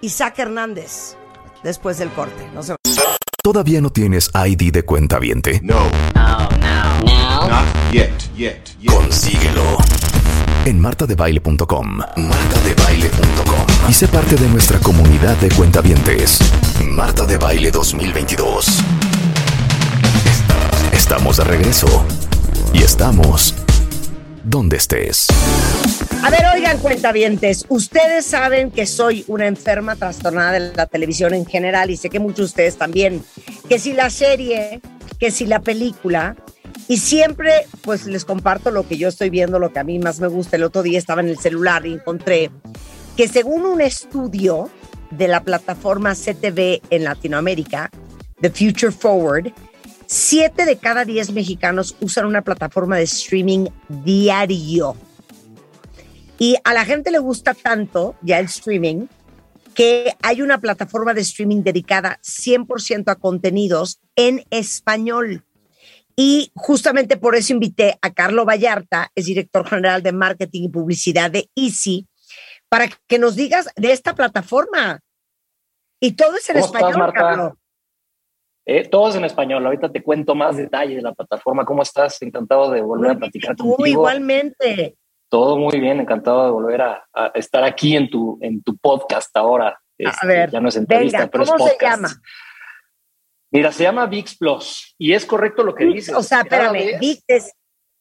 Isaac 0.00 0.40
Hernández, 0.40 1.16
después 1.62 1.98
del 1.98 2.10
corte. 2.10 2.48
No 2.52 2.62
se 2.62 2.74
¿Todavía 3.42 3.80
no 3.80 3.90
tienes 3.90 4.30
ID 4.34 4.72
de 4.72 4.82
cuenta 4.84 5.18
viente? 5.20 5.60
No. 5.62 5.88
No, 6.14 6.48
no, 6.50 7.00
no. 7.04 7.48
Not 7.48 7.92
yet, 7.92 8.10
yet, 8.36 8.64
yet. 8.80 8.92
Consíguelo 8.92 9.78
en 10.68 10.78
martadebaile.com. 10.80 11.96
Martadebaile.com. 12.16 13.66
Y 13.88 13.92
sé 13.94 14.06
parte 14.06 14.36
de 14.36 14.48
nuestra 14.48 14.78
comunidad 14.78 15.34
de 15.38 15.48
cuentavientes. 15.48 16.40
Marta 16.84 17.24
de 17.24 17.38
Baile 17.38 17.70
2022. 17.70 18.80
Estamos 20.92 21.38
de 21.38 21.44
regreso. 21.44 22.04
Y 22.74 22.82
estamos 22.82 23.54
donde 24.44 24.76
estés. 24.76 25.28
A 26.22 26.30
ver, 26.30 26.42
oigan, 26.54 26.78
cuentavientes, 26.78 27.64
ustedes 27.68 28.26
saben 28.26 28.70
que 28.70 28.86
soy 28.86 29.24
una 29.28 29.46
enferma 29.46 29.96
trastornada 29.96 30.52
de 30.52 30.74
la 30.74 30.86
televisión 30.86 31.32
en 31.32 31.46
general 31.46 31.90
y 31.90 31.96
sé 31.96 32.10
que 32.10 32.18
muchos 32.18 32.38
de 32.38 32.44
ustedes 32.44 32.76
también. 32.76 33.24
Que 33.70 33.78
si 33.78 33.94
la 33.94 34.10
serie, 34.10 34.80
que 35.18 35.30
si 35.30 35.46
la 35.46 35.60
película, 35.60 36.36
y 36.88 36.96
siempre 36.96 37.66
pues 37.82 38.06
les 38.06 38.24
comparto 38.24 38.70
lo 38.70 38.88
que 38.88 38.96
yo 38.96 39.08
estoy 39.08 39.28
viendo, 39.30 39.58
lo 39.58 39.72
que 39.72 39.78
a 39.78 39.84
mí 39.84 39.98
más 39.98 40.20
me 40.20 40.26
gusta. 40.26 40.56
El 40.56 40.64
otro 40.64 40.82
día 40.82 40.98
estaba 40.98 41.20
en 41.20 41.28
el 41.28 41.38
celular 41.38 41.86
y 41.86 41.92
encontré 41.92 42.50
que 43.16 43.28
según 43.28 43.66
un 43.66 43.80
estudio 43.80 44.70
de 45.10 45.28
la 45.28 45.42
plataforma 45.42 46.14
CTV 46.14 46.80
en 46.90 47.04
Latinoamérica, 47.04 47.90
The 48.40 48.50
Future 48.50 48.92
Forward, 48.92 49.52
siete 50.06 50.64
de 50.64 50.78
cada 50.78 51.04
diez 51.04 51.30
mexicanos 51.32 51.94
usan 52.00 52.24
una 52.24 52.42
plataforma 52.42 52.96
de 52.96 53.02
streaming 53.04 53.66
diario. 53.88 54.96
Y 56.38 56.56
a 56.64 56.72
la 56.72 56.84
gente 56.84 57.10
le 57.10 57.18
gusta 57.18 57.52
tanto 57.52 58.14
ya 58.22 58.38
el 58.38 58.46
streaming 58.46 59.06
que 59.74 60.14
hay 60.22 60.40
una 60.40 60.58
plataforma 60.58 61.14
de 61.14 61.20
streaming 61.20 61.62
dedicada 61.62 62.18
100% 62.22 63.10
a 63.10 63.16
contenidos 63.16 64.00
en 64.16 64.44
español. 64.50 65.44
Y 66.20 66.50
justamente 66.56 67.16
por 67.16 67.36
eso 67.36 67.52
invité 67.52 67.96
a 68.02 68.12
Carlo 68.12 68.44
Vallarta, 68.44 69.12
es 69.14 69.26
director 69.26 69.64
general 69.64 70.02
de 70.02 70.10
marketing 70.10 70.64
y 70.64 70.68
publicidad 70.68 71.30
de 71.30 71.48
Easy, 71.54 72.08
para 72.68 72.88
que 73.06 73.20
nos 73.20 73.36
digas 73.36 73.68
de 73.76 73.92
esta 73.92 74.16
plataforma. 74.16 74.98
Y 76.00 76.16
todo 76.16 76.34
es 76.36 76.50
en 76.50 76.54
¿Cómo 76.56 76.66
estás, 76.66 76.80
español, 76.82 76.98
Marta? 76.98 77.20
Carlo. 77.20 77.58
Eh, 78.66 78.88
todo 78.88 79.10
es 79.10 79.14
en 79.14 79.26
español. 79.26 79.64
Ahorita 79.64 79.92
te 79.92 80.02
cuento 80.02 80.34
más 80.34 80.56
detalles 80.56 80.96
de 80.96 81.02
la 81.02 81.14
plataforma. 81.14 81.64
¿Cómo 81.64 81.82
estás? 81.82 82.20
Encantado 82.20 82.68
de 82.72 82.80
volver 82.80 83.12
a 83.12 83.14
platicar 83.14 83.54
Tú 83.54 83.76
contigo. 83.76 83.86
igualmente. 83.86 84.96
Todo 85.28 85.56
muy 85.56 85.78
bien. 85.78 86.00
Encantado 86.00 86.46
de 86.46 86.50
volver 86.50 86.82
a, 86.82 87.06
a 87.14 87.26
estar 87.34 87.62
aquí 87.62 87.94
en 87.96 88.10
tu, 88.10 88.40
en 88.42 88.60
tu 88.64 88.76
podcast 88.76 89.36
ahora. 89.36 89.80
Este, 89.96 90.26
ver, 90.26 90.50
ya 90.50 90.60
no 90.60 90.68
es 90.68 90.76
entrevista, 90.76 91.18
Venga, 91.18 91.30
pero 91.30 91.44
es 91.44 91.50
¿cómo 91.50 91.68
se 91.68 91.76
llama? 91.80 92.08
Mira, 93.50 93.72
se 93.72 93.84
llama 93.84 94.06
VIX 94.06 94.36
Plus 94.36 94.94
y 94.98 95.12
es 95.14 95.24
correcto 95.24 95.62
lo 95.62 95.74
que 95.74 95.84
dices. 95.86 96.14
O 96.14 96.22
sea, 96.22 96.40
espérame, 96.40 96.98
VIX 97.00 97.24
es 97.28 97.52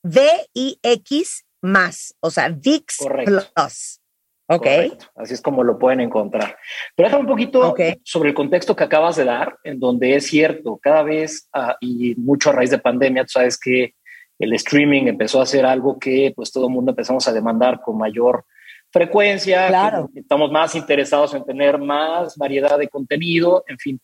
V-I-X 0.03 1.45
más, 1.61 2.15
o 2.19 2.29
sea, 2.29 2.49
VIX 2.49 2.97
Correcto. 2.97 3.43
Plus. 3.53 4.01
Ok. 4.49 4.63
Correcto, 4.63 5.05
Así 5.15 5.33
es 5.33 5.41
como 5.41 5.63
lo 5.63 5.77
pueden 5.77 5.99
encontrar. 5.99 6.57
Pero 6.95 7.07
déjame 7.07 7.23
un 7.23 7.29
poquito 7.29 7.75
sobre 8.03 8.29
el 8.29 8.35
contexto 8.35 8.75
que 8.75 8.83
acabas 8.85 9.17
de 9.17 9.25
dar, 9.25 9.57
en 9.63 9.79
donde 9.79 10.15
es 10.15 10.27
cierto, 10.27 10.79
cada 10.81 11.03
vez, 11.03 11.49
ah, 11.53 11.75
y 11.81 12.15
mucho 12.15 12.49
a 12.49 12.53
raíz 12.53 12.69
de 12.69 12.79
pandemia, 12.79 13.23
tú 13.23 13.31
sabes 13.31 13.59
que 13.59 13.93
el 14.39 14.53
streaming 14.53 15.07
empezó 15.07 15.41
a 15.41 15.45
ser 15.45 15.65
algo 15.65 15.99
que 15.99 16.31
pues 16.35 16.51
todo 16.51 16.67
el 16.67 16.73
mundo 16.73 16.91
empezamos 16.91 17.27
a 17.27 17.33
demandar 17.33 17.81
con 17.81 17.97
mayor 17.97 18.45
frecuencia, 18.91 19.67
Claro. 19.67 20.09
estamos 20.15 20.51
más 20.51 20.75
interesados 20.75 21.33
en 21.33 21.43
tener 21.43 21.77
más 21.77 22.37
variedad 22.37 22.77
de 22.77 22.87
contenido, 22.87 23.63
en 23.67 23.77
fin. 23.77 23.99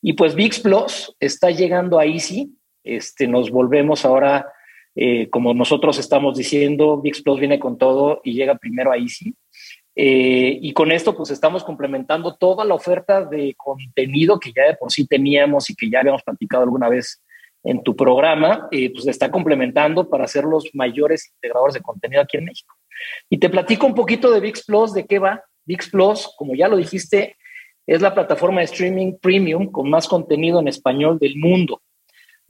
Y 0.00 0.12
pues 0.12 0.34
VIX 0.34 0.60
Plus 0.60 1.16
está 1.20 1.50
llegando 1.50 1.98
a 1.98 2.06
Easy, 2.06 2.54
este, 2.84 3.26
nos 3.26 3.50
volvemos 3.50 4.04
ahora, 4.04 4.52
eh, 4.94 5.28
como 5.30 5.54
nosotros 5.54 5.98
estamos 5.98 6.36
diciendo, 6.36 7.00
VIX 7.00 7.22
Plus 7.22 7.40
viene 7.40 7.58
con 7.58 7.78
todo 7.78 8.20
y 8.24 8.34
llega 8.34 8.56
primero 8.56 8.92
a 8.92 8.96
Easy. 8.96 9.34
Eh, 10.00 10.56
y 10.62 10.72
con 10.72 10.92
esto 10.92 11.16
pues 11.16 11.30
estamos 11.30 11.64
complementando 11.64 12.36
toda 12.36 12.64
la 12.64 12.74
oferta 12.74 13.24
de 13.24 13.54
contenido 13.56 14.38
que 14.38 14.52
ya 14.52 14.62
de 14.68 14.76
por 14.76 14.92
sí 14.92 15.08
teníamos 15.08 15.70
y 15.70 15.74
que 15.74 15.90
ya 15.90 15.98
habíamos 15.98 16.22
platicado 16.22 16.62
alguna 16.62 16.88
vez 16.88 17.20
en 17.64 17.82
tu 17.82 17.96
programa, 17.96 18.68
eh, 18.70 18.92
pues 18.92 19.08
está 19.08 19.30
complementando 19.30 20.08
para 20.08 20.28
ser 20.28 20.44
los 20.44 20.70
mayores 20.72 21.32
integradores 21.34 21.74
de 21.74 21.80
contenido 21.80 22.22
aquí 22.22 22.36
en 22.36 22.44
México. 22.44 22.76
Y 23.28 23.38
te 23.38 23.50
platico 23.50 23.86
un 23.86 23.94
poquito 23.94 24.30
de 24.30 24.40
VIX 24.40 24.64
Plus, 24.64 24.92
de 24.94 25.04
qué 25.04 25.18
va. 25.18 25.42
VIX 25.66 25.90
Plus, 25.90 26.30
como 26.36 26.54
ya 26.54 26.68
lo 26.68 26.76
dijiste, 26.76 27.36
es 27.88 28.02
la 28.02 28.14
plataforma 28.14 28.60
de 28.60 28.66
streaming 28.66 29.14
premium 29.14 29.72
con 29.72 29.88
más 29.88 30.06
contenido 30.06 30.60
en 30.60 30.68
español 30.68 31.18
del 31.18 31.36
mundo. 31.36 31.80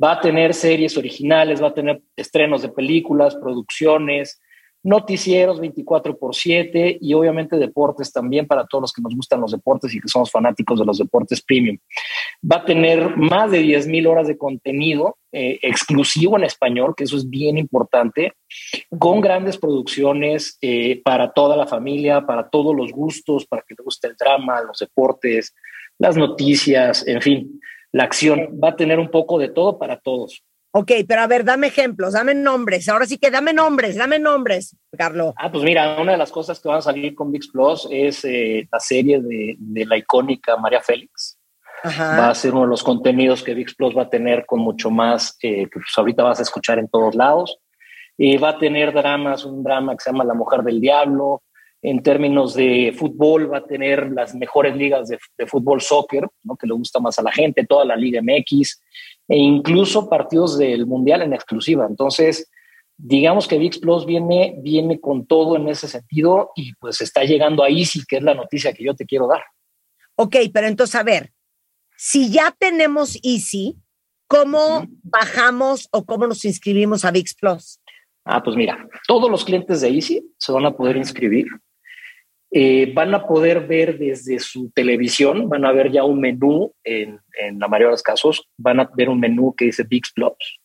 Va 0.02 0.12
a 0.12 0.20
tener 0.20 0.52
series 0.52 0.98
originales, 0.98 1.62
va 1.62 1.69
a 1.69 1.74
tener 1.74 2.02
estrenos 2.16 2.62
de 2.62 2.70
películas, 2.70 3.36
producciones, 3.36 4.40
noticieros 4.83 5.61
24 5.61 6.17
por 6.19 6.35
7 6.35 6.99
y 7.01 7.15
obviamente 7.15 7.57
deportes 7.57 8.13
también 8.13 8.47
para 8.47 8.67
todos 8.67 8.83
los 8.83 8.93
que 8.93 9.03
nos 9.03 9.15
gustan 9.15 9.41
los 9.41 9.53
deportes 9.53 9.95
y 9.95 10.01
que 10.01 10.09
somos 10.09 10.31
fanáticos 10.31 10.79
de 10.79 10.87
los 10.87 10.99
deportes 10.99 11.43
premium. 11.43 11.79
Va 12.41 12.59
a 12.59 12.65
tener 12.65 13.17
más 13.17 13.51
de 13.51 13.59
10 13.59 13.87
mil 13.89 14.07
horas 14.07 14.29
de 14.29 14.39
contenido 14.39 15.19
eh, 15.33 15.59
exclusivo 15.63 16.39
en 16.39 16.45
español, 16.45 16.95
que 16.97 17.05
eso 17.05 17.17
es 17.17 17.29
bien 17.29 17.59
importante, 17.59 18.35
con 18.99 19.21
grandes 19.21 19.59
producciones 19.59 20.57
eh, 20.61 21.03
para 21.05 21.33
toda 21.33 21.57
la 21.57 21.67
familia, 21.67 22.25
para 22.25 22.49
todos 22.49 22.75
los 22.75 22.93
gustos, 22.93 23.47
para 23.47 23.63
que 23.63 23.75
le 23.77 23.85
guste 23.85 24.07
el 24.07 24.17
drama, 24.17 24.63
los 24.63 24.79
deportes, 24.79 25.55
las 25.99 26.17
noticias, 26.17 27.07
en 27.07 27.21
fin, 27.21 27.61
la 27.93 28.05
acción. 28.05 28.59
Va 28.63 28.71
a 28.71 28.77
tener 28.77 28.99
un 28.99 29.11
poco 29.11 29.39
de 29.39 29.49
todo 29.49 29.79
para 29.79 29.99
todos. 29.99 30.43
Ok, 30.79 30.93
pero 31.09 31.23
a 31.23 31.27
ver, 31.27 31.45
dame 31.45 31.67
ejemplos, 31.67 32.13
dame 32.13 32.37
nombres. 32.37 32.89
Ahora 32.89 33.05
sí 33.05 33.19
que 33.19 33.33
dame 33.33 33.53
nombres, 33.53 33.97
dame 33.97 34.21
nombres, 34.21 34.77
Carlos. 34.97 35.35
Ah, 35.37 35.51
pues 35.51 35.65
mira, 35.65 36.01
una 36.01 36.13
de 36.13 36.19
las 36.19 36.31
cosas 36.31 36.61
que 36.61 36.69
van 36.69 36.79
a 36.79 36.83
salir 36.83 37.17
con 37.17 37.33
VIX 37.33 37.49
Plus 37.49 37.89
es 37.91 38.25
eh, 38.25 38.69
la 38.71 38.79
serie 38.79 39.21
de, 39.21 39.57
de, 39.59 39.87
la 39.87 39.97
icónica 39.97 40.57
María 40.57 40.81
Félix. 40.81 41.37
Ajá. 41.83 42.21
Va 42.21 42.31
a 42.31 42.35
ser 42.37 42.53
uno 42.53 42.63
de 42.63 42.69
los 42.69 42.85
contenidos 42.85 43.43
que 43.43 43.55
VIX 43.55 43.75
Plus 43.75 43.97
va 43.97 44.03
a 44.03 44.09
tener 44.09 44.47
con 44.47 44.61
mucho 44.61 44.89
más, 44.89 45.37
eh, 45.43 45.65
que 45.65 45.81
pues 45.81 45.93
ahorita 45.97 46.23
vas 46.23 46.39
a 46.39 46.43
escuchar 46.43 46.79
en 46.79 46.87
todos 46.87 47.17
lados. 47.17 47.59
Y 48.17 48.37
va 48.37 48.51
a 48.51 48.59
tener 48.59 48.93
dramas, 48.93 49.45
un 49.45 49.65
drama 49.65 49.97
que 49.97 50.05
se 50.05 50.13
llama 50.13 50.23
La 50.23 50.35
Mujer 50.35 50.63
del 50.63 50.81
Diablo. 50.81 51.43
En 51.83 52.05
términos 52.05 52.55
de 52.55 52.95
fútbol, 52.97 53.53
va 53.53 53.59
a 53.59 53.67
tener 53.67 54.13
las 54.13 54.33
mejores 54.33 54.77
ligas 54.77 55.09
de, 55.09 55.19
de 55.37 55.47
fútbol 55.47 55.81
soccer, 55.81 56.25
¿no? 56.45 56.57
que 56.57 56.69
le 56.69 56.75
gusta 56.75 57.01
más 57.01 57.19
a 57.19 57.23
la 57.23 57.33
gente, 57.33 57.67
toda 57.67 57.85
la 57.85 57.97
Liga 57.97 58.21
MX, 58.23 58.81
e 59.29 59.37
incluso 59.37 60.09
partidos 60.09 60.57
del 60.59 60.87
Mundial 60.87 61.23
en 61.23 61.35
exclusiva. 61.35 61.87
Entonces, 61.89 62.51
digamos 62.97 63.47
que 63.47 63.59
VIX 63.59 63.79
Plus 63.79 64.07
viene, 64.07 64.57
viene 64.61 65.01
con 65.01 65.27
todo 65.27 65.57
en 65.57 65.69
ese 65.69 65.87
sentido 65.87 66.51
y 66.57 66.75
pues 66.75 67.01
está 67.01 67.25
llegando 67.25 67.63
a 67.63 67.69
Easy, 67.69 68.03
que 68.07 68.17
es 68.17 68.23
la 68.23 68.35
noticia 68.35 68.73
que 68.73 68.85
yo 68.85 68.95
te 68.95 69.07
quiero 69.07 69.29
dar. 69.29 69.43
Ok, 70.17 70.37
pero 70.53 70.67
entonces, 70.67 70.97
a 70.97 71.05
ver, 71.05 71.33
si 71.97 72.31
ya 72.31 72.55
tenemos 72.59 73.19
Easy, 73.23 73.77
¿cómo 74.27 74.87
bajamos 75.03 75.89
o 75.93 76.05
cómo 76.05 76.27
nos 76.27 76.45
inscribimos 76.45 77.05
a 77.05 77.11
VIX 77.11 77.35
Plus? 77.35 77.81
Ah, 78.25 78.43
pues 78.43 78.57
mira, 78.57 78.89
todos 79.07 79.31
los 79.31 79.45
clientes 79.45 79.81
de 79.81 79.89
Easy 79.89 80.35
se 80.39 80.53
van 80.53 80.67
a 80.67 80.77
poder 80.77 80.97
inscribir. 80.97 81.47
Eh, 82.51 82.93
van 82.95 83.15
a 83.15 83.27
poder 83.27 83.66
ver 83.66 83.99
desde 83.99 84.39
su 84.39 84.70
televisión, 84.70 85.49
van 85.51 85.66
a 85.66 85.73
ver 85.73 85.93
ya 85.93 86.05
un 86.05 86.19
menú, 86.19 86.73
en, 86.83 87.20
en, 87.39 87.59
la 87.59 87.69
mayoría 87.69 87.89
de 87.89 87.93
los 87.93 88.03
casos, 88.03 88.49
van 88.57 88.81
a 88.81 88.91
ver 88.97 89.11
un 89.11 89.20
menú 89.20 89.55
que 89.55 89.66
dice 89.66 89.83
VIX 89.83 90.12
Plus. 90.12 90.61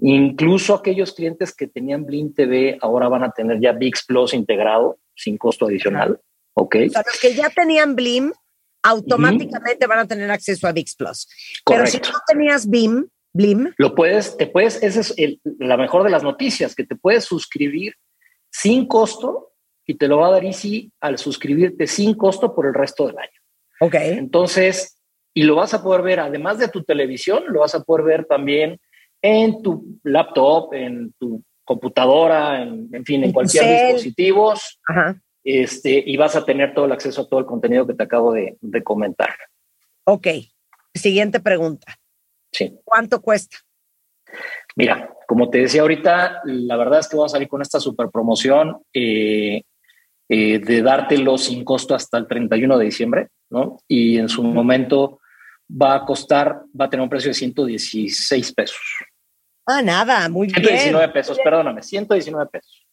Incluso 0.00 0.74
aquellos 0.74 1.12
clientes 1.12 1.54
que 1.54 1.68
tenían 1.68 2.04
Blim 2.04 2.34
TV 2.34 2.78
ahora 2.80 3.08
van 3.08 3.22
a 3.22 3.30
tener 3.30 3.60
ya 3.60 3.72
VIX 3.72 4.04
Plus 4.06 4.34
integrado 4.34 4.98
sin 5.14 5.38
costo 5.38 5.66
adicional. 5.66 6.20
Ok. 6.54 6.76
O 6.86 6.90
sea, 6.90 7.02
los 7.06 7.20
que 7.20 7.34
ya 7.34 7.48
tenían 7.48 7.94
Blim 7.94 8.32
automáticamente 8.82 9.84
uh 9.84 9.86
-huh. 9.86 9.88
van 9.88 9.98
a 10.00 10.06
tener 10.06 10.30
acceso 10.30 10.66
a 10.66 10.72
VIX 10.72 10.96
Plus. 10.96 11.28
Correcto. 11.64 11.90
Pero 11.92 12.04
si 12.04 12.12
no 12.12 12.18
tenías 12.26 12.68
BIM, 12.68 13.08
Blim. 13.32 13.72
Lo 13.78 13.94
puedes, 13.94 14.36
te 14.36 14.46
puedes, 14.46 14.82
esa 14.82 15.00
es 15.00 15.14
el, 15.16 15.40
la 15.58 15.76
mejor 15.76 16.04
de 16.04 16.10
las 16.10 16.22
noticias, 16.22 16.74
que 16.74 16.84
te 16.84 16.96
puedes 16.96 17.24
suscribir 17.24 17.94
sin 18.50 18.86
costo 18.86 19.53
y 19.86 19.94
te 19.94 20.08
lo 20.08 20.18
va 20.18 20.28
a 20.28 20.32
dar 20.32 20.44
Easy 20.44 20.90
al 21.00 21.18
suscribirte 21.18 21.86
sin 21.86 22.14
costo 22.14 22.54
por 22.54 22.66
el 22.66 22.74
resto 22.74 23.06
del 23.06 23.18
año. 23.18 23.40
Ok. 23.80 23.94
Entonces, 23.94 25.00
y 25.34 25.42
lo 25.42 25.56
vas 25.56 25.74
a 25.74 25.82
poder 25.82 26.02
ver, 26.02 26.20
además 26.20 26.58
de 26.58 26.68
tu 26.68 26.82
televisión, 26.84 27.44
lo 27.48 27.60
vas 27.60 27.74
a 27.74 27.82
poder 27.82 28.04
ver 28.04 28.24
también 28.24 28.78
en 29.20 29.62
tu 29.62 29.98
laptop, 30.02 30.72
en 30.74 31.12
tu 31.18 31.42
computadora, 31.64 32.62
en, 32.62 32.88
en 32.92 33.04
fin, 33.04 33.24
en 33.24 33.32
cualquier 33.32 33.64
dispositivo. 33.64 34.54
Este, 35.42 36.02
y 36.06 36.16
vas 36.16 36.36
a 36.36 36.44
tener 36.44 36.72
todo 36.74 36.86
el 36.86 36.92
acceso 36.92 37.22
a 37.22 37.28
todo 37.28 37.40
el 37.40 37.46
contenido 37.46 37.86
que 37.86 37.94
te 37.94 38.02
acabo 38.02 38.32
de, 38.32 38.56
de 38.60 38.82
comentar. 38.82 39.30
Ok. 40.04 40.28
Siguiente 40.94 41.40
pregunta. 41.40 41.98
Sí. 42.52 42.78
¿Cuánto 42.84 43.20
cuesta? 43.20 43.58
Mira, 44.76 45.14
como 45.26 45.50
te 45.50 45.58
decía 45.58 45.82
ahorita, 45.82 46.42
la 46.44 46.76
verdad 46.76 47.00
es 47.00 47.08
que 47.08 47.16
vamos 47.16 47.32
a 47.32 47.36
salir 47.36 47.48
con 47.48 47.62
esta 47.62 47.80
super 47.80 48.08
promoción 48.10 48.82
eh, 48.92 49.62
eh, 50.28 50.58
de 50.58 50.82
dártelo 50.82 51.36
sin 51.36 51.64
costo 51.64 51.94
hasta 51.94 52.18
el 52.18 52.26
31 52.26 52.78
de 52.78 52.84
diciembre, 52.84 53.28
¿no? 53.50 53.78
Y 53.86 54.18
en 54.18 54.28
su 54.28 54.42
momento 54.42 55.20
va 55.70 55.94
a 55.94 56.04
costar, 56.04 56.62
va 56.78 56.86
a 56.86 56.90
tener 56.90 57.02
un 57.02 57.10
precio 57.10 57.30
de 57.30 57.34
116 57.34 58.52
pesos. 58.52 58.80
Ah, 59.66 59.82
nada, 59.82 60.28
muy 60.28 60.48
119 60.50 61.06
bien. 61.06 61.12
pesos, 61.12 61.38
perdóname, 61.42 61.82
119 61.82 62.50
pesos. 62.50 62.86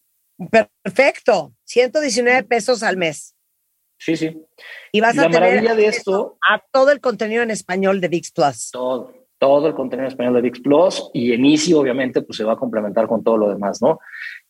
Perfecto, 0.84 1.53
119 1.66 2.44
pesos 2.44 2.84
al 2.84 2.98
mes. 2.98 3.36
Sí, 3.98 4.18
sí. 4.18 4.36
Y 4.91 4.99
vas 4.99 5.18
a 5.18 5.24
la 5.24 5.30
tener 5.30 5.41
maravilla 5.41 5.76
de 5.76 5.86
esto 5.86 6.38
a 6.49 6.60
todo 6.72 6.91
el 6.91 6.99
contenido 6.99 7.44
en 7.44 7.52
español 7.52 8.02
de 8.02 8.08
VIX 8.08 8.32
Plus. 8.32 8.72
Todo, 8.72 9.14
todo 9.38 9.68
el 9.68 9.76
contenido 9.76 10.06
en 10.06 10.12
español 10.12 10.34
de 10.36 10.41
VIX 10.41 10.60
Plus 10.62 11.12
y 11.14 11.34
en 11.34 11.45
Easy 11.45 11.74
obviamente 11.74 12.22
pues 12.22 12.38
se 12.38 12.44
va 12.44 12.53
a 12.53 12.58
complementar 12.58 13.08
con 13.08 13.24
todo 13.24 13.38
lo 13.38 13.49
demás, 13.49 13.82
¿no? 13.82 13.99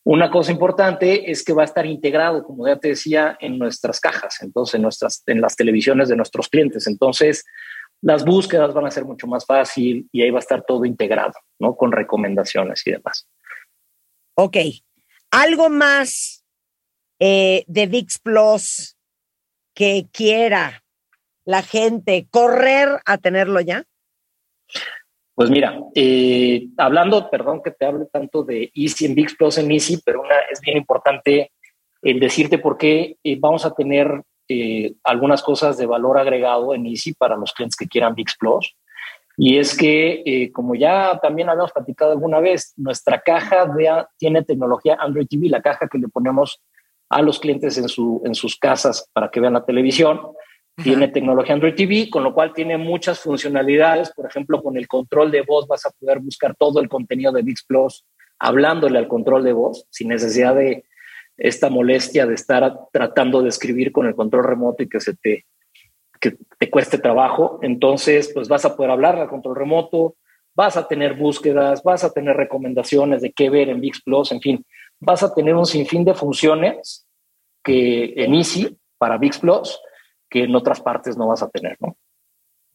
Una 0.03 0.31
cosa 0.31 0.51
importante 0.51 1.29
es 1.29 1.43
que 1.43 1.53
va 1.53 1.61
a 1.61 1.65
estar 1.65 1.85
integrado, 1.85 2.43
como 2.43 2.67
ya 2.67 2.77
te 2.77 2.89
decía, 2.89 3.37
en 3.39 3.59
nuestras 3.59 3.99
cajas, 3.99 4.41
entonces 4.41 4.75
en, 4.75 4.81
nuestras, 4.81 5.23
en 5.27 5.41
las 5.41 5.55
televisiones 5.55 6.09
de 6.09 6.15
nuestros 6.15 6.49
clientes. 6.49 6.87
Entonces, 6.87 7.45
las 8.01 8.25
búsquedas 8.25 8.73
van 8.73 8.87
a 8.87 8.91
ser 8.91 9.05
mucho 9.05 9.27
más 9.27 9.45
fácil 9.45 10.09
y 10.11 10.23
ahí 10.23 10.31
va 10.31 10.39
a 10.39 10.41
estar 10.41 10.63
todo 10.65 10.85
integrado, 10.85 11.33
¿no? 11.59 11.75
Con 11.75 11.91
recomendaciones 11.91 12.81
y 12.87 12.91
demás. 12.91 13.27
Ok. 14.35 14.57
¿Algo 15.29 15.69
más 15.69 16.43
eh, 17.19 17.63
de 17.67 17.85
VIX 17.85 18.19
Plus 18.19 18.97
que 19.75 20.07
quiera 20.11 20.83
la 21.45 21.61
gente 21.61 22.27
correr 22.31 22.99
a 23.05 23.19
tenerlo 23.19 23.61
ya? 23.61 23.85
Pues 25.33 25.49
mira, 25.49 25.79
eh, 25.95 26.67
hablando, 26.77 27.29
perdón 27.29 27.61
que 27.63 27.71
te 27.71 27.85
hable 27.85 28.05
tanto 28.11 28.43
de 28.43 28.71
Easy 28.75 29.05
en 29.05 29.15
VIX 29.15 29.35
Plus 29.35 29.57
en 29.57 29.71
Easy, 29.71 29.99
pero 30.03 30.21
una, 30.21 30.35
es 30.51 30.59
bien 30.61 30.77
importante 30.77 31.51
el 32.01 32.19
decirte 32.19 32.57
por 32.57 32.77
qué 32.77 33.17
eh, 33.23 33.37
vamos 33.39 33.65
a 33.65 33.73
tener 33.73 34.23
eh, 34.47 34.95
algunas 35.03 35.41
cosas 35.41 35.77
de 35.77 35.85
valor 35.85 36.17
agregado 36.17 36.73
en 36.73 36.85
Easy 36.85 37.13
para 37.13 37.37
los 37.37 37.53
clientes 37.53 37.77
que 37.77 37.87
quieran 37.87 38.15
VIX 38.15 38.37
Plus. 38.37 38.75
Y 39.37 39.57
es 39.57 39.77
que, 39.77 40.21
eh, 40.25 40.51
como 40.51 40.75
ya 40.75 41.17
también 41.21 41.49
habíamos 41.49 41.71
platicado 41.71 42.11
alguna 42.11 42.39
vez, 42.39 42.73
nuestra 42.75 43.21
caja 43.21 43.65
de, 43.65 43.89
tiene 44.17 44.43
tecnología 44.43 44.97
Android 44.99 45.27
TV, 45.27 45.47
la 45.47 45.61
caja 45.61 45.87
que 45.87 45.97
le 45.97 46.09
ponemos 46.09 46.61
a 47.09 47.21
los 47.21 47.39
clientes 47.39 47.77
en, 47.77 47.87
su, 47.89 48.21
en 48.25 48.35
sus 48.35 48.57
casas 48.57 49.09
para 49.13 49.29
que 49.29 49.39
vean 49.39 49.53
la 49.53 49.65
televisión. 49.65 50.19
Tiene 50.83 51.07
tecnología 51.09 51.53
Android 51.53 51.75
TV, 51.75 52.09
con 52.09 52.23
lo 52.23 52.33
cual 52.33 52.53
tiene 52.53 52.77
muchas 52.77 53.19
funcionalidades. 53.19 54.11
Por 54.11 54.25
ejemplo, 54.25 54.61
con 54.61 54.77
el 54.77 54.87
control 54.87 55.31
de 55.31 55.41
voz 55.41 55.67
vas 55.67 55.85
a 55.85 55.91
poder 55.91 56.19
buscar 56.19 56.55
todo 56.55 56.79
el 56.79 56.89
contenido 56.89 57.31
de 57.31 57.41
VIX 57.41 57.65
Plus 57.65 58.05
hablándole 58.39 58.97
al 58.97 59.07
control 59.07 59.43
de 59.43 59.53
voz, 59.53 59.85
sin 59.91 60.07
necesidad 60.07 60.55
de 60.55 60.83
esta 61.37 61.69
molestia 61.69 62.25
de 62.25 62.33
estar 62.33 62.75
tratando 62.91 63.41
de 63.41 63.49
escribir 63.49 63.91
con 63.91 64.07
el 64.07 64.15
control 64.15 64.43
remoto 64.43 64.83
y 64.83 64.89
que 64.89 64.99
se 64.99 65.15
te 65.15 65.45
que 66.19 66.37
te 66.59 66.69
cueste 66.69 66.99
trabajo, 66.99 67.59
entonces 67.63 68.31
pues 68.31 68.47
vas 68.47 68.63
a 68.63 68.75
poder 68.75 68.91
hablar 68.91 69.15
al 69.17 69.27
control 69.27 69.55
remoto, 69.55 70.15
vas 70.53 70.77
a 70.77 70.87
tener 70.87 71.15
búsquedas, 71.15 71.81
vas 71.81 72.03
a 72.03 72.13
tener 72.13 72.37
recomendaciones 72.37 73.23
de 73.23 73.31
qué 73.31 73.49
ver 73.49 73.69
en 73.69 73.81
VIX 73.81 74.03
Plus, 74.03 74.31
en 74.31 74.39
fin, 74.39 74.65
vas 74.99 75.23
a 75.23 75.33
tener 75.33 75.55
un 75.55 75.65
sinfín 75.65 76.05
de 76.05 76.13
funciones 76.13 77.07
que 77.63 78.13
en 78.15 78.35
Easy 78.35 78.77
para 78.99 79.17
VIX 79.17 79.39
Plus 79.39 79.79
que 80.31 80.45
en 80.45 80.55
otras 80.55 80.79
partes 80.79 81.17
no 81.17 81.27
vas 81.27 81.43
a 81.43 81.49
tener, 81.49 81.77
¿no? 81.81 81.97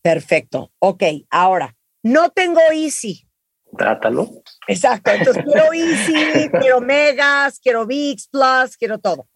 Perfecto. 0.02 0.70
Ok, 0.78 1.02
ahora, 1.30 1.74
no 2.04 2.30
tengo 2.30 2.60
Easy. 2.70 3.26
contrátalo. 3.64 4.28
Exacto, 4.68 5.10
entonces 5.10 5.42
quiero 5.44 5.72
Easy, 5.72 6.48
quiero 6.60 6.80
Megas, 6.80 7.58
quiero 7.58 7.86
VIX 7.86 8.28
Plus, 8.28 8.76
quiero 8.76 8.98
todo. 8.98 9.26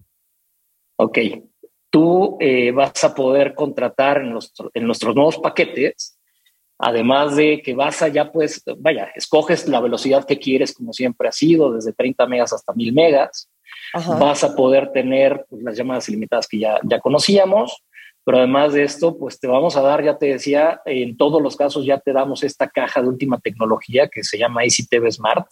Ok, 0.96 1.18
tú 1.88 2.36
eh, 2.40 2.70
vas 2.72 3.02
a 3.02 3.14
poder 3.14 3.54
contratar 3.54 4.18
en, 4.18 4.34
los, 4.34 4.52
en 4.74 4.86
nuestros 4.86 5.14
nuevos 5.16 5.38
paquetes, 5.38 6.18
además 6.78 7.36
de 7.36 7.62
que 7.62 7.74
vas 7.74 8.02
allá, 8.02 8.30
pues, 8.30 8.62
vaya, 8.78 9.10
escoges 9.14 9.66
la 9.66 9.80
velocidad 9.80 10.26
que 10.26 10.38
quieres, 10.38 10.74
como 10.74 10.92
siempre 10.92 11.28
ha 11.28 11.32
sido, 11.32 11.72
desde 11.72 11.94
30 11.94 12.26
megas 12.26 12.52
hasta 12.52 12.74
1000 12.74 12.92
megas. 12.92 13.50
Ajá. 13.94 14.16
Vas 14.16 14.44
a 14.44 14.54
poder 14.54 14.92
tener 14.92 15.46
pues, 15.48 15.62
las 15.62 15.76
llamadas 15.76 16.08
ilimitadas 16.08 16.46
que 16.46 16.58
ya, 16.58 16.78
ya 16.84 17.00
conocíamos, 17.00 17.82
pero 18.24 18.38
además 18.38 18.72
de 18.72 18.82
esto, 18.82 19.16
pues 19.18 19.40
te 19.40 19.46
vamos 19.46 19.76
a 19.76 19.82
dar, 19.82 20.04
ya 20.04 20.18
te 20.18 20.26
decía, 20.26 20.80
en 20.84 21.16
todos 21.16 21.40
los 21.40 21.56
casos 21.56 21.84
ya 21.84 21.98
te 21.98 22.12
damos 22.12 22.42
esta 22.42 22.68
caja 22.68 23.00
de 23.00 23.08
última 23.08 23.40
tecnología 23.40 24.08
que 24.08 24.22
se 24.22 24.38
llama 24.38 24.64
Easy 24.64 24.86
TV 24.86 25.10
Smart, 25.10 25.46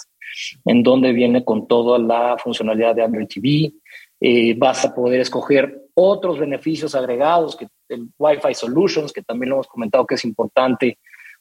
en 0.64 0.82
donde 0.82 1.12
viene 1.12 1.44
con 1.44 1.66
toda 1.66 1.98
la 1.98 2.36
funcionalidad 2.38 2.94
de 2.94 3.02
Android 3.02 3.26
TV. 3.26 3.72
Eh, 4.20 4.54
vas 4.58 4.84
a 4.84 4.94
poder 4.94 5.20
escoger 5.20 5.82
otros 5.94 6.38
beneficios 6.38 6.94
agregados, 6.94 7.56
que 7.56 7.68
el 7.88 8.10
Wi-Fi 8.18 8.54
Solutions, 8.54 9.12
que 9.12 9.22
también 9.22 9.50
lo 9.50 9.56
hemos 9.56 9.68
comentado 9.68 10.06
que 10.06 10.16
es 10.16 10.24
importante 10.24 10.98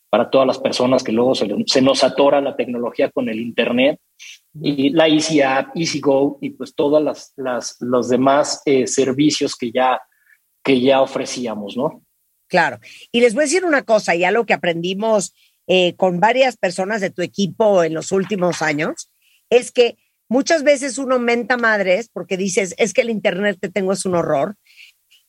para 0.10 0.30
todas 0.30 0.48
las 0.48 0.60
personas 0.60 1.04
que 1.04 1.12
luego 1.12 1.36
se, 1.36 1.82
nos 1.82 2.04
atora 2.04 2.40
la 2.40 2.56
tecnología 2.56 3.12
con 3.12 3.28
el 3.28 3.40
Internet 3.40 4.00
y 4.62 4.90
la 4.92 5.08
Easy 5.08 5.42
App, 5.42 5.76
Easy 5.76 6.00
Go 6.00 6.38
y 6.42 6.52
pues 6.52 6.74
todas 6.74 7.34
las 7.36 7.78
los 7.82 8.10
demás 8.10 8.62
eh, 8.66 8.88
servicios 8.88 9.56
que 9.56 9.72
ya 9.72 10.00
que 10.64 10.82
ya 10.82 11.02
ofrecíamos, 11.02 11.78
¿no? 11.78 12.04
Claro. 12.48 12.80
Y 13.12 13.22
les 13.22 13.34
voy 13.34 13.44
a 13.44 13.46
decir 13.46 13.66
una 13.66 13.84
cosa, 13.84 14.16
ya 14.16 14.32
lo 14.32 14.46
que 14.46 14.54
aprendimos 14.54 15.34
eh, 15.68 15.96
con 15.96 16.20
varias 16.20 16.58
personas 16.58 17.02
de 17.02 17.10
tu 17.10 17.22
equipo 17.22 17.84
en 17.84 17.94
los 17.94 18.12
últimos 18.12 18.62
años, 18.62 19.12
es 19.50 19.72
que 19.72 19.98
muchas 20.30 20.64
veces 20.64 20.98
uno 20.98 21.20
menta 21.20 21.58
madres 21.58 22.10
porque 22.12 22.38
dices, 22.38 22.74
es 22.78 22.94
que 22.94 23.02
el 23.02 23.10
Internet 23.10 23.58
que 23.62 23.70
tengo 23.70 23.94
es 23.94 24.06
un 24.06 24.16
horror. 24.16 24.56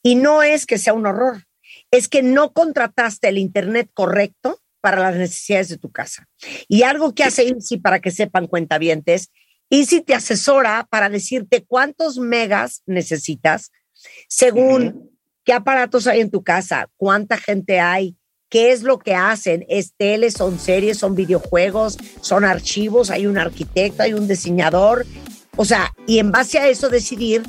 Y 0.03 0.15
no 0.15 0.43
es 0.43 0.65
que 0.65 0.79
sea 0.79 0.95
un 0.95 1.07
horror, 1.07 1.45
es 1.91 2.09
que 2.09 2.23
no 2.23 2.53
contrataste 2.53 3.29
el 3.29 3.39
Internet 3.39 3.91
correcto 3.93 4.61
para 4.81 5.01
las 5.01 5.17
necesidades 5.17 5.69
de 5.69 5.79
tu 5.79 5.91
casa. 5.91 6.29
Y 6.69 6.83
algo 6.83 7.15
que 7.15 7.25
hace 7.25 7.49
Easy 7.49 7.79
para 7.79 8.01
que 8.01 8.13
sepan 8.13 8.47
cuentavientes, 8.47 9.33
Easy 9.71 10.03
te 10.03 10.15
asesora 10.15 10.87
para 10.89 11.11
decirte 11.11 11.65
cuántos 11.67 12.19
megas 12.19 12.83
necesitas 12.87 13.73
según 14.29 15.18
qué 15.49 15.55
aparatos 15.55 16.07
hay 16.07 16.21
en 16.21 16.31
tu 16.31 16.43
casa, 16.43 16.91
cuánta 16.99 17.39
gente 17.39 17.81
hay, 17.81 18.19
qué 18.51 18.71
es 18.71 18.83
lo 18.83 18.99
que 18.99 19.15
hacen, 19.15 19.65
es 19.71 19.95
tele, 19.97 20.31
son 20.31 20.59
series, 20.59 20.99
son 20.99 21.15
videojuegos, 21.15 21.97
son 22.21 22.45
archivos, 22.45 23.09
hay 23.09 23.27
un 23.27 23.39
arquitecto, 23.39 24.03
hay 24.03 24.13
un 24.13 24.29
diseñador, 24.29 25.07
o 25.57 25.65
sea, 25.65 25.95
y 26.07 26.19
en 26.19 26.33
base 26.33 26.59
a 26.59 26.69
eso 26.69 26.91
decidir 26.91 27.45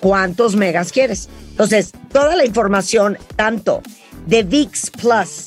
cuántos 0.00 0.56
megas 0.56 0.92
quieres. 0.92 1.28
Entonces, 1.50 1.92
toda 2.10 2.36
la 2.36 2.46
información, 2.46 3.18
tanto 3.36 3.82
de 4.24 4.44
VIX 4.44 4.90
Plus 4.92 5.44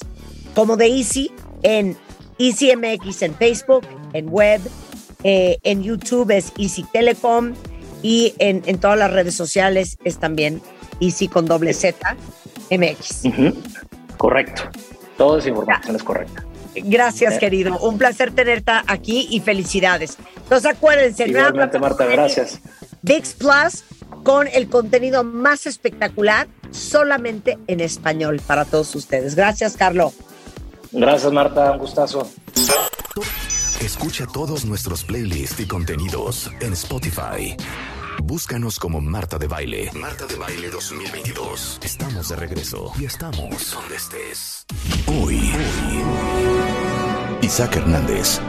como 0.53 0.77
de 0.77 0.85
Easy, 0.85 1.31
en 1.63 1.97
EasyMX 2.37 3.23
en 3.23 3.33
Facebook, 3.33 3.87
en 4.13 4.29
web, 4.29 4.61
eh, 5.23 5.57
en 5.63 5.81
YouTube 5.81 6.29
es 6.29 6.53
Easy 6.59 6.85
Telecom 6.93 7.55
y 8.03 8.35
en, 8.37 8.61
en 8.67 8.77
todas 8.77 8.99
las 8.99 9.11
redes 9.11 9.33
sociales 9.33 9.97
es 10.03 10.19
también 10.19 10.61
Easy 10.99 11.27
con 11.27 11.45
doble 11.45 11.73
Z 11.73 12.15
MX. 12.71 13.23
Correcto. 14.17 14.63
Toda 15.17 15.39
esa 15.39 15.49
información 15.49 15.95
es 15.95 16.03
correcta. 16.03 16.43
Gracias, 16.75 17.37
querido. 17.39 17.77
Un 17.79 17.97
placer 17.97 18.31
tenerte 18.31 18.71
aquí 18.87 19.27
y 19.31 19.39
felicidades. 19.39 20.17
Entonces, 20.35 20.71
acuérdense, 20.71 21.27
Igualmente, 21.27 21.79
Marta, 21.79 22.05
gracias. 22.05 22.59
VIX 23.01 23.33
Plus 23.35 23.83
con 24.23 24.47
el 24.47 24.69
contenido 24.69 25.23
más 25.23 25.67
espectacular 25.67 26.47
solamente 26.71 27.57
en 27.67 27.79
español 27.79 28.41
para 28.45 28.65
todos 28.65 28.93
ustedes. 28.95 29.35
Gracias, 29.35 29.77
Carlos. 29.77 30.13
Gracias, 30.91 31.31
Marta. 31.31 31.71
Un 31.71 31.79
gustazo. 31.79 32.29
Escucha 33.81 34.25
todos 34.25 34.65
nuestros 34.65 35.03
playlists 35.03 35.59
y 35.59 35.67
contenidos 35.67 36.49
en 36.59 36.73
Spotify. 36.73 37.55
Búscanos 38.23 38.79
como 38.79 39.01
Marta 39.01 39.37
de 39.37 39.47
Baile. 39.47 39.91
Marta 39.93 40.25
de 40.25 40.35
Baile 40.35 40.69
2022. 40.69 41.79
Estamos 41.83 42.29
de 42.29 42.35
regreso 42.35 42.91
y 42.99 43.05
estamos 43.05 43.71
donde 43.71 43.95
estés. 43.95 44.65
Hoy. 45.07 45.51
Isaac 47.41 47.75
Hernández, 47.75 48.39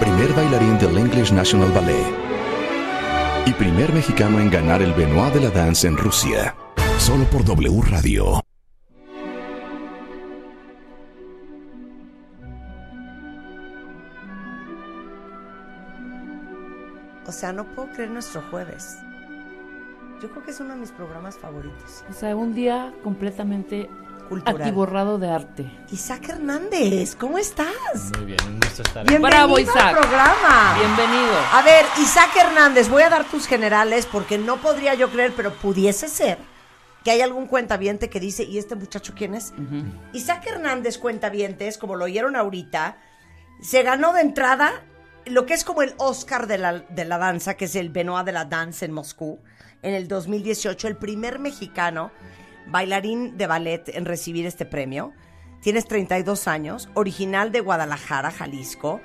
primer 0.00 0.32
bailarín 0.34 0.78
del 0.78 0.98
English 0.98 1.32
National 1.32 1.70
Ballet 1.72 2.06
y 3.46 3.52
primer 3.52 3.92
mexicano 3.92 4.40
en 4.40 4.50
ganar 4.50 4.82
el 4.82 4.92
Benoit 4.94 5.32
de 5.34 5.40
la 5.40 5.50
Dance 5.50 5.86
en 5.86 5.96
Rusia. 5.96 6.56
Solo 6.98 7.24
por 7.24 7.44
W 7.44 7.82
Radio. 7.82 8.40
O 17.26 17.32
sea, 17.32 17.52
no 17.52 17.64
puedo 17.64 17.88
creer 17.92 18.10
nuestro 18.10 18.42
jueves. 18.50 18.96
Yo 20.20 20.30
creo 20.30 20.42
que 20.44 20.50
es 20.50 20.60
uno 20.60 20.74
de 20.74 20.80
mis 20.80 20.90
programas 20.90 21.36
favoritos. 21.38 22.04
O 22.08 22.12
sea, 22.12 22.36
un 22.36 22.54
día 22.54 22.92
completamente 23.02 23.88
Cultural. 24.28 24.60
atiborrado 24.62 25.18
de 25.18 25.30
arte. 25.30 25.70
Isaac 25.90 26.28
Hernández, 26.30 27.16
¿cómo 27.16 27.38
estás? 27.38 28.10
Muy 28.16 28.26
bien, 28.26 28.38
un 28.46 28.60
gusto 28.60 28.82
estar 28.82 29.02
aquí. 29.02 29.10
Bienvenido 29.10 29.38
Bravo, 29.38 29.56
al 29.56 29.62
Isaac. 29.62 29.98
programa. 29.98 30.76
Bienvenido. 30.78 31.32
A 31.52 31.62
ver, 31.62 31.84
Isaac 32.00 32.30
Hernández, 32.36 32.88
voy 32.88 33.02
a 33.02 33.10
dar 33.10 33.24
tus 33.24 33.46
generales 33.46 34.06
porque 34.06 34.38
no 34.38 34.58
podría 34.58 34.94
yo 34.94 35.10
creer, 35.10 35.32
pero 35.36 35.52
pudiese 35.52 36.08
ser 36.08 36.38
que 37.04 37.10
hay 37.10 37.20
algún 37.20 37.46
cuentaviente 37.46 38.08
que 38.08 38.18
dice, 38.18 38.44
¿y 38.44 38.56
este 38.56 38.76
muchacho 38.76 39.12
quién 39.14 39.34
es? 39.34 39.52
Isaac 40.14 40.46
Hernández 40.46 40.96
cuentavientes, 40.96 41.76
como 41.76 41.96
lo 41.96 42.06
oyeron 42.06 42.34
ahorita, 42.34 42.96
se 43.60 43.82
ganó 43.82 44.14
de 44.14 44.22
entrada 44.22 44.72
lo 45.26 45.46
que 45.46 45.54
es 45.54 45.64
como 45.64 45.82
el 45.82 45.94
Oscar 45.98 46.46
de 46.46 46.58
la, 46.58 46.80
de 46.80 47.04
la 47.04 47.18
danza, 47.18 47.54
que 47.54 47.66
es 47.66 47.76
el 47.76 47.90
Benoit 47.90 48.26
de 48.26 48.32
la 48.32 48.44
Dance 48.44 48.84
en 48.84 48.92
Moscú, 48.92 49.40
en 49.82 49.94
el 49.94 50.08
2018, 50.08 50.88
el 50.88 50.96
primer 50.96 51.38
mexicano 51.38 52.10
bailarín 52.66 53.36
de 53.36 53.46
ballet 53.46 53.88
en 53.88 54.04
recibir 54.04 54.46
este 54.46 54.64
premio. 54.64 55.12
Tienes 55.60 55.86
32 55.86 56.48
años, 56.48 56.88
original 56.94 57.52
de 57.52 57.60
Guadalajara, 57.60 58.30
Jalisco. 58.30 59.00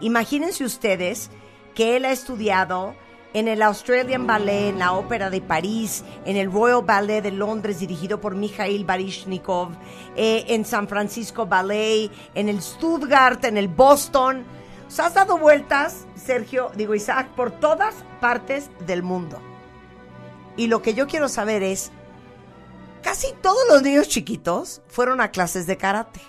Imagínense 0.00 0.64
ustedes 0.64 1.30
que 1.74 1.96
él 1.96 2.04
ha 2.04 2.12
estudiado 2.12 2.94
en 3.34 3.48
el 3.48 3.62
Australian 3.62 4.26
Ballet, 4.26 4.68
en 4.68 4.78
la 4.78 4.92
Ópera 4.92 5.30
de 5.30 5.40
París, 5.40 6.04
en 6.24 6.36
el 6.36 6.52
Royal 6.52 6.82
Ballet 6.84 7.22
de 7.22 7.30
Londres, 7.30 7.78
dirigido 7.78 8.20
por 8.20 8.34
Mikhail 8.34 8.84
Baryshnikov, 8.84 9.70
eh, 10.16 10.44
en 10.48 10.64
San 10.64 10.86
Francisco 10.86 11.46
Ballet, 11.46 12.10
en 12.34 12.48
el 12.48 12.60
Stuttgart, 12.60 13.42
en 13.44 13.56
el 13.56 13.68
Boston. 13.68 14.44
Sea, 14.92 15.06
has 15.06 15.14
dado 15.14 15.38
vueltas, 15.38 16.04
Sergio, 16.22 16.70
digo 16.74 16.94
Isaac, 16.94 17.28
por 17.28 17.50
todas 17.50 17.94
partes 18.20 18.68
del 18.80 19.02
mundo. 19.02 19.40
Y 20.54 20.66
lo 20.66 20.82
que 20.82 20.92
yo 20.92 21.06
quiero 21.06 21.30
saber 21.30 21.62
es, 21.62 21.90
casi 23.02 23.32
todos 23.40 23.62
los 23.70 23.80
niños 23.80 24.08
chiquitos 24.08 24.82
fueron 24.88 25.22
a 25.22 25.30
clases 25.30 25.66
de 25.66 25.78
karate. 25.78 26.20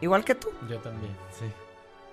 Igual 0.00 0.24
que 0.24 0.36
tú. 0.36 0.50
Yo 0.68 0.78
también, 0.78 1.16
sí. 1.36 1.46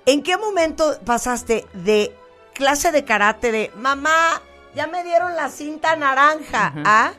¿En 0.08 0.24
qué 0.24 0.36
momento 0.36 1.00
pasaste 1.06 1.68
de 1.74 2.16
clase 2.56 2.92
de 2.92 3.06
karate 3.06 3.52
de 3.52 3.72
mamá, 3.76 4.42
ya 4.74 4.88
me 4.88 5.04
dieron 5.04 5.36
la 5.36 5.50
cinta 5.50 5.96
naranja 5.96 6.74
a 6.84 7.14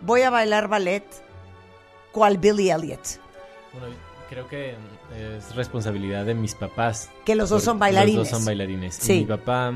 voy 0.00 0.22
a 0.22 0.30
bailar 0.30 0.68
ballet 0.68 1.04
cual 2.12 2.38
Billy 2.38 2.70
Elliot? 2.70 3.20
Bueno, 3.74 3.94
creo 4.30 4.48
que 4.48 4.74
es 5.16 5.54
responsabilidad 5.54 6.24
de 6.26 6.34
mis 6.34 6.54
papás. 6.54 7.10
Que 7.24 7.34
los 7.34 7.50
dos 7.50 7.62
son 7.64 7.78
bailarines. 7.78 8.16
Los 8.16 8.30
dos 8.30 8.38
son 8.38 8.44
bailarines. 8.46 8.98
Y 8.98 9.02
Sí. 9.02 9.12
mi 9.20 9.26
papá 9.26 9.72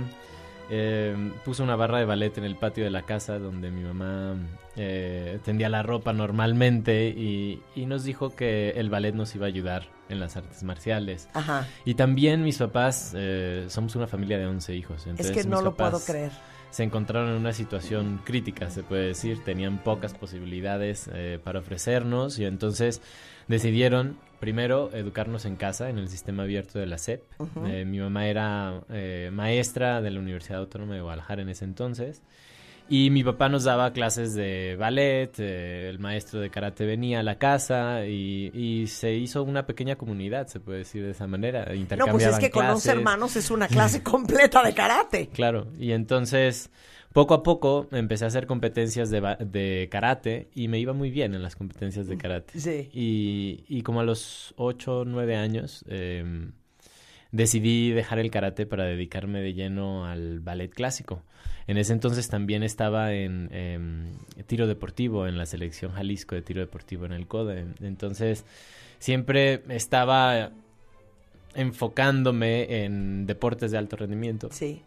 eh, 0.71 1.33
puso 1.45 1.63
una 1.63 1.77
barra 1.77 1.99
de 1.99 2.05
ballet 2.05 2.37
en 2.39 2.45
el 2.45 2.57
patio 2.57 2.85
de 2.85 2.91
la 2.91 3.03
casa 3.03 3.39
donde 3.39 3.71
mi 3.71 3.83
mamá 3.83 4.37
eh, 4.77 5.39
tendía 5.45 5.69
la 5.69 5.83
ropa 5.83 6.13
normalmente 6.13 7.09
y, 7.09 7.63
y 7.75 7.87
nos 7.87 8.05
dijo 8.05 8.35
que 8.37 8.71
el 8.77 8.91
ballet 8.91 9.15
nos 9.15 9.35
iba 9.35 9.47
a 9.47 9.49
ayudar 9.49 9.85
en 10.11 10.21
las 10.21 10.37
artes 10.37 10.63
marciales. 10.63 11.29
Ajá. 11.35 11.67
Y 11.85 11.95
también 11.95 12.43
mis 12.43 12.59
papás, 12.59 13.13
eh, 13.17 13.67
somos 13.69 13.97
una 13.97 14.07
familia 14.07 14.39
de 14.39 14.47
11 14.47 14.75
hijos. 14.75 15.07
Es 15.17 15.31
que 15.31 15.45
no 15.45 15.63
lo 15.63 15.75
puedo 15.75 16.01
creer. 16.01 16.33
Se 16.71 16.83
encontraron 16.83 17.31
en 17.31 17.37
una 17.37 17.55
situación 17.55 18.21
crítica, 18.25 18.69
se 18.71 18.83
puede 18.83 19.07
decir. 19.09 19.43
Tenían 19.43 19.79
pocas 19.79 20.13
posibilidades 20.13 21.09
eh, 21.15 21.39
para 21.43 21.61
ofrecernos 21.61 22.39
y 22.39 22.45
entonces 22.45 23.01
decidieron 23.49 24.19
primero 24.39 24.91
educarnos 24.93 25.45
en 25.45 25.57
casa, 25.57 25.91
en 25.91 25.99
el 25.99 26.09
sistema 26.09 26.45
abierto 26.45 26.79
de 26.79 26.87
la 26.87 26.99
SEP. 26.99 27.23
Eh, 27.67 27.85
mi 27.85 27.99
mamá 27.99 28.27
era 28.27 28.83
eh, 28.91 29.31
maestra 29.33 30.01
de 30.01 30.11
la 30.11 30.21
Universidad 30.21 30.61
Autónoma 30.61 30.95
de 30.95 31.01
Guadalajara 31.01 31.43
en 31.43 31.49
ese 31.49 31.65
entonces. 31.65 32.23
Y 32.91 33.11
mi 33.11 33.23
papá 33.23 33.51
nos 33.51 33.65
daba 33.65 33.93
clases 33.93 34.35
de 34.35 34.75
ballet, 34.77 35.39
eh, 35.39 35.91
el 35.91 35.99
maestro 35.99 36.41
de 36.41 36.49
karate 36.49 36.87
venía 36.87 37.21
a 37.21 37.23
la 37.23 37.37
casa 37.37 38.07
y, 38.07 38.51
y 38.55 38.87
se 38.87 39.13
hizo 39.13 39.43
una 39.43 39.67
pequeña 39.67 39.97
comunidad, 39.97 40.47
se 40.47 40.59
puede 40.59 40.79
decir 40.79 41.05
de 41.05 41.11
esa 41.11 41.27
manera. 41.27 41.67
No, 41.99 42.07
pues 42.07 42.25
es 42.25 42.39
que 42.39 42.51
con 42.51 42.65
11 42.65 42.73
clases. 42.73 42.89
hermanos 42.89 43.37
es 43.37 43.51
una 43.51 43.69
clase 43.69 44.03
completa 44.03 44.63
de 44.63 44.73
karate. 44.73 45.29
Claro, 45.29 45.67
y 45.79 45.93
entonces 45.93 46.71
poco 47.13 47.35
a 47.35 47.43
poco 47.43 47.89
empecé 47.93 48.25
a 48.25 48.29
hacer 48.29 48.47
competencias 48.47 49.11
de, 49.11 49.89
karate 49.91 50.49
y 50.55 50.69
me 50.69 50.79
iba 50.79 50.93
muy 50.93 51.11
bien 51.11 51.35
en 51.35 51.43
las 51.43 51.57
competencias 51.57 52.07
de 52.07 52.17
karate. 52.17 52.59
Sí. 52.59 52.91
Y, 52.93 53.65
y 53.69 53.83
como 53.83 54.01
a 54.01 54.05
los 54.05 54.55
8 54.57 55.01
o 55.01 55.05
9 55.05 55.37
años 55.37 55.85
em, 55.89 56.53
decidí 57.33 57.91
dejar 57.91 58.19
el 58.19 58.31
karate 58.31 58.67
para 58.67 58.85
dedicarme 58.85 59.41
de 59.41 59.55
lleno 59.55 60.07
al 60.07 60.41
ballet 60.41 60.71
clásico. 60.71 61.23
En 61.67 61.77
ese 61.77 61.93
entonces 61.93 62.29
también 62.29 62.63
estaba 62.63 63.13
en 63.13 63.51
em, 63.53 64.07
tiro 64.47 64.67
deportivo, 64.67 65.27
en 65.27 65.37
la 65.37 65.45
selección 65.45 65.93
Jalisco 65.93 66.35
de 66.35 66.43
tiro 66.43 66.61
deportivo 66.61 67.05
en 67.05 67.13
el 67.13 67.27
CODE. 67.27 67.67
Entonces 67.83 68.45
siempre 68.99 69.63
estaba 69.69 70.51
enfocándome 71.55 72.85
en 72.85 73.27
deportes 73.27 73.71
de 73.71 73.79
alto 73.79 73.97
rendimiento. 73.97 74.49
Sí. 74.51 74.83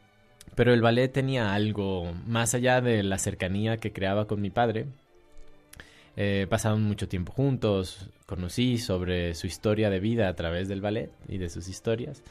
Pero 0.55 0.73
el 0.73 0.81
ballet 0.81 1.11
tenía 1.11 1.53
algo 1.53 2.13
más 2.27 2.53
allá 2.53 2.81
de 2.81 3.03
la 3.03 3.17
cercanía 3.17 3.77
que 3.77 3.91
creaba 3.93 4.27
con 4.27 4.41
mi 4.41 4.49
padre. 4.49 4.85
Eh, 6.17 6.45
pasaban 6.49 6.83
mucho 6.83 7.07
tiempo 7.07 7.31
juntos, 7.31 8.09
conocí 8.25 8.77
sobre 8.77 9.33
su 9.33 9.47
historia 9.47 9.89
de 9.89 10.01
vida 10.01 10.27
a 10.27 10.35
través 10.35 10.67
del 10.67 10.81
ballet 10.81 11.09
y 11.29 11.37
de 11.37 11.49
sus 11.49 11.69
historias. 11.69 12.21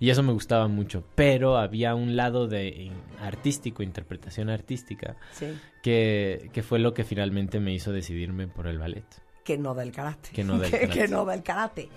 Y 0.00 0.10
eso 0.10 0.22
me 0.24 0.32
gustaba 0.32 0.66
mucho, 0.68 1.04
pero 1.14 1.56
había 1.56 1.94
un 1.94 2.16
lado 2.16 2.46
de 2.48 2.90
artístico, 3.20 3.82
interpretación 3.82 4.48
artística, 4.50 5.16
Sí. 5.32 5.46
que, 5.82 6.50
que 6.52 6.62
fue 6.62 6.78
lo 6.80 6.94
que 6.94 7.04
finalmente 7.04 7.58
me 7.60 7.72
hizo 7.72 7.92
decidirme 7.92 8.48
por 8.48 8.66
el 8.66 8.78
ballet. 8.78 9.04
Que 9.44 9.56
no 9.56 9.74
del 9.74 9.92
karate. 9.92 10.30
Que 10.32 10.44
no 10.44 10.58
del 10.58 10.70
karate. 10.72 10.88
que 10.92 11.08
no 11.08 11.24
del 11.24 11.42
karate. 11.42 11.88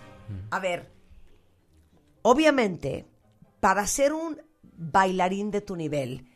A 0.52 0.60
ver, 0.60 0.90
obviamente, 2.22 3.06
para 3.60 3.86
ser 3.88 4.14
un 4.14 4.42
bailarín 4.82 5.52
de 5.52 5.62
tu 5.62 5.76
nivel, 5.76 6.28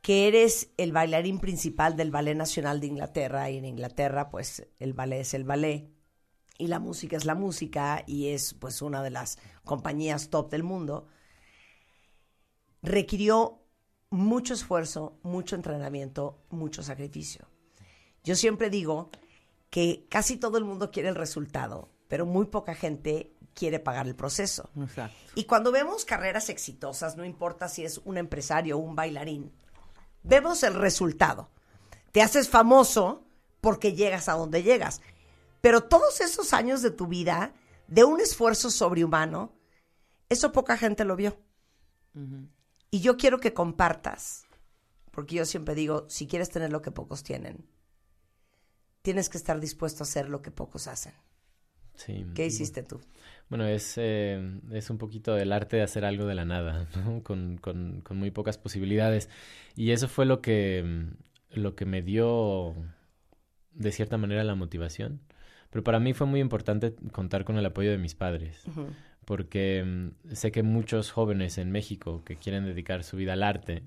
que 0.00 0.28
eres 0.28 0.70
el 0.76 0.92
bailarín 0.92 1.40
principal 1.40 1.96
del 1.96 2.10
Ballet 2.10 2.36
Nacional 2.36 2.80
de 2.80 2.86
Inglaterra, 2.86 3.50
y 3.50 3.58
en 3.58 3.64
Inglaterra, 3.64 4.30
pues, 4.30 4.66
el 4.78 4.92
ballet 4.92 5.20
es 5.20 5.34
el 5.34 5.44
ballet, 5.44 5.90
y 6.58 6.68
la 6.68 6.78
música 6.78 7.16
es 7.16 7.24
la 7.24 7.34
música, 7.34 8.04
y 8.06 8.28
es, 8.28 8.54
pues, 8.54 8.80
una 8.80 9.02
de 9.02 9.10
las 9.10 9.38
compañías 9.64 10.30
top 10.30 10.50
del 10.50 10.62
mundo, 10.62 11.08
requirió 12.80 13.60
mucho 14.10 14.54
esfuerzo, 14.54 15.18
mucho 15.22 15.56
entrenamiento, 15.56 16.44
mucho 16.50 16.82
sacrificio. 16.82 17.48
Yo 18.22 18.36
siempre 18.36 18.70
digo 18.70 19.10
que 19.70 20.06
casi 20.08 20.36
todo 20.36 20.58
el 20.58 20.64
mundo 20.64 20.90
quiere 20.90 21.08
el 21.08 21.14
resultado, 21.16 21.90
pero 22.06 22.26
muy 22.26 22.46
poca 22.46 22.74
gente 22.74 23.34
quiere 23.54 23.78
pagar 23.78 24.06
el 24.06 24.14
proceso. 24.14 24.70
Y 25.34 25.44
cuando 25.44 25.72
vemos 25.72 26.04
carreras 26.04 26.48
exitosas, 26.48 27.16
no 27.16 27.24
importa 27.24 27.68
si 27.68 27.84
es 27.84 27.98
un 28.04 28.18
empresario 28.18 28.76
o 28.76 28.80
un 28.80 28.96
bailarín, 28.96 29.52
vemos 30.22 30.62
el 30.62 30.74
resultado. 30.74 31.50
Te 32.12 32.22
haces 32.22 32.48
famoso 32.48 33.24
porque 33.60 33.94
llegas 33.94 34.28
a 34.28 34.34
donde 34.34 34.62
llegas. 34.62 35.00
Pero 35.60 35.84
todos 35.84 36.20
esos 36.20 36.52
años 36.52 36.82
de 36.82 36.90
tu 36.90 37.06
vida, 37.06 37.54
de 37.86 38.04
un 38.04 38.20
esfuerzo 38.20 38.70
sobrehumano, 38.70 39.52
eso 40.28 40.52
poca 40.52 40.76
gente 40.76 41.04
lo 41.04 41.16
vio. 41.16 41.38
Y 42.90 43.00
yo 43.00 43.16
quiero 43.16 43.38
que 43.38 43.54
compartas, 43.54 44.44
porque 45.12 45.36
yo 45.36 45.46
siempre 45.46 45.74
digo, 45.74 46.06
si 46.08 46.26
quieres 46.26 46.50
tener 46.50 46.70
lo 46.72 46.82
que 46.82 46.90
pocos 46.90 47.22
tienen, 47.22 47.66
tienes 49.02 49.28
que 49.28 49.38
estar 49.38 49.60
dispuesto 49.60 50.02
a 50.02 50.06
hacer 50.06 50.28
lo 50.28 50.42
que 50.42 50.50
pocos 50.50 50.88
hacen. 50.88 51.14
Sí. 51.94 52.26
¿Qué 52.34 52.46
hiciste 52.46 52.82
tú? 52.82 53.00
Bueno, 53.48 53.66
es, 53.66 53.94
eh, 53.96 54.60
es 54.72 54.90
un 54.90 54.98
poquito 54.98 55.36
el 55.36 55.52
arte 55.52 55.76
de 55.76 55.82
hacer 55.82 56.04
algo 56.04 56.26
de 56.26 56.34
la 56.34 56.44
nada, 56.44 56.86
¿no? 56.96 57.22
con, 57.22 57.58
con, 57.58 58.00
con 58.00 58.16
muy 58.16 58.30
pocas 58.30 58.58
posibilidades. 58.58 59.28
Y 59.76 59.90
eso 59.90 60.08
fue 60.08 60.26
lo 60.26 60.40
que, 60.40 60.82
mm, 60.84 61.60
lo 61.60 61.74
que 61.74 61.84
me 61.84 62.02
dio, 62.02 62.74
de 63.72 63.92
cierta 63.92 64.16
manera, 64.16 64.44
la 64.44 64.54
motivación. 64.54 65.20
Pero 65.70 65.84
para 65.84 66.00
mí 66.00 66.12
fue 66.12 66.26
muy 66.26 66.40
importante 66.40 66.94
contar 67.12 67.44
con 67.44 67.56
el 67.56 67.64
apoyo 67.64 67.90
de 67.90 67.98
mis 67.98 68.14
padres, 68.14 68.62
porque 69.24 69.82
mm, 69.84 70.34
sé 70.34 70.52
que 70.52 70.62
muchos 70.62 71.10
jóvenes 71.10 71.56
en 71.56 71.70
México 71.70 72.22
que 72.24 72.36
quieren 72.36 72.66
dedicar 72.66 73.04
su 73.04 73.16
vida 73.16 73.32
al 73.32 73.42
arte 73.42 73.82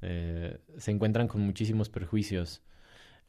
eh, 0.00 0.58
se 0.76 0.90
encuentran 0.90 1.28
con 1.28 1.40
muchísimos 1.40 1.88
perjuicios. 1.88 2.62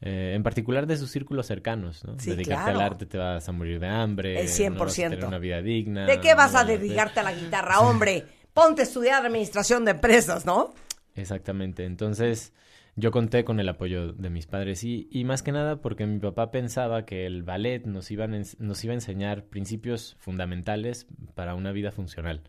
Eh, 0.00 0.32
en 0.34 0.42
particular 0.42 0.86
de 0.86 0.96
sus 0.96 1.10
círculos 1.10 1.46
cercanos, 1.46 2.04
¿no? 2.04 2.18
Sí, 2.18 2.30
Dedicarte 2.30 2.64
claro. 2.64 2.78
al 2.80 2.84
arte 2.86 3.06
te 3.06 3.16
vas 3.18 3.48
a 3.48 3.52
morir 3.52 3.80
de 3.80 3.88
hambre, 3.88 4.40
El 4.40 4.46
no 4.46 4.78
vas 4.84 4.98
a 4.98 5.02
100%. 5.02 5.10
tener 5.10 5.24
una 5.26 5.38
vida 5.38 5.62
digna. 5.62 6.06
¿De 6.06 6.20
qué 6.20 6.34
vas 6.34 6.52
no 6.52 6.58
a 6.60 6.64
dedicarte 6.64 7.20
a 7.20 7.22
la 7.22 7.32
guitarra, 7.34 7.80
hombre? 7.80 8.24
Ponte 8.52 8.82
a 8.82 8.84
estudiar 8.84 9.24
administración 9.24 9.84
de 9.84 9.92
empresas, 9.92 10.44
¿no? 10.46 10.74
Exactamente. 11.14 11.84
Entonces, 11.84 12.52
yo 12.98 13.10
conté 13.10 13.44
con 13.44 13.60
el 13.60 13.68
apoyo 13.68 14.12
de 14.12 14.30
mis 14.30 14.46
padres 14.46 14.82
y, 14.82 15.06
y 15.10 15.24
más 15.24 15.42
que 15.42 15.52
nada 15.52 15.82
porque 15.82 16.06
mi 16.06 16.18
papá 16.18 16.50
pensaba 16.50 17.04
que 17.04 17.26
el 17.26 17.42
ballet 17.42 17.84
nos, 17.84 18.10
iban 18.10 18.42
nos 18.58 18.84
iba 18.84 18.92
a 18.92 18.94
enseñar 18.94 19.44
principios 19.44 20.16
fundamentales 20.18 21.06
para 21.34 21.54
una 21.54 21.72
vida 21.72 21.92
funcional. 21.92 22.40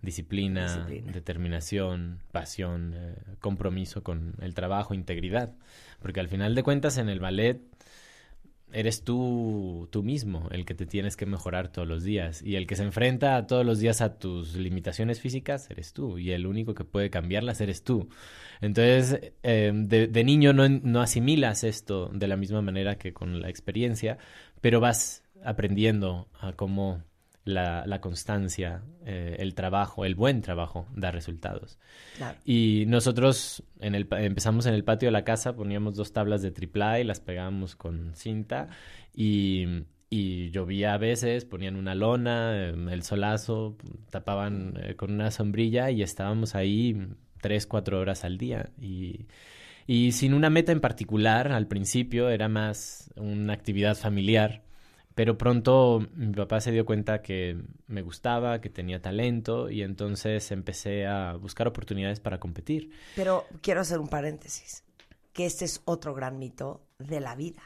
Disciplina. 0.00 0.86
determinación, 0.86 2.20
pasión, 2.30 2.94
eh, 2.94 3.16
compromiso 3.40 4.04
con 4.04 4.36
el 4.40 4.54
trabajo, 4.54 4.94
integridad. 4.94 5.54
Porque 6.00 6.20
al 6.20 6.28
final 6.28 6.54
de 6.54 6.62
cuentas 6.62 6.96
en 6.96 7.08
el 7.08 7.18
ballet 7.18 7.60
eres 8.72 9.02
tú, 9.02 9.88
tú 9.90 10.02
mismo 10.02 10.48
el 10.50 10.64
que 10.64 10.74
te 10.74 10.86
tienes 10.86 11.16
que 11.16 11.26
mejorar 11.26 11.68
todos 11.68 11.88
los 11.88 12.02
días 12.02 12.42
y 12.42 12.56
el 12.56 12.66
que 12.66 12.76
se 12.76 12.82
enfrenta 12.82 13.46
todos 13.46 13.64
los 13.64 13.78
días 13.78 14.00
a 14.00 14.18
tus 14.18 14.54
limitaciones 14.56 15.20
físicas 15.20 15.70
eres 15.70 15.92
tú 15.92 16.18
y 16.18 16.32
el 16.32 16.46
único 16.46 16.74
que 16.74 16.84
puede 16.84 17.10
cambiarlas 17.10 17.60
eres 17.60 17.82
tú. 17.82 18.08
Entonces, 18.60 19.32
eh, 19.42 19.72
de, 19.74 20.06
de 20.06 20.24
niño 20.24 20.52
no, 20.52 20.68
no 20.68 21.00
asimilas 21.00 21.64
esto 21.64 22.10
de 22.12 22.28
la 22.28 22.36
misma 22.36 22.62
manera 22.62 22.98
que 22.98 23.12
con 23.12 23.40
la 23.40 23.48
experiencia, 23.48 24.18
pero 24.60 24.80
vas 24.80 25.22
aprendiendo 25.44 26.28
a 26.40 26.52
cómo 26.52 27.02
la, 27.48 27.86
la 27.86 28.00
constancia, 28.00 28.82
eh, 29.06 29.36
el 29.38 29.54
trabajo, 29.54 30.04
el 30.04 30.14
buen 30.14 30.42
trabajo 30.42 30.86
da 30.94 31.10
resultados. 31.10 31.78
Claro. 32.16 32.38
Y 32.44 32.84
nosotros 32.86 33.62
en 33.80 33.94
el, 33.94 34.06
pa- 34.06 34.20
empezamos 34.22 34.66
en 34.66 34.74
el 34.74 34.84
patio 34.84 35.06
de 35.08 35.12
la 35.12 35.24
casa, 35.24 35.56
poníamos 35.56 35.96
dos 35.96 36.12
tablas 36.12 36.42
de 36.42 36.50
triple 36.50 37.00
y 37.00 37.04
las 37.04 37.20
pegábamos 37.20 37.74
con 37.74 38.14
cinta 38.14 38.68
y, 39.14 39.84
y 40.10 40.50
llovía 40.50 40.92
a 40.92 40.98
veces, 40.98 41.44
ponían 41.44 41.76
una 41.76 41.94
lona, 41.94 42.52
eh, 42.54 42.74
el 42.90 43.02
solazo, 43.02 43.76
tapaban 44.10 44.74
eh, 44.82 44.94
con 44.94 45.10
una 45.12 45.30
sombrilla 45.30 45.90
y 45.90 46.02
estábamos 46.02 46.54
ahí 46.54 47.08
tres, 47.40 47.66
cuatro 47.66 47.98
horas 47.98 48.24
al 48.24 48.36
día. 48.36 48.70
Y, 48.80 49.26
y 49.86 50.12
sin 50.12 50.34
una 50.34 50.50
meta 50.50 50.70
en 50.72 50.80
particular, 50.80 51.50
al 51.50 51.66
principio 51.66 52.28
era 52.28 52.48
más 52.48 53.10
una 53.16 53.54
actividad 53.54 53.96
familiar. 53.96 54.67
Pero 55.18 55.36
pronto 55.36 56.06
mi 56.14 56.32
papá 56.32 56.60
se 56.60 56.70
dio 56.70 56.86
cuenta 56.86 57.22
que 57.22 57.60
me 57.88 58.02
gustaba, 58.02 58.60
que 58.60 58.70
tenía 58.70 59.02
talento 59.02 59.68
y 59.68 59.82
entonces 59.82 60.52
empecé 60.52 61.08
a 61.08 61.34
buscar 61.34 61.66
oportunidades 61.66 62.20
para 62.20 62.38
competir. 62.38 62.92
Pero 63.16 63.44
quiero 63.60 63.80
hacer 63.80 63.98
un 63.98 64.06
paréntesis, 64.06 64.84
que 65.32 65.44
este 65.44 65.64
es 65.64 65.82
otro 65.86 66.14
gran 66.14 66.38
mito 66.38 66.86
de 67.00 67.18
la 67.18 67.34
vida. 67.34 67.60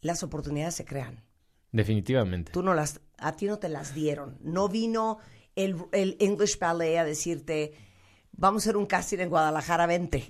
Las 0.00 0.22
oportunidades 0.22 0.76
se 0.76 0.86
crean. 0.86 1.22
Definitivamente. 1.70 2.50
Tú 2.50 2.62
no 2.62 2.72
las, 2.72 3.02
a 3.18 3.36
ti 3.36 3.44
no 3.44 3.58
te 3.58 3.68
las 3.68 3.94
dieron. 3.94 4.38
No 4.40 4.70
vino 4.70 5.18
el, 5.54 5.76
el 5.92 6.16
English 6.18 6.58
Ballet 6.58 6.96
a 6.96 7.04
decirte, 7.04 7.74
vamos 8.32 8.62
a 8.62 8.70
hacer 8.70 8.78
un 8.78 8.86
casting 8.86 9.18
en 9.18 9.28
Guadalajara, 9.28 9.84
vente. 9.84 10.26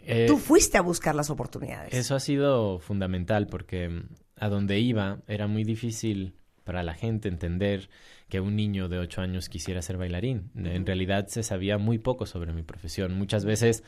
Eh, 0.00 0.26
Tú 0.26 0.38
fuiste 0.38 0.76
a 0.76 0.82
buscar 0.82 1.14
las 1.14 1.30
oportunidades. 1.30 1.94
Eso 1.94 2.16
ha 2.16 2.20
sido 2.20 2.80
fundamental 2.80 3.46
porque 3.46 3.88
mm, 3.88 4.08
a 4.36 4.48
donde 4.48 4.78
iba 4.80 5.20
era 5.28 5.46
muy 5.46 5.64
difícil 5.64 6.34
para 6.64 6.82
la 6.82 6.94
gente 6.94 7.28
entender 7.28 7.90
que 8.28 8.40
un 8.40 8.56
niño 8.56 8.88
de 8.88 8.98
ocho 8.98 9.20
años 9.20 9.48
quisiera 9.48 9.82
ser 9.82 9.98
bailarín. 9.98 10.50
En 10.56 10.86
realidad 10.86 11.26
se 11.28 11.42
sabía 11.42 11.76
muy 11.78 11.98
poco 11.98 12.24
sobre 12.26 12.52
mi 12.54 12.62
profesión. 12.62 13.14
Muchas 13.18 13.44
veces 13.44 13.84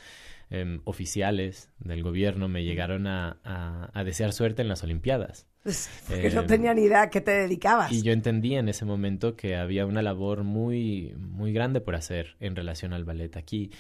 em, 0.51 0.81
oficiales 0.85 1.71
del 1.79 2.03
gobierno 2.03 2.49
me 2.49 2.65
llegaron 2.65 3.07
a, 3.07 3.39
a- 3.45 3.91
a 3.93 4.05
desear 4.05 4.33
suerte 4.33 4.63
en 4.63 4.69
las 4.69 4.83
Olimpiadas. 4.85 5.47
Porque 6.09 6.31
no 6.31 6.43
Eh, 6.43 6.47
tenía 6.47 6.75
ni 6.75 6.83
idea 6.83 7.03
a 7.03 7.11
qué 7.11 7.21
te 7.21 7.31
dedicabas. 7.33 7.91
Y 7.93 8.03
yo 8.03 8.13
entendí 8.13 8.55
en 8.55 8.69
ese 8.69 8.85
momento 8.85 9.37
que 9.37 9.57
había 9.57 9.87
una 9.87 10.03
labor 10.03 10.45
muy, 10.45 11.15
muy 11.19 11.53
grande 11.53 11.81
por 11.81 11.97
hacer 11.97 12.37
en 12.41 12.55
relación 12.55 12.93
al 12.93 13.05
ballet 13.05 13.37
aquí, 13.37 13.71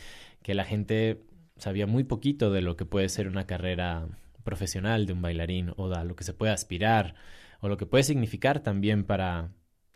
que 0.42 0.54
la 0.54 0.64
gente 0.64 1.20
sabía 1.58 1.86
muy 1.86 2.02
poquito 2.04 2.50
de 2.50 2.62
lo 2.62 2.76
que 2.76 2.84
puede 2.86 3.08
ser 3.08 3.28
una 3.28 3.46
carrera 3.46 4.08
profesional 4.46 5.04
de 5.04 5.12
un 5.12 5.20
bailarín 5.20 5.74
o 5.76 5.92
a 5.92 6.04
lo 6.04 6.16
que 6.16 6.24
se 6.24 6.32
puede 6.32 6.52
aspirar 6.52 7.14
o 7.60 7.68
lo 7.68 7.76
que 7.76 7.84
puede 7.84 8.04
significar 8.04 8.60
también 8.60 9.04
para 9.04 9.50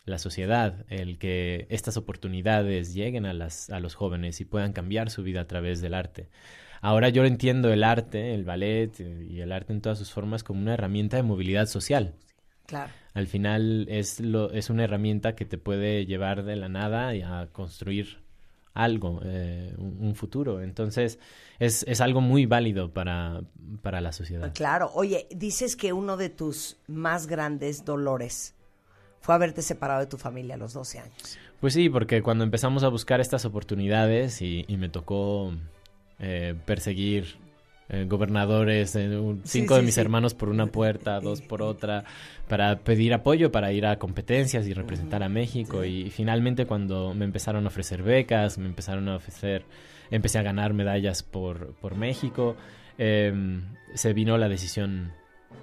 la 0.04 0.18
sociedad 0.18 0.84
el 0.88 1.18
que 1.18 1.66
estas 1.70 1.96
oportunidades 1.96 2.92
lleguen 2.92 3.24
a, 3.24 3.32
las, 3.32 3.70
a 3.70 3.80
los 3.80 3.94
jóvenes 3.94 4.40
y 4.42 4.44
puedan 4.44 4.74
cambiar 4.74 5.08
su 5.08 5.22
vida 5.22 5.40
a 5.40 5.46
través 5.46 5.80
del 5.80 5.94
arte. 5.94 6.28
ahora 6.82 7.08
yo 7.08 7.24
entiendo 7.24 7.72
el 7.72 7.84
arte, 7.84 8.34
el 8.34 8.44
ballet 8.44 9.00
eh, 9.00 9.26
y 9.30 9.40
el 9.40 9.52
arte 9.52 9.72
en 9.72 9.80
todas 9.80 9.98
sus 9.98 10.10
formas 10.10 10.42
como 10.44 10.60
una 10.60 10.74
herramienta 10.74 11.16
de 11.16 11.22
movilidad 11.22 11.66
social. 11.66 12.14
Claro. 12.66 12.92
Al 13.14 13.26
final 13.26 13.86
es, 13.88 14.20
lo, 14.20 14.52
es 14.52 14.68
una 14.70 14.84
herramienta 14.84 15.34
que 15.34 15.44
te 15.44 15.58
puede 15.58 16.06
llevar 16.06 16.44
de 16.44 16.56
la 16.56 16.68
nada 16.68 17.08
a 17.08 17.46
construir 17.48 18.18
algo, 18.74 19.20
eh, 19.24 19.74
un, 19.78 20.14
futuro. 20.14 20.62
Entonces, 20.62 21.18
es, 21.58 21.84
es 21.88 22.00
algo 22.00 22.20
muy 22.20 22.46
válido 22.46 22.92
para, 22.92 23.42
para 23.82 24.00
la 24.00 24.12
sociedad. 24.12 24.52
Claro. 24.54 24.90
Oye, 24.94 25.26
dices 25.30 25.76
que 25.76 25.92
uno 25.92 26.16
de 26.16 26.30
tus 26.30 26.76
más 26.86 27.26
grandes 27.26 27.84
dolores 27.84 28.54
fue 29.20 29.34
haberte 29.34 29.62
separado 29.62 30.00
de 30.00 30.06
tu 30.06 30.16
familia 30.16 30.54
a 30.54 30.58
los 30.58 30.72
12 30.72 30.98
años. 31.00 31.38
Pues 31.60 31.74
sí, 31.74 31.90
porque 31.90 32.22
cuando 32.22 32.44
empezamos 32.44 32.84
a 32.84 32.88
buscar 32.88 33.20
estas 33.20 33.44
oportunidades 33.44 34.40
y, 34.40 34.64
y 34.66 34.76
me 34.76 34.88
tocó 34.88 35.52
eh, 36.18 36.54
perseguir 36.66 37.38
eh, 37.90 38.06
gobernadores, 38.08 38.94
eh, 38.96 39.18
un- 39.18 39.42
cinco 39.44 39.74
sí, 39.74 39.80
de 39.80 39.86
mis 39.86 39.98
hermanos 39.98 40.34
por 40.34 40.48
una 40.48 40.66
puerta, 40.66 41.20
dos 41.20 41.42
por 41.48 41.60
otra, 41.62 42.04
para 42.48 42.78
pedir 42.78 43.12
apoyo, 43.14 43.50
para 43.50 43.72
ir 43.72 43.84
a 43.86 43.98
competencias 43.98 44.66
y 44.66 44.74
representar 44.74 45.22
a 45.22 45.28
México. 45.28 45.84
Y 45.84 46.10
finalmente 46.10 46.66
cuando 46.66 47.14
me 47.14 47.24
empezaron 47.24 47.64
a 47.64 47.68
ofrecer 47.68 48.02
becas, 48.02 48.58
me 48.58 48.66
empezaron 48.66 49.08
a 49.08 49.16
ofrecer, 49.16 49.64
empecé 50.10 50.38
a 50.38 50.42
ganar 50.42 50.72
medallas 50.72 51.22
por, 51.22 51.74
por 51.80 51.94
México, 51.96 52.56
eh, 52.98 53.32
se 53.94 54.12
vino 54.12 54.36
la 54.38 54.48
decisión 54.48 55.12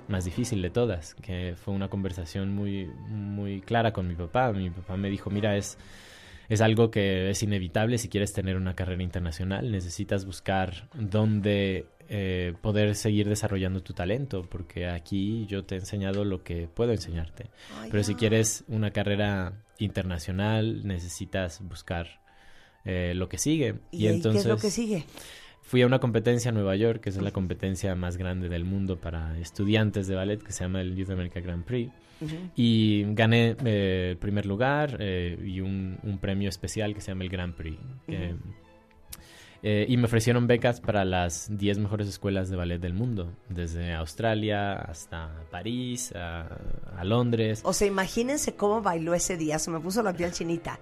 más 0.09 0.25
difícil 0.25 0.61
de 0.61 0.69
todas, 0.69 1.15
que 1.15 1.53
fue 1.55 1.73
una 1.73 1.87
conversación 1.89 2.53
muy, 2.53 2.85
muy 3.09 3.61
clara 3.61 3.91
con 3.93 4.07
mi 4.07 4.15
papá. 4.15 4.51
Mi 4.53 4.69
papá 4.69 4.97
me 4.97 5.09
dijo, 5.09 5.29
mira, 5.29 5.55
es, 5.57 5.77
es 6.49 6.61
algo 6.61 6.91
que 6.91 7.29
es 7.29 7.43
inevitable 7.43 7.97
si 7.97 8.07
quieres 8.09 8.31
tener 8.33 8.55
una 8.55 8.73
carrera 8.73 9.03
internacional. 9.03 9.69
Necesitas 9.71 10.25
buscar 10.25 10.87
dónde 10.93 11.85
eh, 12.09 12.53
poder 12.61 12.95
seguir 12.95 13.27
desarrollando 13.27 13.81
tu 13.81 13.93
talento, 13.93 14.43
porque 14.49 14.87
aquí 14.87 15.45
yo 15.47 15.65
te 15.65 15.75
he 15.75 15.79
enseñado 15.79 16.25
lo 16.25 16.43
que 16.43 16.67
puedo 16.67 16.91
enseñarte. 16.91 17.49
Pero 17.91 18.03
si 18.03 18.15
quieres 18.15 18.63
una 18.67 18.91
carrera 18.91 19.63
internacional, 19.79 20.85
necesitas 20.85 21.61
buscar 21.61 22.21
eh, 22.85 23.13
lo 23.15 23.27
que 23.27 23.37
sigue. 23.37 23.75
¿Y, 23.91 24.07
ahí 24.07 24.21
qué 24.21 24.29
es 24.29 24.45
lo 24.45 24.57
que 24.57 24.71
sigue? 24.71 25.03
Fui 25.61 25.81
a 25.81 25.85
una 25.85 25.99
competencia 25.99 26.49
en 26.49 26.55
Nueva 26.55 26.77
York, 26.77 27.01
que 27.01 27.09
es 27.09 27.17
la 27.17 27.31
competencia 27.31 27.93
más 27.95 28.15
grande 28.15 28.47
del 28.47 28.63
mundo 28.63 29.01
para 29.01 29.37
estudiantes 29.39 30.07
de 30.07 30.15
ballet, 30.15 30.41
que 30.41 30.53
se 30.53 30.63
llama 30.63 30.79
el 30.79 30.95
Youth 30.95 31.09
America 31.09 31.41
Grand 31.41 31.65
Prix. 31.65 31.91
Y 32.55 33.03
gané 33.13 33.55
eh, 33.65 34.09
el 34.11 34.17
primer 34.17 34.45
lugar 34.45 34.97
eh, 34.99 35.37
y 35.45 35.59
un, 35.59 35.99
un 36.01 36.17
premio 36.19 36.47
especial 36.47 36.95
que 36.95 37.01
se 37.01 37.11
llama 37.11 37.25
el 37.25 37.29
Grand 37.29 37.53
Prix. 37.53 37.77
Eh, 39.63 39.85
y 39.89 39.97
me 39.97 40.05
ofrecieron 40.05 40.47
becas 40.47 40.79
para 40.81 41.03
las 41.05 41.47
10 41.57 41.79
mejores 41.79 42.07
escuelas 42.07 42.49
de 42.49 42.55
ballet 42.57 42.79
del 42.79 42.93
mundo, 42.93 43.31
desde 43.49 43.93
Australia 43.93 44.73
hasta 44.73 45.31
París, 45.51 46.13
a, 46.15 46.47
a 46.97 47.03
Londres. 47.03 47.61
O 47.63 47.73
sea, 47.73 47.87
imagínense 47.87 48.55
cómo 48.55 48.81
bailó 48.81 49.13
ese 49.13 49.37
día. 49.37 49.59
Se 49.59 49.71
me 49.71 49.79
puso 49.79 50.03
la 50.03 50.13
piel 50.13 50.31
chinita. 50.31 50.79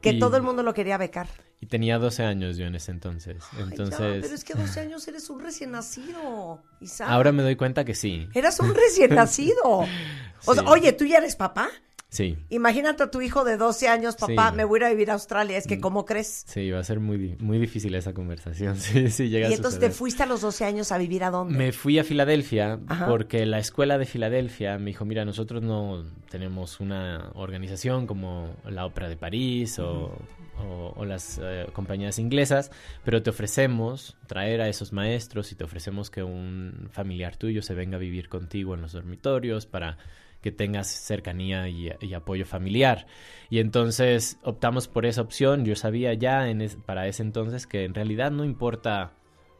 Que 0.00 0.10
Y- 0.10 0.18
todo 0.20 0.36
el 0.36 0.42
mundo 0.44 0.62
lo 0.62 0.74
quería 0.74 0.96
becar. 0.96 1.28
Y 1.60 1.66
tenía 1.66 1.98
12 1.98 2.22
años 2.22 2.56
yo 2.56 2.66
en 2.66 2.76
ese 2.76 2.92
entonces. 2.92 3.42
Ay, 3.50 3.58
ya, 3.58 3.64
Entonces, 3.64 4.18
pero 4.22 4.34
es 4.34 4.44
que 4.44 4.52
a 4.52 4.56
12 4.56 4.78
años 4.80 5.08
eres 5.08 5.28
un 5.28 5.40
recién 5.40 5.72
nacido, 5.72 6.62
Isaac. 6.80 7.08
ahora 7.10 7.32
me 7.32 7.42
doy 7.42 7.56
cuenta 7.56 7.84
que 7.84 7.96
sí. 7.96 8.28
Eras 8.32 8.60
un 8.60 8.74
recién 8.74 9.14
nacido. 9.14 9.84
O 10.46 10.54
sea, 10.54 10.62
Sí. 10.62 10.68
oye, 10.70 10.92
¿tú 10.92 11.04
ya 11.04 11.18
eres 11.18 11.34
papá? 11.34 11.68
Sí. 12.10 12.38
Imagínate 12.48 13.02
a 13.02 13.10
tu 13.10 13.20
hijo 13.20 13.44
de 13.44 13.58
12 13.58 13.86
años, 13.88 14.16
papá, 14.16 14.50
Sí. 14.50 14.56
me 14.56 14.64
voy 14.64 14.78
a 14.78 14.80
ir 14.80 14.84
a 14.86 14.90
vivir 14.90 15.10
a 15.10 15.12
Australia. 15.14 15.58
Es 15.58 15.66
que, 15.66 15.78
¿cómo 15.78 16.06
crees? 16.06 16.44
Sí, 16.46 16.70
va 16.70 16.78
a 16.80 16.84
ser 16.84 17.00
muy, 17.00 17.36
muy 17.38 17.58
difícil 17.58 17.94
esa 17.94 18.14
conversación. 18.14 18.76
Sí, 18.78 19.10
sí, 19.10 19.28
llega 19.28 19.48
Y 19.48 19.52
a 19.52 19.56
entonces 19.56 19.78
te 19.78 19.90
fuiste 19.90 20.22
a 20.22 20.26
los 20.26 20.40
12 20.40 20.64
años 20.64 20.90
a 20.90 20.96
vivir 20.96 21.22
a 21.22 21.30
dónde? 21.30 21.58
Me 21.58 21.72
fui 21.72 21.98
a 21.98 22.04
Filadelfia 22.04 22.80
Ajá. 22.88 23.06
porque 23.06 23.44
la 23.44 23.58
escuela 23.58 23.98
de 23.98 24.06
Filadelfia 24.06 24.78
me 24.78 24.86
dijo, 24.86 25.04
mira, 25.04 25.26
nosotros 25.26 25.62
no 25.62 26.04
tenemos 26.30 26.80
una 26.80 27.30
organización 27.34 28.06
como 28.06 28.56
la 28.64 28.86
Ópera 28.86 29.10
de 29.10 29.16
París 29.16 29.78
o, 29.78 30.16
o- 30.58 30.94
o 30.96 31.04
las 31.04 31.38
eh, 31.42 31.66
compañías 31.74 32.18
inglesas, 32.18 32.70
pero 33.04 33.22
te 33.22 33.28
ofrecemos 33.30 34.16
traer 34.26 34.62
a 34.62 34.68
esos 34.68 34.94
maestros 34.94 35.52
y 35.52 35.56
te 35.56 35.64
ofrecemos 35.64 36.08
que 36.10 36.22
un 36.22 36.88
familiar 36.90 37.36
tuyo 37.36 37.60
se 37.60 37.74
venga 37.74 37.96
a 37.96 38.00
vivir 38.00 38.30
contigo 38.30 38.74
en 38.74 38.80
los 38.80 38.92
dormitorios 38.92 39.66
para 39.66 39.98
que 40.40 40.52
tengas 40.52 40.88
cercanía 40.88 41.68
y, 41.68 41.90
apoyo 42.14 42.46
familiar. 42.46 43.06
Y 43.50 43.58
entonces 43.58 44.38
optamos 44.42 44.88
por 44.88 45.06
esa 45.06 45.22
opción. 45.22 45.64
Yo 45.64 45.74
sabía 45.76 46.14
ya 46.14 46.48
en 46.48 46.66
para 46.86 47.06
ese 47.08 47.22
entonces 47.22 47.66
que 47.66 47.84
en 47.84 47.94
realidad 47.94 48.30
no 48.30 48.44
importa 48.44 49.12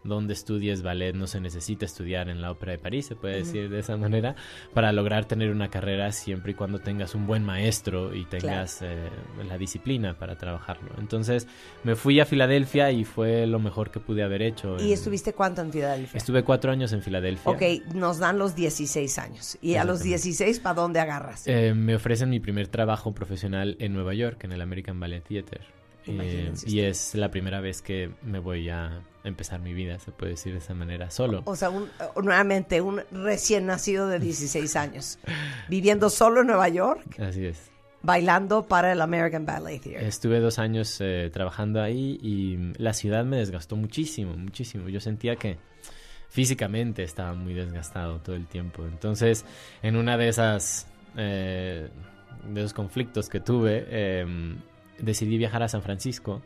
dónde 0.04 0.32
estudies 0.32 0.82
ballet, 0.82 1.12
no 1.14 1.26
se 1.26 1.40
necesita 1.40 1.84
estudiar 1.84 2.28
en 2.28 2.40
la 2.40 2.50
Ópera 2.52 2.72
de 2.72 2.78
París, 2.78 3.06
se 3.06 3.16
puede 3.16 3.38
decir 3.38 3.68
de 3.68 3.80
esa 3.80 3.96
manera, 3.96 4.36
para 4.72 4.92
lograr 4.92 5.24
tener 5.26 5.50
una 5.50 5.68
carrera 5.68 6.12
siempre 6.12 6.52
y 6.52 6.54
cuando 6.54 6.78
tengas 6.78 7.14
un 7.14 7.26
buen 7.26 7.44
maestro 7.44 8.14
y 8.14 8.24
tengas 8.24 8.80
eh, 8.82 9.08
la 9.46 9.58
disciplina 9.58 10.18
para 10.18 10.38
trabajarlo. 10.38 10.90
Entonces 10.98 11.46
me 11.84 11.96
fui 11.96 12.20
a 12.20 12.24
Filadelfia 12.26 12.90
y 12.92 13.04
fue 13.04 13.46
lo 13.46 13.58
mejor 13.58 13.90
que 13.90 14.00
pude 14.00 14.22
haber 14.22 14.42
hecho. 14.42 14.76
¿Y 14.78 14.86
en- 14.88 14.92
estuviste 14.92 15.32
cuánto 15.34 15.62
en 15.62 15.72
Filadelfia? 15.72 16.16
Estuve 16.16 16.42
cuatro 16.44 16.70
años 16.72 16.92
en 16.92 17.02
Filadelfia. 17.02 17.50
Ok, 17.50 17.62
nos 17.94 18.18
dan 18.18 18.38
los 18.38 18.54
16 18.54 19.18
años. 19.18 19.58
¿Y 19.60 19.74
a 19.74 19.84
los 19.84 20.02
16 20.02 20.60
para 20.60 20.74
dónde 20.80 21.00
agarras? 21.00 21.46
Eh, 21.46 21.74
me 21.74 21.94
ofrecen 21.96 22.30
mi 22.30 22.40
primer 22.40 22.68
trabajo 22.68 23.12
profesional 23.12 23.76
en 23.80 23.92
Nueva 23.92 24.14
York, 24.14 24.44
en 24.44 24.52
el 24.52 24.60
American 24.62 24.98
Ballet 25.00 25.22
Theater. 25.24 25.60
Eh, 26.06 26.52
y 26.66 26.80
es 26.80 27.14
la 27.14 27.30
primera 27.30 27.60
vez 27.60 27.82
que 27.82 28.10
me 28.22 28.38
voy 28.38 28.70
a 28.70 29.02
empezar 29.28 29.60
mi 29.60 29.72
vida, 29.74 29.98
se 29.98 30.10
puede 30.12 30.32
decir 30.32 30.52
de 30.52 30.58
esa 30.58 30.74
manera, 30.74 31.10
solo. 31.10 31.42
O 31.44 31.54
sea, 31.56 31.70
un- 31.70 31.84
eh, 32.00 32.04
nuevamente, 32.22 32.80
un 32.80 33.00
recién 33.12 33.66
nacido 33.66 34.08
de 34.08 34.18
16 34.18 34.74
años, 34.76 35.18
viviendo 35.68 36.10
solo 36.10 36.40
en 36.40 36.48
Nueva 36.48 36.68
York, 36.68 37.20
Así 37.20 37.46
es. 37.46 37.70
bailando 38.02 38.62
para 38.66 38.92
el 38.92 39.00
American 39.00 39.44
Ballet 39.46 39.80
Theater. 39.82 40.02
Estuve 40.06 40.40
dos 40.40 40.58
años 40.58 40.96
eh, 41.00 41.30
trabajando 41.32 41.82
ahí 41.82 42.18
y 42.22 42.72
la 42.82 42.92
ciudad 42.92 43.24
me 43.24 43.36
desgastó 43.38 43.76
muchísimo, 43.76 44.34
muchísimo. 44.36 44.88
Yo 44.88 45.00
sentía 45.00 45.36
que 45.36 45.58
físicamente 46.28 47.02
estaba 47.02 47.32
muy 47.34 47.54
desgastado 47.54 48.18
todo 48.20 48.36
el 48.36 48.46
tiempo. 48.46 48.84
Entonces, 48.86 49.44
en 49.82 49.96
una 49.96 50.16
de 50.16 50.28
esas 50.28 50.86
eh, 51.16 51.88
de 52.48 52.60
esos 52.60 52.72
conflictos 52.74 53.28
que 53.28 53.40
tuve, 53.40 53.84
eh, 53.88 54.26
decidí 55.00 55.38
viajar 55.38 55.62
a 55.62 55.68
San 55.68 55.82
Francisco 55.82 56.42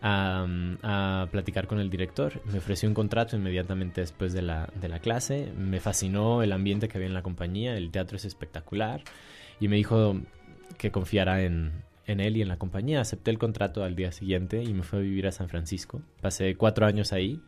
a, 0.00 0.46
a 0.82 1.26
platicar 1.30 1.66
con 1.66 1.78
el 1.80 1.90
director. 1.90 2.40
Me 2.52 2.58
ofreció 2.58 2.88
un 2.88 2.94
contrato 2.94 3.36
inmediatamente 3.36 4.00
después 4.00 4.32
de 4.32 4.42
la, 4.42 4.68
de 4.80 4.88
la 4.88 4.98
clase. 4.98 5.52
Me 5.56 5.80
fascinó 5.80 6.42
el 6.42 6.52
ambiente 6.52 6.88
que 6.88 6.98
había 6.98 7.08
en 7.08 7.14
la 7.14 7.22
compañía. 7.22 7.76
El 7.76 7.90
teatro 7.90 8.16
es 8.16 8.24
espectacular. 8.24 9.02
Y 9.60 9.68
me 9.68 9.76
dijo 9.76 10.20
que 10.78 10.90
confiara 10.90 11.42
en, 11.42 11.72
en 12.06 12.20
él 12.20 12.36
y 12.36 12.42
en 12.42 12.48
la 12.48 12.56
compañía. 12.56 13.00
Acepté 13.00 13.30
el 13.30 13.38
contrato 13.38 13.84
al 13.84 13.94
día 13.94 14.12
siguiente 14.12 14.62
y 14.62 14.72
me 14.72 14.82
fui 14.82 14.98
a 14.98 15.02
vivir 15.02 15.26
a 15.26 15.32
San 15.32 15.48
Francisco. 15.48 16.02
Pasé 16.20 16.56
cuatro 16.56 16.86
años 16.86 17.12
ahí. 17.12 17.40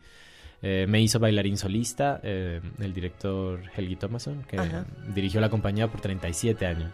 Eh, 0.61 0.85
me 0.87 1.01
hizo 1.01 1.19
bailarín 1.19 1.57
solista 1.57 2.19
eh, 2.23 2.61
el 2.79 2.93
director 2.93 3.61
Helgi 3.75 3.97
Thomason, 3.97 4.43
que 4.43 4.57
Ajá. 4.57 4.85
dirigió 5.13 5.41
la 5.41 5.49
compañía 5.49 5.87
por 5.87 6.01
37 6.01 6.65
años. 6.65 6.91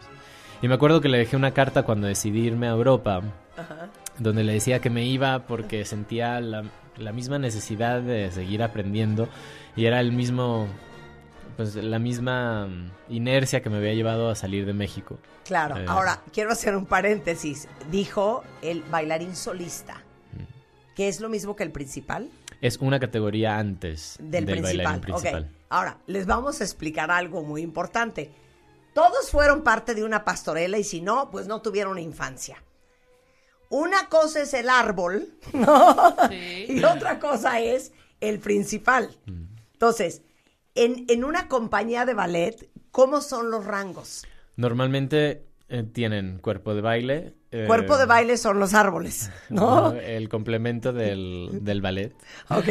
Y 0.60 0.68
me 0.68 0.74
acuerdo 0.74 1.00
que 1.00 1.08
le 1.08 1.18
dejé 1.18 1.36
una 1.36 1.52
carta 1.52 1.82
cuando 1.84 2.06
decidí 2.06 2.40
irme 2.40 2.66
a 2.66 2.70
Europa, 2.70 3.22
Ajá. 3.56 3.90
donde 4.18 4.44
le 4.44 4.54
decía 4.54 4.80
que 4.80 4.88
me 4.90 5.04
iba 5.04 5.40
porque 5.46 5.84
sentía 5.84 6.40
la, 6.40 6.64
la 6.96 7.12
misma 7.12 7.38
necesidad 7.38 8.00
de 8.00 8.30
seguir 8.30 8.62
aprendiendo 8.62 9.28
y 9.76 9.84
era 9.86 10.00
el 10.00 10.12
mismo, 10.12 10.66
pues 11.56 11.74
la 11.76 11.98
misma 11.98 12.68
inercia 13.08 13.62
que 13.62 13.68
me 13.70 13.76
había 13.78 13.94
llevado 13.94 14.30
a 14.30 14.34
salir 14.34 14.64
de 14.66 14.72
México. 14.72 15.18
Claro, 15.44 15.76
Eh, 15.76 15.84
ahora 15.88 16.20
quiero 16.32 16.52
hacer 16.52 16.76
un 16.76 16.86
paréntesis. 16.86 17.68
Dijo 17.90 18.42
el 18.62 18.82
bailarín 18.84 19.34
solista, 19.36 20.02
que 20.96 21.08
es 21.08 21.20
lo 21.20 21.28
mismo 21.28 21.56
que 21.56 21.62
el 21.64 21.72
principal 21.72 22.30
Es 22.60 22.76
una 22.78 23.00
categoría 23.00 23.58
antes 23.58 24.16
del, 24.20 24.46
del, 24.46 24.60
principal. 24.60 24.76
bailarín 24.84 25.00
principal. 25.02 25.42
Ok, 25.44 25.50
ahora 25.70 25.98
les 26.06 26.26
vamos 26.26 26.60
a 26.60 26.64
explicar 26.64 27.10
algo 27.10 27.42
muy 27.42 27.60
importante. 27.62 28.30
Todos 28.94 29.30
fueron 29.30 29.62
parte 29.62 29.94
de 29.94 30.04
una 30.04 30.24
pastorela 30.24 30.78
y 30.78 30.84
si 30.84 31.00
no, 31.00 31.30
pues 31.30 31.46
no 31.46 31.60
tuvieron 31.62 31.98
infancia. 31.98 32.62
Una 33.72 34.10
cosa 34.10 34.42
es 34.42 34.52
el 34.52 34.68
árbol, 34.68 35.32
¿no? 35.54 36.14
Y 36.30 36.84
otra 36.84 37.18
cosa 37.18 37.58
es 37.58 37.92
el 38.20 38.38
principal. 38.38 39.16
Entonces, 39.72 40.20
en, 40.74 41.06
en 41.08 41.24
una 41.24 41.48
compañía 41.48 42.04
de 42.04 42.12
ballet, 42.12 42.70
¿cómo 42.90 43.22
son 43.22 43.50
los 43.50 43.64
rangos? 43.64 44.26
Normalmente 44.56 45.46
eh, 45.72 45.82
tienen 45.82 46.38
cuerpo 46.38 46.74
de 46.74 46.80
baile. 46.82 47.34
eh, 47.50 47.64
Cuerpo 47.66 47.96
de 47.98 48.06
baile 48.06 48.36
son 48.36 48.58
los 48.60 48.74
árboles, 48.74 49.30
¿no? 49.50 49.92
El 49.92 50.28
complemento 50.28 50.92
del, 50.92 51.58
del 51.62 51.80
ballet. 51.80 52.14
Ok. 52.50 52.68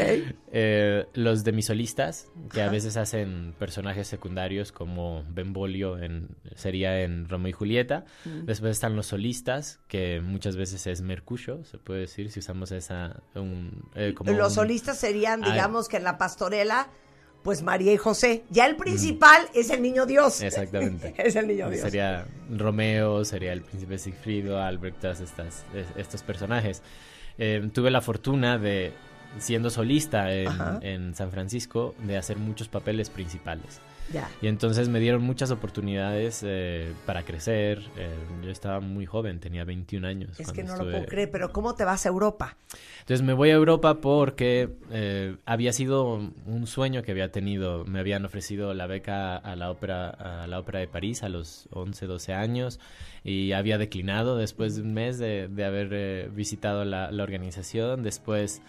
Eh, 0.54 1.06
los 1.14 1.44
demisolistas, 1.44 2.28
que 2.54 2.62
a 2.62 2.70
veces 2.70 2.98
hacen 2.98 3.54
personajes 3.58 4.08
secundarios 4.08 4.72
como 4.72 5.24
Benvolio 5.30 5.98
en, 5.98 6.30
sería 6.56 7.02
en 7.02 7.28
Romeo 7.28 7.50
y 7.50 7.54
Julieta. 7.54 8.06
Mm. 8.26 8.46
Después 8.46 8.72
están 8.72 8.96
los 8.96 9.08
solistas, 9.08 9.80
que 9.88 10.22
muchas 10.22 10.56
veces 10.56 10.86
es 10.88 11.02
Mercurio, 11.02 11.64
se 11.66 11.78
puede 11.78 12.02
decir, 12.02 12.32
si 12.32 12.40
usamos 12.40 12.72
esa... 12.72 13.22
Un, 13.36 13.84
como 14.16 14.32
Los 14.34 14.50
un- 14.50 14.56
solistas 14.56 14.98
serían, 14.98 15.44
Ah, 15.44 15.52
digamos 15.52 15.88
que 15.90 15.98
en 15.98 16.04
la 16.04 16.18
pastorela, 16.18 16.88
pues 17.44 17.62
María 17.64 17.94
y 17.94 17.98
José. 17.98 18.44
Ya 18.50 18.66
el 18.66 18.76
principal 18.76 19.48
es 19.54 19.70
el 19.70 19.82
niño 19.82 20.06
Dios. 20.06 20.42
Mm. 20.42 20.46
Exactamente. 20.46 21.14
es 21.18 21.36
el 21.36 21.48
niño 21.48 21.70
Dios. 21.70 21.82
Sería 21.82 22.26
Romeo, 22.50 23.26
sería 23.26 23.54
el 23.54 23.62
príncipe 23.62 23.98
Sigfrido, 23.98 24.62
Albert, 24.62 25.00
todas 25.00 25.22
estas, 25.22 25.66
es- 25.74 25.88
estos 25.98 26.22
personajes. 26.24 26.82
Eh, 27.38 27.70
tuve 27.74 27.90
la 27.92 28.02
fortuna 28.02 28.58
de, 28.58 28.92
siendo 29.40 29.70
solista 29.70 30.32
en, 30.34 30.50
en 30.82 31.16
San 31.16 31.32
Francisco, 31.32 31.96
de 32.04 32.18
hacer 32.18 32.38
muchos 32.38 32.68
papeles 32.68 33.10
principales. 33.10 33.80
Ya. 34.14 34.30
Y 34.42 34.48
entonces 34.48 34.90
me 34.90 35.00
dieron 35.00 35.22
muchas 35.24 35.52
oportunidades 35.52 36.42
eh, 36.46 36.94
para 37.06 37.24
crecer. 37.24 37.82
Eh, 37.98 38.10
yo 38.44 38.50
estaba 38.50 38.80
muy 38.80 39.06
joven, 39.06 39.40
tenía 39.40 39.64
21 39.64 40.08
años. 40.08 40.40
Es 40.40 40.52
que 40.52 40.64
no 40.64 40.76
lo 40.76 40.84
puedo 40.90 41.06
creer, 41.06 41.32
pero 41.32 41.52
¿cómo 41.52 41.76
te 41.76 41.86
vas 41.86 42.06
a 42.06 42.10
Europa? 42.10 42.58
entonces 43.00 43.26
me 43.26 43.34
voy 43.34 43.50
a 43.50 43.54
Europa 43.54 44.00
porque 44.00 44.70
eh, 44.92 45.36
había 45.46 45.74
sido 45.74 46.32
un 46.46 46.68
sueño 46.68 47.04
que 47.04 47.12
había 47.12 47.32
tenido. 47.32 47.86
Me 47.86 48.00
habían 48.00 48.26
ofrecido 48.26 48.74
la 48.74 48.88
beca 48.88 49.36
a 49.38 49.56
la 49.56 49.72
ópera, 49.72 50.10
a 50.10 50.48
la 50.48 50.60
ópera 50.60 50.80
de 50.80 50.88
París 50.88 51.24
a 51.24 51.30
los 51.30 51.68
11, 51.72 52.06
12 52.06 52.34
años 52.34 52.80
y 53.24 53.52
había 53.52 53.78
declinado 53.78 54.38
después 54.38 54.76
de 54.76 54.82
un 54.82 54.94
mes 54.94 55.20
de, 55.20 55.48
de 55.48 55.66
haber 55.66 56.30
visitado 56.32 56.86
la, 56.86 57.12
la 57.12 57.24
organización. 57.24 58.04
Después 58.04 58.62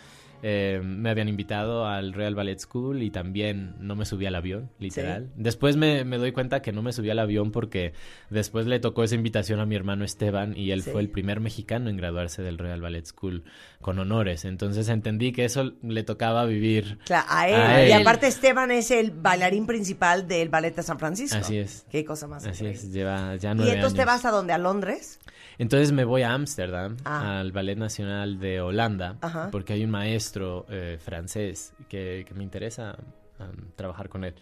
eh, 0.43 0.81
me 0.83 1.09
habían 1.11 1.29
invitado 1.29 1.87
al 1.87 2.13
Royal 2.13 2.35
Ballet 2.35 2.59
School 2.59 3.03
y 3.03 3.11
también 3.11 3.75
no 3.79 3.95
me 3.97 4.05
subí 4.05 4.27
al 4.27 4.35
avión, 4.35 4.71
literal. 4.79 5.31
Después 5.37 5.77
me, 5.77 6.05
me 6.05 6.19
doy 6.19 6.33
cuenta 6.33 6.63
que 6.63 6.73
no 6.73 6.83
me 6.83 6.93
subí 6.93 7.11
al 7.11 7.19
avión 7.21 7.53
porque 7.53 7.93
después 8.29 8.67
le 8.67 8.81
tocó 8.81 9.05
esa 9.05 9.15
invitación 9.15 9.61
a 9.61 9.67
mi 9.67 9.77
hermano 9.77 10.05
Esteban 10.05 10.57
y 10.57 10.73
él 10.73 10.83
Sí. 10.83 10.91
fue 10.91 11.01
el 11.01 11.09
primer 11.11 11.41
mexicano 11.41 11.89
en 11.91 11.97
graduarse 11.97 12.43
del 12.43 12.59
Royal 12.59 12.81
Ballet 12.81 13.07
School 13.07 13.45
con 13.81 13.99
honores. 13.99 14.45
Entonces 14.45 14.89
entendí 14.89 15.33
que 15.33 15.45
eso 15.45 15.73
le 15.83 16.03
tocaba 16.03 16.45
vivir. 16.45 16.99
Claro, 17.05 17.27
a 17.29 17.49
él. 17.49 17.55
A 17.55 17.89
Y 17.89 17.93
aparte 17.93 18.27
Esteban 18.27 18.71
es 18.73 18.91
el 18.91 19.13
bailarín 19.13 19.67
principal 19.67 20.27
del 20.27 20.49
Ballet 20.49 20.75
de 20.75 20.83
San 20.83 20.99
Francisco. 20.99 21.39
Así 21.39 21.57
es. 21.59 21.87
Qué 21.91 22.05
cosa 22.05 22.27
más 22.27 22.45
Así 22.45 22.65
increíble. 22.65 22.79
es, 22.89 22.93
lleva 22.93 23.37
ya 23.37 23.53
¿Y 23.53 23.55
nueve 23.55 23.73
entonces 23.75 23.97
te 23.99 24.05
vas 24.05 24.25
a 24.25 24.31
dónde? 24.31 24.53
¿A 24.53 24.59
Londres? 24.59 25.21
Entonces 25.59 25.93
me 25.93 26.05
voy 26.05 26.23
a 26.23 26.33
Ámsterdam, 26.33 26.97
Ah. 27.05 27.41
al 27.41 27.53
Ballet 27.53 27.77
Nacional 27.77 28.39
de 28.39 28.61
Holanda, 28.61 29.17
Ajá. 29.21 29.51
porque 29.51 29.75
hay 29.75 29.85
un 29.85 29.91
maestro 29.91 30.67
eh, 30.71 30.99
francés 31.01 31.75
que, 31.89 32.25
que 32.27 32.35
me 32.35 32.43
interesa 32.43 32.97
um, 33.39 33.71
trabajar 33.77 34.09
con 34.09 34.25
él. 34.25 34.35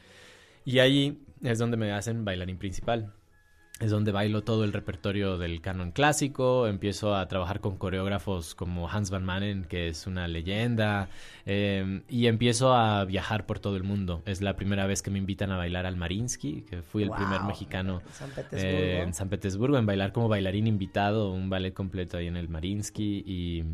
Y 0.64 0.78
ahí 0.78 1.22
es 1.42 1.58
donde 1.58 1.76
me 1.76 1.92
hacen 1.92 2.24
bailarín 2.24 2.58
principal. 2.58 3.12
Es 3.80 3.90
donde 3.90 4.12
bailo 4.12 4.42
todo 4.44 4.64
el 4.64 4.74
repertorio 4.74 5.38
del 5.38 5.62
canon 5.62 5.90
clásico, 5.90 6.66
empiezo 6.66 7.16
a 7.16 7.26
trabajar 7.28 7.60
con 7.60 7.78
coreógrafos 7.78 8.54
como 8.54 8.90
Hans 8.90 9.08
Van 9.10 9.24
Manen, 9.24 9.64
que 9.64 9.88
es 9.88 10.06
una 10.06 10.28
leyenda, 10.28 11.08
eh, 11.46 12.02
y 12.06 12.26
empiezo 12.26 12.74
a 12.74 13.06
viajar 13.06 13.46
por 13.46 13.58
todo 13.58 13.76
el 13.78 13.82
mundo. 13.82 14.22
Es 14.26 14.42
la 14.42 14.54
primera 14.54 14.84
vez 14.86 15.00
que 15.00 15.10
me 15.10 15.18
invitan 15.18 15.50
a 15.50 15.56
bailar 15.56 15.86
al 15.86 15.96
Marinsky, 15.96 16.60
que 16.68 16.82
fui 16.82 17.04
el 17.04 17.08
Wow. 17.08 17.16
primer 17.16 17.42
mexicano 17.44 18.02
En 18.06 18.12
San 18.12 18.28
eh, 18.28 18.32
Petersburgo. 18.36 19.02
en 19.02 19.14
San 19.14 19.28
Petersburgo, 19.30 19.78
en 19.78 19.86
bailar 19.86 20.12
como 20.12 20.28
bailarín 20.28 20.66
invitado, 20.66 21.32
un 21.32 21.48
ballet 21.48 21.72
completo 21.72 22.18
ahí 22.18 22.26
en 22.26 22.36
el 22.36 22.50
Marinsky. 22.50 23.24
Y, 23.26 23.64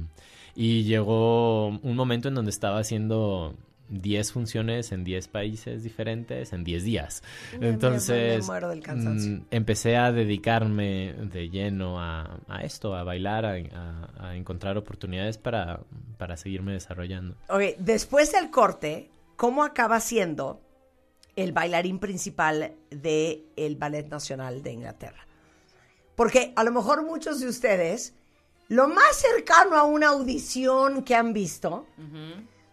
y 0.55 0.85
llegó 0.85 1.67
un 1.67 1.97
momento 1.97 2.29
en 2.29 2.35
donde 2.37 2.53
estaba 2.53 2.79
haciendo 2.79 3.57
10 3.89 4.33
funciones 4.33 4.91
en 4.93 5.05
10 5.05 5.29
países 5.29 5.83
diferentes 5.83 6.53
en 6.53 6.65
10 6.65 6.83
días. 6.85 7.23
Me- 7.61 7.69
Entonces, 7.69 8.41
me 8.41 8.47
muero 8.47 8.69
del 8.69 8.83
cansancio. 8.83 9.33
mm, 9.33 9.43
empecé 9.51 9.97
a 9.97 10.11
dedicarme 10.13 11.15
de 11.15 11.49
lleno 11.51 12.01
a, 12.01 12.41
a 12.49 12.63
esto, 12.63 12.95
a 12.97 13.05
bailar, 13.05 13.45
a, 13.47 13.53
a- 13.55 14.29
a 14.31 14.37
encontrar 14.37 14.77
oportunidades 14.77 15.39
para, 15.39 15.81
para 16.19 16.37
seguirme 16.37 16.73
desarrollando. 16.73 17.37
Ok, 17.49 17.77
después 17.79 18.33
del 18.33 18.51
corte, 18.51 19.11
¿cómo 19.37 19.63
acaba 19.65 20.01
siendo 20.01 20.61
el 21.37 21.53
bailarín 21.53 21.99
principal 21.99 22.73
del 22.91 23.45
el 23.57 23.77
Ballet 23.77 24.09
Nacional 24.09 24.63
de 24.63 24.73
Inglaterra? 24.73 25.27
Porque 26.17 26.53
a 26.57 26.65
lo 26.65 26.73
mejor 26.73 27.05
muchos 27.05 27.41
de 27.41 27.49
ustedes, 27.49 28.15
lo 28.69 28.89
más 28.89 29.17
cercano 29.17 29.77
a 29.77 29.85
una 29.85 30.09
audición 30.09 31.03
que 31.05 31.15
han 31.15 31.33
visto, 31.35 31.87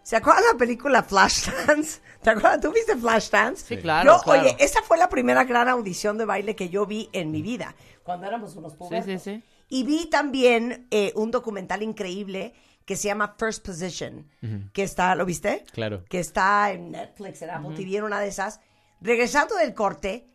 ¿se 0.04 0.14
acuerdan 0.16 0.44
la 0.52 0.56
película 0.56 1.02
Flashdance? 1.02 2.00
¿Te 2.22 2.30
acuerdas? 2.30 2.60
¿Tú 2.60 2.70
viste 2.72 2.96
Flashdance? 2.96 3.66
Sí, 3.66 3.76
claro, 3.78 4.16
Yo, 4.18 4.22
claro. 4.22 4.42
Oye, 4.42 4.56
esa 4.60 4.80
fue 4.82 4.96
la 4.96 5.08
primera 5.08 5.42
gran 5.42 5.68
audición 5.68 6.16
de 6.16 6.24
baile 6.24 6.54
que 6.54 6.68
yo 6.68 6.86
vi 6.86 7.10
en 7.12 7.32
mi 7.32 7.42
vida, 7.42 7.74
cuando 8.04 8.26
éramos 8.28 8.54
unos 8.54 8.72
Sí, 8.72 8.78
pubertos. 8.78 9.22
sí, 9.22 9.30
sí. 9.38 9.42
Y 9.68 9.82
vi 9.82 10.06
también 10.06 10.86
eh, 10.92 11.12
un 11.16 11.32
documental 11.32 11.82
increíble 11.82 12.54
que 12.84 12.96
se 12.96 13.08
llama 13.08 13.34
First 13.38 13.66
Position, 13.66 14.28
que 14.74 14.82
está, 14.82 15.14
¿lo 15.14 15.24
viste? 15.24 15.64
Claro. 15.72 16.04
Que 16.04 16.20
está 16.20 16.70
en 16.70 16.90
Netflix, 16.92 17.40
en 17.40 17.48
Apple 17.50 17.74
TV, 17.74 17.96
en 17.96 18.04
una 18.04 18.20
de 18.20 18.28
esas. 18.28 18.60
Regresando 19.00 19.56
del 19.56 19.72
corte, 19.72 20.28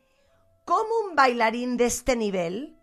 ¿cómo 0.65 0.89
un 1.07 1.15
bailarín 1.15 1.77
de 1.77 1.85
este 1.85 2.15
nivel 2.15 2.75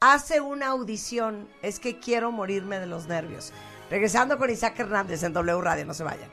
hace 0.00 0.40
una 0.40 0.68
audición? 0.68 1.48
Es 1.62 1.80
que 1.80 1.98
quiero 1.98 2.30
morirme 2.30 2.78
de 2.78 2.86
los 2.86 3.08
nervios. 3.08 3.52
Regresando 3.90 4.36
con 4.36 4.50
Isaac 4.50 4.78
Hernández 4.80 5.22
en 5.22 5.32
W 5.32 5.60
Radio, 5.62 5.86
no 5.86 5.94
se 5.94 6.04
vayan. 6.04 6.28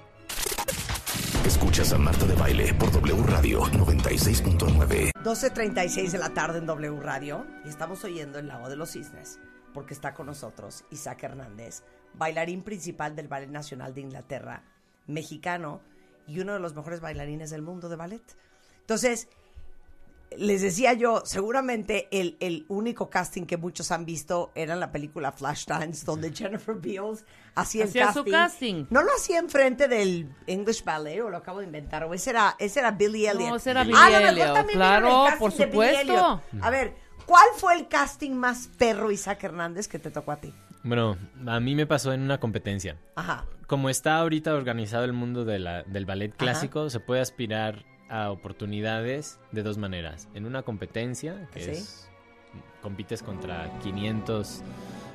Escuchas 1.46 1.94
a 1.94 1.98
Marta 1.98 2.26
de 2.26 2.36
Baile 2.36 2.74
por 2.74 2.92
W 2.92 3.24
Radio 3.28 3.62
96.9. 3.62 5.12
12.36 5.24 6.12
de 6.12 6.18
la 6.18 6.30
tarde 6.30 6.60
en 6.60 6.66
W 6.66 7.00
Radio 7.00 7.46
y 7.64 7.70
estamos 7.70 8.04
oyendo 8.04 8.40
El 8.40 8.48
Lago 8.48 8.68
de 8.68 8.76
los 8.76 8.92
Cisnes 8.92 9.40
porque 9.76 9.94
está 9.94 10.14
con 10.14 10.28
nosotros 10.28 10.86
Isaac 10.90 11.24
Hernández, 11.24 11.84
bailarín 12.14 12.64
principal 12.64 13.16
del 13.16 13.28
Ballet 13.28 13.50
Nacional 13.50 13.94
de 13.94 14.02
Inglaterra, 14.02 14.64
mexicano 15.06 15.82
y 16.28 16.40
uno 16.40 16.54
de 16.54 16.60
los 16.60 16.74
mejores 16.76 17.02
bailarines 17.02 17.52
del 17.52 17.62
mundo 17.62 17.90
de 17.90 17.98
ballet. 17.98 18.24
Entonces, 18.80 19.28
les 20.38 20.62
decía 20.62 20.94
yo, 20.94 21.22
seguramente 21.26 22.08
el, 22.12 22.38
el 22.40 22.66
único 22.68 23.10
casting 23.10 23.44
que 23.46 23.58
muchos 23.58 23.92
han 23.92 24.06
visto 24.06 24.52
era 24.56 24.74
en 24.74 24.80
la 24.80 24.92
película 24.92 25.32
Flashdance, 25.32 26.06
donde 26.06 26.34
Jennifer 26.34 26.76
Beals 26.76 27.26
hacía 27.56 27.84
el 27.84 27.90
Hacía 27.90 28.06
casting. 28.08 28.24
su 28.24 28.32
casting. 28.32 28.86
No 28.90 29.02
lo 29.04 29.10
hacía 29.16 29.40
enfrente 29.40 29.88
del 29.88 30.30
English 30.48 30.84
Ballet, 30.84 31.22
o 31.22 31.30
lo 31.30 31.38
acabo 31.38 31.60
de 31.60 31.66
inventar, 31.66 32.04
o 32.04 32.14
ese 32.14 32.32
era, 32.32 32.56
ese 32.60 32.80
era 32.80 32.92
Billy 32.92 33.28
Elliot. 33.28 33.50
No, 33.50 33.56
ese 33.56 33.72
era 33.72 33.82
Ah, 33.82 33.84
Billy 33.86 33.98
a 33.98 34.04
lo 34.04 34.10
mejor 34.18 34.30
Elliot, 34.34 34.54
también 34.54 34.78
claro, 34.80 35.06
vieron 35.06 35.22
el 35.24 35.30
casting 35.30 35.40
por 35.40 35.54
de 35.54 35.66
Billy 35.66 35.72
supuesto. 35.74 36.42
Elliot. 36.52 36.64
A 36.66 36.70
ver, 36.70 36.94
¿cuál 37.26 37.46
fue 37.58 37.74
el 37.76 37.88
casting 37.88 38.32
más 38.32 38.68
perro, 38.78 39.12
Isaac 39.12 39.44
Hernández, 39.44 39.88
que 39.88 40.00
te 40.00 40.12
tocó 40.12 40.32
a 40.32 40.38
ti? 40.38 40.54
Bueno, 40.84 41.18
a 41.48 41.60
mí 41.60 41.74
me 41.76 41.88
pasó 41.88 42.14
en 42.14 42.22
una 42.22 42.40
competencia. 42.40 42.98
Ajá. 43.16 43.46
Como 43.68 43.90
está 43.90 44.18
ahorita 44.18 44.54
organizado 44.54 45.04
el 45.06 45.14
mundo 45.14 45.44
de 45.44 45.58
la- 45.58 45.82
del 45.84 46.06
ballet 46.06 46.36
clásico, 46.36 46.92
se 46.92 47.00
puede 47.00 47.22
aspirar 47.22 47.84
a 48.10 48.32
oportunidades 48.32 49.40
de 49.52 49.64
dos 49.64 49.78
maneras. 49.78 50.28
En 50.34 50.46
una 50.46 50.64
competencia, 50.64 51.48
que 51.54 51.62
Sí. 51.62 51.72
es 51.72 52.10
compites 52.82 53.24
contra 53.24 53.72
500 53.82 54.62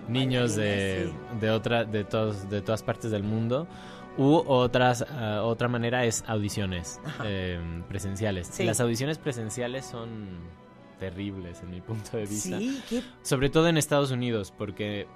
niños 0.09 0.57
de, 0.57 1.11
de 1.41 1.51
otra 1.51 1.85
de 1.85 2.05
todos 2.05 2.51
de 2.51 2.61
todas 2.63 2.83
partes 2.83 3.11
del 3.13 3.23
mundo 3.23 3.69
u 4.19 4.35
otras 4.49 5.07
ah, 5.09 5.43
otra 5.45 5.69
manera 5.69 6.05
es 6.05 6.25
audiciones 6.27 7.01
eh, 7.25 7.59
presenciales. 7.89 8.49
Sí. 8.49 8.65
Las 8.65 8.81
audiciones 8.81 9.19
presenciales 9.19 9.87
son 9.87 10.41
terribles 10.99 11.63
en 11.63 11.71
mi 11.71 11.81
punto 11.81 12.17
de 12.17 12.27
vista. 12.27 12.59
Sí, 12.59 12.83
qué 12.89 13.03
Sobre 13.23 13.51
todo 13.51 13.69
en 13.69 13.77
Estados 13.79 14.11
Unidos, 14.11 14.53
porque 14.57 15.07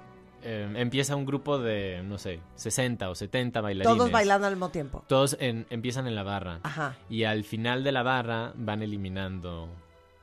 eh, 0.45 0.71
empieza 0.75 1.15
un 1.15 1.25
grupo 1.25 1.57
de, 1.59 2.01
no 2.05 2.17
sé, 2.17 2.39
60 2.55 3.09
o 3.09 3.15
70 3.15 3.59
bailarines. 3.61 3.97
todos 3.97 4.11
bailando 4.11 4.47
al 4.47 4.53
mismo 4.53 4.69
tiempo. 4.69 5.03
Todos 5.07 5.35
en- 5.39 5.65
empiezan 5.69 6.07
en 6.07 6.15
la 6.15 6.23
barra. 6.23 6.59
Ajá. 6.63 6.95
Y 7.09 7.23
al 7.23 7.43
final 7.43 7.83
de 7.83 7.91
la 7.91 8.03
barra 8.03 8.53
van 8.55 8.81
eliminando 8.81 9.67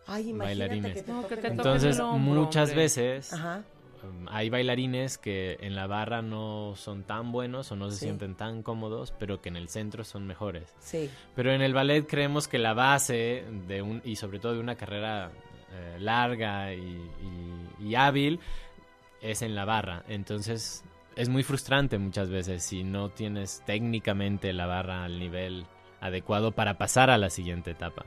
Ay, 0.06 0.30
imagínate 0.30 0.44
bailarines. 0.68 0.94
que 0.94 1.02
te 1.02 1.12
No, 1.12 1.22
toque 1.22 1.34
que 1.36 1.40
te 1.42 1.46
el- 1.48 1.56
toque 1.56 1.68
Entonces, 1.68 1.96
el 1.96 2.02
hombro, 2.02 2.42
muchas 2.42 2.68
hombre. 2.70 2.82
veces 2.84 3.32
Ajá. 3.32 3.62
um, 4.04 4.26
hay 4.28 4.50
bailarines 4.50 5.18
que 5.18 5.58
en 5.60 5.74
la 5.76 5.86
barra 5.86 6.22
no 6.22 6.74
son 6.76 7.04
tan 7.04 7.30
buenos 7.32 7.70
o 7.72 7.76
no 7.76 7.90
se 7.90 7.98
Sí. 7.98 8.04
sienten 8.06 8.34
tan 8.34 8.62
cómodos, 8.62 9.12
pero 9.18 9.40
que 9.40 9.48
en 9.48 9.56
el 9.56 9.68
centro 9.68 10.04
son 10.04 10.26
mejores. 10.26 10.74
Sí. 10.80 11.08
Pero 11.34 11.52
en 11.52 11.62
el 11.62 11.72
ballet 11.74 12.06
creemos 12.06 12.48
que 12.48 12.58
la 12.58 12.74
base 12.74 13.44
de 13.68 13.82
un 13.82 14.02
y 14.04 14.16
sobre 14.16 14.38
todo 14.38 14.54
de 14.54 14.60
una 14.60 14.74
carrera 14.76 15.30
eh, 15.74 15.96
larga 16.00 16.74
y, 16.74 16.80
y- 16.80 17.86
y 17.88 17.94
hábil 17.94 18.40
es 19.22 19.42
en 19.42 19.54
la 19.54 19.64
barra. 19.64 20.04
Entonces 20.08 20.84
es 21.16 21.28
muy 21.28 21.42
frustrante 21.42 21.98
muchas 21.98 22.28
veces 22.28 22.62
si 22.62 22.84
no 22.84 23.10
tienes 23.10 23.62
técnicamente 23.66 24.52
la 24.52 24.66
barra 24.66 25.04
al 25.04 25.18
nivel 25.18 25.66
adecuado 26.02 26.52
para 26.52 26.76
pasar 26.76 27.08
a 27.08 27.16
la 27.16 27.30
siguiente 27.30 27.70
etapa. 27.70 28.04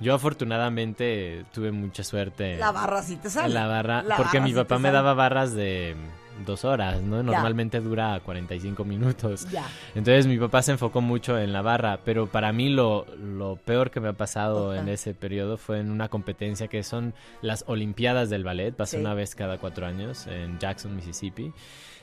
Yo 0.00 0.14
afortunadamente 0.14 1.44
tuve 1.52 1.72
mucha 1.72 2.04
suerte. 2.04 2.56
La 2.58 2.72
barra 2.72 3.02
sí 3.02 3.16
te 3.16 3.30
sale. 3.30 3.54
La 3.54 3.66
barra, 3.66 4.02
La 4.02 4.16
porque 4.16 4.38
barra 4.38 4.44
mi 4.44 4.50
sí 4.50 4.56
papá 4.56 4.78
me 4.78 4.90
daba 4.90 5.14
barras 5.14 5.54
de 5.54 5.96
dos 6.46 6.64
horas, 6.64 7.00
¿no? 7.02 7.22
Normalmente 7.22 7.80
dura 7.80 8.20
45 8.24 8.84
minutos. 8.84 9.48
Ya. 9.50 9.66
Entonces 9.94 10.26
mi 10.26 10.38
papá 10.38 10.62
se 10.62 10.72
enfocó 10.72 11.00
mucho 11.00 11.36
en 11.38 11.52
la 11.52 11.62
barra, 11.62 12.00
pero 12.04 12.26
para 12.28 12.52
mí 12.52 12.68
lo, 12.68 13.06
lo 13.16 13.56
peor 13.56 13.90
que 13.90 13.98
me 14.00 14.08
ha 14.08 14.12
pasado 14.12 14.74
en 14.74 14.88
ese 14.88 15.14
periodo 15.14 15.56
fue 15.56 15.80
en 15.80 15.90
una 15.90 16.08
competencia 16.08 16.68
que 16.68 16.82
son 16.84 17.12
las 17.42 17.64
Olimpiadas 17.66 18.30
del 18.30 18.44
Ballet, 18.44 18.72
pasa 18.74 18.96
Sí. 18.96 18.96
una 18.98 19.14
vez 19.14 19.34
cada 19.34 19.58
cuatro 19.58 19.84
años 19.86 20.26
en 20.28 20.58
Jackson, 20.60 20.94
Mississippi. 20.94 21.52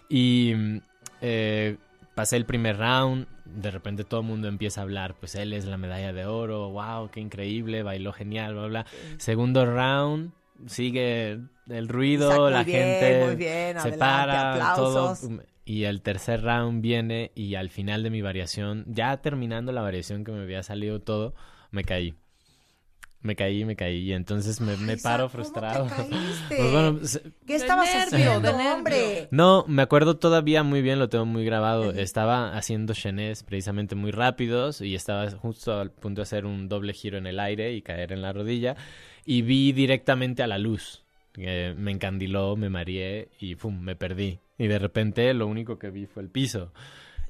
Y 0.09 0.53
eh, 1.21 1.77
pasé 2.15 2.37
el 2.37 2.45
primer 2.45 2.77
round, 2.77 3.27
de 3.45 3.69
repente 3.69 4.03
todo 4.03 4.21
el 4.21 4.25
mundo 4.25 4.47
empieza 4.47 4.81
a 4.81 4.83
hablar, 4.83 5.15
pues 5.19 5.35
él 5.35 5.53
es 5.53 5.65
la 5.65 5.77
medalla 5.77 6.13
de 6.13 6.25
oro, 6.25 6.71
wow, 6.71 7.09
qué 7.11 7.19
increíble, 7.19 7.83
bailó 7.83 8.13
genial, 8.13 8.55
bla, 8.55 8.67
bla. 8.67 8.85
Segundo 9.17 9.65
round, 9.65 10.31
sigue 10.65 11.39
el 11.69 11.87
ruido, 11.87 12.49
la 12.49 12.63
bien, 12.63 12.79
gente 12.79 13.35
bien, 13.35 13.73
se 13.73 13.89
adelante, 13.89 13.97
para, 13.97 14.73
todo. 14.75 15.09
aplausos. 15.09 15.29
Y 15.65 15.83
el 15.83 16.01
tercer 16.01 16.43
round 16.43 16.81
viene 16.81 17.31
y 17.35 17.55
al 17.55 17.69
final 17.69 18.03
de 18.03 18.11
mi 18.11 18.21
variación, 18.21 18.85
ya 18.87 19.17
terminando 19.17 19.71
la 19.71 19.81
variación 19.81 20.23
que 20.23 20.31
me 20.31 20.41
había 20.41 20.63
salido 20.63 21.01
todo, 21.01 21.33
me 21.71 21.83
caí. 21.83 22.15
Me 23.25 23.35
caí, 23.35 23.65
me 23.65 23.75
caí 23.75 23.97
y 24.09 24.13
entonces 24.13 24.61
me, 24.61 24.77
me 24.77 24.97
paro 24.97 25.29
frustrado. 25.29 25.87
caíste? 25.95 26.55
Pues 26.57 26.71
bueno, 26.71 26.99
se- 27.03 27.23
¿Qué 27.47 27.55
estabas 27.55 27.87
nervio, 27.91 28.17
haciendo, 28.31 28.51
de 28.51 28.57
nervio. 28.57 28.73
hombre? 28.75 29.27
no, 29.31 29.65
me 29.67 29.81
acuerdo 29.81 30.17
todavía 30.17 30.61
muy 30.61 30.83
bien, 30.83 30.99
lo 30.99 31.09
tengo 31.09 31.25
muy 31.25 31.43
grabado. 31.43 31.91
Estaba 31.91 32.55
haciendo 32.55 32.93
chenés 32.93 33.41
precisamente 33.43 33.95
muy 33.95 34.11
rápidos 34.11 34.79
y 34.81 34.93
estaba 34.93 35.31
justo 35.31 35.73
al 35.79 35.89
punto 35.91 36.19
de 36.21 36.23
hacer 36.23 36.45
un 36.45 36.69
doble 36.69 36.93
giro 36.93 37.17
en 37.17 37.25
el 37.25 37.39
aire 37.39 37.73
y 37.73 37.81
caer 37.81 38.11
en 38.11 38.21
la 38.21 38.31
rodilla 38.31 38.75
y 39.25 39.41
vi 39.41 39.71
directamente 39.71 40.43
a 40.43 40.47
la 40.47 40.59
luz. 40.59 41.03
que 41.33 41.73
me 41.77 41.91
encandiló, 41.91 42.55
me 42.55 42.69
mareé 42.69 43.29
y 43.39 43.55
pum, 43.55 43.79
me 43.79 43.95
perdí. 43.95 44.39
Y 44.59 44.67
de 44.67 44.77
repente 44.79 45.33
lo 45.33 45.47
único 45.47 45.79
que 45.79 45.89
vi 45.89 46.05
fue 46.05 46.21
el 46.23 46.29
piso. 46.29 46.71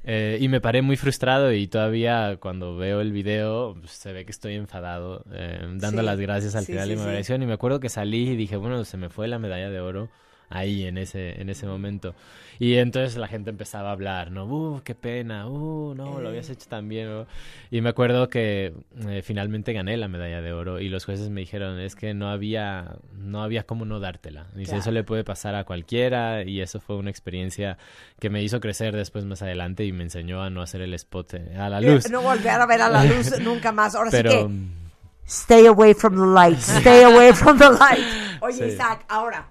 Eh, 0.07 0.37
y 0.39 0.47
me 0.49 0.61
paré 0.61 0.83
muy 0.83 0.97
frustrado 0.97 1.51
y 1.51 1.65
todavía 1.67 2.37
cuando 2.39 2.77
veo 2.77 3.01
el 3.01 3.11
video 3.11 3.75
pues, 3.79 3.91
se 3.91 4.13
ve 4.13 4.23
que 4.23 4.31
estoy 4.31 4.53
enfadado, 4.53 5.23
eh, 5.33 5.59
dando 5.77 6.01
Sí, 6.01 6.05
las 6.05 6.19
gracias 6.19 6.55
al 6.55 6.65
sí, 6.65 6.73
final 6.73 6.89
de 6.89 6.95
mi 6.95 7.23
sí. 7.23 7.33
Y 7.33 7.37
me 7.39 7.53
acuerdo 7.53 7.79
que 7.79 7.89
salí 7.89 8.29
y 8.29 8.35
dije, 8.35 8.55
bueno, 8.55 8.85
se 8.85 8.97
me 8.97 9.09
fue 9.09 9.27
la 9.27 9.39
medalla 9.39 9.69
de 9.71 9.79
oro 9.79 10.09
ahí 10.49 10.85
en 10.85 10.97
ese, 10.97 11.41
en 11.41 11.49
ese 11.49 11.65
momento. 11.65 12.15
Y 12.57 12.75
entonces 12.75 13.17
la 13.17 13.27
gente 13.27 13.49
empezaba 13.49 13.89
a 13.89 13.91
hablar, 13.91 14.31
¿no? 14.31 14.45
Uh, 14.45 14.81
qué 14.81 14.95
pena, 14.95 15.45
uh, 15.49 15.93
no, 15.93 16.21
lo 16.21 16.29
habías 16.29 16.49
hecho 16.49 16.69
tan 16.69 16.87
bien. 16.87 17.09
¿no? 17.09 17.27
Y 17.69 17.81
me 17.81 17.89
acuerdo 17.89 18.29
que 18.29 18.73
eh, 19.09 19.21
finalmente 19.25 19.73
gané 19.73 19.97
la 19.97 20.07
medalla 20.07 20.41
de 20.41 20.53
oro 20.53 20.79
y 20.79 20.87
los 20.87 21.03
jueces 21.03 21.29
me 21.29 21.41
dijeron, 21.41 21.79
es 21.81 21.95
que 21.97 22.13
no 22.13 22.29
había, 22.29 22.95
no 23.17 23.43
había 23.43 23.63
cómo 23.63 23.83
no 23.83 23.99
dártela. 23.99 24.47
Dice, 24.55 24.67
Claro. 24.71 24.79
eso 24.81 24.91
le 24.91 25.03
puede 25.03 25.25
pasar 25.25 25.53
a 25.55 25.65
cualquiera 25.65 26.43
y 26.43 26.61
eso 26.61 26.79
fue 26.79 26.95
una 26.95 27.09
experiencia 27.09 27.77
que 28.19 28.29
me 28.29 28.41
hizo 28.41 28.61
crecer 28.61 28.95
después 28.95 29.25
más 29.25 29.41
adelante 29.41 29.83
y 29.83 29.91
me 29.91 30.03
enseñó 30.03 30.41
a 30.41 30.49
no 30.49 30.61
hacer 30.61 30.79
el 30.81 30.93
spot 30.93 31.33
eh, 31.33 31.57
a 31.57 31.67
la 31.67 31.81
luz. 31.81 32.09
No 32.09 32.21
volver 32.21 32.51
a 32.61 32.65
ver 32.65 32.81
a 32.81 32.89
la 32.89 33.03
luz 33.05 33.37
nunca 33.41 33.73
más. 33.73 33.95
Ahora 33.95 34.11
Pero... 34.11 34.31
sí 34.31 34.37
que, 34.37 34.85
stay 35.27 35.65
away 35.65 35.93
from 35.93 36.13
the 36.15 36.25
light, 36.39 36.59
stay 36.59 37.03
away 37.11 37.33
from 37.33 37.57
the 37.57 37.69
light. 37.69 38.05
Oye, 38.41 38.53
Sí. 38.53 38.63
Isaac, 38.75 39.03
ahora, 39.09 39.47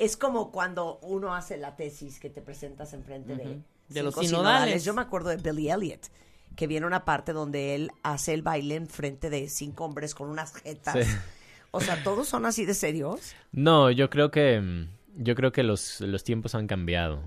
es 0.00 0.16
como 0.16 0.50
cuando 0.50 0.98
uno 1.02 1.34
hace 1.34 1.58
la 1.58 1.76
tesis 1.76 2.18
que 2.18 2.30
te 2.30 2.40
presentas 2.40 2.94
enfrente 2.94 3.36
de, 3.36 3.44
Ujú. 3.44 3.62
De 3.88 4.02
los 4.02 4.14
sinodales. 4.14 4.82
Yo 4.82 4.94
me 4.94 5.02
acuerdo 5.02 5.28
de 5.28 5.36
Billy 5.36 5.70
Elliot, 5.70 6.00
que 6.56 6.66
viene 6.66 6.86
una 6.86 7.04
parte 7.04 7.32
donde 7.32 7.74
él 7.74 7.92
hace 8.02 8.32
el 8.32 8.42
baile 8.42 8.76
enfrente 8.76 9.28
de 9.28 9.48
cinco 9.48 9.84
hombres 9.84 10.14
con 10.14 10.28
unas 10.28 10.54
jetas. 10.54 11.06
Sí. 11.06 11.12
O 11.72 11.80
sea, 11.80 12.02
¿todos 12.02 12.26
son 12.26 12.46
así 12.46 12.64
de 12.64 12.74
serios? 12.74 13.34
No, 13.52 13.90
yo 13.90 14.10
creo 14.10 14.30
que 14.30 14.60
mm, 14.60 14.88
yo 15.22 15.34
creo 15.34 15.52
que 15.52 15.62
los, 15.62 16.00
los 16.00 16.24
tiempos 16.24 16.54
han 16.54 16.66
cambiado. 16.66 17.22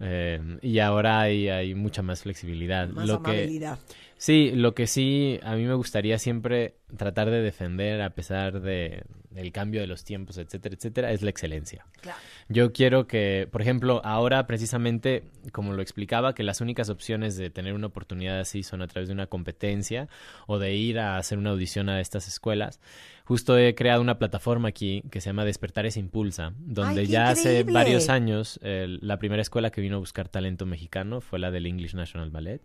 Eh, 0.00 0.58
y 0.62 0.80
ahora 0.80 1.20
hay, 1.20 1.48
hay 1.48 1.74
mucha 1.74 2.02
más 2.02 2.22
flexibilidad. 2.22 2.88
Más 2.88 3.06
lo 3.06 3.22
que, 3.22 3.30
amabilidad. 3.30 3.78
Sí, 4.16 4.52
lo 4.54 4.74
que 4.74 4.86
sí 4.86 5.38
a 5.42 5.54
mí 5.54 5.64
me 5.64 5.74
gustaría 5.74 6.18
siempre 6.18 6.76
tratar 6.96 7.30
de 7.30 7.42
defender 7.42 8.00
a 8.02 8.10
pesar 8.10 8.60
de 8.60 9.04
el 9.34 9.52
cambio 9.52 9.80
de 9.82 9.86
los 9.86 10.04
tiempos, 10.04 10.38
etcétera, 10.38 10.74
etcétera, 10.74 11.12
es 11.12 11.20
la 11.20 11.28
excelencia. 11.28 11.84
Claro. 12.00 12.18
Yo 12.48 12.72
quiero 12.72 13.06
que, 13.06 13.48
por 13.50 13.60
ejemplo, 13.60 14.00
ahora 14.02 14.46
precisamente, 14.46 15.24
como 15.52 15.74
lo 15.74 15.82
explicaba, 15.82 16.34
que 16.34 16.42
las 16.42 16.62
únicas 16.62 16.88
opciones 16.88 17.36
de 17.36 17.50
tener 17.50 17.74
una 17.74 17.88
oportunidad 17.88 18.40
así 18.40 18.62
son 18.62 18.80
a 18.80 18.86
través 18.86 19.08
de 19.08 19.14
una 19.14 19.26
competencia 19.26 20.08
o 20.46 20.58
de 20.58 20.74
ir 20.74 20.98
a 20.98 21.18
hacer 21.18 21.36
una 21.36 21.50
audición 21.50 21.90
a 21.90 22.00
estas 22.00 22.28
escuelas. 22.28 22.80
Justo 23.24 23.58
he 23.58 23.74
creado 23.74 24.00
una 24.00 24.18
plataforma 24.18 24.68
aquí 24.68 25.02
que 25.10 25.20
se 25.20 25.30
llama 25.30 25.44
Despertares 25.44 25.96
Impulsa, 25.96 26.52
donde 26.58 27.00
¡Ay, 27.00 27.06
qué 27.06 27.12
ya 27.12 27.28
hace 27.28 27.64
varios 27.64 28.08
años 28.08 28.60
la 28.62 29.18
primera 29.18 29.42
escuela 29.42 29.70
que 29.70 29.80
vino 29.80 29.96
a 29.96 29.98
buscar 29.98 30.28
talento 30.28 30.64
mexicano 30.64 31.20
fue 31.20 31.40
la 31.40 31.50
del 31.50 31.66
English 31.66 31.94
National 31.94 32.30
Ballet. 32.30 32.62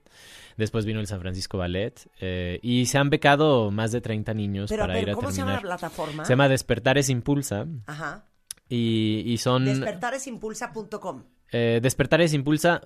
Después 0.58 0.86
vino 0.86 1.00
el 1.00 1.08
San 1.08 1.20
Francisco 1.20 1.41
Ballet 1.48 1.94
eh, 2.20 2.60
y 2.62 2.86
se 2.86 2.98
han 2.98 3.10
becado 3.10 3.72
más 3.72 3.92
de 3.92 4.02
30 4.02 4.34
niños 4.34 4.70
Pero 4.70 4.84
a 4.84 4.88
para 4.88 4.94
ver, 4.96 5.04
ir 5.04 5.10
a 5.12 5.14
¿cómo 5.16 5.32
se 5.32 5.38
llama 5.38 5.52
la 5.54 5.58
terminar. 5.60 5.80
plataforma? 5.80 6.26
Se 6.26 6.34
llama 6.34 6.50
Despertares 6.50 7.10
Impulsa 7.10 7.66
Ajá. 7.88 8.26
y, 8.70 9.24
y 9.26 9.38
son... 9.38 9.66
Despertaresimpulsa.com. 9.66 11.24
Eh, 11.54 11.80
Despertares 11.84 12.34
Impulsa, 12.34 12.82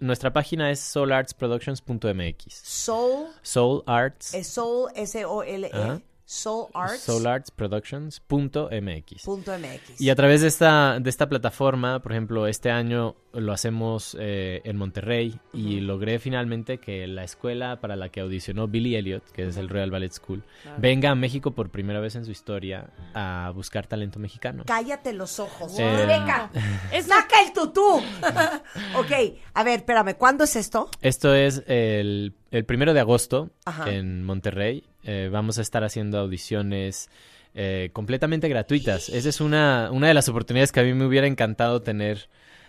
nuestra 0.00 0.32
página 0.32 0.70
es 0.70 0.78
soulartsproductions.mx. 0.80 2.44
Soul, 2.54 3.26
Soul 3.42 3.82
Arts. 3.86 4.32
es 4.34 4.46
Soul, 4.46 4.90
S-O-L-E, 4.94 6.02
Ajá. 6.28 6.32
Soul 6.34 6.66
Arts. 6.74 7.02
soulartsproductions.mx. 7.02 9.22
Punto 9.24 9.52
MX. 9.58 10.00
Y 10.00 10.10
a 10.10 10.14
través 10.16 10.40
de 10.40 10.48
esta, 10.48 10.98
de 11.00 11.08
esta 11.10 11.28
plataforma, 11.28 12.00
por 12.00 12.12
ejemplo, 12.12 12.46
este 12.48 12.70
año 12.70 13.14
lo 13.32 13.52
hacemos 13.52 14.16
eh, 14.18 14.60
en 14.64 14.76
Monterrey 14.76 15.38
y 15.52 15.80
logré 15.80 16.18
finalmente 16.18 16.78
que 16.78 17.06
la 17.06 17.22
escuela 17.22 17.80
para 17.80 17.94
la 17.94 18.08
que 18.08 18.20
audicionó 18.20 18.66
Billy 18.66 18.96
Elliot, 18.96 19.22
que 19.30 19.46
es 19.46 19.56
el 19.58 19.68
Royal 19.68 19.90
Ballet 19.90 20.10
School, 20.12 20.42
Claro. 20.62 20.78
venga 20.80 21.10
a 21.10 21.14
México 21.14 21.50
por 21.52 21.70
primera 21.70 22.00
vez 22.00 22.16
en 22.16 22.24
su 22.24 22.30
historia 22.30 22.88
a 23.14 23.52
buscar 23.54 23.86
talento 23.86 24.18
mexicano. 24.18 24.64
Cállate 24.66 25.12
los 25.12 25.38
ojos. 25.38 25.78
Eh, 25.78 25.96
Rebeca, 25.96 26.50
saca 27.06 27.42
el 27.46 27.52
tutú. 27.52 27.98
ok, 28.96 29.12
a 29.54 29.62
ver, 29.62 29.80
espérame, 29.80 30.14
¿cuándo 30.16 30.44
es 30.44 30.56
esto? 30.56 30.88
Esto 31.02 31.34
es 31.34 31.62
el, 31.66 32.32
el 32.50 32.64
primero 32.64 32.94
de 32.94 33.00
agosto 33.00 33.50
Ajá. 33.66 33.90
en 33.92 34.24
Monterrey. 34.24 34.82
Eh, 35.06 35.28
vamos 35.30 35.58
a 35.58 35.62
estar 35.62 35.84
haciendo 35.84 36.18
audiciones 36.18 37.08
eh, 37.54 37.90
completamente 37.92 38.48
gratuitas. 38.48 39.08
Esa 39.08 39.28
es 39.28 39.40
una, 39.40 39.90
una 39.92 40.08
de 40.08 40.14
las 40.14 40.28
oportunidades 40.28 40.72
que 40.72 40.80
a 40.80 40.82
mí 40.82 40.92
me 40.92 41.06
hubiera 41.06 41.26
encantado 41.26 41.80
tener 41.80 42.28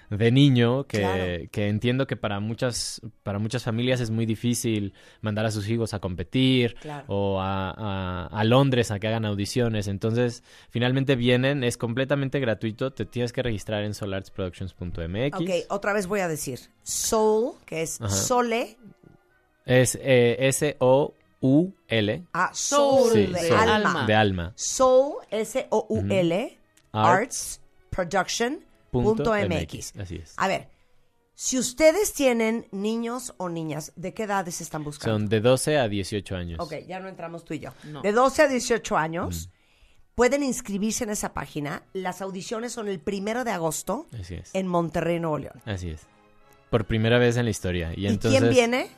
de 0.10 0.32
niño, 0.32 0.86
que, 0.86 1.00
Claro. 1.00 1.50
que 1.52 1.68
entiendo 1.68 2.08
que 2.08 2.16
para 2.16 2.40
muchas, 2.40 3.02
para 3.24 3.40
muchas 3.40 3.64
familias 3.64 4.00
es 4.00 4.10
muy 4.10 4.26
difícil 4.26 4.94
mandar 5.20 5.46
a 5.46 5.52
sus 5.52 5.68
hijos 5.68 5.94
a 5.94 6.00
competir 6.00 6.76
Claro. 6.76 7.04
o 7.10 7.42
a, 7.42 7.72
a- 7.72 8.28
a 8.28 8.44
Londres 8.46 8.90
a 8.92 9.00
que 9.00 9.08
hagan 9.10 9.26
audiciones. 9.26 9.90
Entonces, 9.90 10.44
finalmente 10.70 11.18
vienen, 11.18 11.62
es 11.66 11.76
completamente 11.76 12.40
gratuito, 12.40 12.94
te 12.94 13.04
tienes 13.06 13.34
que 13.34 13.44
registrar 13.44 13.84
en 13.84 13.94
solartsproductions.mx. 13.94 15.34
Ok, 15.42 15.50
otra 15.70 15.92
vez 15.92 16.08
voy 16.08 16.22
a 16.22 16.30
decir. 16.30 16.60
Soul, 16.84 17.56
que 17.66 17.82
es 17.82 18.00
Ajá. 18.00 18.10
Sole, 18.10 18.78
Es 19.66 19.96
eh, 20.02 20.38
S-O-U-L. 21.42 22.24
ah, 22.34 22.50
Soul 22.54 23.12
Sí, 23.14 23.26
de 23.28 23.48
soul, 23.48 23.70
alma. 23.70 24.06
De 24.06 24.14
alma. 24.16 24.54
Soul, 24.56 25.16
S-O-U-L, 25.30 26.58
Arts, 26.94 27.62
Production, 27.90 28.60
Punto 28.92 29.16
punto 29.24 29.34
MX, 29.34 29.94
MX. 29.96 30.00
así 30.00 30.16
es. 30.16 30.34
A 30.38 30.48
ver, 30.48 30.70
si 31.36 31.60
ustedes 31.60 32.14
tienen 32.14 32.68
niños 32.72 33.34
o 33.38 33.50
niñas, 33.50 33.92
¿de 33.96 34.14
qué 34.14 34.24
edades 34.24 34.62
están 34.62 34.84
buscando? 34.84 35.16
Son 35.16 35.30
de 35.30 35.40
12 35.42 35.78
a 35.78 35.88
18 35.88 36.36
años. 36.36 36.60
Ok, 36.60 36.74
ya 36.88 37.00
no 37.00 37.08
entramos 37.08 37.46
tú 37.46 37.54
y 37.54 37.60
yo. 37.60 37.72
No. 37.84 38.02
De 38.02 38.12
12 38.12 38.42
a 38.44 38.48
18 38.48 38.98
años, 38.98 39.50
pueden 40.16 40.42
inscribirse 40.42 41.04
en 41.04 41.12
esa 41.12 41.34
página. 41.34 41.84
Las 41.94 42.22
audiciones 42.22 42.72
son 42.74 42.88
el 42.88 43.00
primero 43.00 43.44
de 43.44 43.52
agosto 43.52 44.08
Así 44.20 44.36
es. 44.36 44.50
en 44.56 44.68
Monterrey, 44.68 45.20
Nuevo 45.20 45.38
León. 45.38 45.62
Así 45.66 45.90
es. 45.92 46.02
Por 46.72 46.86
primera 46.86 47.20
vez 47.20 47.38
en 47.38 47.46
la 47.46 47.52
historia. 47.52 47.94
Y, 47.96 48.02
¿Y 48.02 48.08
entonces 48.08 48.40
quién 48.42 48.52
viene? 48.52 48.90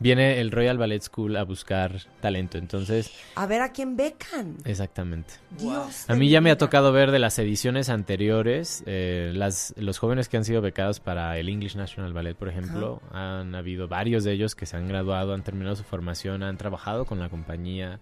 Viene 0.00 0.40
el 0.40 0.50
Royal 0.50 0.78
Ballet 0.78 1.02
School 1.02 1.36
a 1.36 1.44
buscar 1.44 2.00
talento. 2.20 2.56
Entonces, 2.58 3.12
A 3.34 3.46
ver 3.46 3.60
a 3.60 3.70
quién 3.70 3.96
becan. 3.96 4.56
exactamente. 4.64 5.34
Dios. 5.58 6.08
A 6.08 6.14
mí 6.14 6.30
ya 6.30 6.40
me 6.40 6.50
ha 6.50 6.56
tocado 6.58 6.90
ver 6.90 7.10
de 7.10 7.18
las 7.18 7.38
ediciones 7.38 7.90
anteriores, 7.90 8.82
eh, 8.86 9.30
las, 9.34 9.74
los 9.76 9.98
jóvenes 9.98 10.28
que 10.28 10.38
han 10.38 10.44
sido 10.46 10.62
becados 10.62 11.00
para 11.00 11.38
el 11.38 11.48
English 11.50 11.76
National 11.76 12.12
Ballet, 12.14 12.34
por 12.34 12.48
ejemplo, 12.48 13.02
han 13.12 13.54
habido 13.54 13.88
varios 13.88 14.24
de 14.24 14.32
ellos 14.32 14.54
que 14.54 14.64
se 14.66 14.76
han 14.76 14.88
graduado, 14.88 15.34
han 15.34 15.44
terminado 15.44 15.76
su 15.76 15.84
formación, 15.84 16.42
han 16.42 16.56
trabajado 16.56 17.04
con 17.04 17.18
la 17.20 17.28
compañía. 17.28 18.00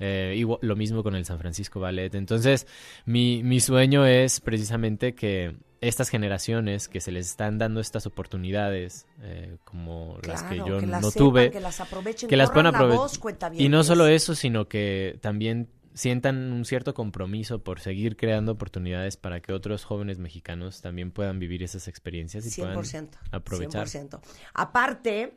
eh, 0.00 0.34
igual- 0.36 0.60
lo 0.62 0.76
mismo 0.76 1.02
con 1.02 1.16
el 1.16 1.24
San 1.24 1.40
Francisco 1.40 1.80
Ballet. 1.80 2.14
Entonces, 2.14 2.68
mi, 3.04 3.42
mi 3.42 3.58
sueño 3.58 4.06
es 4.06 4.38
precisamente 4.40 5.12
que 5.16 5.56
estas 5.80 6.08
generaciones 6.08 6.88
que 6.88 7.00
se 7.00 7.12
les 7.12 7.28
están 7.28 7.58
dando 7.58 7.80
estas 7.80 8.06
oportunidades, 8.06 9.06
eh, 9.22 9.56
como 9.64 10.18
las 10.26 10.42
que 10.42 10.56
yo 10.56 10.80
que 10.80 10.86
las 10.86 11.02
no 11.02 11.10
sepan, 11.10 11.26
tuve, 11.26 11.50
que 11.50 11.60
las 11.60 11.80
aprovechen, 11.80 12.28
que 12.28 12.36
las 12.36 12.50
puedan 12.50 12.74
aprovechar. 12.74 13.52
y 13.54 13.68
no 13.68 13.84
solo 13.84 14.06
eso, 14.06 14.34
sino 14.34 14.68
que 14.68 15.18
también 15.20 15.68
sientan 15.94 16.52
un 16.52 16.64
cierto 16.64 16.94
compromiso 16.94 17.62
por 17.62 17.80
seguir 17.80 18.16
creando 18.16 18.52
oportunidades 18.52 19.16
para 19.16 19.40
que 19.40 19.52
otros 19.52 19.84
jóvenes 19.84 20.18
mexicanos 20.18 20.80
también 20.80 21.10
puedan 21.10 21.38
vivir 21.38 21.62
esas 21.62 21.88
experiencias 21.88 22.46
y 22.46 22.50
100%. 22.50 22.74
puedan 22.74 23.08
aprovechar. 23.32 23.86
100%. 23.86 24.20
Aparte, 24.54 25.34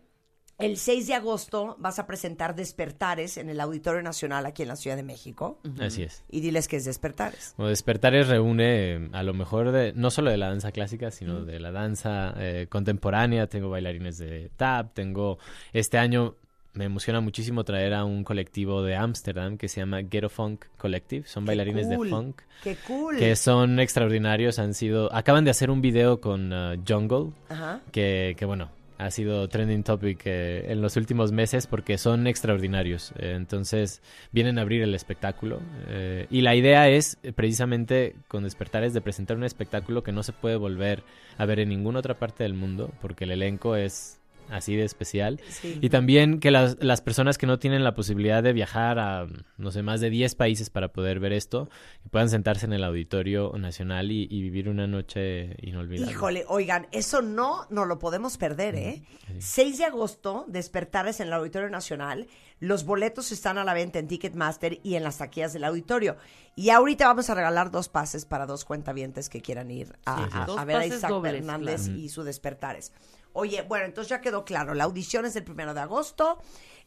el 0.62 0.78
6 0.78 1.08
de 1.08 1.14
agosto 1.14 1.76
vas 1.80 2.00
a 2.00 2.08
presentar 2.08 2.56
Despertares 2.56 3.38
en 3.38 3.50
el 3.50 3.60
Auditorio 3.60 4.02
Nacional 4.02 4.46
aquí 4.46 4.62
en 4.62 4.68
la 4.68 4.76
Ciudad 4.76 4.96
de 4.96 5.04
México. 5.04 5.60
Así 5.80 6.04
es. 6.04 6.24
Y 6.30 6.42
diles 6.42 6.68
que 6.68 6.78
es 6.78 6.86
Despertares. 6.86 7.54
Bueno, 7.58 7.70
Despertares 7.70 8.28
reúne 8.28 8.94
eh, 8.94 9.10
a 9.14 9.24
lo 9.24 9.34
mejor 9.34 9.72
de, 9.72 9.94
no 9.94 10.12
solo 10.12 10.32
de 10.32 10.38
la 10.38 10.50
danza 10.50 10.72
clásica, 10.72 11.12
sino 11.12 11.44
de 11.44 11.60
la 11.60 11.72
danza 11.72 12.34
eh, 12.38 12.68
contemporánea. 12.70 13.48
Tengo 13.48 13.70
bailarines 13.70 14.18
de 14.18 14.52
tap, 14.56 14.94
tengo 14.94 15.38
este 15.74 15.98
año 15.98 16.36
me 16.74 16.86
emociona 16.86 17.20
muchísimo 17.20 17.64
traer 17.64 17.94
a 17.94 18.06
un 18.06 18.24
colectivo 18.24 18.82
de 18.82 18.96
Ámsterdam 18.96 19.58
que 19.58 19.68
se 19.68 19.82
llama 19.82 20.02
Ghetto 20.02 20.30
Funk 20.30 20.66
Collective. 20.78 21.28
Son 21.28 21.46
bailarines 21.46 21.88
cool, 21.88 22.08
de 22.08 22.10
funk 22.10 22.42
¡Qué 22.64 22.78
cool! 22.88 23.18
que 23.18 23.36
son 23.36 23.80
extraordinarios. 23.80 24.58
Han 24.60 24.74
sido, 24.74 25.14
acaban 25.14 25.44
de 25.44 25.52
hacer 25.52 25.70
un 25.70 25.82
video 25.82 26.22
con 26.22 26.54
uh, 26.54 26.82
Jungle 26.88 27.34
Ajá. 27.50 27.82
que, 27.92 28.36
que 28.38 28.46
bueno, 28.46 28.70
ha 29.02 29.10
sido 29.10 29.48
trending 29.50 29.84
topic 29.84 30.22
eh, 30.26 30.72
en 30.72 30.82
los 30.82 30.96
últimos 30.96 31.32
meses 31.32 31.66
porque 31.66 31.98
son 31.98 32.28
extraordinarios. 32.28 33.14
Eh, 33.18 33.34
entonces 33.36 34.02
vienen 34.32 34.60
a 34.60 34.62
abrir 34.62 34.84
el 34.84 34.94
espectáculo. 34.94 35.60
eh, 35.88 36.28
y 36.30 36.42
la 36.42 36.56
idea 36.56 36.88
es 36.88 37.18
precisamente 37.36 38.16
con 38.28 38.44
Despertares 38.44 38.94
de 38.94 39.02
presentar 39.02 39.38
un 39.38 39.44
espectáculo 39.44 40.04
que 40.04 40.12
no 40.12 40.24
se 40.24 40.34
puede 40.34 40.56
volver 40.56 41.04
a 41.38 41.46
ver 41.46 41.60
en 41.60 41.70
ninguna 41.70 42.00
otra 42.00 42.20
parte 42.20 42.44
del 42.44 42.54
mundo 42.54 42.92
porque 43.02 43.24
el 43.24 43.32
elenco 43.32 43.76
es 43.76 44.21
así 44.52 44.76
de 44.76 44.84
especial. 44.84 45.40
Sí. 45.50 45.80
Y 45.82 45.90
también 45.90 46.40
que 46.40 46.52
las, 46.52 46.78
las 46.80 47.02
personas 47.02 47.38
que 47.38 47.48
no 47.48 47.58
tienen 47.60 47.84
la 47.84 47.94
posibilidad 47.94 48.44
de 48.44 48.54
viajar 48.54 49.00
a, 49.00 49.28
no 49.58 49.72
sé, 49.72 49.82
más 49.82 50.02
de 50.02 50.10
10 50.10 50.36
países 50.36 50.70
para 50.70 50.90
poder 50.94 51.20
ver 51.20 51.34
esto, 51.34 51.70
puedan 52.12 52.30
sentarse 52.30 52.66
en 52.66 52.74
el 52.74 52.84
Auditorio 52.84 53.52
Nacional 53.58 54.12
y, 54.12 54.28
y 54.30 54.42
vivir 54.42 54.70
una 54.70 54.88
noche 54.88 55.56
inolvidable. 55.62 56.12
Híjole, 56.12 56.46
oigan, 56.48 56.88
eso 56.92 57.22
no 57.22 57.66
nos 57.70 57.88
lo 57.88 57.98
podemos 58.00 58.38
perder, 58.38 58.76
¿eh? 58.76 59.04
6 59.40 59.78
de 59.78 59.86
agosto, 59.86 60.46
Despertares 60.48 61.20
en 61.20 61.28
el 61.28 61.34
Auditorio 61.34 61.70
Nacional. 61.70 62.28
Los 62.60 62.84
boletos 62.86 63.32
están 63.32 63.58
a 63.58 63.64
la 63.64 63.74
venta 63.74 63.98
en 63.98 64.08
Ticketmaster 64.08 64.80
y 64.84 64.94
en 64.96 65.04
las 65.04 65.18
taquillas 65.18 65.52
del 65.54 65.64
auditorio. 65.64 66.18
Y 66.56 66.70
ahorita 66.70 67.08
vamos 67.08 67.30
a 67.30 67.34
regalar 67.34 67.72
dos 67.72 67.90
pases 67.90 68.26
para 68.26 68.46
dos 68.46 68.66
cuentavientes 68.66 69.30
que 69.30 69.42
quieran 69.42 69.72
ir 69.72 69.94
a, 70.06 70.18
Sí, 70.26 70.30
a- 70.34 70.46
dos 70.46 70.58
a 70.60 70.66
ver 70.66 70.76
a 70.76 70.86
Isaac 70.86 71.10
dobles, 71.10 71.34
Hernández 71.36 71.86
claro. 71.86 71.98
y 72.00 72.10
su 72.10 72.24
Despertares. 72.24 72.92
Oye, 73.34 73.62
bueno, 73.64 73.86
entonces 73.86 74.10
ya 74.10 74.22
quedó 74.22 74.46
claro. 74.46 74.74
La 74.74 74.86
audición 74.86 75.26
es 75.26 75.36
el 75.36 75.44
primero 75.44 75.74
de 75.74 75.82
agosto. 75.82 76.40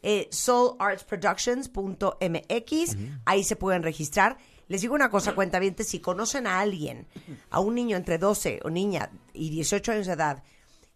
Eh, 0.03 0.29
soulartsproductions.mx. 0.31 2.97
Ahí 3.25 3.45
se 3.45 3.57
pueden 3.57 3.83
registrar. 3.83 4.37
Les 4.69 4.81
digo 4.81 4.95
una 4.95 5.11
cosa, 5.11 5.35
cuentavientes, 5.35 5.89
si 5.89 6.01
conocen 6.01 6.47
a 6.47 6.61
alguien, 6.61 7.07
a 7.51 7.61
un 7.61 7.75
niño 7.75 7.97
entre 7.97 8.16
12 8.19 8.61
o 8.65 8.71
niña 8.71 9.11
y 9.35 9.51
18 9.51 9.93
años 9.93 10.07
de 10.07 10.15
edad, 10.15 10.43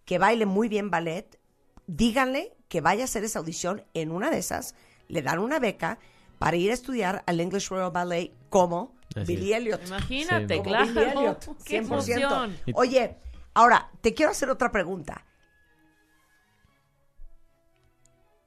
que 0.07 0.19
baile 0.19 0.47
muy 0.47 0.69
bien 0.69 0.91
ballet, 0.91 1.39
díganle 1.87 2.57
que 2.69 2.81
vaya 2.81 3.03
a 3.03 3.05
hacer 3.05 3.25
esa 3.25 3.41
audición 3.41 3.85
en 3.93 4.11
una 4.11 4.31
de 4.31 4.39
esas, 4.39 4.75
le 5.09 5.21
dan 5.21 5.39
una 5.39 5.59
beca 5.59 5.99
para 6.39 6.57
ir 6.57 6.71
a 6.71 6.75
estudiar 6.75 7.23
al 7.27 7.41
English 7.41 7.69
Royal 7.69 7.91
Ballet 7.91 8.33
como 8.49 8.95
Así 9.15 9.37
Billy 9.37 9.53
es. 9.53 9.59
Elliot. 9.59 9.87
Imagínate. 9.87 10.57
Como 10.59 10.71
claro. 10.71 10.87
Billy 10.87 11.01
Elliot, 11.11 11.45
Qué 11.65 11.83
100%. 11.83 11.85
emoción. 11.85 12.57
Oye, 12.75 13.17
ahora, 13.55 13.91
te 14.01 14.15
quiero 14.15 14.33
hacer 14.33 14.49
otra 14.51 14.71
pregunta. 14.71 15.25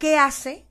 ¿Qué 0.02 0.18
hace 0.18 0.66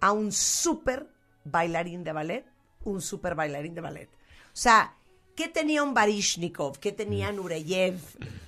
a 0.00 0.12
un 0.12 0.30
súper 0.30 1.08
bailarín 1.44 2.04
de 2.04 2.12
ballet 2.12 2.46
un 2.84 3.00
súper 3.00 3.34
bailarín 3.34 3.74
de 3.74 3.80
ballet? 3.80 4.08
O 4.08 4.56
sea, 4.56 4.94
¿qué 5.34 5.48
tenía 5.48 5.82
un 5.82 5.94
Barishnikov? 5.94 6.78
¿Qué 6.78 6.92
tenía 6.92 7.32
Nureyev? 7.32 7.98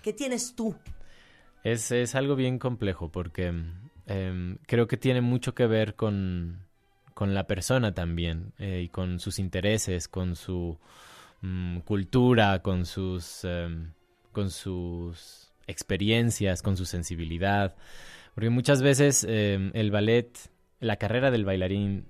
¿Qué 0.04 0.12
tienes 0.12 0.54
tú? 0.54 0.76
Es, 1.64 1.90
es 1.90 2.14
algo 2.14 2.36
bien 2.36 2.60
complejo 2.60 3.10
porque 3.10 3.52
em, 4.06 4.58
creo 4.68 4.86
que 4.86 4.96
tiene 4.96 5.20
mucho 5.20 5.52
que 5.52 5.66
ver 5.66 5.96
con, 5.96 6.60
con 7.14 7.34
la 7.34 7.48
persona 7.48 7.92
también 7.92 8.52
eh, 8.60 8.82
y 8.84 8.88
con 8.88 9.18
sus 9.18 9.40
intereses, 9.40 10.06
con 10.06 10.36
su 10.36 10.78
mm, 11.40 11.78
cultura, 11.78 12.62
con 12.62 12.86
sus, 12.86 13.42
em, 13.42 13.90
con 14.30 14.52
sus 14.52 15.50
experiencias, 15.66 16.62
con 16.62 16.76
su 16.76 16.86
sensibilidad. 16.86 17.74
Porque 18.36 18.50
muchas 18.50 18.82
veces 18.82 19.24
em, 19.28 19.72
el 19.74 19.90
ballet, 19.90 20.30
la 20.78 20.94
carrera 20.96 21.32
del 21.32 21.44
bailarín 21.44 22.06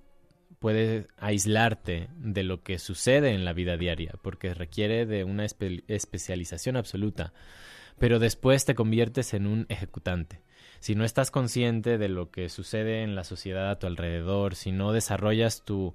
puede 0.59 1.07
aislarte 1.16 2.09
de 2.19 2.43
lo 2.43 2.62
que 2.62 2.78
sucede 2.78 3.31
en 3.31 3.47
la 3.47 3.55
vida 3.55 3.78
diaria, 3.78 4.12
porque 4.20 4.53
requiere 4.53 5.07
de 5.07 5.24
una 5.24 5.47
espe- 5.47 5.85
especialización 5.89 6.77
absoluta 6.77 7.32
pero 7.98 8.19
después 8.19 8.65
te 8.65 8.74
conviertes 8.74 9.32
en 9.35 9.47
un 9.47 9.65
ejecutante. 9.69 10.43
Si 10.81 10.94
no 10.94 11.05
estás 11.05 11.31
consciente 11.31 11.97
de 11.98 12.09
lo 12.09 12.31
que 12.31 12.48
sucede 12.48 13.03
en 13.03 13.15
la 13.15 13.24
sociedad 13.24 13.70
a 13.70 13.78
tu 13.78 13.86
alrededor, 13.86 14.55
si 14.55 14.70
no 14.73 14.93
desarrollas 14.93 15.65
tu, 15.65 15.94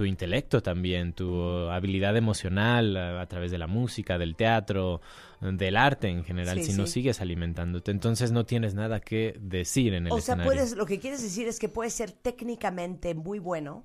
tu 0.00 0.06
intelecto 0.06 0.62
también, 0.62 1.12
tu 1.12 1.28
habilidad 1.68 2.16
emocional 2.16 2.96
a, 2.96 3.20
a 3.20 3.26
través 3.26 3.50
de 3.50 3.58
la 3.58 3.66
música, 3.66 4.16
del 4.16 4.34
teatro, 4.34 5.02
del 5.42 5.76
arte 5.76 6.08
en 6.08 6.24
general, 6.24 6.56
Sí, 6.56 6.64
si 6.64 6.72
no 6.72 6.86
sigues 6.86 7.20
alimentándote, 7.20 7.90
entonces 7.90 8.32
no 8.32 8.46
tienes 8.46 8.74
nada 8.74 9.00
que 9.00 9.34
decir 9.40 9.92
en 9.92 10.06
el 10.06 10.12
O 10.14 10.20
sea, 10.20 10.36
escenario. 10.36 10.52
puedes, 10.52 10.76
lo 10.76 10.86
que 10.86 10.98
quieres 10.98 11.22
decir 11.22 11.46
es 11.48 11.58
que 11.58 11.68
puedes 11.68 11.92
ser 11.92 12.12
técnicamente 12.12 13.14
muy 13.14 13.38
bueno, 13.38 13.84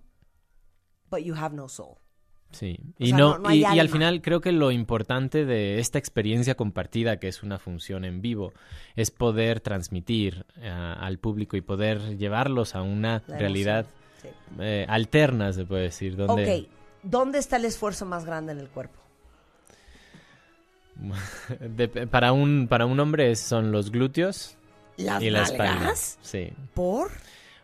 but 1.09 1.21
you 1.23 1.33
have 1.35 1.53
no 1.55 1.67
soul. 1.67 1.97
Sí, 2.51 2.77
O 3.01 3.05
y 3.05 3.07
sea, 3.07 3.17
no, 3.17 3.33
no- 3.33 3.39
no 3.39 3.49
hay 3.49 3.57
y, 3.63 3.75
y 3.75 3.79
al 3.79 3.89
final 3.89 4.21
creo 4.21 4.39
que 4.39 4.51
lo 4.53 4.71
importante 4.71 5.43
de 5.45 5.79
esta 5.79 5.97
experiencia 5.99 6.55
compartida, 6.55 7.19
que 7.19 7.27
es 7.27 7.43
una 7.43 7.59
función 7.59 8.05
en 8.05 8.21
vivo, 8.21 8.53
es 8.95 9.11
poder 9.11 9.59
transmitir 9.59 10.45
eh, 10.57 10.69
al 10.69 11.19
público 11.19 11.57
y 11.57 11.61
poder 11.61 12.17
llevarlos 12.17 12.75
a 12.75 12.81
una 12.81 13.23
La 13.27 13.37
realidad 13.37 13.79
emoción, 13.79 14.04
sí. 14.21 14.29
eh, 14.59 14.85
alterna, 14.89 15.51
se 15.53 15.65
puede 15.65 15.83
decir, 15.83 16.15
donde 16.15 16.59
Ok, 16.61 16.67
¿dónde 17.03 17.39
está 17.39 17.57
el 17.57 17.65
esfuerzo 17.65 18.05
más 18.05 18.25
grande 18.25 18.51
en 18.53 18.59
el 18.59 18.69
cuerpo? 18.69 18.99
de- 21.59 22.07
para 22.07 22.31
un 22.31 22.67
para 22.69 22.85
un 22.85 22.99
hombre 22.99 23.35
son 23.35 23.71
los 23.71 23.91
glúteos 23.91 24.55
¿Las 24.97 25.21
y 25.21 25.29
la 25.29 25.43
espalda. 25.43 25.75
nalgas? 25.75 26.17
Sí. 26.21 26.53
¿Por? 26.73 27.11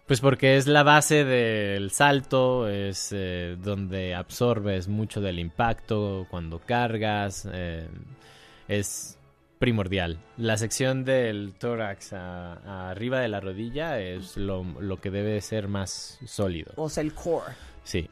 Pues 0.05 0.19
porque 0.19 0.57
es 0.57 0.67
la 0.67 0.83
base 0.83 1.23
del 1.23 1.91
salto, 1.91 2.67
es 2.67 3.11
eh, 3.13 3.55
donde 3.63 4.13
absorbes 4.13 4.89
mucho 4.89 5.21
del 5.21 5.39
impacto 5.39 6.27
cuando 6.29 6.59
cargas, 6.59 7.47
eh, 7.53 7.87
es 8.67 9.17
primordial. 9.61 10.17
La 10.35 10.57
sección 10.57 11.05
del 11.05 11.53
tórax 11.57 12.11
a- 12.11 12.55
a 12.55 12.89
arriba 12.89 13.21
de 13.21 13.29
la 13.29 13.39
rodilla 13.39 14.01
es 14.01 14.35
lo, 14.35 14.65
lo 14.81 14.97
que 14.99 15.09
debe 15.11 15.39
ser 15.39 15.69
más 15.69 16.19
sólido. 16.25 16.73
O 16.75 16.89
sea, 16.89 17.03
el 17.03 17.13
core. 17.13 17.53
Sí. 17.85 18.09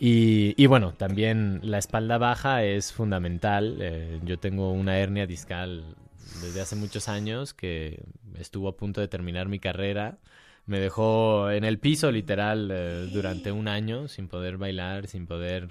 Y, 0.00 0.54
y 0.60 0.66
bueno, 0.66 0.92
también 0.94 1.60
la 1.62 1.78
espalda 1.78 2.18
baja 2.18 2.64
es 2.64 2.92
fundamental. 2.92 3.78
Eh, 3.80 4.20
yo 4.24 4.38
tengo 4.38 4.72
una 4.72 4.98
hernia 4.98 5.26
discal 5.26 5.84
desde 6.42 6.60
hace 6.60 6.76
muchos 6.76 7.08
años 7.08 7.52
que 7.54 8.02
estuvo 8.38 8.68
a 8.68 8.76
punto 8.76 9.00
de 9.00 9.08
terminar 9.08 9.48
mi 9.48 9.58
carrera. 9.58 10.18
Me 10.66 10.78
dejó 10.80 11.50
en 11.50 11.64
el 11.64 11.78
piso 11.78 12.10
literal 12.12 12.70
eh, 12.72 13.08
durante 13.12 13.52
un 13.52 13.68
año 13.68 14.06
sin 14.08 14.28
poder 14.28 14.56
bailar, 14.56 15.06
sin 15.08 15.26
poder 15.26 15.68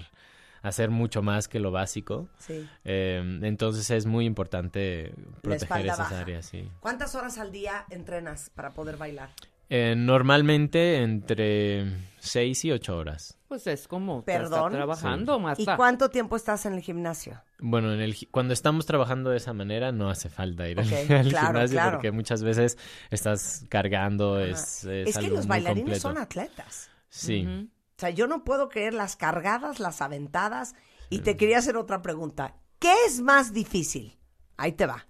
hacer 0.62 0.90
mucho 0.90 1.22
más 1.22 1.48
que 1.48 1.60
lo 1.60 1.72
básico. 1.72 2.30
Sí. 2.38 2.68
Eh, 2.86 3.40
entonces 3.44 3.90
es 3.92 4.06
muy 4.06 4.26
importante 4.26 5.14
proteger 5.42 5.86
esas 5.86 5.98
baja. 6.00 6.20
áreas, 6.20 6.46
sí. 6.46 6.70
¿Cuántas 6.80 7.16
horas 7.16 7.38
al 7.38 7.52
día 7.52 7.86
entrenas 7.90 8.50
para 8.56 8.72
poder 8.74 8.98
bailar? 8.98 9.30
Eh, 9.70 9.96
normalmente 9.98 11.02
entre 11.04 11.86
6 12.20 12.66
y 12.66 12.72
8 12.72 12.98
horas. 12.98 13.38
Pues 13.50 13.68
es 13.68 13.88
como 13.90 14.24
Perdón. 14.24 14.54
estar 14.54 14.72
trabajando, 14.72 15.38
¿Y 15.38 15.42
Marta. 15.42 15.76
cuánto 15.76 16.10
tiempo 16.10 16.38
estás 16.38 16.66
en 16.66 16.74
el 16.74 16.82
gimnasio? 16.82 17.42
Bueno, 17.60 17.94
en 17.94 18.00
el, 18.00 18.16
cuando 18.32 18.54
estamos 18.54 18.86
trabajando 18.86 19.30
de 19.30 19.38
esa 19.38 19.52
manera 19.54 19.92
no 19.92 20.10
hace 20.10 20.30
falta 20.30 20.70
ir 20.70 20.80
al- 20.80 20.86
Ok, 20.88 20.94
al, 21.12 21.28
claro, 21.30 21.48
gimnasio 21.48 21.76
claro. 21.76 21.92
porque 21.98 22.12
muchas 22.12 22.44
veces 22.44 22.78
estás 23.10 23.66
cargando, 23.70 24.40
es, 24.40 24.86
es, 24.86 25.10
Es 25.10 25.18
que 25.18 25.26
algo 25.26 25.36
los 25.38 25.46
muy 25.48 25.50
bailarines 25.50 25.84
completo. 26.02 26.02
son 26.02 26.18
atletas. 26.18 26.90
Sí. 27.10 27.70
O 27.98 28.00
sea, 28.00 28.12
yo 28.12 28.28
no 28.28 28.44
puedo 28.44 28.70
creer 28.70 28.94
las 28.94 29.16
cargadas, 29.16 29.80
las 29.80 30.02
aventadas. 30.04 30.76
Y 31.10 31.20
te 31.20 31.36
quería 31.36 31.58
hacer 31.58 31.78
otra 31.78 32.04
pregunta. 32.04 32.56
¿Qué 32.78 32.94
es 33.08 33.22
más 33.22 33.54
difícil? 33.54 34.20
Ahí 34.56 34.74
te 34.74 34.86
va. 34.86 35.08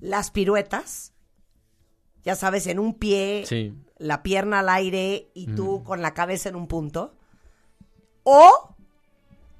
Las 0.00 0.32
piruetas. 0.32 1.12
Ya 2.24 2.34
sabes, 2.34 2.66
en 2.66 2.80
un 2.80 2.94
pie, 2.94 3.44
Sí. 3.46 3.72
la 3.98 4.24
pierna 4.24 4.60
al 4.60 4.68
aire 4.68 5.30
y 5.34 5.46
tú 5.46 5.84
con 5.84 6.02
la 6.02 6.12
cabeza 6.12 6.48
en 6.48 6.56
un 6.56 6.66
punto. 6.66 7.14
O 8.24 8.74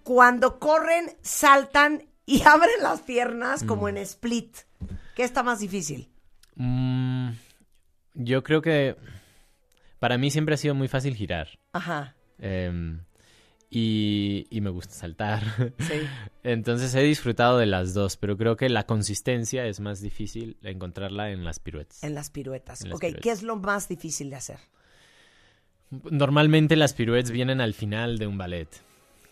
cuando 0.02 0.58
corren, 0.58 1.16
saltan 1.22 2.08
y 2.26 2.42
abren 2.46 2.82
las 2.82 3.02
piernas 3.02 3.62
como 3.62 3.88
en 3.88 3.98
split. 3.98 4.56
¿Qué 5.14 5.22
está 5.22 5.44
más 5.44 5.60
difícil? 5.60 6.10
Mm, 6.56 7.30
yo 8.14 8.42
creo 8.42 8.62
que 8.62 8.96
para 10.00 10.18
mí 10.18 10.32
siempre 10.32 10.54
ha 10.56 10.58
sido 10.58 10.74
muy 10.74 10.88
fácil 10.88 11.14
girar. 11.14 11.48
Ajá. 11.74 12.14
Em, 12.38 13.00
y, 13.70 14.46
y 14.50 14.60
me 14.60 14.70
gusta 14.70 14.94
saltar. 14.94 15.42
Sí. 15.78 15.94
Entonces 16.44 16.94
he 16.94 17.02
disfrutado 17.02 17.58
de 17.58 17.66
las 17.66 17.92
dos, 17.92 18.16
pero 18.16 18.36
creo 18.36 18.56
que 18.56 18.68
la 18.68 18.84
consistencia 18.86 19.66
es 19.66 19.80
más 19.80 20.00
difícil 20.00 20.56
encontrarla 20.62 21.30
en 21.30 21.44
las 21.44 21.58
piruetas. 21.58 22.02
En 22.02 22.14
las 22.14 22.30
piruetas. 22.30 22.80
En 22.82 22.90
las 22.90 22.96
ok, 22.96 23.00
piruetas. 23.02 23.22
¿qué 23.22 23.30
es 23.30 23.42
lo 23.42 23.56
más 23.56 23.88
difícil 23.88 24.30
de 24.30 24.36
hacer? 24.36 24.58
Normalmente 26.10 26.76
las 26.76 26.92
piruetas 26.94 27.30
vienen 27.30 27.60
al 27.60 27.74
final 27.74 28.18
de 28.18 28.26
un 28.26 28.36
ballet, 28.38 28.68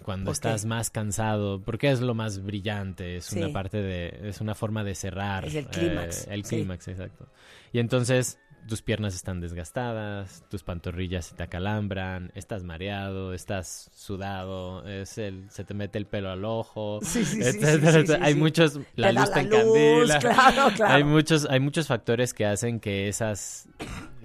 cuando 0.02 0.30
estás 0.32 0.64
más 0.64 0.90
cansado, 0.90 1.60
porque 1.60 1.90
es 1.90 2.00
lo 2.00 2.14
más 2.14 2.42
brillante, 2.42 3.16
es 3.16 3.26
Sí. 3.26 3.38
una 3.38 3.52
parte 3.52 3.78
de, 3.82 4.28
es 4.28 4.40
una 4.40 4.54
forma 4.54 4.84
de 4.84 4.94
cerrar. 4.94 5.44
Es 5.44 5.54
el 5.54 5.66
clímax, 5.66 6.26
eh, 6.26 6.34
el 6.34 6.44
sí. 6.44 6.56
clímax, 6.56 6.88
exacto. 6.88 7.28
Y 7.72 7.78
entonces 7.78 8.38
tus 8.68 8.82
piernas 8.82 9.14
están 9.14 9.40
desgastadas, 9.40 10.44
tus 10.48 10.62
pantorrillas 10.62 11.26
se 11.26 11.34
te 11.34 11.42
acalambran, 11.42 12.32
estás 12.34 12.64
mareado, 12.64 13.34
estás 13.34 13.90
sudado, 13.94 14.86
es 14.86 15.18
el, 15.18 15.50
se 15.50 15.64
te 15.64 15.74
mete 15.74 15.98
el 15.98 16.06
pelo 16.06 16.30
al 16.30 16.44
ojo. 16.44 17.00
Sí, 17.12 17.24
sí, 17.24 17.42
sí, 17.42 17.48
etcétera, 17.48 18.24
hay 18.24 18.34
muchos, 18.34 18.80
la 18.96 19.12
luz 19.12 19.28
la 19.28 19.34
te 19.34 19.40
encandila. 19.40 20.18
claro, 20.20 20.74
claro. 20.74 20.94
Hay 20.94 21.04
muchos, 21.04 21.46
hay 21.50 21.60
muchos 21.60 21.86
factores 21.86 22.32
que 22.32 22.46
hacen 22.46 22.80
que 22.80 23.08
esas, 23.08 23.68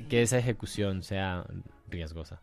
que 0.09 0.21
esa 0.21 0.37
ejecución 0.37 1.03
sea 1.03 1.45
riesgosa. 1.89 2.41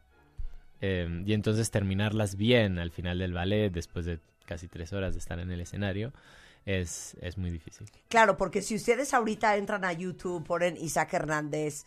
Eh, 0.81 1.23
y 1.25 1.33
entonces 1.33 1.71
terminarlas 1.71 2.37
bien 2.37 2.79
al 2.79 2.91
final 2.91 3.19
del 3.19 3.33
ballet, 3.33 3.73
después 3.73 4.05
de 4.05 4.21
casi 4.45 4.69
tres 4.69 4.93
horas 4.93 5.15
de 5.15 5.21
estar 5.21 5.39
en 5.39 5.51
el 5.51 5.61
escenario, 5.61 6.13
es, 6.67 7.17
es 7.21 7.37
muy 7.39 7.51
difícil. 7.51 7.87
Claro, 8.09 8.37
porque 8.37 8.63
si 8.63 8.75
ustedes 8.77 9.13
ahorita 9.15 9.57
entran 9.57 9.85
a 9.85 9.93
YouTube, 9.93 10.45
ponen 10.45 10.77
Isaac 10.77 11.13
Hernández 11.15 11.85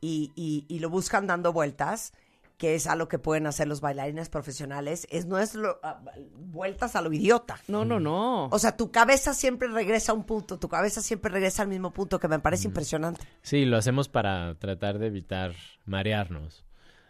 y, 0.00 0.32
y- 0.36 0.64
y 0.68 0.78
lo 0.80 0.90
buscan 0.90 1.26
dando 1.26 1.52
vueltas, 1.52 2.12
que 2.58 2.76
es 2.76 2.86
algo 2.86 3.08
que 3.08 3.18
pueden 3.18 3.48
hacer 3.48 3.66
los 3.66 3.80
bailarines 3.80 4.28
profesionales, 4.28 5.08
es 5.10 5.26
no 5.26 5.38
es 5.38 5.54
lo- 5.56 5.80
ah, 5.82 6.00
vueltas 6.36 6.94
a 6.94 7.02
lo 7.02 7.12
idiota. 7.12 7.58
No, 7.66 7.84
no, 7.84 7.98
no. 7.98 8.46
O 8.46 8.58
sea, 8.60 8.76
tu 8.76 8.92
cabeza 8.92 9.34
siempre 9.34 9.66
regresa 9.66 10.12
a 10.12 10.14
un 10.14 10.22
punto, 10.24 10.58
tu 10.60 10.68
cabeza 10.68 11.02
siempre 11.02 11.32
regresa 11.32 11.62
al 11.62 11.68
mismo 11.68 11.92
punto, 11.92 12.20
que 12.20 12.28
me 12.28 12.38
parece 12.38 12.68
impresionante. 12.68 13.20
Sí, 13.42 13.64
lo 13.64 13.76
hacemos 13.76 14.08
para 14.08 14.54
tratar 14.60 14.98
de 15.00 15.08
evitar 15.08 15.54
marearnos. 15.86 16.64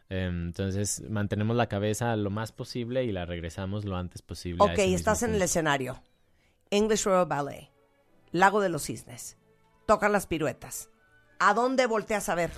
Eh, 0.09 0.27
entonces 0.31 1.03
mantenemos 1.09 1.57
la 1.57 1.69
cabeza 1.69 2.17
lo 2.17 2.31
más 2.31 2.53
posible 2.53 3.05
y 3.05 3.13
la 3.13 3.25
regresamos 3.27 3.85
lo 3.85 3.97
antes 3.97 4.23
posible. 4.23 4.63
a 4.63 4.67
Ok, 4.73 4.79
mismo 4.79 4.97
estás 4.97 5.23
en 5.23 5.35
el 5.35 5.43
escenario. 5.43 6.01
English 6.73 7.05
Royal 7.05 7.27
Ballet, 7.27 7.71
Lago 8.33 8.61
de 8.61 8.69
los 8.71 8.83
Cisnes, 8.85 9.37
tocan 9.87 10.11
las 10.11 10.27
piruetas. 10.27 10.89
¿A 11.39 11.55
dónde 11.55 11.87
volteas 11.87 12.29
a 12.29 12.35
ver? 12.35 12.51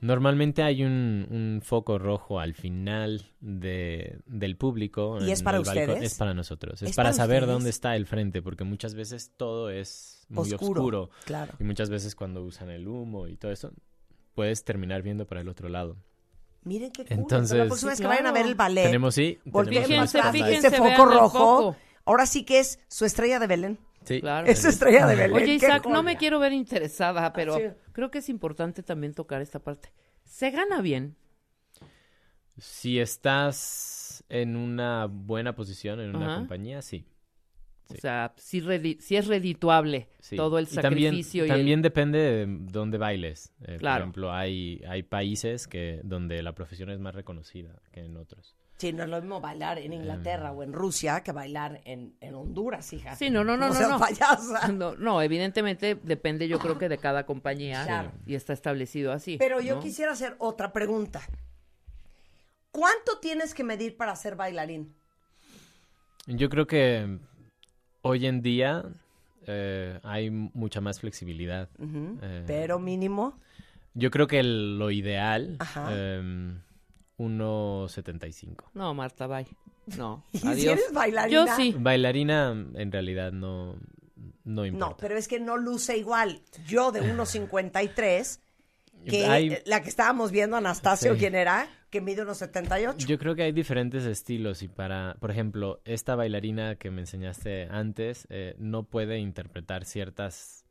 Normalmente 0.00 0.62
hay 0.64 0.82
un, 0.82 1.26
un 1.30 1.60
foco 1.62 1.96
rojo 1.98 2.40
al 2.40 2.54
final 2.54 3.30
de, 3.40 4.18
del 4.26 4.56
público. 4.56 5.18
¿Y 5.20 5.30
es 5.30 5.42
para 5.42 5.58
balcón. 5.58 5.78
ustedes? 5.78 6.02
Es 6.02 6.18
para 6.18 6.34
nosotros. 6.34 6.82
Es, 6.82 6.90
¿Es 6.90 6.96
para, 6.96 7.10
para 7.10 7.16
saber 7.16 7.46
dónde 7.46 7.70
está 7.70 7.94
el 7.96 8.06
frente, 8.06 8.42
porque 8.42 8.64
muchas 8.64 8.94
veces 8.94 9.32
todo 9.36 9.70
es 9.70 10.26
muy 10.28 10.52
Oscuro, 10.52 10.80
oscuro. 10.80 11.10
claro. 11.24 11.54
Y 11.60 11.64
muchas 11.64 11.88
veces 11.88 12.14
cuando 12.16 12.42
usan 12.42 12.68
el 12.70 12.88
humo 12.88 13.28
y 13.28 13.36
todo 13.36 13.52
eso, 13.52 13.72
puedes 14.34 14.64
terminar 14.64 15.02
viendo 15.02 15.24
para 15.26 15.40
el 15.40 15.48
otro 15.48 15.68
lado. 15.68 15.96
Miren 16.64 16.90
qué 16.90 17.04
cool. 17.04 17.18
Entonces- 17.18 17.56
la 17.58 17.66
próxima 17.66 17.92
vez 17.92 18.00
que 18.00 18.06
vayan 18.06 18.26
a 18.26 18.32
ver 18.32 18.46
el 18.46 18.54
ballet, 18.56 18.82
Tenemos, 18.84 19.14
sí, 19.14 19.38
volteen 19.44 19.84
tenemos 19.84 20.10
Fíjense, 20.12 20.32
fíjense, 20.32 20.66
ese 20.68 20.76
foco 20.78 21.04
rojo. 21.06 21.28
foco. 21.38 21.76
Ahora 22.04 22.26
sí 22.26 22.44
que 22.44 22.58
es 22.60 22.78
su 22.88 23.04
estrella 23.04 23.38
de 23.38 23.46
Belén. 23.46 23.78
Sí. 24.04 24.20
Claro. 24.20 24.46
Es 24.48 24.60
su 24.62 24.68
estrella 24.68 25.06
de 25.06 25.14
Belén. 25.14 25.36
Oye, 25.36 25.54
Isaac, 25.54 25.86
no 25.86 26.02
me 26.02 26.16
quiero 26.16 26.38
ver 26.40 26.52
interesada, 26.52 27.32
pero 27.32 27.56
sí. 27.56 27.62
creo 27.92 28.10
que 28.10 28.18
es 28.18 28.28
importante 28.28 28.82
también 28.82 29.14
tocar 29.14 29.40
esta 29.42 29.60
parte. 29.60 29.92
¿Se 30.24 30.50
gana 30.50 30.80
bien? 30.80 31.16
Si 32.58 32.98
estás 33.00 34.24
en 34.28 34.56
una 34.56 35.06
buena 35.06 35.54
posición 35.54 36.00
en 36.00 36.14
una 36.14 36.26
Ajá. 36.26 36.36
compañía, 36.38 36.82
sí. 36.82 37.06
O 37.88 37.94
sea, 37.94 38.32
si, 38.36 38.60
redi- 38.62 38.98
si 39.00 39.16
es 39.16 39.26
redituable 39.26 40.08
Sí. 40.20 40.36
todo 40.36 40.58
el 40.58 40.66
Y 40.70 40.74
también, 40.76 41.10
sacrificio 41.12 41.42
el- 41.44 41.50
también 41.50 41.82
depende 41.82 42.18
de 42.18 42.46
dónde 42.48 42.96
bailes. 42.98 43.52
Eh, 43.62 43.76
Claro. 43.78 43.96
Por 43.96 44.02
ejemplo, 44.02 44.32
hay, 44.32 44.82
hay 44.88 45.02
países 45.02 45.66
que 45.68 46.00
donde 46.04 46.42
la 46.42 46.54
profesión 46.54 46.90
es 46.90 46.98
más 47.00 47.14
reconocida 47.14 47.80
que 47.92 48.00
en 48.00 48.16
otros. 48.16 48.54
Sí, 48.82 48.92
no 48.92 49.04
es 49.04 49.08
lo 49.08 49.20
mismo 49.20 49.40
bailar 49.40 49.78
en 49.78 49.92
Inglaterra 49.92 50.50
o 50.50 50.64
en 50.64 50.72
Rusia 50.72 51.22
que 51.22 51.30
bailar 51.30 51.80
en, 51.84 52.16
en 52.20 52.34
Honduras, 52.34 52.92
hija. 52.92 53.14
Sí, 53.14 53.30
no, 53.30 53.44
no, 53.44 53.56
no, 53.56 53.68
No 53.68 53.80
no, 53.80 53.88
no. 53.90 53.98
payasa. 54.00 54.66
No, 54.72 54.96
no, 54.96 55.22
evidentemente 55.22 55.94
depende 56.02 56.48
yo 56.48 56.58
creo 56.58 56.78
que 56.78 56.88
de 56.88 56.98
cada 56.98 57.24
compañía 57.24 57.84
Claro. 57.84 58.10
y 58.26 58.34
está 58.34 58.52
establecido 58.52 59.12
así. 59.12 59.36
Pero 59.38 59.60
yo 59.60 59.76
¿no? 59.76 59.80
quisiera 59.82 60.10
hacer 60.10 60.34
otra 60.40 60.72
pregunta. 60.72 61.20
¿Cuánto 62.72 63.18
tienes 63.20 63.54
que 63.54 63.62
medir 63.62 63.96
para 63.96 64.16
ser 64.16 64.34
bailarín? 64.34 64.92
Yo 66.26 66.48
creo 66.48 66.66
que 66.66 67.18
hoy 68.02 68.26
en 68.26 68.42
día 68.42 68.82
eh, 69.46 70.00
hay 70.02 70.28
mucha 70.30 70.80
más 70.80 70.98
flexibilidad. 70.98 71.68
Eh, 71.78 72.42
Pero 72.48 72.80
mínimo. 72.80 73.38
Yo 73.94 74.10
creo 74.10 74.26
que 74.26 74.40
el- 74.40 74.76
lo 74.78 74.90
ideal, 74.90 75.56
Ajá. 75.60 75.88
em, 75.94 76.60
1.75. 77.28 78.64
No, 78.74 78.94
Marta, 78.94 79.26
bye. 79.26 79.46
No, 79.98 80.24
¿Y 80.32 80.38
si 80.38 80.46
adiós. 80.48 80.72
eres 80.78 80.92
bailarina? 80.92 81.46
Yo 81.46 81.56
sí. 81.56 81.74
Bailarina 81.78 82.50
en 82.74 82.92
realidad 82.92 83.32
no, 83.32 83.76
no 84.44 84.64
importa. 84.66 84.90
No, 84.90 84.96
pero 84.96 85.16
es 85.16 85.28
que 85.28 85.40
no 85.40 85.56
luce 85.56 85.96
igual. 85.96 86.40
Yo 86.66 86.92
de 86.92 87.02
1.53, 87.02 88.40
que 89.06 89.26
Hay- 89.26 89.58
la 89.66 89.82
que 89.82 89.88
estábamos 89.88 90.30
viendo, 90.30 90.56
Anastasio, 90.56 91.14
Sí. 91.14 91.18
¿quién 91.18 91.34
era? 91.34 91.68
Que 91.90 92.00
mide 92.00 92.22
1.78. 92.24 92.96
Yo 93.06 93.18
creo 93.18 93.34
que 93.34 93.42
hay 93.42 93.52
diferentes 93.52 94.04
estilos 94.04 94.62
y 94.62 94.68
para, 94.68 95.16
por 95.20 95.30
ejemplo, 95.30 95.80
esta 95.84 96.14
bailarina 96.14 96.76
que 96.76 96.90
me 96.90 97.00
enseñaste 97.02 97.68
antes 97.70 98.26
eh, 98.30 98.54
no 98.58 98.84
puede 98.84 99.18
interpretar 99.18 99.84
ciertas 99.84 100.61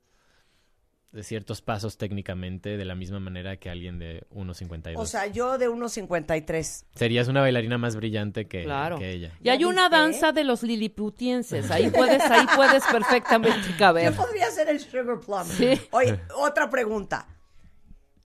de 1.11 1.23
ciertos 1.23 1.61
pasos 1.61 1.97
técnicamente 1.97 2.77
de 2.77 2.85
la 2.85 2.95
misma 2.95 3.19
manera 3.19 3.57
que 3.57 3.69
alguien 3.69 3.99
de 3.99 4.23
1.52. 4.31 4.93
O 4.95 5.05
sea, 5.05 5.27
yo 5.27 5.57
de 5.57 5.67
1.53. 5.69 6.85
Serías 6.95 7.27
una 7.27 7.41
bailarina 7.41 7.77
más 7.77 7.97
brillante 7.97 8.47
que, 8.47 8.63
Claro. 8.63 8.97
que 8.97 9.11
ella. 9.11 9.31
Y 9.43 9.49
hay 9.49 9.59
¿Ya 9.59 9.67
una 9.67 9.89
danza 9.89 10.31
de 10.31 10.45
los 10.45 10.63
liliputienses. 10.63 11.69
Ahí 11.69 11.89
puedes, 11.89 12.21
ahí 12.23 12.45
puedes 12.55 12.83
perfectamente 12.85 13.75
caber. 13.77 14.13
Yo 14.13 14.17
podría 14.21 14.49
ser 14.51 14.69
el 14.69 14.79
Sugar 14.79 15.19
Plum. 15.19 15.43
Sí. 15.45 15.79
Oye, 15.91 16.17
otra 16.35 16.69
pregunta. 16.69 17.27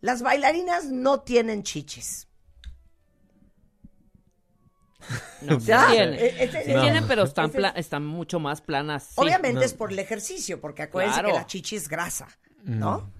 Las 0.00 0.22
bailarinas 0.22 0.84
no 0.84 1.20
tienen 1.22 1.64
chichis. 1.64 2.28
No, 5.42 5.58
¿Ya? 5.58 5.88
tienen. 5.90 6.14
Eh, 6.14 6.34
este- 6.38 6.64
Sí 6.64 6.72
No. 6.72 6.82
tienen, 6.82 7.06
pero 7.06 7.22
están, 7.24 7.50
pla- 7.50 7.68
están 7.76 8.04
mucho 8.04 8.40
más 8.40 8.60
planas. 8.60 9.04
sí. 9.04 9.14
Obviamente 9.16 9.60
no. 9.60 9.62
es 9.62 9.74
por 9.74 9.92
el 9.92 9.98
ejercicio, 9.98 10.60
porque 10.60 10.82
acuérdense 10.82 11.20
Claro. 11.20 11.34
que 11.34 11.40
la 11.40 11.46
chichi 11.46 11.76
es 11.76 11.88
grasa, 11.88 12.26
¿no? 12.66 13.10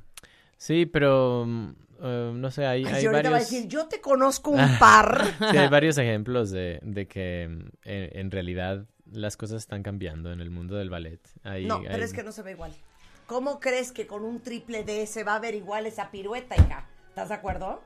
Sí, 0.59 0.86
pero 0.86 1.44
mm, 1.47 1.68
eh, 2.02 2.32
no 2.35 2.51
sé, 2.51 2.66
hay, 2.66 2.85
Ay, 2.85 2.93
hay 2.94 3.01
si 3.01 3.06
ahorita 3.06 3.23
va 3.23 3.28
a 3.28 3.39
varios... 3.39 3.51
decir, 3.51 3.68
yo 3.68 3.86
te 3.86 4.01
conozco 4.01 4.51
un 4.51 4.78
par. 4.78 5.24
Sí, 5.51 5.56
hay 5.56 5.68
varios 5.68 5.98
ejemplos 5.98 6.51
de, 6.51 6.78
de 6.82 7.06
que 7.06 7.48
mm, 7.51 7.68
en, 7.89 8.18
en 8.18 8.31
realidad 8.31 8.85
las 9.12 9.36
cosas 9.36 9.59
están 9.62 9.82
cambiando 9.82 10.32
en 10.32 10.40
el 10.40 10.51
mundo 10.51 10.77
del 10.77 10.90
ballet. 10.90 11.20
Hay- 11.44 11.66
No, 11.66 11.81
pero 11.82 11.94
hay- 11.94 12.01
es 12.02 12.12
que 12.12 12.23
no 12.23 12.32
se 12.32 12.43
ve 12.43 12.52
igual. 12.52 12.73
¿Cómo 13.27 13.59
crees 13.60 13.93
que 13.93 14.06
con 14.06 14.24
un 14.24 14.40
triple 14.40 14.85
D 14.85 15.06
se 15.06 15.24
va 15.24 15.35
a 15.36 15.39
ver 15.40 15.55
igual 15.55 15.86
esa 15.86 16.10
pirueta, 16.10 16.55
hija? 16.56 16.86
¿Estás 17.09 17.28
de 17.31 17.35
acuerdo? 17.35 17.82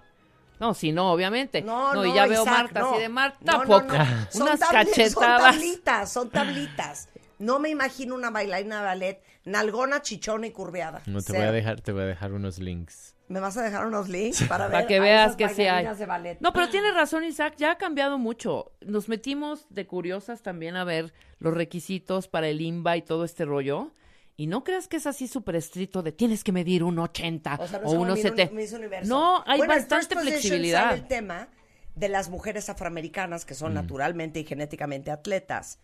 No, 0.58 0.74
sí, 0.74 0.92
no, 0.92 1.10
obviamente. 1.12 1.62
No, 1.62 1.94
no, 1.94 2.04
y 2.04 2.12
ya 2.14 2.26
veo 2.26 2.44
Marta 2.44 2.80
no. 2.80 2.90
así 2.92 3.00
de 3.00 3.08
Marta, 3.08 3.38
No, 3.42 3.64
no, 3.64 3.80
poco. 3.80 3.96
no. 3.96 4.04
Son 4.30 4.42
Unas 4.42 4.60
tabli- 4.60 4.70
Son 4.70 4.72
cachetadas. 4.74 5.40
tablitas, 5.54 6.12
son 6.12 6.28
tablitas. 6.30 7.08
No 7.40 7.58
me 7.58 7.68
imagino 7.70 8.14
una 8.14 8.30
bailarina 8.30 8.78
de 8.78 8.84
ballet 8.84 9.22
nalgona, 9.44 10.02
chichona 10.02 10.46
y 10.46 10.52
curveada. 10.52 11.02
No, 11.06 11.18
te 11.20 11.26
Cero. 11.32 11.38
voy 11.40 11.48
a 11.48 11.52
dejar, 11.52 11.80
te 11.80 11.90
voy 11.92 12.02
a 12.02 12.06
dejar 12.06 12.32
unos 12.32 12.58
links. 12.58 13.16
¿Me 13.28 13.40
vas 13.40 13.56
a 13.56 13.62
dejar 13.62 13.86
unos 13.86 14.08
links 14.08 14.42
para 14.44 14.64
ver 14.66 14.72
Para 14.72 14.86
que 14.86 14.96
a 14.96 15.00
veas 15.00 15.26
esas 15.26 15.36
que 15.36 15.48
sí 15.48 15.62
hay. 15.62 15.66
bailarinas 15.68 15.98
de 15.98 16.06
ballet? 16.06 16.38
No, 16.40 16.52
pero 16.52 16.68
tienes 16.68 16.94
razón, 16.94 17.24
Isaac, 17.24 17.54
ya 17.56 17.72
ha 17.72 17.78
cambiado 17.78 18.18
mucho. 18.18 18.72
Nos 18.80 19.08
metimos 19.08 19.66
de 19.70 19.86
curiosas 19.86 20.42
también 20.42 20.76
a 20.76 20.84
ver 20.84 21.12
los 21.38 21.54
requisitos 21.54 22.28
para 22.28 22.48
el 22.48 22.60
INBA 22.60 22.96
y 22.98 23.02
todo 23.02 23.24
este 23.24 23.44
rollo. 23.44 23.92
Y 24.36 24.46
no 24.46 24.64
creas 24.64 24.88
que 24.88 24.96
es 24.96 25.06
así 25.06 25.28
súper 25.28 25.56
estricto 25.56 26.02
de 26.02 26.12
tienes 26.12 26.44
que 26.44 26.52
medir 26.52 26.82
un 26.82 26.98
80 26.98 27.56
O 27.60 27.68
sea, 27.68 27.78
no 27.78 27.84
o 27.84 27.88
es 27.88 27.92
como 27.92 28.02
uno 28.02 28.14
Miss 28.14 28.22
70. 28.22 28.52
Uni- 28.52 28.62
Miss 28.62 28.72
Universo. 28.72 29.08
No, 29.08 29.42
hay 29.46 29.58
Bueno, 29.58 29.72
en 29.74 29.78
bastante 29.80 30.06
First 30.06 30.12
Position 30.14 30.32
flexibilidad. 30.40 30.94
el 30.94 31.06
tema 31.06 31.48
de 31.94 32.08
las 32.08 32.28
mujeres 32.30 32.68
afroamericanas 32.68 33.44
que 33.44 33.54
Mm. 33.54 33.56
son 33.56 33.74
naturalmente 33.74 34.40
y 34.40 34.44
genéticamente 34.44 35.10
atletas. 35.10 35.78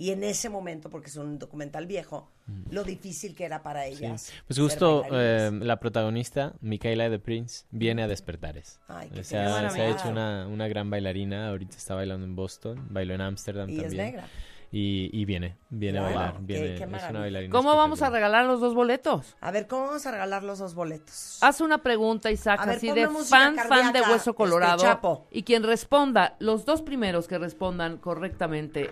Y 0.00 0.12
en 0.12 0.22
ese 0.22 0.48
momento, 0.48 0.90
porque 0.90 1.08
es 1.08 1.16
un 1.16 1.40
documental 1.40 1.86
viejo, 1.88 2.30
lo 2.70 2.84
difícil 2.84 3.34
que 3.34 3.44
era 3.44 3.64
para 3.64 3.80
Mm. 3.80 3.92
Sí. 3.92 4.04
ellas. 4.04 4.32
Pues 4.46 4.58
justo 4.60 5.04
eh, 5.10 5.50
la 5.52 5.80
protagonista, 5.80 6.54
Micaela 6.60 7.10
de 7.10 7.18
Prince, 7.18 7.66
viene 7.72 8.04
a 8.04 8.06
Despertares. 8.08 8.78
Ay, 8.86 9.10
qué 9.12 9.20
O 9.20 9.24
sea, 9.24 9.58
bien. 9.58 9.70
se 9.72 9.80
ha 9.82 9.88
hecho 9.90 10.08
una, 10.08 10.46
una 10.46 10.68
gran 10.68 10.88
bailarina, 10.88 11.48
ahorita 11.48 11.76
está 11.76 11.96
bailando 11.96 12.24
en 12.24 12.36
Boston, 12.36 12.86
bailó 12.90 13.14
en 13.14 13.22
Ámsterdam 13.22 13.68
Y 13.68 13.74
es 13.76 13.82
también. 13.82 14.04
negra. 14.06 14.28
Y, 14.70 15.10
y 15.12 15.24
viene, 15.24 15.56
viene 15.70 15.98
a 15.98 16.02
bailar. 16.02 16.34
qué- 16.34 16.42
Viene, 16.42 16.66
qué 16.68 16.74
es 16.74 16.80
una 16.82 16.86
maravilla. 16.98 17.20
bailarina 17.20 17.50
¿Cómo 17.52 17.74
vamos 17.74 18.02
a 18.02 18.10
regalar 18.10 18.44
los 18.44 18.60
dos 18.60 18.74
boletos? 18.74 19.34
A 19.40 19.50
ver, 19.50 19.66
¿cómo 19.66 19.86
vamos 19.86 20.06
a 20.06 20.12
regalar 20.12 20.44
los 20.44 20.60
dos 20.60 20.74
boletos? 20.74 21.38
Haz 21.40 21.60
una 21.60 21.78
pregunta, 21.82 22.30
Isaac, 22.30 22.64
ver, 22.66 22.76
así 22.76 22.92
de 22.92 23.08
fan, 23.08 23.56
fan 23.56 23.92
de 23.92 24.02
Hueso 24.02 24.34
Colorado. 24.34 24.76
este, 24.76 24.86
Chapo. 24.86 25.26
Y 25.32 25.42
quien 25.42 25.64
responda, 25.64 26.36
los 26.38 26.64
dos 26.66 26.82
primeros 26.82 27.26
que 27.26 27.38
respondan 27.38 27.96
correctamente 27.96 28.90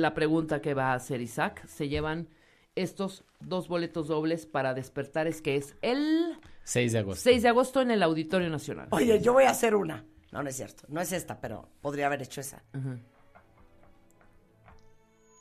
la 0.00 0.14
pregunta 0.14 0.60
que 0.60 0.74
va 0.74 0.92
a 0.92 0.94
hacer 0.94 1.20
Isaac, 1.20 1.66
se 1.66 1.88
llevan 1.88 2.28
estos 2.74 3.24
dos 3.40 3.68
boletos 3.68 4.08
dobles 4.08 4.46
para 4.46 4.74
Despertares, 4.74 5.40
que 5.40 5.56
es 5.56 5.76
el 5.82 6.38
6 6.64 6.92
de 6.92 6.98
agosto. 6.98 7.22
6 7.22 7.42
de 7.42 7.48
agosto 7.48 7.80
en 7.80 7.90
el 7.90 8.02
Auditorio 8.02 8.50
Nacional. 8.50 8.88
Oye, 8.90 9.20
yo 9.20 9.32
voy 9.32 9.44
a 9.44 9.50
hacer 9.50 9.74
una. 9.74 10.04
No, 10.32 10.42
no 10.42 10.48
es 10.48 10.56
cierto. 10.56 10.84
No 10.88 11.00
es 11.00 11.12
esta, 11.12 11.40
pero 11.40 11.68
podría 11.80 12.06
haber 12.06 12.22
hecho 12.22 12.40
esa. 12.40 12.62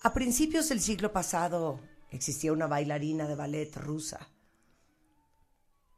A 0.04 0.14
principios 0.14 0.70
del 0.70 0.82
siglo 0.82 1.12
pasado 1.12 1.80
existía 2.12 2.54
una 2.54 2.68
bailarina 2.68 3.28
de 3.28 3.36
ballet 3.36 3.76
rusa, 3.76 4.30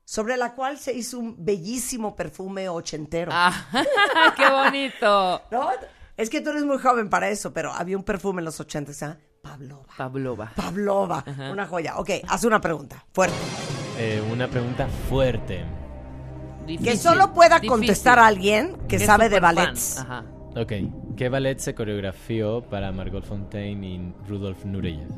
sobre 0.05 0.37
la 0.37 0.53
cual 0.53 0.77
se 0.77 0.93
hizo 0.93 1.19
un 1.19 1.43
bellísimo 1.43 2.15
perfume 2.15 2.69
ochentero. 2.69 3.31
Ah, 3.33 3.67
¡Qué 4.37 4.49
bonito! 4.49 5.41
¿No? 5.51 5.71
Es 6.17 6.29
que 6.29 6.41
tú 6.41 6.49
eres 6.51 6.63
muy 6.63 6.77
joven 6.77 7.09
para 7.09 7.29
eso, 7.29 7.53
pero 7.53 7.71
había 7.73 7.97
un 7.97 8.03
perfume 8.03 8.39
en 8.41 8.45
los 8.45 8.59
ochentas, 8.59 9.03
¿ah? 9.03 9.17
Pavlova. 9.41 9.85
Pavlova. 9.97 10.51
Pavlova, 10.55 11.23
Ajá. 11.27 11.51
una 11.51 11.67
joya. 11.67 11.97
Ok, 11.97 12.09
haz 12.27 12.43
una 12.45 12.59
pregunta, 12.61 13.03
fuerte. 13.13 13.35
Eh, 13.99 14.23
una 14.31 14.47
pregunta 14.47 14.87
fuerte. 15.09 15.65
Que 16.61 16.65
Difícil, 16.65 16.97
solo 16.97 17.31
pueda 17.33 17.55
difícil. 17.59 17.69
contestar 17.69 18.17
a 18.17 18.25
alguien 18.27 18.75
que, 18.87 18.97
sabe 18.97 19.29
de 19.29 19.39
ballets. 19.39 19.99
Ajá. 19.99 20.25
Ok. 20.55 20.71
¿Qué 21.15 21.29
ballet 21.29 21.59
se 21.59 21.75
coreografió 21.75 22.61
para 22.63 22.91
Margot 22.91 23.23
Fontaine 23.23 23.85
y 23.85 24.13
Rudolf 24.27 24.65
Nureyev 24.65 25.09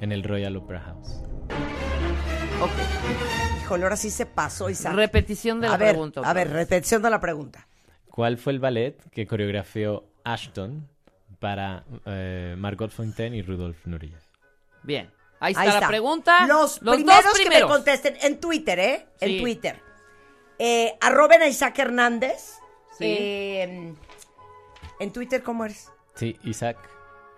en 0.00 0.12
el 0.12 0.22
Royal 0.22 0.56
Opera 0.56 0.80
House? 0.80 1.22
Híjole, 3.62 3.84
ahora 3.84 3.96
sí 3.96 4.10
se 4.10 4.26
pasó, 4.26 4.68
Isaac. 4.68 4.94
Repetición 4.94 5.60
de 5.60 5.68
la 5.68 5.74
a 5.74 5.76
ver, 5.78 5.90
pregunta. 5.90 6.20
A 6.24 6.32
ver, 6.32 6.50
repetición 6.50 7.00
de 7.00 7.10
la 7.10 7.20
pregunta. 7.20 7.66
¿Cuál 8.10 8.36
fue 8.36 8.52
el 8.52 8.58
ballet 8.60 8.98
que 9.10 9.26
coreografió 9.26 10.04
Ashton 10.24 10.88
para 11.38 11.84
eh, 12.06 12.54
Margot 12.58 12.90
Fontaine 12.90 13.36
y 13.36 13.42
Rudolf 13.42 13.84
Nureyev? 13.86 14.20
Bien. 14.82 15.10
Ahí 15.40 15.52
está, 15.54 15.80
la 15.80 15.88
pregunta. 15.88 16.46
Los, 16.46 16.78
dos 16.80 16.94
primeros, 16.94 17.38
que 17.38 17.48
me 17.50 17.62
contesten 17.62 18.16
en 18.22 18.38
Twitter, 18.40 18.78
¿eh? 18.78 19.06
En. 19.20 19.40
Twitter. 19.40 19.80
Eh, 20.58 20.96
arroben 21.00 21.42
a 21.42 21.48
Isaac 21.48 21.76
Hernández. 21.80 22.58
Sí. 22.96 23.04
Eh, 23.06 23.94
en 25.00 25.12
Twitter, 25.12 25.42
¿cómo 25.42 25.64
eres? 25.64 25.90
Sí, 26.14 26.38
Isaac. 26.44 26.78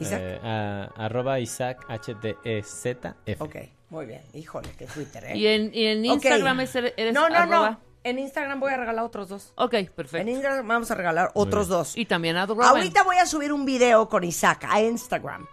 Isaac. 0.00 0.20
eh, 0.22 0.40
a- 0.42 0.90
arroba 0.96 1.38
Isaac 1.40 1.86
H-D-E-Z-F. 1.88 3.42
Ok, 3.42 3.56
muy 3.90 4.06
bien. 4.06 4.20
Híjole, 4.34 4.68
qué 4.76 4.86
Twitter, 4.86 5.24
¿eh? 5.24 5.36
Y 5.38 5.46
en, 5.46 5.70
y 5.72 5.84
en. 5.86 6.04
Instagram 6.04 6.60
es- 6.60 6.74
eres 6.76 7.14
No, 7.14 7.28
no, 7.30 7.36
arroba- 7.36 7.70
no. 7.70 7.80
En 8.04 8.18
Instagram 8.18 8.60
voy 8.60 8.72
a 8.72 8.76
regalar 8.76 9.04
otros 9.04 9.28
dos. 9.28 9.52
Ok, 9.56 9.72
perfecto. 9.94 10.18
En 10.18 10.28
Instagram 10.28 10.68
vamos 10.68 10.90
a 10.90 10.94
regalar 10.94 11.30
otros 11.34 11.68
dos. 11.68 11.96
Y 11.96 12.04
también 12.04 12.36
a 12.36 12.46
Robin. 12.46 12.62
Ahorita 12.62 13.02
voy 13.02 13.16
a 13.16 13.26
subir 13.26 13.52
un 13.52 13.64
video 13.64 14.08
con 14.08 14.24
Isaac 14.24 14.66
a 14.68 14.80
Instagram 14.82 15.46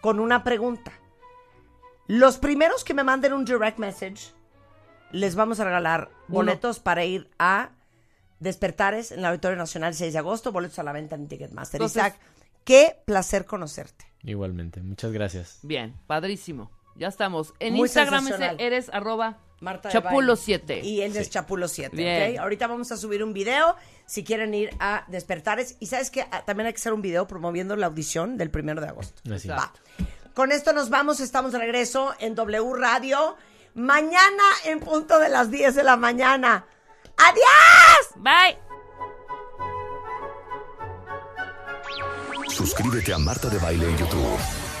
con 0.00 0.18
una 0.18 0.42
pregunta. 0.42 0.92
Los 2.06 2.38
primeros 2.38 2.84
que 2.84 2.94
me 2.94 3.04
manden 3.04 3.34
un 3.34 3.44
direct 3.44 3.78
message, 3.78 4.32
les 5.12 5.34
vamos 5.34 5.60
a 5.60 5.64
regalar 5.64 6.10
boletos 6.28 6.80
para 6.80 7.04
ir 7.04 7.30
a 7.38 7.70
Despertares 8.40 9.10
en 9.12 9.18
el 9.18 9.24
Auditorio 9.26 9.58
Nacional 9.58 9.94
6 9.94 10.12
de 10.12 10.18
agosto, 10.18 10.52
boletos 10.52 10.78
a 10.78 10.84
la 10.84 10.92
venta 10.92 11.16
en 11.16 11.28
Ticketmaster. 11.28 11.80
Entonces- 11.80 12.02
Isaac, 12.02 12.18
qué 12.64 13.02
placer 13.04 13.44
conocerte. 13.44 14.06
Igualmente, 14.22 14.80
muchas 14.80 15.12
gracias. 15.12 15.58
Bien, 15.62 15.94
padrísimo. 16.06 16.70
Ya 16.96 17.08
estamos. 17.08 17.52
En 17.58 17.74
Muy 17.74 17.82
Instagram 17.82 18.26
eres 18.58 18.90
arroba 18.92 19.38
Marta 19.60 19.88
de 19.88 19.92
Chapulo 19.92 20.34
Baile. 20.34 20.42
7. 20.44 20.80
Y 20.84 21.00
él 21.02 21.16
es 21.16 21.26
Sí. 21.26 21.32
Chapulo 21.32 21.68
7, 21.68 21.96
Bien. 21.96 22.32
¿ok? 22.34 22.38
Ahorita 22.40 22.66
vamos 22.66 22.92
a 22.92 22.96
subir 22.96 23.22
un 23.24 23.32
video 23.32 23.74
si 24.06 24.24
quieren 24.24 24.54
ir 24.54 24.70
a 24.78 25.04
Despertares. 25.08 25.76
Y 25.80 25.86
sabes 25.86 26.10
que 26.10 26.24
también 26.46 26.66
hay 26.66 26.72
que 26.72 26.78
hacer 26.78 26.92
un 26.92 27.02
video 27.02 27.26
promoviendo 27.26 27.74
la 27.76 27.86
audición 27.86 28.36
del 28.36 28.50
primero 28.50 28.80
de 28.80 28.88
agosto. 28.88 29.20
Va. 29.50 29.72
Con 30.34 30.52
esto 30.52 30.72
nos 30.72 30.88
vamos, 30.90 31.18
estamos 31.20 31.52
de 31.52 31.58
regreso 31.58 32.14
en 32.20 32.34
W 32.36 32.74
Radio. 32.76 33.36
Mañana 33.74 34.42
en 34.64 34.80
punto 34.80 35.18
de 35.18 35.28
las 35.28 35.50
10 35.50 35.74
de 35.74 35.82
la 35.84 35.96
mañana. 35.96 36.64
¡Adiós! 37.16 38.14
Bye. 38.16 38.58
Suscríbete 42.48 43.12
a 43.12 43.18
Marta 43.18 43.48
de 43.48 43.58
Baile 43.58 43.88
en 43.88 43.98
YouTube. 43.98 44.38